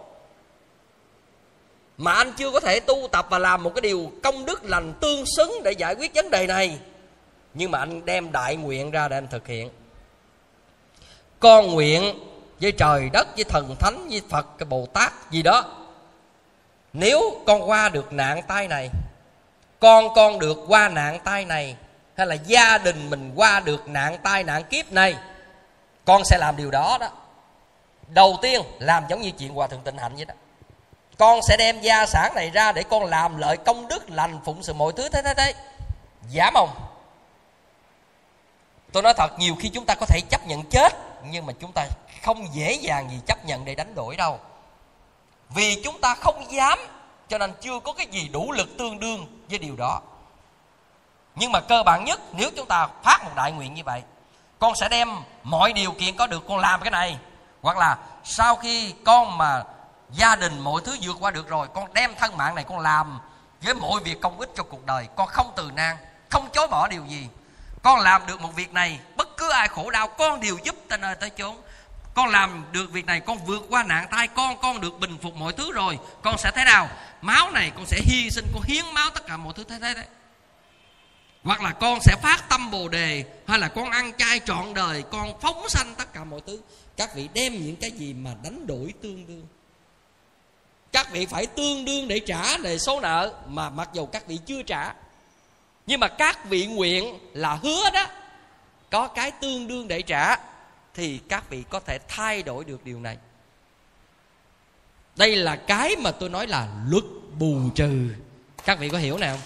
Mà 1.98 2.12
anh 2.12 2.32
chưa 2.39 2.51
có 2.51 2.61
thể 2.61 2.81
tu 2.81 3.09
tập 3.12 3.27
và 3.31 3.39
làm 3.39 3.62
một 3.62 3.74
cái 3.74 3.81
điều 3.81 4.12
công 4.23 4.44
đức 4.44 4.65
lành 4.65 4.94
tương 5.01 5.24
xứng 5.36 5.61
để 5.65 5.73
giải 5.73 5.94
quyết 5.94 6.15
vấn 6.15 6.31
đề 6.31 6.47
này. 6.47 6.78
Nhưng 7.55 7.70
mà 7.70 7.78
anh 7.78 8.05
đem 8.05 8.32
đại 8.32 8.57
nguyện 8.57 8.90
ra 8.90 9.09
để 9.09 9.16
anh 9.16 9.28
thực 9.28 9.47
hiện. 9.47 9.70
Con 11.40 11.70
nguyện 11.70 12.19
với 12.61 12.73
trời 12.73 13.11
đất, 13.12 13.27
với 13.35 13.44
thần 13.44 13.77
thánh, 13.81 14.09
với 14.09 14.23
phật, 14.31 14.47
cái 14.59 14.66
bồ 14.66 14.86
tát 14.93 15.12
gì 15.31 15.43
đó 15.43 15.86
nếu 16.98 17.20
con 17.47 17.70
qua 17.70 17.89
được 17.89 18.12
nạn 18.12 18.43
tai 18.43 18.68
này, 18.68 18.90
con 19.81 20.14
con 20.14 20.39
được 20.39 20.59
qua 20.68 20.89
nạn 20.89 21.18
tai 21.24 21.44
này, 21.44 21.77
hay 22.16 22.27
là 22.27 22.35
gia 22.35 22.78
đình 22.78 23.10
mình 23.10 23.32
qua 23.35 23.60
được 23.60 23.89
nạn 23.89 24.18
tai, 24.23 24.44
nạn 24.44 24.64
kiếp 24.64 24.93
này, 24.93 25.16
con 26.05 26.24
sẽ 26.24 26.39
làm 26.39 26.56
điều 26.56 26.70
đó 26.70 26.98
đó. 27.01 27.09
Đầu 28.09 28.36
tiên, 28.43 28.62
làm 28.78 29.05
giống 29.09 29.20
như 29.20 29.31
chuyện 29.31 29.55
hòa 29.55 29.66
thượng 29.66 29.82
tịnh 29.85 29.98
hạnh 29.98 30.16
vậy 30.16 30.24
đó. 30.24 30.35
Con 31.18 31.40
sẽ 31.48 31.56
đem 31.56 31.81
gia 31.81 32.06
sản 32.06 32.32
này 32.35 32.51
ra 32.51 32.73
để 32.73 32.82
con 32.82 33.05
làm 33.05 33.39
lợi 33.39 33.56
công 33.56 33.89
đức, 33.89 34.10
lành 34.10 34.40
phụng 34.44 34.62
sự 34.62 34.73
mọi 34.73 34.93
thứ 34.97 35.09
thế 35.09 35.23
thế 35.23 35.35
thế. 35.35 35.55
Dám 36.31 36.55
không? 36.55 36.70
tôi 38.93 39.02
nói 39.02 39.14
thật, 39.16 39.39
nhiều 39.39 39.55
khi 39.60 39.68
chúng 39.68 39.86
ta 39.86 39.94
có 39.94 40.06
thể 40.06 40.20
chấp 40.31 40.47
nhận 40.47 40.62
chết, 40.62 40.93
nhưng 41.31 41.47
mà 41.47 41.52
chúng 41.60 41.73
ta 41.73 41.86
không 42.23 42.55
dễ 42.55 42.73
dàng 42.73 43.10
gì 43.10 43.16
chấp 43.27 43.44
nhận 43.44 43.64
để 43.64 43.74
đánh 43.74 43.94
đổi 43.94 44.16
đâu 44.16 44.39
vì 45.51 45.82
chúng 45.85 46.01
ta 46.01 46.14
không 46.14 46.52
dám, 46.52 46.78
cho 47.28 47.39
nên 47.39 47.52
chưa 47.60 47.81
có 47.81 47.93
cái 47.93 48.06
gì 48.06 48.28
đủ 48.28 48.52
lực 48.52 48.68
tương 48.78 49.01
đương 49.01 49.43
với 49.51 49.59
điều 49.59 49.77
đó. 49.77 50.01
Nhưng 51.35 51.52
mà 51.52 51.60
cơ 51.60 51.82
bản 51.82 52.05
nhất, 52.05 52.20
nếu 52.32 52.51
chúng 52.56 52.66
ta 52.66 52.89
phát 53.02 53.24
một 53.24 53.31
đại 53.36 53.52
nguyện 53.52 53.74
như 53.74 53.82
vậy, 53.85 54.02
con 54.59 54.74
sẽ 54.74 54.89
đem 54.89 55.09
mọi 55.43 55.73
điều 55.73 55.93
kiện 55.93 56.16
có 56.16 56.27
được 56.27 56.44
con 56.48 56.59
làm 56.59 56.81
cái 56.81 56.90
này. 56.90 57.18
Hoặc 57.62 57.77
là 57.77 57.98
sau 58.24 58.56
khi 58.56 58.94
con 59.05 59.39
mà 59.39 59.64
gia 60.10 60.36
đình 60.36 60.60
mọi 60.60 60.81
thứ 60.85 60.97
vượt 61.02 61.16
qua 61.20 61.31
được 61.31 61.48
rồi, 61.48 61.68
con 61.74 61.93
đem 61.93 62.14
thân 62.14 62.36
mạng 62.36 62.55
này 62.55 62.64
con 62.64 62.78
làm 62.78 63.20
với 63.62 63.74
mọi 63.74 64.01
việc 64.01 64.20
công 64.20 64.40
ích 64.40 64.51
cho 64.56 64.62
cuộc 64.62 64.86
đời, 64.86 65.09
con 65.16 65.28
không 65.28 65.52
từ 65.56 65.70
nan, 65.74 65.97
không 66.28 66.48
chối 66.52 66.68
bỏ 66.68 66.89
điều 66.89 67.05
gì. 67.05 67.28
Con 67.82 68.01
làm 68.01 68.27
được 68.27 68.40
một 68.40 68.55
việc 68.55 68.73
này, 68.73 69.01
bất 69.16 69.36
cứ 69.36 69.51
ai 69.51 69.68
khổ 69.68 69.90
đau, 69.90 70.09
con 70.09 70.40
đều 70.40 70.59
giúp 70.62 70.74
tới 70.89 70.98
nơi 70.98 71.14
tới 71.14 71.31
chốn 71.31 71.56
con 72.16 72.30
làm 72.30 72.64
được 72.72 72.93
việc 72.93 73.06
này, 73.06 73.20
con 73.20 73.38
vượt 73.38 73.66
qua 73.68 73.82
nạn 73.82 74.06
tai 74.10 74.28
con 74.28 74.59
con 74.59 74.80
được 74.80 75.01
bình 75.01 75.18
phục 75.22 75.34
mọi 75.34 75.52
thứ 75.52 75.72
rồi. 75.72 75.98
Con 76.22 76.38
sẽ 76.38 76.51
thế 76.55 76.64
nào? 76.64 76.88
Máu 77.20 77.51
này 77.51 77.72
con 77.76 77.86
sẽ 77.86 78.01
hy 78.05 78.30
sinh, 78.30 78.47
con 78.55 78.62
hiến 78.62 78.84
máu 78.94 79.10
tất 79.10 79.26
cả 79.26 79.36
mọi 79.36 79.52
thứ 79.56 79.64
thế 79.68 79.78
thế 79.82 79.94
đấy 79.94 80.06
hoặc 81.44 81.62
là 81.62 81.72
con 81.72 81.98
sẽ 82.01 82.16
phát 82.22 82.48
tâm 82.48 82.70
bồ 82.70 82.88
đề, 82.88 83.24
hay 83.47 83.59
là 83.59 83.68
con 83.68 83.90
ăn 83.90 84.12
chay 84.18 84.40
trọn 84.44 84.74
đời, 84.74 85.05
con 85.10 85.40
phóng 85.40 85.68
sanh 85.68 85.94
tất 85.98 86.12
cả 86.12 86.24
mọi 86.24 86.40
thứ. 86.47 86.60
Các 86.97 87.14
vị 87.14 87.28
đem 87.34 87.64
những 87.66 87.76
cái 87.76 87.90
gì 87.90 88.14
mà 88.14 88.30
đánh 88.43 88.66
đổi 88.66 88.94
tương 89.02 89.26
đương? 89.26 89.47
Các 90.93 91.10
vị 91.10 91.26
phải 91.26 91.47
tương 91.47 91.84
đương 91.84 92.09
để 92.09 92.18
trả 92.18 92.59
về 92.59 92.78
số 92.78 93.01
nợ 93.01 93.34
mà 93.48 93.70
mặc 93.70 93.88
dù 93.93 94.06
các 94.06 94.26
vị 94.26 94.38
chưa 94.47 94.62
trả. 94.62 94.94
Nhưng 95.86 96.01
mà 96.01 96.09
các 96.09 96.44
vị 96.44 96.66
nguyện 96.66 97.18
là 97.32 97.55
hứa 97.55 97.90
đó, 97.90 98.06
có 98.90 99.09
cái 99.09 99.30
tương 99.30 99.66
đương 99.66 99.88
để 99.88 100.02
trả 100.02 100.36
thì 100.97 101.20
các 101.28 101.51
vị 101.51 101.64
có 101.70 101.81
thể 101.81 101.98
thay 102.09 102.43
đổi 102.43 102.64
được 102.64 102.85
điều 102.85 103.01
này. 103.01 103.16
Đây 105.16 105.36
là 105.36 105.56
cái 105.56 105.97
mà 105.97 106.10
tôi 106.10 106.28
nói 106.28 106.47
là 106.47 106.68
luật 106.89 107.05
bù 107.39 107.56
trừ. 107.74 108.09
Các 108.64 108.78
vị 108.78 108.89
có 108.89 108.98
hiểu 108.98 109.18
nào 109.18 109.39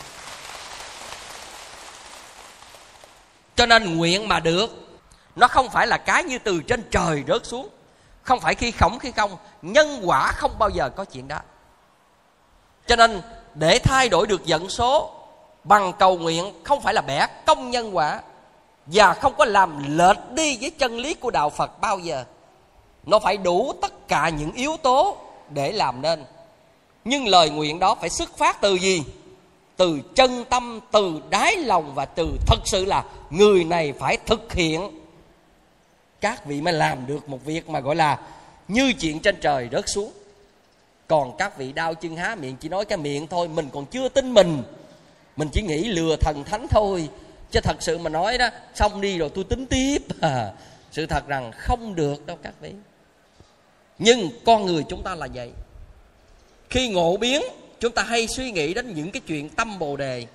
cho 3.56 3.66
nên 3.66 3.96
nguyện 3.96 4.28
mà 4.28 4.40
được, 4.40 4.70
nó 5.36 5.48
không 5.48 5.70
phải 5.70 5.86
là 5.86 5.98
cái 5.98 6.24
như 6.24 6.38
từ 6.38 6.62
trên 6.62 6.82
trời 6.90 7.24
rớt 7.28 7.46
xuống. 7.46 7.68
Không 8.22 8.40
phải 8.40 8.54
khi 8.54 8.70
khổng 8.70 8.98
khi 8.98 9.12
không, 9.12 9.36
nhân 9.62 10.00
quả 10.04 10.32
không 10.32 10.58
bao 10.58 10.68
giờ 10.68 10.90
có 10.90 11.04
chuyện 11.04 11.28
đó. 11.28 11.38
Cho 12.86 12.96
nên 12.96 13.22
để 13.54 13.78
thay 13.78 14.08
đổi 14.08 14.26
được 14.26 14.44
dẫn 14.44 14.68
số 14.68 15.14
bằng 15.64 15.92
cầu 15.98 16.18
nguyện 16.18 16.64
không 16.64 16.80
phải 16.80 16.94
là 16.94 17.00
bẻ 17.00 17.26
công 17.46 17.70
nhân 17.70 17.96
quả 17.96 18.20
và 18.92 19.14
không 19.14 19.34
có 19.38 19.44
làm 19.44 19.96
lệch 19.98 20.32
đi 20.34 20.58
với 20.60 20.70
chân 20.70 20.98
lý 20.98 21.14
của 21.14 21.30
đạo 21.30 21.50
phật 21.50 21.80
bao 21.80 21.98
giờ. 21.98 22.24
Nó 23.06 23.18
phải 23.18 23.36
đủ 23.36 23.72
tất 23.82 24.08
cả 24.08 24.28
những 24.28 24.52
yếu 24.52 24.76
tố 24.76 25.16
để 25.50 25.72
làm 25.72 26.02
nên. 26.02 26.24
Nhưng 27.04 27.28
lời 27.28 27.50
nguyện 27.50 27.78
đó 27.78 27.94
phải 27.94 28.10
xuất 28.10 28.38
phát 28.38 28.60
từ 28.60 28.74
gì? 28.74 29.02
Từ 29.76 30.00
chân 30.14 30.44
tâm, 30.50 30.80
từ 30.90 31.20
đáy 31.30 31.56
lòng 31.56 31.94
và 31.94 32.04
từ 32.04 32.28
thật 32.46 32.58
sự 32.64 32.84
là 32.84 33.04
người 33.30 33.64
này 33.64 33.92
phải 33.92 34.16
thực 34.26 34.52
hiện. 34.52 35.00
Các 36.20 36.46
vị 36.46 36.60
mới 36.60 36.72
làm 36.72 37.06
được 37.06 37.28
một 37.28 37.44
việc 37.44 37.68
mà 37.68 37.80
gọi 37.80 37.96
là 37.96 38.18
như 38.68 38.92
chuyện 38.92 39.20
trên 39.20 39.36
trời 39.40 39.68
rớt 39.72 39.88
xuống. 39.88 40.12
Còn 41.08 41.36
các 41.36 41.58
vị 41.58 41.72
đau 41.72 41.94
chân 41.94 42.16
há 42.16 42.34
miệng 42.34 42.56
chỉ 42.56 42.68
nói 42.68 42.84
cái 42.84 42.98
miệng 42.98 43.26
thôi, 43.26 43.48
mình 43.48 43.68
còn 43.72 43.86
chưa 43.86 44.08
tin 44.08 44.34
mình. 44.34 44.62
Mình 45.36 45.48
chỉ 45.52 45.62
nghĩ 45.62 45.84
lừa 45.84 46.16
thần 46.16 46.44
thánh 46.44 46.66
thôi 46.68 47.08
chứ 47.50 47.60
thật 47.60 47.76
sự 47.80 47.98
mà 47.98 48.10
nói 48.10 48.38
đó 48.38 48.48
xong 48.74 49.00
đi 49.00 49.18
rồi 49.18 49.30
tôi 49.34 49.44
tính 49.44 49.66
tiếp. 49.66 49.98
À, 50.20 50.52
sự 50.92 51.06
thật 51.06 51.28
rằng 51.28 51.52
không 51.52 51.94
được 51.94 52.26
đâu 52.26 52.38
các 52.42 52.54
vị. 52.60 52.72
Nhưng 53.98 54.30
con 54.44 54.66
người 54.66 54.84
chúng 54.88 55.02
ta 55.02 55.14
là 55.14 55.28
vậy. 55.34 55.50
Khi 56.70 56.88
ngộ 56.88 57.16
biến 57.16 57.42
chúng 57.80 57.92
ta 57.92 58.02
hay 58.02 58.28
suy 58.28 58.50
nghĩ 58.52 58.74
đến 58.74 58.94
những 58.94 59.10
cái 59.10 59.20
chuyện 59.26 59.48
tâm 59.48 59.78
bồ 59.78 59.96
đề. 59.96 60.26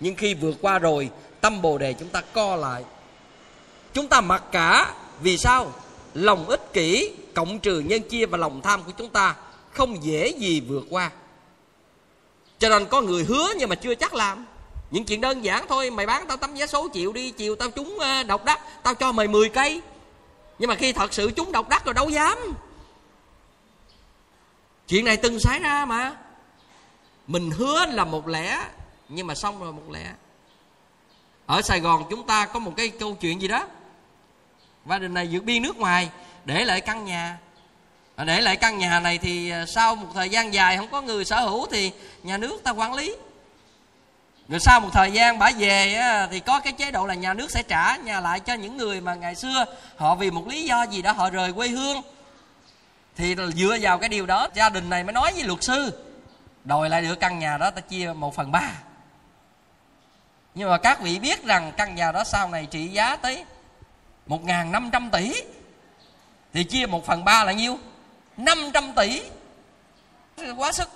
Nhưng 0.00 0.16
khi 0.16 0.34
vượt 0.34 0.56
qua 0.60 0.78
rồi 0.78 1.10
tâm 1.40 1.62
bồ 1.62 1.78
đề 1.78 1.92
chúng 1.92 2.08
ta 2.08 2.22
co 2.32 2.56
lại. 2.56 2.84
Chúng 3.92 4.08
ta 4.08 4.20
mặc 4.20 4.44
cả 4.52 4.94
vì 5.20 5.38
sao? 5.38 5.72
Lòng 6.14 6.48
ích 6.48 6.72
kỷ 6.72 7.12
cộng 7.34 7.58
trừ 7.58 7.80
nhân 7.80 8.02
chia 8.02 8.26
và 8.26 8.38
lòng 8.38 8.60
tham 8.62 8.82
của 8.82 8.92
chúng 8.98 9.08
ta 9.08 9.36
không 9.70 10.04
dễ 10.04 10.28
gì 10.28 10.60
vượt 10.60 10.84
qua. 10.90 11.10
Cho 12.58 12.68
nên 12.68 12.86
có 12.86 13.00
người 13.00 13.24
hứa 13.24 13.48
nhưng 13.58 13.68
mà 13.68 13.74
chưa 13.74 13.94
chắc 13.94 14.14
làm 14.14 14.46
những 14.92 15.04
chuyện 15.04 15.20
đơn 15.20 15.44
giản 15.44 15.66
thôi, 15.68 15.90
mày 15.90 16.06
bán 16.06 16.26
tao 16.26 16.36
tấm 16.36 16.54
vé 16.54 16.66
số 16.66 16.88
chịu 16.88 17.12
đi, 17.12 17.30
chiều 17.30 17.56
tao 17.56 17.70
trúng 17.70 17.98
ờ, 17.98 18.22
độc 18.22 18.44
đắc, 18.44 18.60
tao 18.82 18.94
cho 18.94 19.12
mày 19.12 19.28
10 19.28 19.48
cây. 19.48 19.82
Nhưng 20.58 20.68
mà 20.68 20.74
khi 20.74 20.92
thật 20.92 21.14
sự 21.14 21.30
trúng 21.30 21.52
độc 21.52 21.68
đắc 21.68 21.84
rồi 21.84 21.94
đâu 21.94 22.08
dám. 22.08 22.38
Chuyện 24.88 25.04
này 25.04 25.16
từng 25.16 25.40
xảy 25.40 25.58
ra 25.58 25.84
mà. 25.84 26.16
Mình 27.26 27.50
hứa 27.50 27.86
là 27.86 28.04
một 28.04 28.28
lẽ, 28.28 28.64
nhưng 29.08 29.26
mà 29.26 29.34
xong 29.34 29.60
rồi 29.60 29.72
một 29.72 29.90
lẽ. 29.90 30.12
Ở 31.46 31.62
sài 31.62 31.80
gòn 31.80 32.04
chúng 32.10 32.26
ta 32.26 32.46
có 32.46 32.58
một 32.58 32.72
cái 32.76 32.88
câu 32.88 33.14
chuyện 33.20 33.42
gì 33.42 33.48
đó. 33.48 33.66
Và 34.84 34.98
đình 34.98 35.14
này 35.14 35.28
vượt 35.32 35.44
biên 35.44 35.62
nước 35.62 35.76
ngoài, 35.76 36.10
để 36.44 36.64
lại 36.64 36.80
căn 36.80 37.04
nhà. 37.04 37.38
Để 38.26 38.40
lại 38.40 38.56
căn 38.56 38.78
nhà 38.78 39.00
này 39.00 39.18
thì 39.18 39.50
ờ, 39.50 39.66
sau 39.66 39.94
một 39.94 40.08
thời 40.14 40.28
gian 40.28 40.54
dài 40.54 40.76
không 40.76 40.90
có 40.90 41.02
người 41.02 41.24
sở 41.24 41.40
hữu 41.40 41.66
thì 41.66 41.92
nhà 42.22 42.36
nước 42.36 42.64
ta 42.64 42.70
quản 42.70 42.94
lý 42.94 43.16
rồi 44.48 44.60
sau 44.60 44.80
một 44.80 44.88
thời 44.92 45.12
gian 45.12 45.38
bả 45.38 45.50
về 45.58 46.00
thì 46.30 46.40
có 46.40 46.60
cái 46.60 46.72
chế 46.72 46.90
độ 46.90 47.06
là 47.06 47.14
nhà 47.14 47.34
nước 47.34 47.50
sẽ 47.50 47.62
trả 47.62 47.96
nhà 47.96 48.20
lại 48.20 48.40
cho 48.40 48.54
những 48.54 48.76
người 48.76 49.00
mà 49.00 49.14
ngày 49.14 49.34
xưa 49.34 49.64
họ 49.96 50.14
vì 50.14 50.30
một 50.30 50.48
lý 50.48 50.64
do 50.64 50.82
gì 50.82 51.02
đó 51.02 51.12
họ 51.12 51.30
rời 51.30 51.52
quê 51.52 51.68
hương. 51.68 52.02
Thì 53.16 53.36
dựa 53.54 53.76
vào 53.80 53.98
cái 53.98 54.08
điều 54.08 54.26
đó, 54.26 54.48
gia 54.54 54.68
đình 54.68 54.90
này 54.90 55.04
mới 55.04 55.12
nói 55.12 55.32
với 55.32 55.44
luật 55.44 55.62
sư, 55.62 56.04
đòi 56.64 56.90
lại 56.90 57.02
được 57.02 57.20
căn 57.20 57.38
nhà 57.38 57.58
đó, 57.58 57.70
ta 57.70 57.80
chia 57.80 58.12
một 58.16 58.34
phần 58.34 58.52
ba. 58.52 58.70
Nhưng 60.54 60.70
mà 60.70 60.78
các 60.78 61.00
vị 61.00 61.18
biết 61.18 61.44
rằng 61.44 61.72
căn 61.76 61.94
nhà 61.94 62.12
đó 62.12 62.24
sau 62.24 62.48
này 62.48 62.66
trị 62.66 62.88
giá 62.88 63.16
tới 63.16 63.44
một 64.26 64.44
ngàn 64.44 64.72
năm 64.72 64.90
trăm 64.92 65.10
tỷ, 65.10 65.42
thì 66.52 66.64
chia 66.64 66.86
một 66.86 67.06
phần 67.06 67.24
ba 67.24 67.44
là 67.44 67.52
nhiêu? 67.52 67.78
năm 68.36 68.70
trăm 68.74 68.92
tỷ. 68.96 69.22
Quá 70.56 70.72
sức 70.72 70.88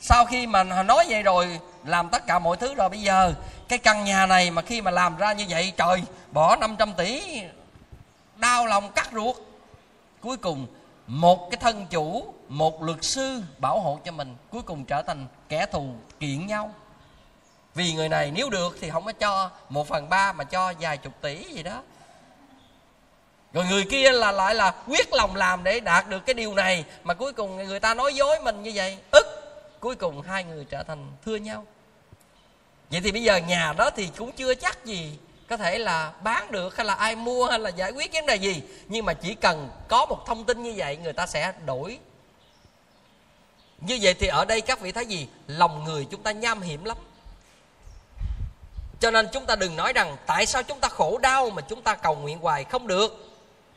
sau 0.00 0.24
khi 0.24 0.46
mà 0.46 0.64
nói 0.64 1.06
vậy 1.08 1.22
rồi, 1.22 1.60
làm 1.84 2.08
tất 2.08 2.26
cả 2.26 2.38
mọi 2.38 2.56
thứ 2.56 2.74
rồi, 2.74 2.88
bây 2.88 3.00
giờ 3.00 3.34
cái 3.68 3.78
căn 3.78 4.04
nhà 4.04 4.26
này 4.26 4.50
mà 4.50 4.62
khi 4.62 4.80
mà 4.80 4.90
làm 4.90 5.16
ra 5.16 5.32
như 5.32 5.44
vậy, 5.48 5.72
trời, 5.76 6.02
bỏ 6.32 6.56
500 6.56 6.92
tỷ 6.94 7.42
đau 8.36 8.66
lòng 8.66 8.92
cắt 8.92 9.08
ruột. 9.12 9.36
Cuối 10.20 10.36
cùng, 10.36 10.66
một 11.06 11.50
cái 11.50 11.58
thân 11.60 11.86
chủ, 11.90 12.34
một 12.48 12.82
luật 12.82 13.04
sư 13.04 13.42
bảo 13.58 13.80
hộ 13.80 13.98
cho 14.04 14.12
mình, 14.12 14.36
cuối 14.50 14.62
cùng 14.62 14.84
trở 14.84 15.02
thành 15.02 15.26
kẻ 15.48 15.66
thù 15.66 15.94
kiện 16.20 16.46
nhau. 16.46 16.74
Vì 17.74 17.92
người 17.92 18.08
này 18.08 18.30
nếu 18.34 18.50
được 18.50 18.76
thì 18.80 18.90
không 18.90 19.04
có 19.04 19.12
cho 19.12 19.50
một 19.68 19.88
phần 19.88 20.08
ba 20.08 20.32
mà 20.32 20.44
cho 20.44 20.72
vài 20.80 20.96
chục 20.96 21.12
tỷ 21.20 21.44
gì 21.44 21.62
đó. 21.62 21.82
Rồi 23.52 23.64
người 23.70 23.84
kia 23.90 24.12
là 24.12 24.32
lại 24.32 24.54
là 24.54 24.74
quyết 24.86 25.12
lòng 25.12 25.36
làm 25.36 25.64
để 25.64 25.80
đạt 25.80 26.08
được 26.08 26.26
cái 26.26 26.34
điều 26.34 26.54
này, 26.54 26.84
mà 27.04 27.14
cuối 27.14 27.32
cùng 27.32 27.56
người 27.56 27.80
ta 27.80 27.94
nói 27.94 28.14
dối 28.14 28.40
mình 28.40 28.62
như 28.62 28.72
vậy. 28.74 28.98
Ức 29.10 29.35
cuối 29.86 29.96
cùng 29.96 30.22
hai 30.22 30.44
người 30.44 30.64
trở 30.64 30.82
thành 30.82 31.12
thưa 31.24 31.36
nhau. 31.36 31.66
Vậy 32.90 33.00
thì 33.00 33.12
bây 33.12 33.22
giờ 33.22 33.36
nhà 33.36 33.72
đó 33.72 33.90
thì 33.90 34.08
cũng 34.16 34.32
chưa 34.32 34.54
chắc 34.54 34.84
gì 34.84 35.18
có 35.48 35.56
thể 35.56 35.78
là 35.78 36.12
bán 36.22 36.50
được 36.50 36.76
hay 36.76 36.86
là 36.86 36.94
ai 36.94 37.16
mua 37.16 37.46
hay 37.46 37.58
là 37.58 37.70
giải 37.70 37.90
quyết 37.90 38.12
vấn 38.12 38.26
đề 38.26 38.36
gì. 38.36 38.62
Nhưng 38.88 39.04
mà 39.04 39.12
chỉ 39.12 39.34
cần 39.34 39.70
có 39.88 40.06
một 40.06 40.26
thông 40.26 40.44
tin 40.44 40.62
như 40.62 40.74
vậy, 40.76 40.96
người 40.96 41.12
ta 41.12 41.26
sẽ 41.26 41.52
đổi. 41.66 41.98
Như 43.80 43.98
vậy 44.02 44.14
thì 44.14 44.26
ở 44.26 44.44
đây 44.44 44.60
các 44.60 44.80
vị 44.80 44.92
thấy 44.92 45.06
gì? 45.06 45.28
Lòng 45.46 45.84
người 45.84 46.06
chúng 46.10 46.22
ta 46.22 46.32
nham 46.32 46.62
hiểm 46.62 46.84
lắm. 46.84 46.96
Cho 49.00 49.10
nên 49.10 49.28
chúng 49.32 49.46
ta 49.46 49.56
đừng 49.56 49.76
nói 49.76 49.92
rằng 49.92 50.16
tại 50.26 50.46
sao 50.46 50.62
chúng 50.62 50.80
ta 50.80 50.88
khổ 50.88 51.18
đau 51.18 51.50
mà 51.50 51.62
chúng 51.62 51.82
ta 51.82 51.94
cầu 51.94 52.14
nguyện 52.14 52.38
hoài 52.38 52.64
không 52.64 52.86
được. 52.86 53.36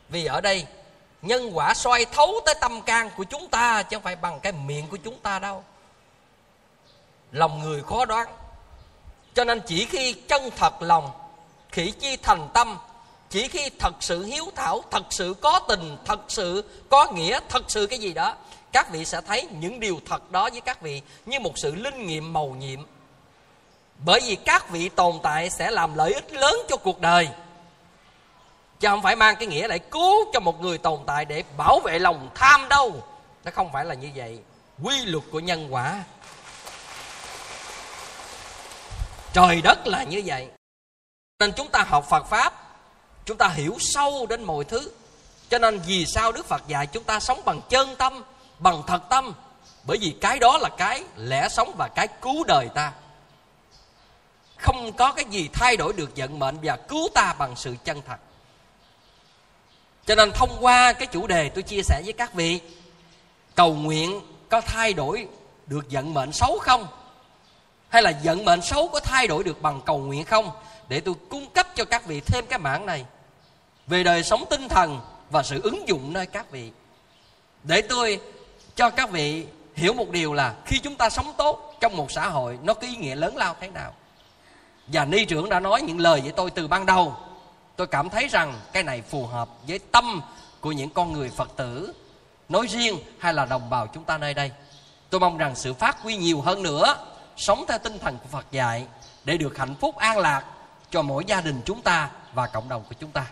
Vì 0.10 0.26
ở 0.26 0.41
đây, 0.41 0.65
nhân 1.22 1.52
quả 1.53 1.73
soi 1.73 2.06
thấu 2.06 2.40
tới 2.45 2.56
tâm 2.61 2.81
can 2.81 3.10
của 3.18 3.23
chúng 3.23 3.48
ta 3.48 3.84
chứ 3.84 3.95
không 3.98 4.03
phải 4.03 4.15
bằng 4.15 4.40
cái 4.40 4.52
miệng 4.52 4.88
của 4.88 4.98
chúng 4.98 5.19
ta 5.19 5.40
đâu 5.40 5.64
lòng 7.31 7.60
người 7.60 7.84
khó 7.84 8.06
đoán. 8.06 8.27
Cho 9.34 9.43
nên 9.43 9.61
chỉ 9.68 9.85
khi 9.85 10.14
chân 10.14 10.49
thật 10.56 10.81
lòng, 10.81 11.11
khỉ 11.72 11.91
chi 11.91 12.18
thành 12.18 12.47
tâm, 12.53 12.77
chỉ 13.30 13.47
khi 13.47 13.69
thật 13.80 13.93
sự 13.99 14.23
hiếu 14.23 14.45
thảo, 14.56 14.81
thật 14.91 15.03
sự 15.10 15.35
có 15.41 15.60
tình, 15.60 15.97
thật 16.06 16.19
sự 16.27 16.64
có 16.89 17.11
nghĩa, 17.11 17.39
thật 17.49 17.64
sự 17.68 17.88
cái 17.88 17.99
gì 17.99 18.14
đó, 18.14 18.35
các 18.72 18.91
vị 18.91 19.06
sẽ 19.06 19.22
thấy 19.22 19.47
những 19.51 19.80
điều 19.80 19.99
thật 20.06 20.31
đó 20.31 20.49
với 20.49 20.61
các 20.61 20.81
vị 20.81 21.01
như 21.26 21.39
một 21.39 21.57
sự 21.57 21.76
linh 21.76 22.07
nghiệm 22.07 22.34
màu 22.34 22.49
nhiệm. 22.49 22.80
Bởi 24.06 24.19
vì 24.26 24.35
các 24.35 24.69
vị 24.69 24.89
tồn 24.89 25.19
tại 25.23 25.49
sẽ 25.49 25.72
làm 25.72 25.95
lợi 25.95 26.14
ích 26.14 26.34
lớn 26.34 26.56
cho 26.69 26.77
cuộc 26.77 27.01
đời, 27.01 27.30
chứ 28.80 28.88
không 28.88 29.01
phải 29.01 29.15
mang 29.15 29.35
cái 29.35 29.47
nghĩa 29.47 29.68
lại 29.68 29.80
cứu 29.80 30.31
cho 30.34 30.39
một 30.39 30.61
người 30.61 30.77
tồn 30.77 30.99
tại 31.06 31.26
để 31.26 31.43
bảo 31.57 31.80
vệ 31.80 31.99
lòng 31.99 32.30
tham 32.35 32.69
đâu. 32.69 33.03
Nó 33.43 33.51
không 33.56 33.72
phải 33.72 33.85
là 33.85 33.93
như 33.93 34.10
vậy. 34.15 34.39
Quy 34.84 35.06
luật 35.06 35.23
của 35.31 35.39
nhân 35.39 35.73
quả 35.73 36.03
trời 39.39 39.61
đất 39.61 39.87
là 39.87 40.03
như 40.03 40.21
vậy. 40.25 40.47
Nên 41.39 41.53
chúng 41.53 41.67
ta 41.67 41.83
học 41.87 42.05
phật 42.09 42.25
pháp, 42.29 42.53
chúng 43.25 43.37
ta 43.37 43.47
hiểu 43.47 43.77
sâu 43.79 44.25
đến 44.29 44.43
mọi 44.43 44.63
thứ. 44.63 44.91
Cho 45.49 45.57
nên 45.59 45.79
vì 45.79 46.05
sao 46.05 46.31
đức 46.31 46.45
phật 46.45 46.67
dạy 46.67 46.87
chúng 46.87 47.03
ta 47.03 47.19
sống 47.19 47.41
bằng 47.45 47.61
chân 47.69 47.95
tâm, 47.95 48.23
bằng 48.59 48.83
thật 48.87 49.01
tâm? 49.09 49.33
Bởi 49.83 49.97
vì 50.01 50.15
cái 50.21 50.39
đó 50.39 50.57
là 50.57 50.69
cái 50.77 51.03
lẽ 51.15 51.49
sống 51.49 51.71
và 51.77 51.87
cái 51.87 52.07
cứu 52.21 52.43
đời 52.43 52.69
ta. 52.75 52.91
Không 54.57 54.93
có 54.93 55.11
cái 55.11 55.25
gì 55.29 55.49
thay 55.53 55.77
đổi 55.77 55.93
được 55.93 56.09
vận 56.15 56.39
mệnh 56.39 56.57
và 56.63 56.77
cứu 56.77 57.09
ta 57.15 57.33
bằng 57.39 57.55
sự 57.55 57.75
chân 57.83 58.01
thật. 58.07 58.17
Cho 60.05 60.15
nên 60.15 60.31
thông 60.31 60.57
qua 60.59 60.93
cái 60.93 61.07
chủ 61.07 61.27
đề 61.27 61.49
tôi 61.49 61.63
chia 61.63 61.81
sẻ 61.83 62.01
với 62.03 62.13
các 62.13 62.33
vị, 62.33 62.59
cầu 63.55 63.73
nguyện 63.73 64.21
có 64.49 64.61
thay 64.61 64.93
đổi 64.93 65.27
được 65.67 65.85
vận 65.91 66.13
mệnh 66.13 66.31
xấu 66.31 66.59
không? 66.59 66.87
Hay 67.89 68.01
là 68.01 68.13
vận 68.23 68.45
mệnh 68.45 68.61
xấu 68.61 68.87
có 68.87 68.99
thay 68.99 69.27
đổi 69.27 69.43
được 69.43 69.61
bằng 69.61 69.81
cầu 69.85 69.97
nguyện 69.97 70.25
không? 70.25 70.51
Để 70.87 70.99
tôi 70.99 71.15
cung 71.29 71.49
cấp 71.49 71.67
cho 71.75 71.85
các 71.85 72.05
vị 72.05 72.21
thêm 72.21 72.45
cái 72.45 72.59
mảng 72.59 72.85
này. 72.85 73.05
Về 73.87 74.03
đời 74.03 74.23
sống 74.23 74.43
tinh 74.49 74.67
thần 74.69 74.99
và 75.29 75.43
sự 75.43 75.61
ứng 75.63 75.87
dụng 75.87 76.13
nơi 76.13 76.25
các 76.25 76.51
vị. 76.51 76.71
Để 77.63 77.81
tôi 77.81 78.19
cho 78.75 78.89
các 78.89 79.11
vị 79.11 79.45
hiểu 79.75 79.93
một 79.93 80.09
điều 80.09 80.33
là 80.33 80.55
khi 80.65 80.79
chúng 80.79 80.95
ta 80.95 81.09
sống 81.09 81.33
tốt 81.37 81.77
trong 81.79 81.97
một 81.97 82.11
xã 82.11 82.29
hội, 82.29 82.57
nó 82.63 82.73
có 82.73 82.81
ý 82.81 82.95
nghĩa 82.95 83.15
lớn 83.15 83.37
lao 83.37 83.55
thế 83.59 83.67
nào? 83.67 83.93
Và 84.87 85.05
ni 85.05 85.25
trưởng 85.25 85.49
đã 85.49 85.59
nói 85.59 85.81
những 85.81 85.99
lời 85.99 86.21
với 86.21 86.31
tôi 86.31 86.51
từ 86.51 86.67
ban 86.67 86.85
đầu. 86.85 87.15
Tôi 87.75 87.87
cảm 87.87 88.09
thấy 88.09 88.27
rằng 88.27 88.53
cái 88.73 88.83
này 88.83 89.01
phù 89.01 89.25
hợp 89.25 89.49
với 89.67 89.79
tâm 89.79 90.21
của 90.59 90.71
những 90.71 90.89
con 90.89 91.13
người 91.13 91.29
phật 91.29 91.51
tử, 91.55 91.93
nói 92.49 92.67
riêng 92.67 92.97
hay 93.19 93.33
là 93.33 93.45
đồng 93.45 93.69
bào 93.69 93.87
chúng 93.87 94.03
ta 94.03 94.17
nơi 94.17 94.33
đây. 94.33 94.51
Tôi 95.09 95.19
mong 95.19 95.37
rằng 95.37 95.55
sự 95.55 95.73
phát 95.73 96.01
huy 96.01 96.15
nhiều 96.15 96.41
hơn 96.41 96.63
nữa 96.63 96.95
sống 97.39 97.65
theo 97.67 97.77
tinh 97.77 97.99
thần 97.99 98.17
của 98.17 98.27
phật 98.31 98.45
dạy 98.51 98.87
để 99.23 99.37
được 99.37 99.57
hạnh 99.57 99.75
phúc 99.75 99.95
an 99.97 100.17
lạc 100.17 100.43
cho 100.91 101.01
mỗi 101.01 101.25
gia 101.25 101.41
đình 101.41 101.61
chúng 101.65 101.81
ta 101.81 102.11
và 102.33 102.47
cộng 102.47 102.69
đồng 102.69 102.83
của 102.89 102.95
chúng 102.99 103.11
ta. 103.11 103.25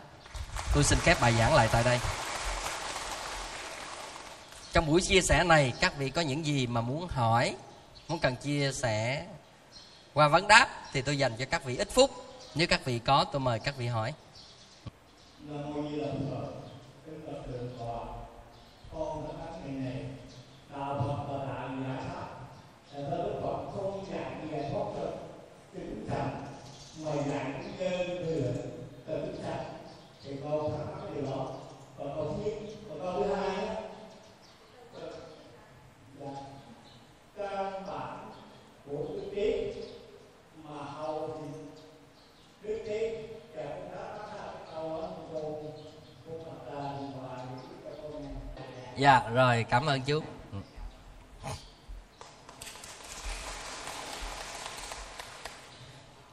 Tôi 0.73 0.83
xin 0.83 0.99
phép 0.99 1.17
bài 1.21 1.33
giảng 1.33 1.55
lại 1.55 1.69
tại 1.71 1.83
đây. 1.83 1.99
Trong 4.73 4.85
buổi 4.85 5.01
chia 5.01 5.21
sẻ 5.21 5.43
này 5.43 5.73
các 5.81 5.97
vị 5.97 6.09
có 6.09 6.21
những 6.21 6.45
gì 6.45 6.67
mà 6.67 6.81
muốn 6.81 7.07
hỏi 7.07 7.55
muốn 8.07 8.19
cần 8.19 8.35
chia 8.35 8.71
sẻ 8.71 9.25
qua 10.13 10.27
vấn 10.27 10.47
đáp 10.47 10.67
thì 10.93 11.01
tôi 11.01 11.17
dành 11.17 11.37
cho 11.37 11.45
các 11.49 11.63
vị 11.63 11.77
ít 11.77 11.89
phút. 11.91 12.11
Nếu 12.55 12.67
các 12.67 12.85
vị 12.85 12.99
có 12.99 13.25
tôi 13.31 13.39
mời 13.39 13.59
các 13.59 13.77
vị 13.77 13.87
hỏi. 13.87 14.13
Nam 15.39 15.73
mô 15.73 15.89
Di 15.89 15.99
Đà 15.99 16.07
Phật, 16.07 16.47
kính 17.05 17.25
bạch 17.27 17.41
thượng 17.47 17.77
tọa, 17.79 18.05
con 18.93 19.27
đã 19.27 19.33
các 19.45 19.59
ngày 19.65 19.91
này 19.91 20.03
đạo 20.71 20.95
Phật 21.07 21.33
là 21.33 21.45
đạo 21.45 21.69
giải 21.83 22.03
thoát, 22.09 22.27
là 22.93 23.09
theo 23.09 23.17
Đức 23.17 23.39
Phật 23.43 23.57
không 23.75 24.05
dạy 24.11 24.31
giải 24.51 24.69
thoát 24.71 24.85
cho 24.95 25.09
chúng 25.73 26.09
sanh, 26.09 26.45
mà 27.03 27.11
dạy 27.29 27.45
những 27.61 27.77
nhân 27.79 28.25
thừa 28.25 28.53
cho 29.07 29.13
chúng 29.25 29.43
sanh. 29.43 29.65
Thì 30.23 30.31
con 30.43 30.71
thắc 30.71 30.87
mắc 30.87 30.95
cái 31.03 31.11
điều 31.15 31.25
đó. 31.31 31.51
Và 31.97 32.05
câu 32.15 32.35
thứ 32.37 32.43
nhất, 32.43 32.53
và 32.87 32.95
câu 33.03 33.23
thứ 33.23 33.33
hai 33.33 33.67
á, 33.67 33.75
là 36.19 36.31
căn 37.37 37.83
bản 37.87 38.31
của 38.85 39.05
đức 39.15 39.31
trí 39.35 39.73
mà 40.63 40.83
hầu 40.83 41.39
thì 41.39 41.59
đức 42.61 42.79
trí 42.87 43.17
và 43.55 43.63
cũng 43.63 43.91
đã 43.91 44.17
phát 44.17 44.27
ra 44.37 44.43
cái 44.53 44.61
câu 44.73 45.01
đó 45.01 45.07
cô 45.33 45.39
cô 46.25 46.33
Phật 46.45 46.71
đà 46.71 46.81
và 47.17 47.45
cho 47.83 47.89
con 48.03 48.23
nghe 48.55 48.86
dạ 48.97 49.21
rồi, 49.33 49.65
cảm 49.69 49.85
ơn 49.85 50.01
chú. 50.01 50.21
Ừ. 50.51 50.57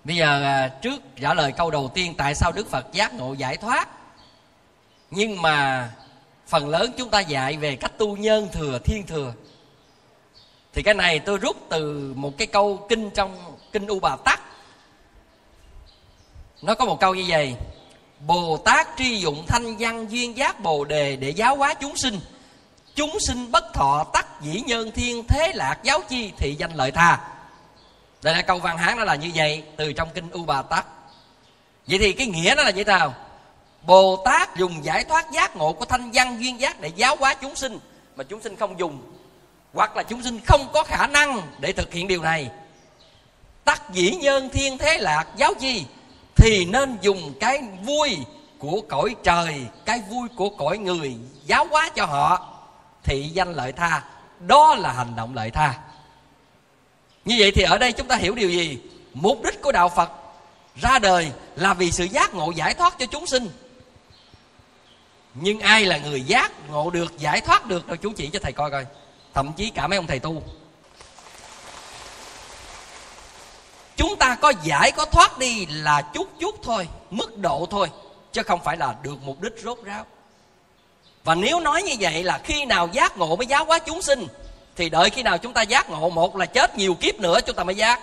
Bây 0.05 0.17
giờ 0.17 0.43
à, 0.43 0.69
trước 0.83 1.03
trả 1.21 1.35
lời 1.35 1.53
câu 1.53 1.71
đầu 1.71 1.91
tiên, 1.95 2.15
tại 2.19 2.35
sao 2.35 2.53
đức 2.53 2.71
phật 2.71 2.93
giác 2.93 3.15
ngộ 3.15 3.33
giải 3.33 3.57
thoát? 3.57 3.89
Nhưng 5.11 5.43
mà 5.43 5.91
phần 6.47 6.69
lớn 6.69 6.93
chúng 6.99 7.11
ta 7.11 7.21
dạy 7.21 7.57
về 7.57 7.77
cách 7.77 7.93
tu 7.99 8.17
nhân 8.17 8.49
thừa, 8.53 8.79
thiên 8.79 9.07
thừa. 9.07 9.33
Thì 10.73 10.83
cái 10.83 10.95
này 10.95 11.19
tôi 11.19 11.39
rút 11.39 11.57
từ 11.69 12.13
một 12.17 12.39
cái 12.39 12.47
câu 12.47 12.87
kinh 12.89 13.11
trong 13.11 13.57
kinh 13.73 13.87
u 13.87 14.01
bà 14.01 14.17
tắc. 14.25 14.41
Nó 16.63 16.75
có 16.75 16.85
một 16.85 17.01
câu 17.01 17.15
như 17.15 17.25
vậy. 17.29 17.57
Bồ 18.27 18.57
tát 18.57 18.89
tri 18.97 19.17
dụng 19.17 19.45
thanh 19.47 19.77
văn 19.77 20.07
duyên 20.11 20.37
giác 20.37 20.61
bồ 20.61 20.85
đề 20.85 21.17
để 21.17 21.31
giáo 21.31 21.57
hóa 21.57 21.75
chúng 21.75 21.97
sinh 21.97 22.21
chúng 22.95 23.21
sinh 23.21 23.51
bất 23.51 23.75
thọ 23.75 24.05
tắc 24.13 24.41
dĩ 24.41 24.61
nhân 24.61 24.93
thiên 24.93 25.25
thế 25.29 25.53
lạc 25.55 25.79
giáo 25.83 26.01
chi 26.09 26.33
thị 26.37 26.57
danh 26.59 26.75
lợi 26.75 26.91
tha. 26.91 27.21
Đây 28.23 28.35
là 28.35 28.43
câu 28.43 28.59
văn 28.59 28.79
hán 28.79 28.97
nó 28.97 29.05
là 29.05 29.15
như 29.15 29.31
vậy, 29.35 29.63
từ 29.77 29.93
trong 29.93 30.09
kinh 30.15 30.31
u 30.31 30.45
bà 30.45 30.63
tắc 30.63 30.87
vậy 31.87 31.99
thì 31.99 32.13
cái 32.13 32.27
nghĩa 32.27 32.55
nó 32.57 32.63
là 32.63 32.71
như 32.71 32.85
thế 32.85 32.93
nào? 32.93 33.15
Bồ 33.83 34.23
tát 34.25 34.57
dùng 34.57 34.85
giải 34.85 35.05
thoát 35.05 35.31
giác 35.31 35.57
ngộ 35.57 35.73
của 35.73 35.85
thanh 35.85 36.11
văn 36.15 36.41
duyên 36.41 36.61
giác 36.61 36.81
để 36.81 36.91
giáo 36.97 37.17
hóa 37.17 37.35
chúng 37.35 37.57
sinh, 37.57 37.79
mà 38.17 38.25
chúng 38.25 38.43
sinh 38.43 38.57
không 38.57 38.79
dùng. 38.79 39.03
Hoặc 39.75 39.97
là 39.97 40.03
chúng 40.03 40.23
sinh 40.23 40.41
không 40.47 40.69
có 40.73 40.83
khả 40.83 41.07
năng 41.07 41.43
để 41.59 41.73
thực 41.73 41.93
hiện 41.93 42.09
điều 42.09 42.23
này. 42.23 42.51
Tắc 43.65 43.93
dĩ 43.93 44.11
nhân 44.11 44.49
thiên 44.53 44.79
thế 44.79 44.99
lạc 44.99 45.27
giáo 45.37 45.55
chi 45.55 45.85
thì 46.37 46.65
nên 46.65 46.99
dùng 47.01 47.35
cái 47.41 47.63
vui 47.83 48.19
của 48.59 48.81
cõi 48.89 49.17
trời, 49.23 49.67
cái 49.85 50.03
vui 50.11 50.29
của 50.37 50.51
cõi 50.51 50.79
người 50.79 51.15
giáo 51.47 51.67
hóa 51.71 51.91
cho 51.95 52.07
họ 52.07 52.54
thị 53.05 53.29
danh 53.29 53.53
lợi 53.53 53.73
tha, 53.73 54.05
đó 54.41 54.75
là 54.75 54.93
hành 54.93 55.17
động 55.17 55.35
lợi 55.35 55.51
tha. 55.51 55.75
Như 57.25 57.37
vậy 57.39 57.53
thì 57.55 57.63
ở 57.63 57.79
đây 57.79 57.93
chúng 57.93 58.09
ta 58.09 58.17
hiểu 58.17 58.35
điều 58.35 58.51
gì? 58.51 58.79
Mục 59.15 59.43
đích 59.45 59.63
của 59.63 59.73
đạo 59.73 59.89
phật 59.89 60.11
ra 60.77 60.99
đời 60.99 61.33
là 61.57 61.75
vì 61.75 61.93
sự 61.93 62.05
giác 62.05 62.35
ngộ 62.35 62.51
giải 62.51 62.75
thoát 62.75 62.99
cho 62.99 63.07
chúng 63.07 63.27
sinh. 63.27 63.49
Nhưng 65.35 65.61
ai 65.61 65.85
là 65.85 65.99
người 65.99 66.23
giác 66.23 66.53
ngộ 66.71 66.91
được, 66.91 67.19
giải 67.19 67.41
thoát 67.41 67.67
được, 67.67 67.87
rồi 67.87 67.97
chú 67.97 68.13
chỉ 68.17 68.29
cho 68.33 68.39
thầy 68.43 68.53
coi 68.53 68.71
coi. 68.71 68.87
Thậm 69.35 69.53
chí 69.53 69.71
cả 69.71 69.87
mấy 69.87 69.97
ông 69.97 70.07
thầy 70.07 70.19
tu. 70.19 70.43
Chúng 73.97 74.17
ta 74.17 74.35
có 74.35 74.53
giải, 74.63 74.93
có 74.93 75.05
thoát 75.05 75.39
đi 75.39 75.67
là 75.67 76.03
chút 76.15 76.29
chút 76.41 76.55
thôi, 76.63 76.89
mức 77.11 77.39
độ 77.39 77.67
thôi, 77.71 77.91
chứ 78.33 78.43
không 78.43 78.65
phải 78.65 78.77
là 78.77 78.97
được 79.03 79.23
mục 79.23 79.41
đích 79.41 79.53
rốt 79.65 79.79
ráo 79.85 80.07
và 81.25 81.35
nếu 81.35 81.61
nói 81.61 81.83
như 81.83 81.95
vậy 82.01 82.25
là 82.25 82.39
khi 82.45 82.65
nào 82.65 82.89
giác 82.93 83.17
ngộ 83.17 83.37
mới 83.37 83.47
giáo 83.47 83.65
hóa 83.65 83.79
chúng 83.79 84.03
sinh 84.03 84.27
thì 84.77 84.89
đợi 84.89 85.11
khi 85.11 85.23
nào 85.23 85.39
chúng 85.39 85.53
ta 85.53 85.63
giác 85.63 85.91
ngộ 85.91 86.11
một 86.11 86.37
là 86.37 86.47
chết 86.47 86.79
nhiều 86.79 86.95
kiếp 86.95 87.21
nữa 87.21 87.41
chúng 87.47 87.57
ta 87.57 87.65
mới 87.65 87.75
giác. 87.75 88.01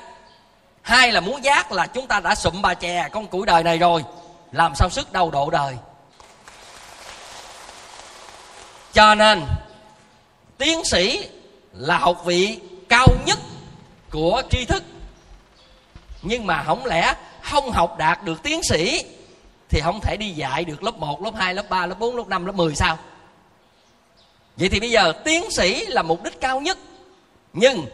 Hai 0.81 1.11
là 1.11 1.19
muốn 1.19 1.43
giác 1.43 1.71
là 1.71 1.87
chúng 1.87 2.07
ta 2.07 2.19
đã 2.19 2.35
sụm 2.35 2.61
bà 2.61 2.73
chè 2.73 3.09
con 3.11 3.27
củi 3.27 3.45
đời 3.45 3.63
này 3.63 3.77
rồi 3.77 4.03
làm 4.51 4.75
sao 4.75 4.89
sức 4.89 5.13
đâu 5.13 5.31
độ 5.31 5.49
đời. 5.49 5.75
Cho 8.93 9.15
nên 9.15 9.41
tiến 10.57 10.85
sĩ 10.85 11.27
là 11.73 11.97
học 11.97 12.25
vị 12.25 12.59
cao 12.89 13.07
nhất 13.25 13.39
của 14.11 14.41
tri 14.49 14.65
thức. 14.65 14.83
Nhưng 16.21 16.47
mà 16.47 16.63
không 16.63 16.85
lẽ 16.85 17.13
không 17.41 17.71
học 17.71 17.97
đạt 17.97 18.23
được 18.23 18.43
tiến 18.43 18.63
sĩ 18.63 19.05
thì 19.69 19.81
không 19.81 19.99
thể 19.99 20.17
đi 20.17 20.29
dạy 20.29 20.65
được 20.65 20.83
lớp 20.83 20.97
1, 20.97 21.23
lớp 21.23 21.31
2, 21.35 21.53
lớp 21.53 21.69
3, 21.69 21.85
lớp 21.85 21.95
4, 21.99 22.15
lớp 22.17 22.27
5, 22.27 22.45
lớp 22.45 22.55
10 22.55 22.75
sao? 22.75 22.97
Vậy 24.57 24.69
thì 24.69 24.79
bây 24.79 24.91
giờ 24.91 25.13
tiến 25.25 25.51
sĩ 25.51 25.85
là 25.85 26.01
mục 26.01 26.23
đích 26.23 26.41
cao 26.41 26.61
nhất. 26.61 26.77
Nhưng 27.53 27.85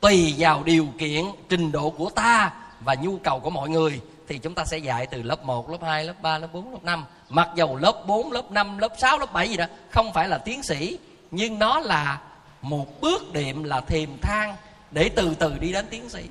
tùy 0.00 0.34
vào 0.38 0.62
điều 0.64 0.86
kiện, 0.98 1.24
trình 1.48 1.72
độ 1.72 1.90
của 1.90 2.10
ta 2.10 2.52
và 2.80 2.94
nhu 2.94 3.16
cầu 3.16 3.40
của 3.40 3.50
mọi 3.50 3.68
người 3.68 4.00
Thì 4.28 4.38
chúng 4.38 4.54
ta 4.54 4.64
sẽ 4.64 4.78
dạy 4.78 5.06
từ 5.06 5.22
lớp 5.22 5.44
1, 5.44 5.70
lớp 5.70 5.78
2, 5.82 6.04
lớp 6.04 6.14
3, 6.22 6.38
lớp 6.38 6.48
4, 6.52 6.72
lớp 6.72 6.78
5 6.84 7.04
Mặc 7.28 7.48
dầu 7.56 7.76
lớp 7.76 8.02
4, 8.06 8.32
lớp 8.32 8.50
5, 8.50 8.78
lớp 8.78 8.92
6, 8.98 9.18
lớp 9.18 9.32
7 9.32 9.48
gì 9.48 9.56
đó 9.56 9.64
Không 9.90 10.12
phải 10.12 10.28
là 10.28 10.38
tiến 10.38 10.62
sĩ 10.62 10.98
Nhưng 11.30 11.58
nó 11.58 11.80
là 11.80 12.20
một 12.62 13.00
bước 13.00 13.32
đệm 13.32 13.64
là 13.64 13.80
thềm 13.80 14.18
thang 14.22 14.56
Để 14.90 15.08
từ 15.08 15.34
từ 15.38 15.52
đi 15.60 15.72
đến 15.72 15.86
tiến 15.90 16.08
sĩ. 16.08 16.22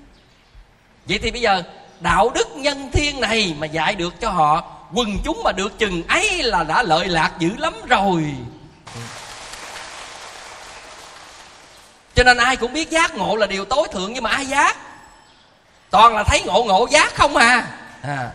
Vậy 1.06 1.20
thì 1.22 1.32
bây 1.32 1.42
giờ 1.42 1.64
đạo 2.00 2.32
đức 2.36 2.48
nhân 2.56 2.90
thiên 2.94 3.22
này 3.22 3.56
mà 3.60 3.68
dạy 3.68 3.96
được 3.96 4.20
cho 4.20 4.30
họ 4.30 4.72
quần 4.94 5.18
chúng 5.24 5.42
mà 5.44 5.52
được 5.52 5.80
chừng 5.80 6.04
ấy 6.08 6.44
là 6.44 6.64
đã 6.64 6.84
lợi 6.84 7.08
lạc 7.08 7.32
dữ 7.40 7.50
lắm 7.58 7.74
rồi. 7.88 8.24
Cho 12.16 12.24
nên 12.24 12.38
ai 12.38 12.56
cũng 12.56 12.74
biết 12.74 12.90
giác 12.90 13.16
ngộ 13.16 13.36
là 13.36 13.48
điều 13.48 13.66
tối 13.66 13.88
thượng 13.92 14.14
nhưng 14.14 14.24
mà 14.24 14.30
ai 14.30 14.46
giác? 14.46 14.78
Toàn 15.90 16.16
là 16.16 16.24
thấy 16.24 16.42
ngộ 16.46 16.64
ngộ 16.64 16.88
giác 16.92 17.16
không 17.16 17.36
à, 17.36 17.68
à. 18.02 18.32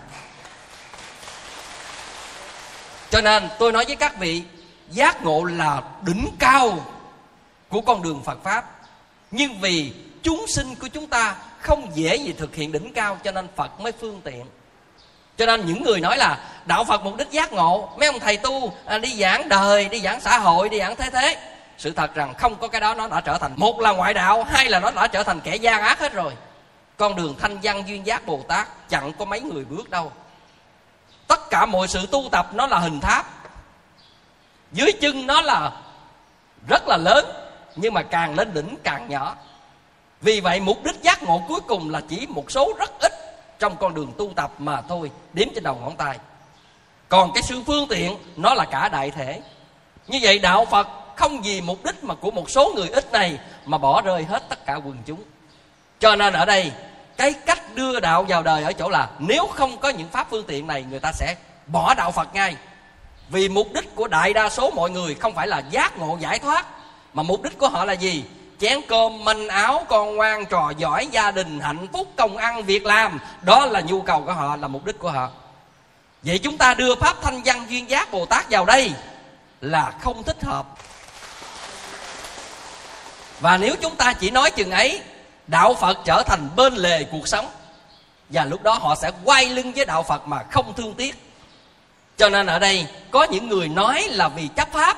cho 3.10 3.20
nên 3.20 3.48
tôi 3.58 3.72
nói 3.72 3.84
với 3.84 3.96
các 3.96 4.18
vị 4.18 4.42
giác 4.90 5.22
ngộ 5.22 5.44
là 5.44 5.82
đỉnh 6.02 6.28
cao 6.38 6.86
của 7.68 7.80
con 7.80 8.02
đường 8.02 8.22
phật 8.24 8.38
pháp. 8.44 8.64
Nhưng 9.30 9.60
vì 9.60 9.92
chúng 10.22 10.46
sinh 10.48 10.74
của 10.74 10.88
chúng 10.88 11.06
ta 11.06 11.34
không 11.60 11.90
dễ 11.94 12.16
gì 12.16 12.32
thực 12.32 12.54
hiện 12.54 12.72
đỉnh 12.72 12.92
cao 12.92 13.18
cho 13.24 13.32
nên 13.32 13.48
phật 13.56 13.80
mới 13.80 13.92
phương 14.00 14.20
tiện. 14.24 14.44
Cho 15.36 15.46
nên 15.46 15.66
những 15.66 15.82
người 15.82 16.00
nói 16.00 16.16
là 16.16 16.38
đạo 16.66 16.84
phật 16.84 17.04
mục 17.04 17.16
đích 17.16 17.30
giác 17.30 17.52
ngộ 17.52 17.88
mấy 17.98 18.08
ông 18.08 18.18
thầy 18.20 18.36
tu 18.36 18.72
à, 18.84 18.98
đi 18.98 19.14
giảng 19.20 19.48
đời 19.48 19.88
đi 19.88 20.00
giảng 20.00 20.20
xã 20.20 20.38
hội 20.38 20.68
đi 20.68 20.78
giảng 20.78 20.96
thế 20.96 21.10
thế 21.10 21.36
sự 21.78 21.92
thật 21.92 22.14
rằng 22.14 22.34
không 22.34 22.56
có 22.56 22.68
cái 22.68 22.80
đó 22.80 22.94
nó 22.94 23.08
đã 23.08 23.20
trở 23.20 23.38
thành 23.38 23.52
một 23.56 23.80
là 23.80 23.92
ngoại 23.92 24.14
đạo, 24.14 24.44
hai 24.44 24.68
là 24.68 24.80
nó 24.80 24.90
đã 24.90 25.06
trở 25.06 25.22
thành 25.22 25.40
kẻ 25.40 25.56
gian 25.56 25.82
ác 25.82 26.00
hết 26.00 26.12
rồi. 26.12 26.32
Con 26.96 27.16
đường 27.16 27.34
thanh 27.38 27.58
văn 27.62 27.88
duyên 27.88 28.06
giác 28.06 28.26
bồ 28.26 28.40
tát 28.48 28.68
chẳng 28.88 29.12
có 29.18 29.24
mấy 29.24 29.40
người 29.40 29.64
bước 29.64 29.90
đâu. 29.90 30.12
Tất 31.26 31.50
cả 31.50 31.66
mọi 31.66 31.88
sự 31.88 32.06
tu 32.06 32.28
tập 32.32 32.48
nó 32.52 32.66
là 32.66 32.78
hình 32.78 33.00
tháp. 33.00 33.26
Dưới 34.72 34.92
chân 35.00 35.26
nó 35.26 35.40
là 35.40 35.72
rất 36.68 36.88
là 36.88 36.96
lớn, 36.96 37.26
nhưng 37.76 37.94
mà 37.94 38.02
càng 38.02 38.34
lên 38.34 38.54
đỉnh 38.54 38.76
càng 38.82 39.08
nhỏ. 39.08 39.36
Vì 40.20 40.40
vậy 40.40 40.60
mục 40.60 40.84
đích 40.84 41.02
giác 41.02 41.22
ngộ 41.22 41.42
cuối 41.48 41.60
cùng 41.60 41.90
là 41.90 42.00
chỉ 42.08 42.26
một 42.26 42.50
số 42.50 42.72
rất 42.78 43.00
ít 43.00 43.12
trong 43.58 43.76
con 43.76 43.94
đường 43.94 44.12
tu 44.18 44.32
tập 44.36 44.50
mà 44.58 44.82
thôi, 44.88 45.10
đếm 45.32 45.48
trên 45.54 45.64
đầu 45.64 45.74
ngón 45.74 45.96
tay. 45.96 46.18
Còn 47.08 47.32
cái 47.32 47.42
sự 47.42 47.62
phương 47.66 47.88
tiện 47.88 48.16
nó 48.36 48.54
là 48.54 48.64
cả 48.64 48.88
đại 48.88 49.10
thể. 49.10 49.40
Như 50.06 50.18
vậy 50.22 50.38
đạo 50.38 50.64
phật 50.64 50.88
không 51.18 51.42
vì 51.42 51.60
mục 51.60 51.84
đích 51.84 52.04
mà 52.04 52.14
của 52.14 52.30
một 52.30 52.50
số 52.50 52.72
người 52.76 52.88
ít 52.88 53.12
này 53.12 53.38
mà 53.66 53.78
bỏ 53.78 54.02
rơi 54.02 54.24
hết 54.24 54.48
tất 54.48 54.66
cả 54.66 54.74
quần 54.74 54.96
chúng. 55.06 55.22
Cho 56.00 56.16
nên 56.16 56.32
ở 56.32 56.44
đây, 56.44 56.72
cái 57.16 57.32
cách 57.32 57.74
đưa 57.74 58.00
đạo 58.00 58.22
vào 58.28 58.42
đời 58.42 58.62
ở 58.62 58.72
chỗ 58.72 58.88
là 58.88 59.08
nếu 59.18 59.46
không 59.46 59.78
có 59.78 59.88
những 59.88 60.08
pháp 60.08 60.26
phương 60.30 60.44
tiện 60.46 60.66
này, 60.66 60.84
người 60.90 61.00
ta 61.00 61.12
sẽ 61.12 61.36
bỏ 61.66 61.94
đạo 61.94 62.10
phật 62.12 62.34
ngay. 62.34 62.56
Vì 63.30 63.48
mục 63.48 63.68
đích 63.74 63.94
của 63.94 64.08
đại 64.08 64.32
đa 64.32 64.48
số 64.48 64.70
mọi 64.70 64.90
người 64.90 65.14
không 65.14 65.34
phải 65.34 65.46
là 65.46 65.62
giác 65.70 65.98
ngộ 65.98 66.18
giải 66.20 66.38
thoát, 66.38 66.66
mà 67.14 67.22
mục 67.22 67.42
đích 67.42 67.58
của 67.58 67.68
họ 67.68 67.84
là 67.84 67.92
gì? 67.92 68.24
Chén 68.60 68.80
cơm 68.88 69.24
manh 69.24 69.48
áo, 69.48 69.86
con 69.88 70.16
ngoan 70.16 70.46
trò 70.46 70.72
giỏi 70.78 71.06
gia 71.06 71.30
đình, 71.30 71.60
hạnh 71.60 71.86
phúc, 71.92 72.08
công 72.16 72.36
ăn, 72.36 72.62
việc 72.62 72.86
làm. 72.86 73.18
Đó 73.42 73.66
là 73.66 73.80
nhu 73.80 74.00
cầu 74.02 74.22
của 74.26 74.32
họ, 74.32 74.56
là 74.56 74.68
mục 74.68 74.84
đích 74.84 74.98
của 74.98 75.10
họ. 75.10 75.28
Vậy 76.22 76.38
chúng 76.38 76.58
ta 76.58 76.74
đưa 76.74 76.94
pháp 76.94 77.22
thanh 77.22 77.42
văn 77.44 77.66
duyên 77.68 77.90
giác 77.90 78.12
bồ 78.12 78.26
tát 78.26 78.50
vào 78.50 78.64
đây 78.64 78.92
là 79.60 79.92
không 80.00 80.22
thích 80.22 80.44
hợp 80.44 80.66
và 83.40 83.56
nếu 83.56 83.74
chúng 83.82 83.96
ta 83.96 84.12
chỉ 84.12 84.30
nói 84.30 84.50
chừng 84.50 84.70
ấy, 84.70 85.00
đạo 85.46 85.74
phật 85.74 85.98
trở 86.04 86.22
thành 86.26 86.48
bên 86.56 86.74
lề 86.74 87.04
cuộc 87.04 87.28
sống. 87.28 87.46
Và 88.28 88.44
lúc 88.44 88.62
đó 88.62 88.74
họ 88.74 88.94
sẽ 88.94 89.10
quay 89.24 89.46
lưng 89.46 89.72
với 89.72 89.84
đạo 89.84 90.02
phật 90.02 90.28
mà 90.28 90.42
không 90.50 90.74
thương 90.76 90.94
tiếc. 90.94 91.16
Cho 92.16 92.28
nên 92.28 92.46
ở 92.46 92.58
đây 92.58 92.86
có 93.10 93.24
những 93.24 93.48
người 93.48 93.68
nói 93.68 94.08
là 94.10 94.28
vì 94.28 94.48
chấp 94.56 94.72
pháp, 94.72 94.96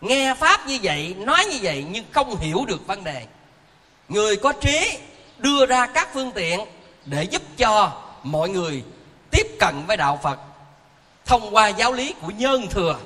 nghe 0.00 0.34
pháp 0.34 0.66
như 0.66 0.78
vậy, 0.82 1.14
nói 1.18 1.44
như 1.44 1.58
vậy 1.62 1.84
nhưng 1.90 2.04
không 2.12 2.36
hiểu 2.36 2.64
được 2.68 2.86
vấn 2.86 3.04
đề. 3.04 3.26
Người 4.08 4.36
có 4.36 4.52
trí 4.52 4.98
đưa 5.38 5.66
ra 5.66 5.86
các 5.86 6.08
phương 6.14 6.32
tiện 6.32 6.60
để 7.04 7.22
giúp 7.22 7.42
cho 7.56 7.92
mọi 8.22 8.48
người 8.48 8.82
tiếp 9.30 9.46
cận 9.60 9.74
với 9.86 9.96
đạo 9.96 10.20
phật 10.22 10.38
thông 11.26 11.54
qua 11.54 11.68
giáo 11.68 11.92
lý 11.92 12.14
của 12.20 12.30
nhân 12.36 12.66
thừa 12.70 12.96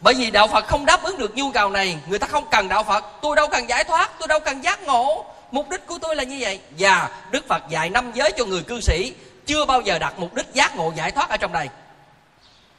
bởi 0.00 0.14
vì 0.14 0.30
đạo 0.30 0.48
phật 0.48 0.66
không 0.66 0.86
đáp 0.86 1.02
ứng 1.02 1.18
được 1.18 1.36
nhu 1.36 1.50
cầu 1.50 1.70
này, 1.70 1.98
người 2.06 2.18
ta 2.18 2.26
không 2.26 2.44
cần 2.50 2.68
đạo 2.68 2.84
phật. 2.84 3.04
Tôi 3.22 3.36
đâu 3.36 3.48
cần 3.48 3.68
giải 3.68 3.84
thoát, 3.84 4.10
tôi 4.18 4.28
đâu 4.28 4.40
cần 4.40 4.64
giác 4.64 4.82
ngộ. 4.82 5.24
Mục 5.50 5.68
đích 5.68 5.86
của 5.86 5.98
tôi 5.98 6.16
là 6.16 6.22
như 6.22 6.36
vậy. 6.40 6.60
Và 6.78 7.08
đức 7.30 7.48
phật 7.48 7.62
dạy 7.68 7.90
năm 7.90 8.12
giới 8.14 8.32
cho 8.36 8.44
người 8.44 8.62
cư 8.62 8.80
sĩ 8.80 9.12
chưa 9.46 9.64
bao 9.64 9.80
giờ 9.80 9.98
đặt 9.98 10.14
mục 10.18 10.34
đích 10.34 10.46
giác 10.52 10.76
ngộ, 10.76 10.92
giải 10.96 11.10
thoát 11.10 11.30
ở 11.30 11.36
trong 11.36 11.52
đây. 11.52 11.68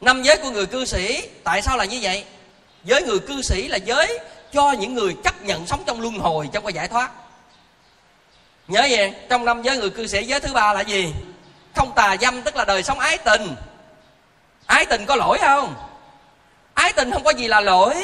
Năm 0.02 0.23
giới 0.23 0.38
của 0.38 0.49
người 0.49 0.65
cư 0.65 0.85
sĩ, 0.85 1.30
tại 1.44 1.61
sao 1.61 1.77
là 1.77 1.85
như 1.85 1.99
vậy? 2.02 2.26
Giới 2.84 3.02
người 3.02 3.19
cư 3.19 3.41
sĩ 3.41 3.68
là 3.68 3.77
giới 3.77 4.19
cho 4.53 4.72
những 4.72 4.94
người 4.94 5.15
chấp 5.23 5.41
nhận 5.41 5.68
sống 5.68 5.84
trong 5.85 6.02
luân 6.02 6.19
hồi 6.19 6.49
trong 6.53 6.64
cái 6.64 6.73
giải 6.73 6.88
thoát. 6.88 7.11
Nhớ 8.68 8.85
gì 8.85 8.98
trong 9.30 9.45
năm 9.45 9.61
giới 9.61 9.77
người 9.77 9.89
cư 9.89 10.07
sĩ, 10.07 10.23
giới 10.23 10.39
thứ 10.39 10.53
ba 10.53 10.73
là 10.73 10.81
gì? 10.81 11.14
Không 11.76 11.91
tà 11.95 12.15
dâm, 12.22 12.41
tức 12.41 12.56
là 12.56 12.65
đời 12.65 12.84
sống 12.84 12.99
ái 12.99 13.18
tình. 13.18 13.56
Ái 14.65 14.85
tình 14.85 15.06
có 15.06 15.15
lỗi 15.15 15.38
không? 15.41 15.76
Ái 16.88 16.94
tình 16.94 17.12
không 17.12 17.24
có 17.24 17.32
gì 17.32 17.48
là 17.48 17.62
lỗi. 17.62 17.96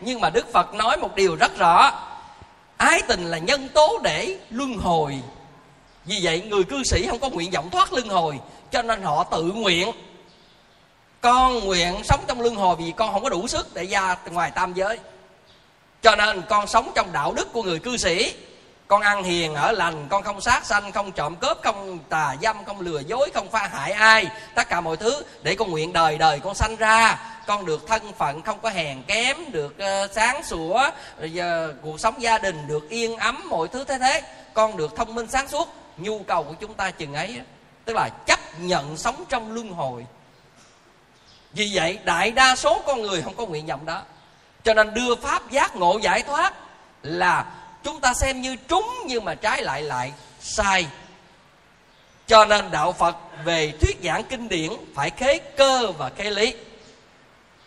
Nhưng 0.00 0.20
mà 0.20 0.30
đức 0.30 0.52
phật 0.52 0.74
nói 0.74 0.96
một 0.96 1.14
điều 1.14 1.36
rất 1.36 1.58
rõ. 1.58 1.92
Ái 2.76 3.02
tình 3.08 3.24
là 3.24 3.38
nhân 3.38 3.68
tố 3.68 4.00
để 4.02 4.38
luân 4.50 4.74
hồi. 4.74 5.18
Vì 6.04 6.20
vậy, 6.22 6.42
người 6.46 6.64
cư 6.64 6.82
sĩ 6.84 7.06
không 7.06 7.18
có 7.18 7.28
nguyện 7.28 7.50
vọng 7.50 7.70
thoát 7.70 7.92
luân 7.92 8.08
hồi, 8.08 8.38
cho 8.70 8.82
nên 8.82 9.02
họ 9.02 9.24
tự 9.24 9.42
nguyện. 9.42 9.90
Con 11.20 11.64
nguyện 11.64 11.94
sống 12.04 12.24
trong 12.26 12.40
luân 12.40 12.54
hồi 12.54 12.76
vì 12.76 12.92
con 12.96 13.12
không 13.12 13.22
có 13.22 13.30
đủ 13.30 13.48
sức 13.48 13.74
để 13.74 13.84
ra 13.84 14.16
ngoài 14.30 14.50
tam 14.54 14.74
giới. 14.74 14.98
Cho 16.02 16.16
nên 16.16 16.42
con 16.48 16.66
sống 16.66 16.92
trong 16.94 17.12
đạo 17.12 17.32
đức 17.32 17.52
của 17.52 17.62
người 17.62 17.78
cư 17.78 17.96
sĩ 17.96 18.34
con 18.92 19.02
ăn 19.02 19.24
hiền 19.24 19.54
ở 19.54 19.72
lành 19.72 20.06
con 20.08 20.22
không 20.22 20.40
sát 20.40 20.66
sanh 20.66 20.92
không 20.92 21.12
trộm 21.12 21.36
cướp 21.36 21.58
không 21.62 21.98
tà 22.08 22.36
dâm 22.42 22.64
không 22.64 22.80
lừa 22.80 23.00
dối 23.00 23.30
không 23.34 23.50
pha 23.50 23.68
hại 23.72 23.92
ai. 23.92 24.26
Tất 24.54 24.68
cả 24.68 24.80
mọi 24.80 24.96
thứ 24.96 25.22
để 25.42 25.54
con 25.54 25.70
nguyện 25.70 25.92
đời 25.92 26.18
đời 26.18 26.40
con 26.40 26.54
sanh 26.54 26.76
ra. 26.76 27.18
Con 27.46 27.66
được 27.66 27.86
thân 27.86 28.12
phận 28.12 28.42
không 28.42 28.58
có 28.62 28.70
hèn 28.70 29.02
kém 29.02 29.36
được 29.52 29.76
uh, 29.76 30.10
sáng 30.12 30.42
sủa 30.42 30.90
rồi 31.18 31.32
giờ 31.32 31.74
cuộc 31.82 32.00
sống 32.00 32.22
gia 32.22 32.38
đình 32.38 32.66
được 32.66 32.88
yên 32.88 33.16
ấm 33.16 33.42
mọi 33.48 33.68
thứ 33.68 33.84
thế 33.84 33.98
thế. 33.98 34.22
Con 34.54 34.76
được 34.76 34.96
thông 34.96 35.14
minh 35.14 35.26
sáng 35.26 35.48
suốt. 35.48 35.68
Nhu 35.96 36.18
cầu 36.18 36.42
của 36.42 36.54
chúng 36.60 36.74
ta 36.74 36.90
chừng 36.90 37.14
ấy 37.14 37.40
tức 37.84 37.92
là 37.96 38.08
chấp 38.26 38.38
nhận 38.60 38.96
sống 38.96 39.24
trong 39.28 39.52
luân 39.52 39.72
hồi. 39.72 40.06
Vì 41.52 41.70
vậy 41.74 41.98
đại 42.04 42.30
đa 42.30 42.56
số 42.56 42.82
con 42.86 43.02
người 43.02 43.22
không 43.22 43.36
có 43.36 43.46
nguyện 43.46 43.66
vọng 43.66 43.86
đó. 43.86 44.02
Cho 44.64 44.74
nên 44.74 44.94
đưa 44.94 45.14
pháp 45.16 45.50
giác 45.50 45.76
ngộ 45.76 45.98
giải 45.98 46.22
thoát 46.22 46.54
là 47.02 47.44
chúng 47.84 48.00
ta 48.00 48.14
xem 48.14 48.40
như 48.40 48.56
trúng 48.68 48.88
nhưng 49.06 49.24
mà 49.24 49.34
trái 49.34 49.62
lại 49.62 49.82
lại 49.82 50.12
sai. 50.40 50.86
Cho 52.26 52.44
nên 52.44 52.70
đạo 52.70 52.92
phật 52.92 53.16
về 53.44 53.72
thuyết 53.80 53.98
giảng 54.02 54.24
kinh 54.24 54.48
điển 54.48 54.70
phải 54.94 55.10
khế 55.10 55.38
cơ 55.38 55.92
và 55.98 56.10
khế 56.16 56.30
lý. 56.30 56.54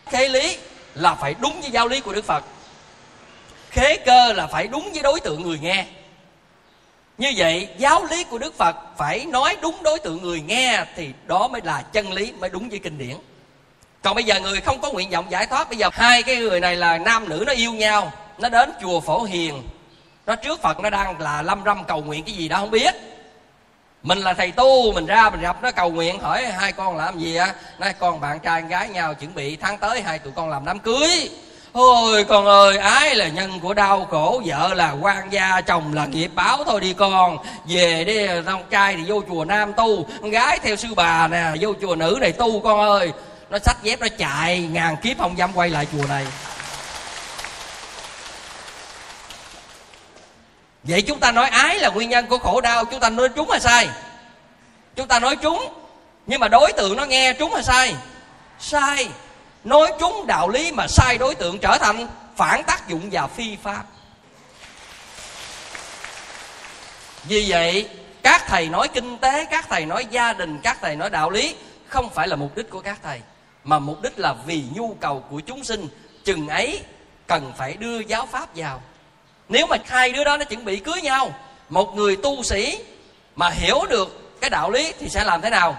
Khế 0.06 0.30
lý 0.30 0.58
là 0.94 1.16
phải 1.16 1.36
đúng 1.40 1.62
với 1.62 1.72
giáo 1.72 1.88
lý 1.88 2.00
của 2.00 2.14
đức 2.14 2.26
phật. 2.26 2.44
Khế 3.70 3.98
cơ 3.98 4.34
là 4.34 4.48
phải 4.48 4.68
đúng 4.68 4.92
với 4.92 5.02
đối 5.02 5.20
tượng 5.20 5.42
người 5.42 5.60
nghe. 5.60 5.86
Như 7.18 7.34
vậy, 7.38 7.68
giáo 7.78 8.06
lý 8.06 8.24
của 8.24 8.38
đức 8.38 8.58
phật 8.58 8.76
phải 8.98 9.26
nói 9.26 9.58
đúng 9.62 9.84
đối 9.84 10.00
tượng 10.00 10.22
người 10.22 10.42
nghe 10.42 10.86
thì 10.96 11.10
đó 11.26 11.48
mới 11.48 11.62
là 11.64 11.82
chân 11.82 12.14
lý, 12.14 12.32
mới 12.32 12.50
đúng 12.50 12.70
với 12.70 12.80
kinh 12.80 12.98
điển. 12.98 13.16
Còn 14.02 14.16
bây 14.16 14.24
giờ 14.24 14.40
người 14.40 14.62
không 14.62 14.82
có 14.82 14.92
nguyện 14.92 15.10
vọng 15.10 15.26
giải 15.30 15.46
thoát, 15.46 15.70
bây 15.70 15.78
giờ 15.78 15.90
hai 15.94 16.24
cái 16.24 16.36
người 16.36 16.60
này 16.60 16.76
là 16.76 16.98
nam 16.98 17.30
nữ 17.30 17.44
nó 17.48 17.54
yêu 17.54 17.74
nhau, 17.74 18.12
nó 18.38 18.50
đến 18.50 18.72
chùa 18.82 19.00
phổ 19.00 19.24
hiền 19.24 19.64
nó 20.26 20.36
trước 20.36 20.62
phật 20.62 20.80
nó 20.80 20.90
đang 20.90 21.22
là 21.22 21.42
lâm 21.42 21.64
râm 21.66 21.84
cầu 21.84 22.02
nguyện 22.02 22.24
cái 22.24 22.36
gì 22.36 22.48
đó, 22.48 22.58
không 22.58 22.72
biết. 22.72 22.96
Mình 24.04 24.18
là 24.18 24.34
thầy 24.34 24.52
tu, 24.52 24.92
mình 24.94 25.06
ra 25.06 25.30
mình 25.30 25.42
gặp 25.42 25.64
nó 25.64 25.72
cầu 25.72 25.90
nguyện, 25.90 26.20
hỏi 26.20 26.46
hai 26.46 26.72
con 26.72 26.98
làm 26.98 27.20
gì 27.20 27.36
á? 27.36 27.54
Nói, 27.80 27.94
con 28.00 28.22
bạn 28.22 28.40
trai, 28.40 28.62
con 28.62 28.70
gái 28.70 28.90
nhau 28.90 29.14
chuẩn 29.14 29.36
bị 29.36 29.56
tháng 29.56 29.78
tới 29.78 30.02
hai 30.02 30.20
tụi 30.20 30.34
con 30.36 30.50
làm 30.50 30.66
đám 30.66 30.80
cưới. 30.80 31.30
Ôi, 31.72 32.24
con 32.24 32.46
ơi, 32.46 32.78
ái 32.78 33.16
là 33.16 33.28
nhân 33.28 33.60
của 33.60 33.74
đau 33.74 34.06
khổ, 34.06 34.42
vợ 34.46 34.74
là 34.74 34.92
quan 35.02 35.30
gia, 35.30 35.62
chồng 35.62 35.94
là 35.94 36.06
nghiệp 36.06 36.32
báo 36.36 36.64
thôi 36.64 36.82
đi 36.82 36.94
con. 36.94 37.38
Về 37.68 38.04
đi 38.04 38.28
con 38.46 38.64
trai 38.70 38.96
thì 38.96 39.04
vô 39.08 39.22
chùa 39.28 39.46
nam 39.46 39.74
tu, 39.74 40.06
con 40.22 40.30
gái 40.32 40.60
theo 40.64 40.76
sư 40.76 40.88
bà 40.96 41.28
nè, 41.28 41.52
vô 41.60 41.74
chùa 41.82 41.96
nữ 41.96 42.18
này 42.22 42.32
tu 42.32 42.60
con 42.60 42.80
ơi. 42.80 43.14
Nó 43.50 43.60
sách 43.60 43.78
dép 43.84 44.00
nó 44.00 44.08
chạy, 44.18 44.60
ngàn 44.60 44.96
kiếp 44.98 45.18
không 45.20 45.38
dám 45.38 45.52
quay 45.54 45.70
lại 45.70 45.88
chùa 45.92 46.08
này. 46.10 46.26
Vậy 50.88 51.02
chúng 51.02 51.20
ta 51.20 51.32
nói 51.32 51.50
ái 51.50 51.80
là 51.80 51.90
nguyên 51.90 52.10
nhân 52.10 52.28
của 52.28 52.38
khổ 52.38 52.62
đau, 52.62 52.86
chúng 52.86 53.00
ta 53.00 53.10
nói 53.10 53.30
trúng 53.30 53.50
hay 53.50 53.60
sai. 53.60 53.90
Chúng 54.96 55.08
ta 55.08 55.20
nói 55.20 55.36
trúng, 55.36 55.74
nhưng 56.28 56.40
mà 56.40 56.48
đối 56.48 56.74
tượng 56.74 56.98
nó 56.98 57.06
nghe 57.06 57.34
trúng 57.34 57.54
hay 57.54 57.64
sai. 57.64 57.96
Sai, 58.60 59.10
nói 59.64 59.94
trúng 60.00 60.28
đạo 60.28 60.50
lý 60.50 60.72
mà 60.72 60.88
sai 60.88 61.18
đối 61.18 61.36
tượng 61.36 61.60
trở 61.60 61.78
thành 61.78 62.08
phản 62.36 62.64
tác 62.64 62.88
dụng 62.88 63.10
và 63.12 63.28
phi 63.28 63.58
pháp. 63.64 63.84
Vì 67.24 67.46
vậy, 67.48 67.90
các 68.24 68.44
thầy 68.48 68.70
nói 68.70 68.88
kinh 68.88 69.18
tế, 69.18 69.46
các 69.46 69.66
thầy 69.70 69.86
nói 69.86 70.06
gia 70.10 70.34
đình, 70.34 70.60
các 70.64 70.78
thầy 70.82 70.96
nói 70.96 71.10
đạo 71.10 71.30
lý 71.30 71.56
không 71.88 72.10
phải 72.10 72.28
là 72.28 72.36
mục 72.36 72.56
đích 72.56 72.70
của 72.70 72.82
các 72.82 73.00
thầy, 73.04 73.22
mà 73.64 73.80
mục 73.80 74.02
đích 74.02 74.20
là 74.20 74.36
vì 74.46 74.64
nhu 74.76 74.94
cầu 74.94 75.24
của 75.30 75.40
chúng 75.40 75.64
sinh, 75.64 75.88
chừng 76.24 76.48
ấy 76.48 76.82
cần 77.28 77.54
phải 77.58 77.74
đưa 77.74 78.00
giáo 78.00 78.26
pháp 78.32 78.50
vào 78.56 78.82
nếu 79.50 79.68
mà 79.68 79.78
hai 79.86 80.12
đứa 80.12 80.24
đó 80.24 80.38
nó 80.38 80.46
chuẩn 80.46 80.66
bị 80.66 80.80
cưới 80.80 81.02
nhau, 81.02 81.34
một 81.70 81.96
người 81.96 82.16
tu 82.16 82.44
sĩ 82.44 82.80
mà 83.36 83.50
hiểu 83.50 83.80
được 83.90 84.40
cái 84.42 84.50
đạo 84.50 84.72
lý 84.72 84.94
thì 85.00 85.10
sẽ 85.10 85.24
làm 85.24 85.42
thế 85.42 85.50
nào? 85.50 85.78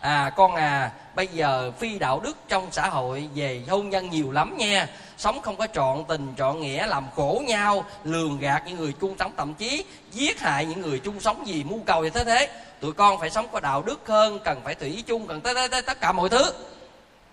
À 0.00 0.30
con 0.36 0.54
à 0.54 0.90
bây 1.14 1.26
giờ 1.26 1.72
phi 1.78 1.98
đạo 1.98 2.20
đức 2.20 2.36
trong 2.48 2.66
xã 2.70 2.88
hội 2.88 3.28
về 3.34 3.62
hôn 3.68 3.90
nhân 3.90 4.10
nhiều 4.10 4.30
lắm 4.30 4.56
nha. 4.56 4.88
Sống 5.16 5.42
không 5.42 5.56
có 5.56 5.66
trọn 5.66 6.04
tình, 6.08 6.34
trọn 6.38 6.60
nghĩa, 6.60 6.86
làm 6.86 7.04
khổ 7.16 7.42
nhau, 7.46 7.84
lường 8.04 8.38
gạt 8.38 8.62
những 8.66 8.76
người 8.76 8.94
chung 9.00 9.16
sống, 9.18 9.32
thậm 9.36 9.54
chí 9.54 9.84
giết 10.12 10.40
hại 10.40 10.64
những 10.64 10.80
người 10.80 10.98
chung 10.98 11.20
sống 11.20 11.44
vì 11.46 11.64
mưu 11.64 11.80
cầu 11.86 12.04
như 12.04 12.10
thế 12.10 12.24
thế. 12.24 12.48
Tụi 12.80 12.92
con 12.92 13.20
phải 13.20 13.30
sống 13.30 13.46
có 13.52 13.60
đạo 13.60 13.82
đức 13.82 14.00
hơn, 14.06 14.38
cần 14.44 14.60
phải 14.64 14.74
thủy 14.74 15.04
chung, 15.06 15.26
cần 15.26 15.40
tới 15.40 15.82
tất 15.86 16.00
cả 16.00 16.12
mọi 16.12 16.28
thứ. 16.28 16.52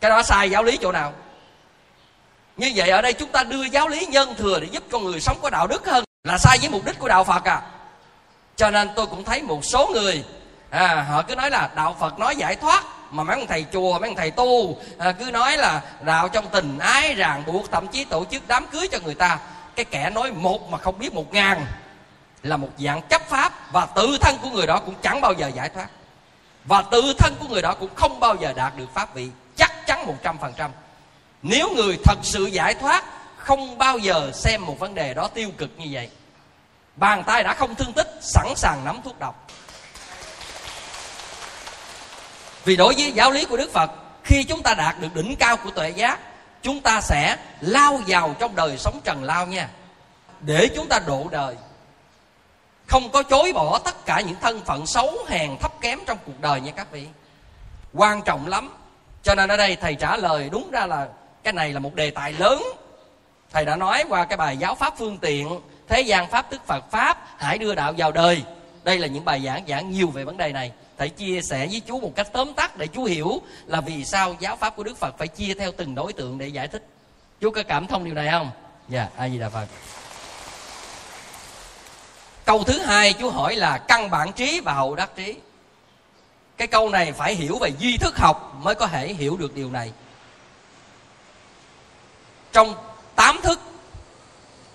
Cái 0.02 0.12
đó 0.12 0.24
sai 0.24 0.50
giáo 0.50 0.64
lý 0.64 0.78
chỗ 0.78 0.92
nào? 0.92 1.14
Như 2.58 2.72
vậy 2.76 2.90
ở 2.90 3.02
đây 3.02 3.14
chúng 3.14 3.30
ta 3.30 3.44
đưa 3.44 3.64
giáo 3.64 3.88
lý 3.88 4.06
nhân 4.06 4.36
thừa 4.38 4.60
để 4.60 4.68
giúp 4.72 4.84
con 4.92 5.04
người 5.04 5.20
sống 5.20 5.38
có 5.42 5.50
đạo 5.50 5.68
đức 5.68 5.86
hơn 5.88 6.04
là 6.24 6.38
sai 6.38 6.58
với 6.62 6.70
mục 6.70 6.86
đích 6.86 7.00
của 7.00 7.08
đạo 7.08 7.24
phật 7.24 7.44
à. 7.44 7.62
Cho 8.56 8.72
nên 8.72 8.90
tôi 8.96 9.06
cũng 9.06 9.24
thấy 9.24 9.42
một 9.42 9.66
số 9.66 9.90
người 9.94 10.24
à, 10.70 11.06
họ 11.10 11.22
cứ 11.22 11.36
nói 11.36 11.50
là 11.50 11.70
đạo 11.76 11.96
phật 12.00 12.20
nói 12.20 12.36
giải 12.36 12.56
thoát 12.56 12.84
mà 13.12 13.24
mấy 13.24 13.36
ông 13.36 13.48
thầy 13.48 13.66
chùa 13.74 14.00
mấy 14.00 14.10
ông 14.10 14.16
thầy 14.16 14.32
tu 14.32 14.78
à, 14.98 15.12
cứ 15.12 15.32
nói 15.32 15.58
là 15.58 15.82
đạo 16.02 16.30
trong 16.30 16.46
tình 16.52 16.80
ái 16.80 17.14
ràng 17.14 17.44
buộc 17.46 17.72
thậm 17.72 17.88
chí 17.88 18.04
tổ 18.04 18.26
chức 18.32 18.44
đám 18.48 18.68
cưới 18.68 18.88
cho 18.88 18.98
người 19.04 19.16
ta. 19.16 19.40
Cái 19.76 19.86
kẻ 19.86 20.10
nói 20.10 20.32
một 20.32 20.70
mà 20.70 20.78
không 20.78 21.00
biết 21.00 21.14
một 21.14 21.34
ngàn 21.34 21.66
là 22.44 22.58
một 22.58 22.70
dạng 22.78 23.02
chấp 23.02 23.30
pháp 23.30 23.72
và 23.72 23.86
tự 23.86 24.18
thân 24.22 24.38
của 24.42 24.50
người 24.50 24.68
đó 24.68 24.80
cũng 24.86 24.96
chẳng 25.02 25.22
bao 25.22 25.34
giờ 25.34 25.48
giải 25.48 25.70
thoát. 25.70 25.88
Và 26.66 26.82
tự 26.82 27.14
thân 27.18 27.36
của 27.40 27.48
người 27.48 27.62
đó 27.62 27.76
cũng 27.80 27.96
không 27.96 28.20
bao 28.20 28.36
giờ 28.36 28.54
đạt 28.56 28.78
được 28.78 28.94
pháp 28.94 29.16
vị 29.16 29.30
chắc 29.56 29.88
chắn 29.88 30.06
một 30.08 30.16
trăm 30.24 30.38
phần 30.38 30.54
trăm 30.58 30.72
nếu 31.48 31.70
người 31.76 31.98
thật 32.04 32.18
sự 32.24 32.46
giải 32.46 32.74
thoát, 32.74 33.04
không 33.38 33.78
bao 33.78 33.98
giờ 33.98 34.32
xem 34.34 34.66
một 34.66 34.80
vấn 34.80 34.96
đề 34.96 35.14
đó 35.14 35.28
tiêu 35.28 35.50
cực 35.58 35.70
như 35.78 35.86
vậy. 35.92 36.10
Bàn 36.96 37.24
tay 37.24 37.44
đã 37.44 37.54
không 37.54 37.76
thương 37.76 37.94
tích, 37.94 38.08
sẵn 38.22 38.56
sàng 38.56 38.86
nắm 38.86 39.02
thuốc 39.04 39.20
độc. 39.20 39.48
Vì 42.64 42.76
đối 42.76 42.94
với 42.94 43.12
giáo 43.12 43.32
lý 43.32 43.46
của 43.46 43.58
đức 43.58 43.74
phật, 43.74 43.92
khi 44.24 44.44
chúng 44.44 44.64
ta 44.64 44.74
đạt 44.74 45.00
được 45.00 45.16
đỉnh 45.16 45.36
cao 45.40 45.58
của 45.58 45.70
tuệ 45.70 45.90
giác, 45.90 46.20
chúng 46.62 46.82
ta 46.82 47.02
sẽ 47.02 47.38
lao 47.62 48.00
vào 48.08 48.36
trong 48.40 48.56
đời 48.56 48.78
sống 48.78 49.00
trần 49.04 49.24
lao 49.24 49.48
nha. 49.48 49.70
Để 50.42 50.70
chúng 50.76 50.88
ta 50.88 51.00
độ 51.08 51.28
đời, 51.32 51.56
không 52.88 53.12
có 53.12 53.24
chối 53.24 53.54
bỏ 53.54 53.80
tất 53.80 54.06
cả 54.06 54.22
những 54.22 54.38
thân 54.42 54.62
phận 54.66 54.88
xấu 54.88 55.26
hèn 55.28 55.58
thấp 55.58 55.72
kém 55.82 56.00
trong 56.08 56.18
cuộc 56.26 56.40
đời 56.40 56.62
nha 56.62 56.72
các 56.72 56.92
vị. 56.92 57.08
Quan 57.94 58.22
trọng 58.22 58.48
lắm. 58.48 58.78
Cho 59.24 59.36
nên 59.36 59.50
ở 59.50 59.58
đây 59.58 59.76
thầy 59.76 59.96
trả 59.96 60.18
lời 60.18 60.50
đúng 60.52 60.72
ra 60.72 60.86
là 60.86 61.08
cái 61.46 61.54
này 61.54 61.74
là 61.74 61.80
một 61.80 61.96
đề 61.96 62.12
tài 62.12 62.34
lớn. 62.34 62.64
Thầy 63.52 63.66
đã 63.66 63.76
nói 63.76 64.04
qua 64.10 64.26
cái 64.26 64.38
bài 64.38 64.58
giáo 64.58 64.76
pháp 64.76 64.94
phương 64.98 65.18
tiện 65.18 65.60
thế 65.88 66.02
gian 66.02 66.30
pháp 66.32 66.50
tức 66.50 66.62
phật 66.68 66.92
pháp 66.92 67.18
hãy 67.38 67.58
đưa 67.58 67.76
đạo 67.76 67.94
vào 67.98 68.12
đời. 68.12 68.44
Đây 68.84 69.00
là 69.00 69.08
những 69.08 69.26
bài 69.26 69.42
giảng 69.46 69.64
giảng 69.68 69.92
nhiều 69.92 70.08
về 70.08 70.24
vấn 70.24 70.38
đề 70.38 70.52
này. 70.52 70.72
Thầy 70.98 71.10
chia 71.10 71.42
sẻ 71.42 71.68
với 71.68 71.82
chú 71.88 72.00
một 72.00 72.12
cách 72.16 72.28
tóm 72.34 72.54
tắt 72.54 72.78
để 72.78 72.88
chú 72.88 73.04
hiểu 73.04 73.42
là 73.66 73.82
vì 73.82 74.06
sao 74.06 74.36
giáo 74.40 74.56
pháp 74.56 74.76
của 74.76 74.84
đức 74.84 74.98
phật 74.98 75.18
phải 75.18 75.28
chia 75.28 75.54
theo 75.54 75.72
từng 75.78 75.96
đối 75.96 76.14
tượng 76.14 76.38
để 76.38 76.48
giải 76.48 76.68
thích. 76.68 76.88
Chú 77.42 77.52
có 77.52 77.64
cảm 77.64 77.88
thông 77.88 78.04
điều 78.04 78.14
này 78.14 78.28
không? 78.32 78.52
Dạ 78.90 79.00
yeah, 79.00 79.18
a 79.18 79.30
di 79.30 79.38
đà 79.38 79.50
phật. 79.50 79.66
Câu 82.46 82.64
thứ 82.64 82.80
hai 82.80 83.14
chú 83.14 83.30
hỏi 83.30 83.56
là 83.56 83.78
căn 83.78 84.10
bản 84.10 84.32
trí 84.34 84.60
và 84.60 84.74
hậu 84.74 84.96
đắc 84.96 85.16
trí. 85.16 85.36
Cái 86.58 86.68
câu 86.68 86.90
này 86.90 87.12
phải 87.12 87.36
hiểu 87.36 87.58
về 87.62 87.70
duy 87.80 87.98
thức 87.98 88.18
học 88.18 88.56
mới 88.62 88.76
có 88.76 88.88
thể 88.88 89.14
hiểu 89.14 89.38
được 89.38 89.56
điều 89.56 89.72
này 89.72 89.92
trong 92.56 92.76
tám 93.16 93.42
thức, 93.42 93.60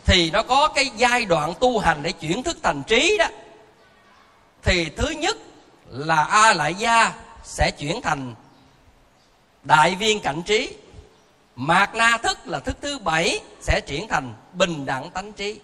thì 0.04 0.30
nó 0.30 0.42
có 0.42 0.68
cái 0.68 0.90
giai 0.96 1.24
đoạn 1.24 1.52
tu 1.60 1.78
hành 1.78 2.02
để 2.02 2.12
chuyển 2.12 2.42
thức 2.42 2.58
thành 2.62 2.82
trí 2.82 3.16
đó. 3.18 3.26
Thì 4.62 4.90
thứ 4.96 5.08
nhất 5.08 5.36
là 5.88 6.24
a 6.24 6.52
lại 6.52 6.74
gia 6.74 7.12
sẽ 7.44 7.70
chuyển 7.78 8.00
thành 8.02 8.34
đại 9.62 9.94
viên 9.94 10.20
cảnh 10.20 10.42
trí. 10.42 10.74
Mạt 11.56 11.94
na 11.94 12.16
thức 12.22 12.38
là 12.44 12.58
thức 12.58 12.76
thứ 12.80 12.98
bảy 12.98 13.40
sẽ 13.60 13.80
chuyển 13.86 14.08
thành 14.08 14.34
bình 14.52 14.86
đẳng 14.86 15.10
tánh 15.10 15.32
trí. 15.32 15.60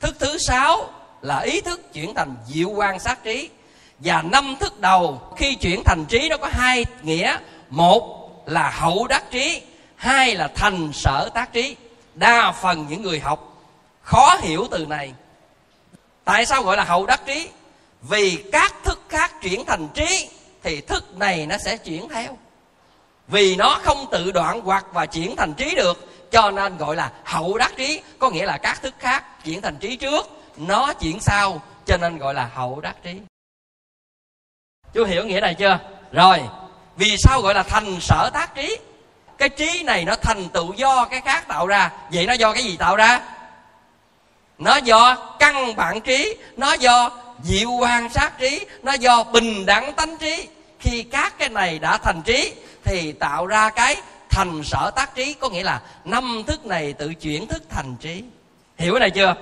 Thức 0.00 0.16
thứ 0.18 0.38
sáu 0.38 0.90
là 1.22 1.40
ý 1.40 1.60
thức 1.60 1.92
chuyển 1.92 2.14
thành 2.14 2.36
diệu 2.46 2.68
quan 2.68 2.98
sát 2.98 3.24
trí. 3.24 3.50
Và 3.98 4.22
năm 4.22 4.56
thức 4.60 4.80
đầu 4.80 5.32
khi 5.36 5.54
chuyển 5.54 5.82
thành 5.84 6.04
trí, 6.08 6.28
nó 6.28 6.36
có 6.36 6.48
hai 6.52 6.84
nghĩa. 7.02 7.38
Một 7.68 8.30
là 8.46 8.70
hậu 8.70 9.06
đắc 9.06 9.30
trí 9.30 9.62
hai 10.04 10.34
là 10.34 10.48
thành 10.48 10.92
sở 10.92 11.28
tác 11.34 11.52
trí. 11.52 11.76
Đa 12.14 12.52
phần 12.52 12.86
những 12.88 13.02
người 13.02 13.20
học 13.20 13.62
khó 14.02 14.36
hiểu 14.40 14.66
từ 14.70 14.86
này. 14.86 15.14
Tại 16.24 16.46
sao 16.46 16.62
gọi 16.62 16.76
là 16.76 16.84
hậu 16.84 17.06
đắc 17.06 17.20
trí? 17.26 17.48
Vì 18.02 18.44
các 18.52 18.74
thức 18.84 19.00
khác 19.08 19.32
chuyển 19.42 19.64
thành 19.64 19.88
trí, 19.94 20.30
thì 20.62 20.80
thức 20.80 21.16
này 21.16 21.46
nó 21.46 21.56
sẽ 21.58 21.76
chuyển 21.76 22.08
theo. 22.08 22.38
Vì 23.28 23.56
nó 23.56 23.80
không 23.82 24.06
tự 24.10 24.32
đoạn 24.32 24.60
hoặc 24.60 24.86
và 24.92 25.06
chuyển 25.06 25.36
thành 25.36 25.54
trí 25.54 25.74
được, 25.74 26.30
cho 26.30 26.50
nên 26.50 26.76
gọi 26.76 26.96
là 26.96 27.12
hậu 27.24 27.58
đắc 27.58 27.72
trí. 27.76 28.02
Có 28.18 28.30
nghĩa 28.30 28.46
là 28.46 28.58
các 28.58 28.82
thức 28.82 28.94
khác 28.98 29.44
chuyển 29.44 29.62
thành 29.62 29.76
trí 29.76 29.96
trước, 29.96 30.26
nó 30.56 30.92
chuyển 30.92 31.20
sau, 31.20 31.62
cho 31.86 31.96
nên 31.96 32.18
gọi 32.18 32.34
là 32.34 32.50
hậu 32.54 32.80
đắc 32.80 32.96
trí. 33.02 33.20
Chú 34.94 35.04
hiểu 35.04 35.24
nghĩa 35.24 35.40
này 35.40 35.54
chưa? 35.54 35.78
Rồi, 36.12 36.40
vì 36.96 37.16
sao 37.18 37.40
gọi 37.40 37.54
là 37.54 37.62
thành 37.62 38.00
sở 38.00 38.30
tác 38.34 38.54
trí? 38.54 38.76
Cái 39.38 39.48
trí 39.48 39.82
này 39.82 40.04
nó 40.04 40.14
thành 40.16 40.48
tựu 40.48 40.72
do 40.72 41.04
cái 41.04 41.20
khác 41.20 41.48
tạo 41.48 41.66
ra. 41.66 41.90
Vậy 42.12 42.26
nó 42.26 42.32
do 42.32 42.52
cái 42.52 42.62
gì 42.62 42.76
tạo 42.76 42.96
ra? 42.96 43.20
Nó 44.58 44.76
do 44.76 45.16
căn 45.38 45.76
bản 45.76 46.00
trí, 46.00 46.36
nó 46.56 46.72
do 46.72 47.10
diệu 47.42 47.70
quan 47.70 48.08
sát 48.08 48.38
trí, 48.38 48.66
nó 48.82 48.92
do 48.92 49.24
bình 49.24 49.66
đẳng 49.66 49.92
tánh 49.92 50.16
trí. 50.18 50.48
Khi 50.80 51.02
các 51.02 51.38
cái 51.38 51.48
này 51.48 51.78
đã 51.78 51.96
thành 51.96 52.22
trí, 52.22 52.52
thì 52.84 53.12
tạo 53.12 53.46
ra 53.46 53.70
cái 53.70 53.96
thành 54.30 54.62
sở 54.64 54.90
tác 54.96 55.14
trí. 55.14 55.34
Có 55.34 55.48
nghĩa 55.48 55.62
là 55.62 55.80
năm 56.04 56.42
thức 56.46 56.66
này 56.66 56.92
tự 56.92 57.14
chuyển 57.14 57.46
thức 57.46 57.62
thành 57.70 57.96
trí. 58.00 58.24
Hiểu 58.78 58.92
cái 58.92 59.00
này 59.00 59.10
chưa? 59.10 59.34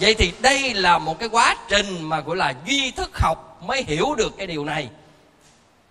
Vậy 0.00 0.14
thì 0.14 0.32
đây 0.40 0.74
là 0.74 0.98
một 0.98 1.18
cái 1.18 1.28
quá 1.28 1.56
trình 1.68 2.02
mà 2.02 2.20
gọi 2.20 2.36
là 2.36 2.54
duy 2.66 2.90
thức 2.90 3.10
học 3.18 3.62
mới 3.62 3.82
hiểu 3.82 4.14
được 4.14 4.38
cái 4.38 4.46
điều 4.46 4.64
này 4.64 4.88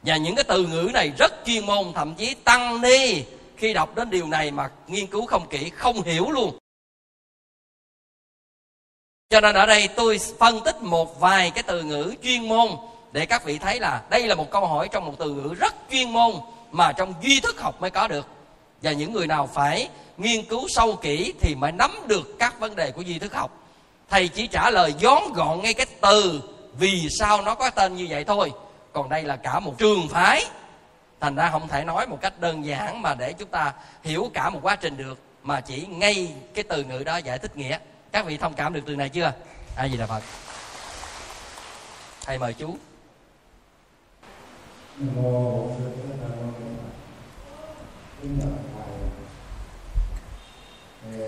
và 0.03 0.17
những 0.17 0.35
cái 0.35 0.43
từ 0.43 0.67
ngữ 0.67 0.89
này 0.93 1.11
rất 1.17 1.33
chuyên 1.45 1.65
môn, 1.65 1.93
thậm 1.93 2.15
chí 2.15 2.33
tăng 2.33 2.81
ni. 2.81 3.23
Khi 3.57 3.73
đọc 3.73 3.95
đến 3.95 4.09
điều 4.09 4.27
này 4.27 4.51
mà 4.51 4.69
nghiên 4.87 5.07
cứu 5.07 5.25
không 5.25 5.47
kỹ, 5.49 5.69
không 5.69 6.01
hiểu 6.01 6.31
luôn. 6.31 6.57
Cho 9.29 9.41
nên 9.41 9.55
ở 9.55 9.65
đây 9.65 9.87
tôi 9.87 10.19
phân 10.39 10.59
tích 10.65 10.81
một 10.81 11.19
vài 11.19 11.51
cái 11.51 11.63
từ 11.63 11.83
ngữ 11.83 12.15
chuyên 12.23 12.47
môn 12.47 12.67
để 13.11 13.25
các 13.25 13.45
vị 13.45 13.57
thấy 13.57 13.79
là 13.79 14.03
đây 14.09 14.27
là 14.27 14.35
một 14.35 14.51
câu 14.51 14.67
hỏi 14.67 14.89
trong 14.91 15.05
một 15.05 15.13
từ 15.19 15.31
ngữ 15.31 15.53
rất 15.59 15.75
chuyên 15.91 16.09
môn 16.09 16.31
mà 16.71 16.91
trong 16.91 17.13
duy 17.21 17.39
thức 17.39 17.61
học 17.61 17.81
mới 17.81 17.91
có 17.91 18.07
được. 18.07 18.27
Và 18.81 18.91
những 18.91 19.13
người 19.13 19.27
nào 19.27 19.49
phải 19.53 19.89
nghiên 20.17 20.45
cứu 20.45 20.67
sâu 20.69 20.95
kỹ 20.95 21.33
thì 21.41 21.55
mới 21.55 21.71
nắm 21.71 21.91
được 22.07 22.35
các 22.39 22.59
vấn 22.59 22.75
đề 22.75 22.91
của 22.91 23.01
duy 23.01 23.19
thức 23.19 23.33
học. 23.33 23.51
Thầy 24.09 24.27
chỉ 24.27 24.47
trả 24.47 24.69
lời 24.69 24.93
gión 25.01 25.33
gọn 25.33 25.61
ngay 25.61 25.73
cái 25.73 25.85
từ 26.01 26.41
vì 26.79 27.07
sao 27.19 27.41
nó 27.41 27.55
có 27.55 27.69
tên 27.69 27.95
như 27.95 28.07
vậy 28.09 28.23
thôi 28.23 28.51
còn 28.93 29.09
đây 29.09 29.23
là 29.23 29.35
cả 29.35 29.59
một 29.59 29.73
trường 29.77 30.07
phái. 30.09 30.45
Thành 31.19 31.35
ra 31.35 31.49
không 31.49 31.67
thể 31.67 31.83
nói 31.83 32.07
một 32.07 32.17
cách 32.21 32.39
đơn 32.39 32.65
giản 32.65 33.01
mà 33.01 33.15
để 33.15 33.33
chúng 33.33 33.49
ta 33.49 33.73
hiểu 34.03 34.31
cả 34.33 34.49
một 34.49 34.59
quá 34.61 34.75
trình 34.75 34.97
được, 34.97 35.19
mà 35.43 35.61
chỉ 35.61 35.85
ngay 35.85 36.35
cái 36.53 36.63
từ 36.63 36.83
ngữ 36.83 37.03
đó 37.03 37.17
giải 37.17 37.39
thích 37.39 37.57
nghĩa. 37.57 37.79
Các 38.11 38.25
vị 38.25 38.37
thông 38.37 38.53
cảm 38.53 38.73
được 38.73 38.81
từ 38.85 38.95
này 38.95 39.09
chưa? 39.09 39.33
Ai 39.75 39.91
gì 39.91 39.97
là 39.97 40.07
phật. 40.07 40.23
Thầy 42.25 42.39
mời 42.39 42.53
chú. 42.53 42.77
Mô 44.97 45.67
kính 48.21 48.39
thầy 48.41 48.49
thì 51.03 51.23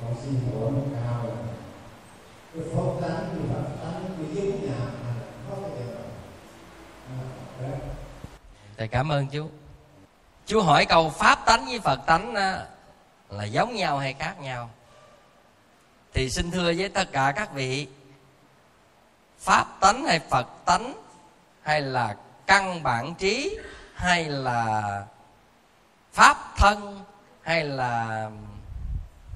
con 0.00 0.14
xin 0.22 0.34
hỏi 0.34 0.70
một 0.70 0.86
cao 0.94 1.24
là 1.24 1.34
cái 2.54 2.64
pháp 2.74 3.08
tánh 3.08 3.24
như 3.34 3.40
phật 3.54 3.68
tánh 3.82 4.04
của 4.18 4.24
giống 4.34 4.66
nhà 4.66 4.80
có 5.50 5.56
cái 5.62 5.70
gì 5.78 5.84
thầy 8.80 8.88
cảm 8.88 9.08
ơn 9.08 9.26
chú 9.26 9.50
chú 10.46 10.62
hỏi 10.62 10.86
câu 10.86 11.10
pháp 11.10 11.46
tánh 11.46 11.64
với 11.66 11.80
phật 11.80 12.00
tánh 12.06 12.34
là 13.28 13.44
giống 13.44 13.74
nhau 13.74 13.98
hay 13.98 14.14
khác 14.14 14.40
nhau? 14.40 14.70
Thì 16.12 16.30
xin 16.30 16.50
thưa 16.50 16.72
với 16.76 16.88
tất 16.88 17.12
cả 17.12 17.32
các 17.36 17.52
vị, 17.52 17.88
pháp 19.38 19.66
tánh 19.80 20.04
hay 20.04 20.18
phật 20.18 20.46
tánh, 20.64 20.94
hay 21.62 21.80
là 21.80 22.16
căn 22.46 22.82
bản 22.82 23.14
trí, 23.14 23.58
hay 23.94 24.24
là 24.24 24.82
pháp 26.12 26.36
thân, 26.56 27.04
hay 27.42 27.64
là 27.64 28.30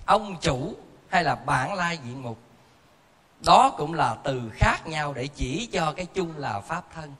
ông 0.06 0.36
chủ, 0.40 0.74
hay 1.08 1.24
là 1.24 1.34
bản 1.34 1.74
lai 1.74 1.98
diện 2.04 2.22
mục, 2.22 2.38
đó 3.40 3.74
cũng 3.76 3.94
là 3.94 4.16
từ 4.24 4.50
khác 4.54 4.86
nhau 4.86 5.12
để 5.12 5.26
chỉ 5.26 5.68
cho 5.72 5.92
cái 5.96 6.06
chung 6.06 6.34
là 6.36 6.60
pháp 6.60 6.84
thân. 6.94 7.14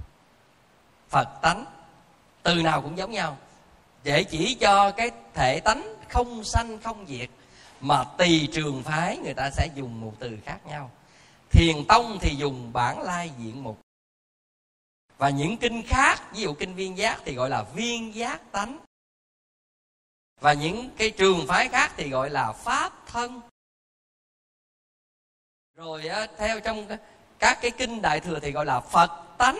Phật 1.08 1.28
tánh 1.42 1.64
từ 2.44 2.62
nào 2.62 2.82
cũng 2.82 2.98
giống 2.98 3.10
nhau. 3.10 3.38
Để 4.02 4.24
chỉ 4.24 4.54
cho 4.54 4.90
cái 4.90 5.10
thể 5.34 5.60
tánh 5.60 5.94
không 6.08 6.44
sanh 6.44 6.78
không 6.82 7.06
diệt 7.08 7.30
mà 7.80 8.04
tùy 8.18 8.48
trường 8.52 8.82
phái 8.82 9.18
người 9.18 9.34
ta 9.34 9.50
sẽ 9.50 9.68
dùng 9.74 10.00
một 10.00 10.12
từ 10.18 10.38
khác 10.44 10.58
nhau. 10.66 10.90
Thiền 11.50 11.84
tông 11.88 12.18
thì 12.20 12.36
dùng 12.36 12.72
bản 12.72 13.02
lai 13.02 13.30
diện 13.38 13.62
mục. 13.62 13.80
Và 15.18 15.30
những 15.30 15.56
kinh 15.56 15.82
khác 15.86 16.32
ví 16.32 16.42
dụ 16.42 16.54
kinh 16.54 16.74
viên 16.74 16.98
giác 16.98 17.20
thì 17.24 17.34
gọi 17.34 17.50
là 17.50 17.62
viên 17.62 18.14
giác 18.14 18.52
tánh. 18.52 18.78
Và 20.40 20.52
những 20.52 20.90
cái 20.96 21.10
trường 21.10 21.46
phái 21.46 21.68
khác 21.68 21.92
thì 21.96 22.08
gọi 22.08 22.30
là 22.30 22.52
pháp 22.52 23.06
thân. 23.06 23.40
Rồi 25.74 26.02
theo 26.38 26.60
trong 26.60 26.86
các 27.38 27.58
cái 27.62 27.70
kinh 27.70 28.02
đại 28.02 28.20
thừa 28.20 28.38
thì 28.40 28.50
gọi 28.50 28.66
là 28.66 28.80
phật 28.80 29.10
tánh. 29.38 29.58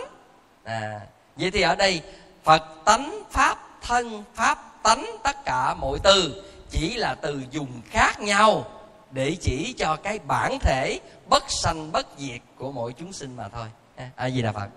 À, 0.65 1.07
vậy 1.37 1.51
thì 1.51 1.61
ở 1.61 1.77
đây 1.77 2.03
phật 2.45 2.63
tánh, 2.85 3.23
pháp 3.31 3.59
thân, 3.83 4.25
pháp 4.35 4.83
tánh, 4.83 5.07
tất 5.23 5.45
cả 5.45 5.75
mọi 5.75 5.99
từ 6.03 6.45
chỉ 6.71 6.95
là 6.95 7.15
từ 7.15 7.43
dùng 7.51 7.81
khác 7.91 8.21
nhau 8.21 8.65
để 9.11 9.37
chỉ 9.41 9.75
cho 9.79 9.97
cái 9.97 10.19
bản 10.19 10.59
thể 10.59 11.01
bất 11.29 11.45
sanh, 11.49 11.93
bất 11.93 12.07
diệt 12.19 12.41
của 12.59 12.73
mỗi 12.73 12.93
chúng 12.93 13.13
sinh 13.13 13.37
mà 13.37 13.49
thôi. 13.49 13.67
À, 13.97 14.11
A 14.17 14.31
di 14.31 14.43
đà 14.43 14.53
phật. 14.53 14.69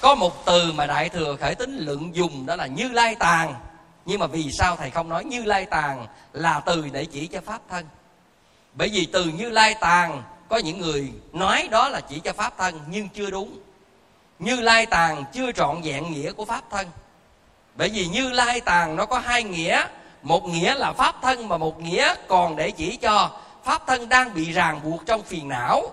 Có 0.00 0.14
một 0.14 0.46
từ 0.46 0.72
mà 0.72 0.86
đại 0.86 1.08
thừa 1.08 1.36
khởi 1.40 1.54
tính 1.54 1.76
lượng 1.76 2.16
dùng 2.16 2.46
đó 2.46 2.56
là 2.56 2.66
như 2.66 2.88
lai 2.88 3.14
tàng. 3.14 3.54
nhưng 4.06 4.20
mà 4.20 4.26
vì 4.26 4.50
sao 4.52 4.76
thầy 4.76 4.90
không 4.90 5.08
nói 5.08 5.24
như 5.24 5.44
lai 5.44 5.64
tàng 5.64 6.06
là 6.32 6.60
từ 6.60 6.88
để 6.92 7.04
chỉ 7.04 7.26
cho 7.26 7.40
pháp 7.40 7.60
thân? 7.70 7.86
Bởi 8.74 8.88
vì 8.88 9.06
từ 9.12 9.24
như 9.24 9.50
lai 9.50 9.74
tàng, 9.80 10.22
có 10.48 10.56
những 10.56 10.80
người 10.80 11.12
nói 11.32 11.68
đó 11.70 11.88
là 11.88 12.00
chỉ 12.00 12.20
cho 12.20 12.32
pháp 12.32 12.58
thân, 12.58 12.80
nhưng 12.88 13.08
chưa 13.08 13.30
đúng 13.30 13.58
như 14.38 14.60
lai 14.60 14.86
tàng 14.86 15.24
chưa 15.32 15.52
trọn 15.52 15.80
vẹn 15.82 16.12
nghĩa 16.12 16.32
của 16.32 16.44
pháp 16.44 16.64
thân. 16.70 16.90
Bởi 17.74 17.88
vì 17.88 18.06
như 18.06 18.30
lai 18.30 18.60
tàng 18.60 18.96
nó 18.96 19.06
có 19.06 19.18
hai 19.18 19.42
nghĩa. 19.42 19.86
Một 20.22 20.44
nghĩa 20.44 20.74
là 20.74 20.92
pháp 20.92 21.14
thân 21.22 21.48
mà 21.48 21.58
một 21.58 21.80
nghĩa 21.80 22.14
còn 22.28 22.56
để 22.56 22.70
chỉ 22.70 22.96
cho 22.96 23.40
pháp 23.64 23.86
thân 23.86 24.08
đang 24.08 24.34
bị 24.34 24.52
ràng 24.52 24.80
buộc 24.84 25.06
trong 25.06 25.22
phiền 25.22 25.48
não. 25.48 25.90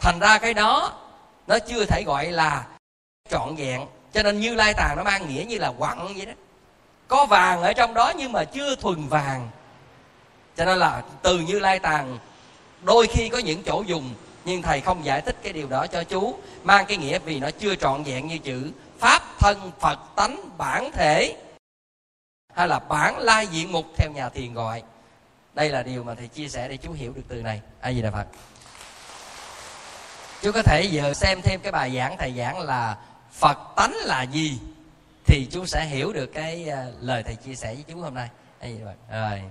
Thành 0.00 0.18
ra 0.18 0.38
cái 0.38 0.54
đó, 0.54 0.92
nó 1.46 1.58
chưa 1.58 1.84
thể 1.84 2.02
gọi 2.06 2.32
là 2.32 2.66
trọn 3.28 3.54
vẹn. 3.56 3.86
Cho 4.12 4.22
nên 4.22 4.40
như 4.40 4.54
lai 4.54 4.74
tàng 4.74 4.96
nó 4.96 5.02
mang 5.02 5.28
nghĩa 5.28 5.44
như 5.44 5.58
là 5.58 5.72
quặng 5.78 6.14
vậy 6.16 6.26
đó. 6.26 6.32
Có 7.08 7.26
vàng 7.26 7.62
ở 7.62 7.72
trong 7.72 7.94
đó 7.94 8.12
nhưng 8.16 8.32
mà 8.32 8.44
chưa 8.44 8.76
thuần 8.76 9.08
vàng. 9.08 9.48
Cho 10.56 10.64
nên 10.64 10.78
là 10.78 11.02
từ 11.22 11.38
như 11.38 11.58
lai 11.58 11.78
tàng, 11.78 12.18
đôi 12.82 13.06
khi 13.06 13.28
có 13.28 13.38
những 13.38 13.62
chỗ 13.62 13.82
dùng 13.86 14.14
nhưng 14.44 14.62
thầy 14.62 14.80
không 14.80 15.04
giải 15.04 15.20
thích 15.20 15.36
cái 15.42 15.52
điều 15.52 15.68
đó 15.68 15.86
cho 15.86 16.04
chú, 16.04 16.34
mang 16.62 16.84
cái 16.88 16.96
nghĩa 16.96 17.18
vì 17.18 17.40
nó 17.40 17.50
chưa 17.58 17.74
trọn 17.74 18.02
vẹn 18.02 18.26
như 18.26 18.38
chữ 18.38 18.72
pháp 18.98 19.22
thân 19.38 19.72
phật 19.80 19.98
tánh 20.16 20.58
bản 20.58 20.90
thể, 20.92 21.36
hay 22.54 22.68
là 22.68 22.78
bản 22.78 23.18
lai 23.18 23.46
diện 23.46 23.72
mục 23.72 23.86
theo 23.96 24.10
nhà 24.10 24.28
thiền 24.28 24.54
gọi. 24.54 24.82
Đây 25.54 25.68
là 25.68 25.82
điều 25.82 26.04
mà 26.04 26.14
thầy 26.14 26.28
chia 26.28 26.48
sẻ 26.48 26.68
để 26.68 26.76
chú 26.76 26.92
hiểu 26.92 27.12
được 27.12 27.22
từ 27.28 27.42
này. 27.42 27.60
Ai 27.80 27.96
gì 27.96 28.02
đà 28.02 28.10
phật. 28.10 28.26
Chú 30.42 30.52
có 30.52 30.62
thể 30.62 30.82
giờ 30.90 31.14
xem 31.14 31.42
thêm 31.42 31.60
cái 31.60 31.72
bài 31.72 31.96
giảng 31.96 32.16
thầy 32.18 32.32
giảng 32.38 32.60
là 32.60 32.96
phật 33.32 33.58
tánh 33.76 33.94
là 34.04 34.22
gì, 34.22 34.58
thì 35.26 35.48
chú 35.50 35.66
sẽ 35.66 35.84
hiểu 35.84 36.12
được 36.12 36.26
cái 36.26 36.68
ờ, 36.68 36.92
lời 37.00 37.22
thầy 37.22 37.34
chia 37.34 37.54
sẻ 37.54 37.74
với 37.74 37.84
chú 37.88 38.00
hôm 38.00 38.14
nay. 38.14 38.28
Ai 38.60 38.72
gì 38.72 38.78
đà 38.78 38.86
phật. 38.86 39.30
Rồi. 39.30 39.42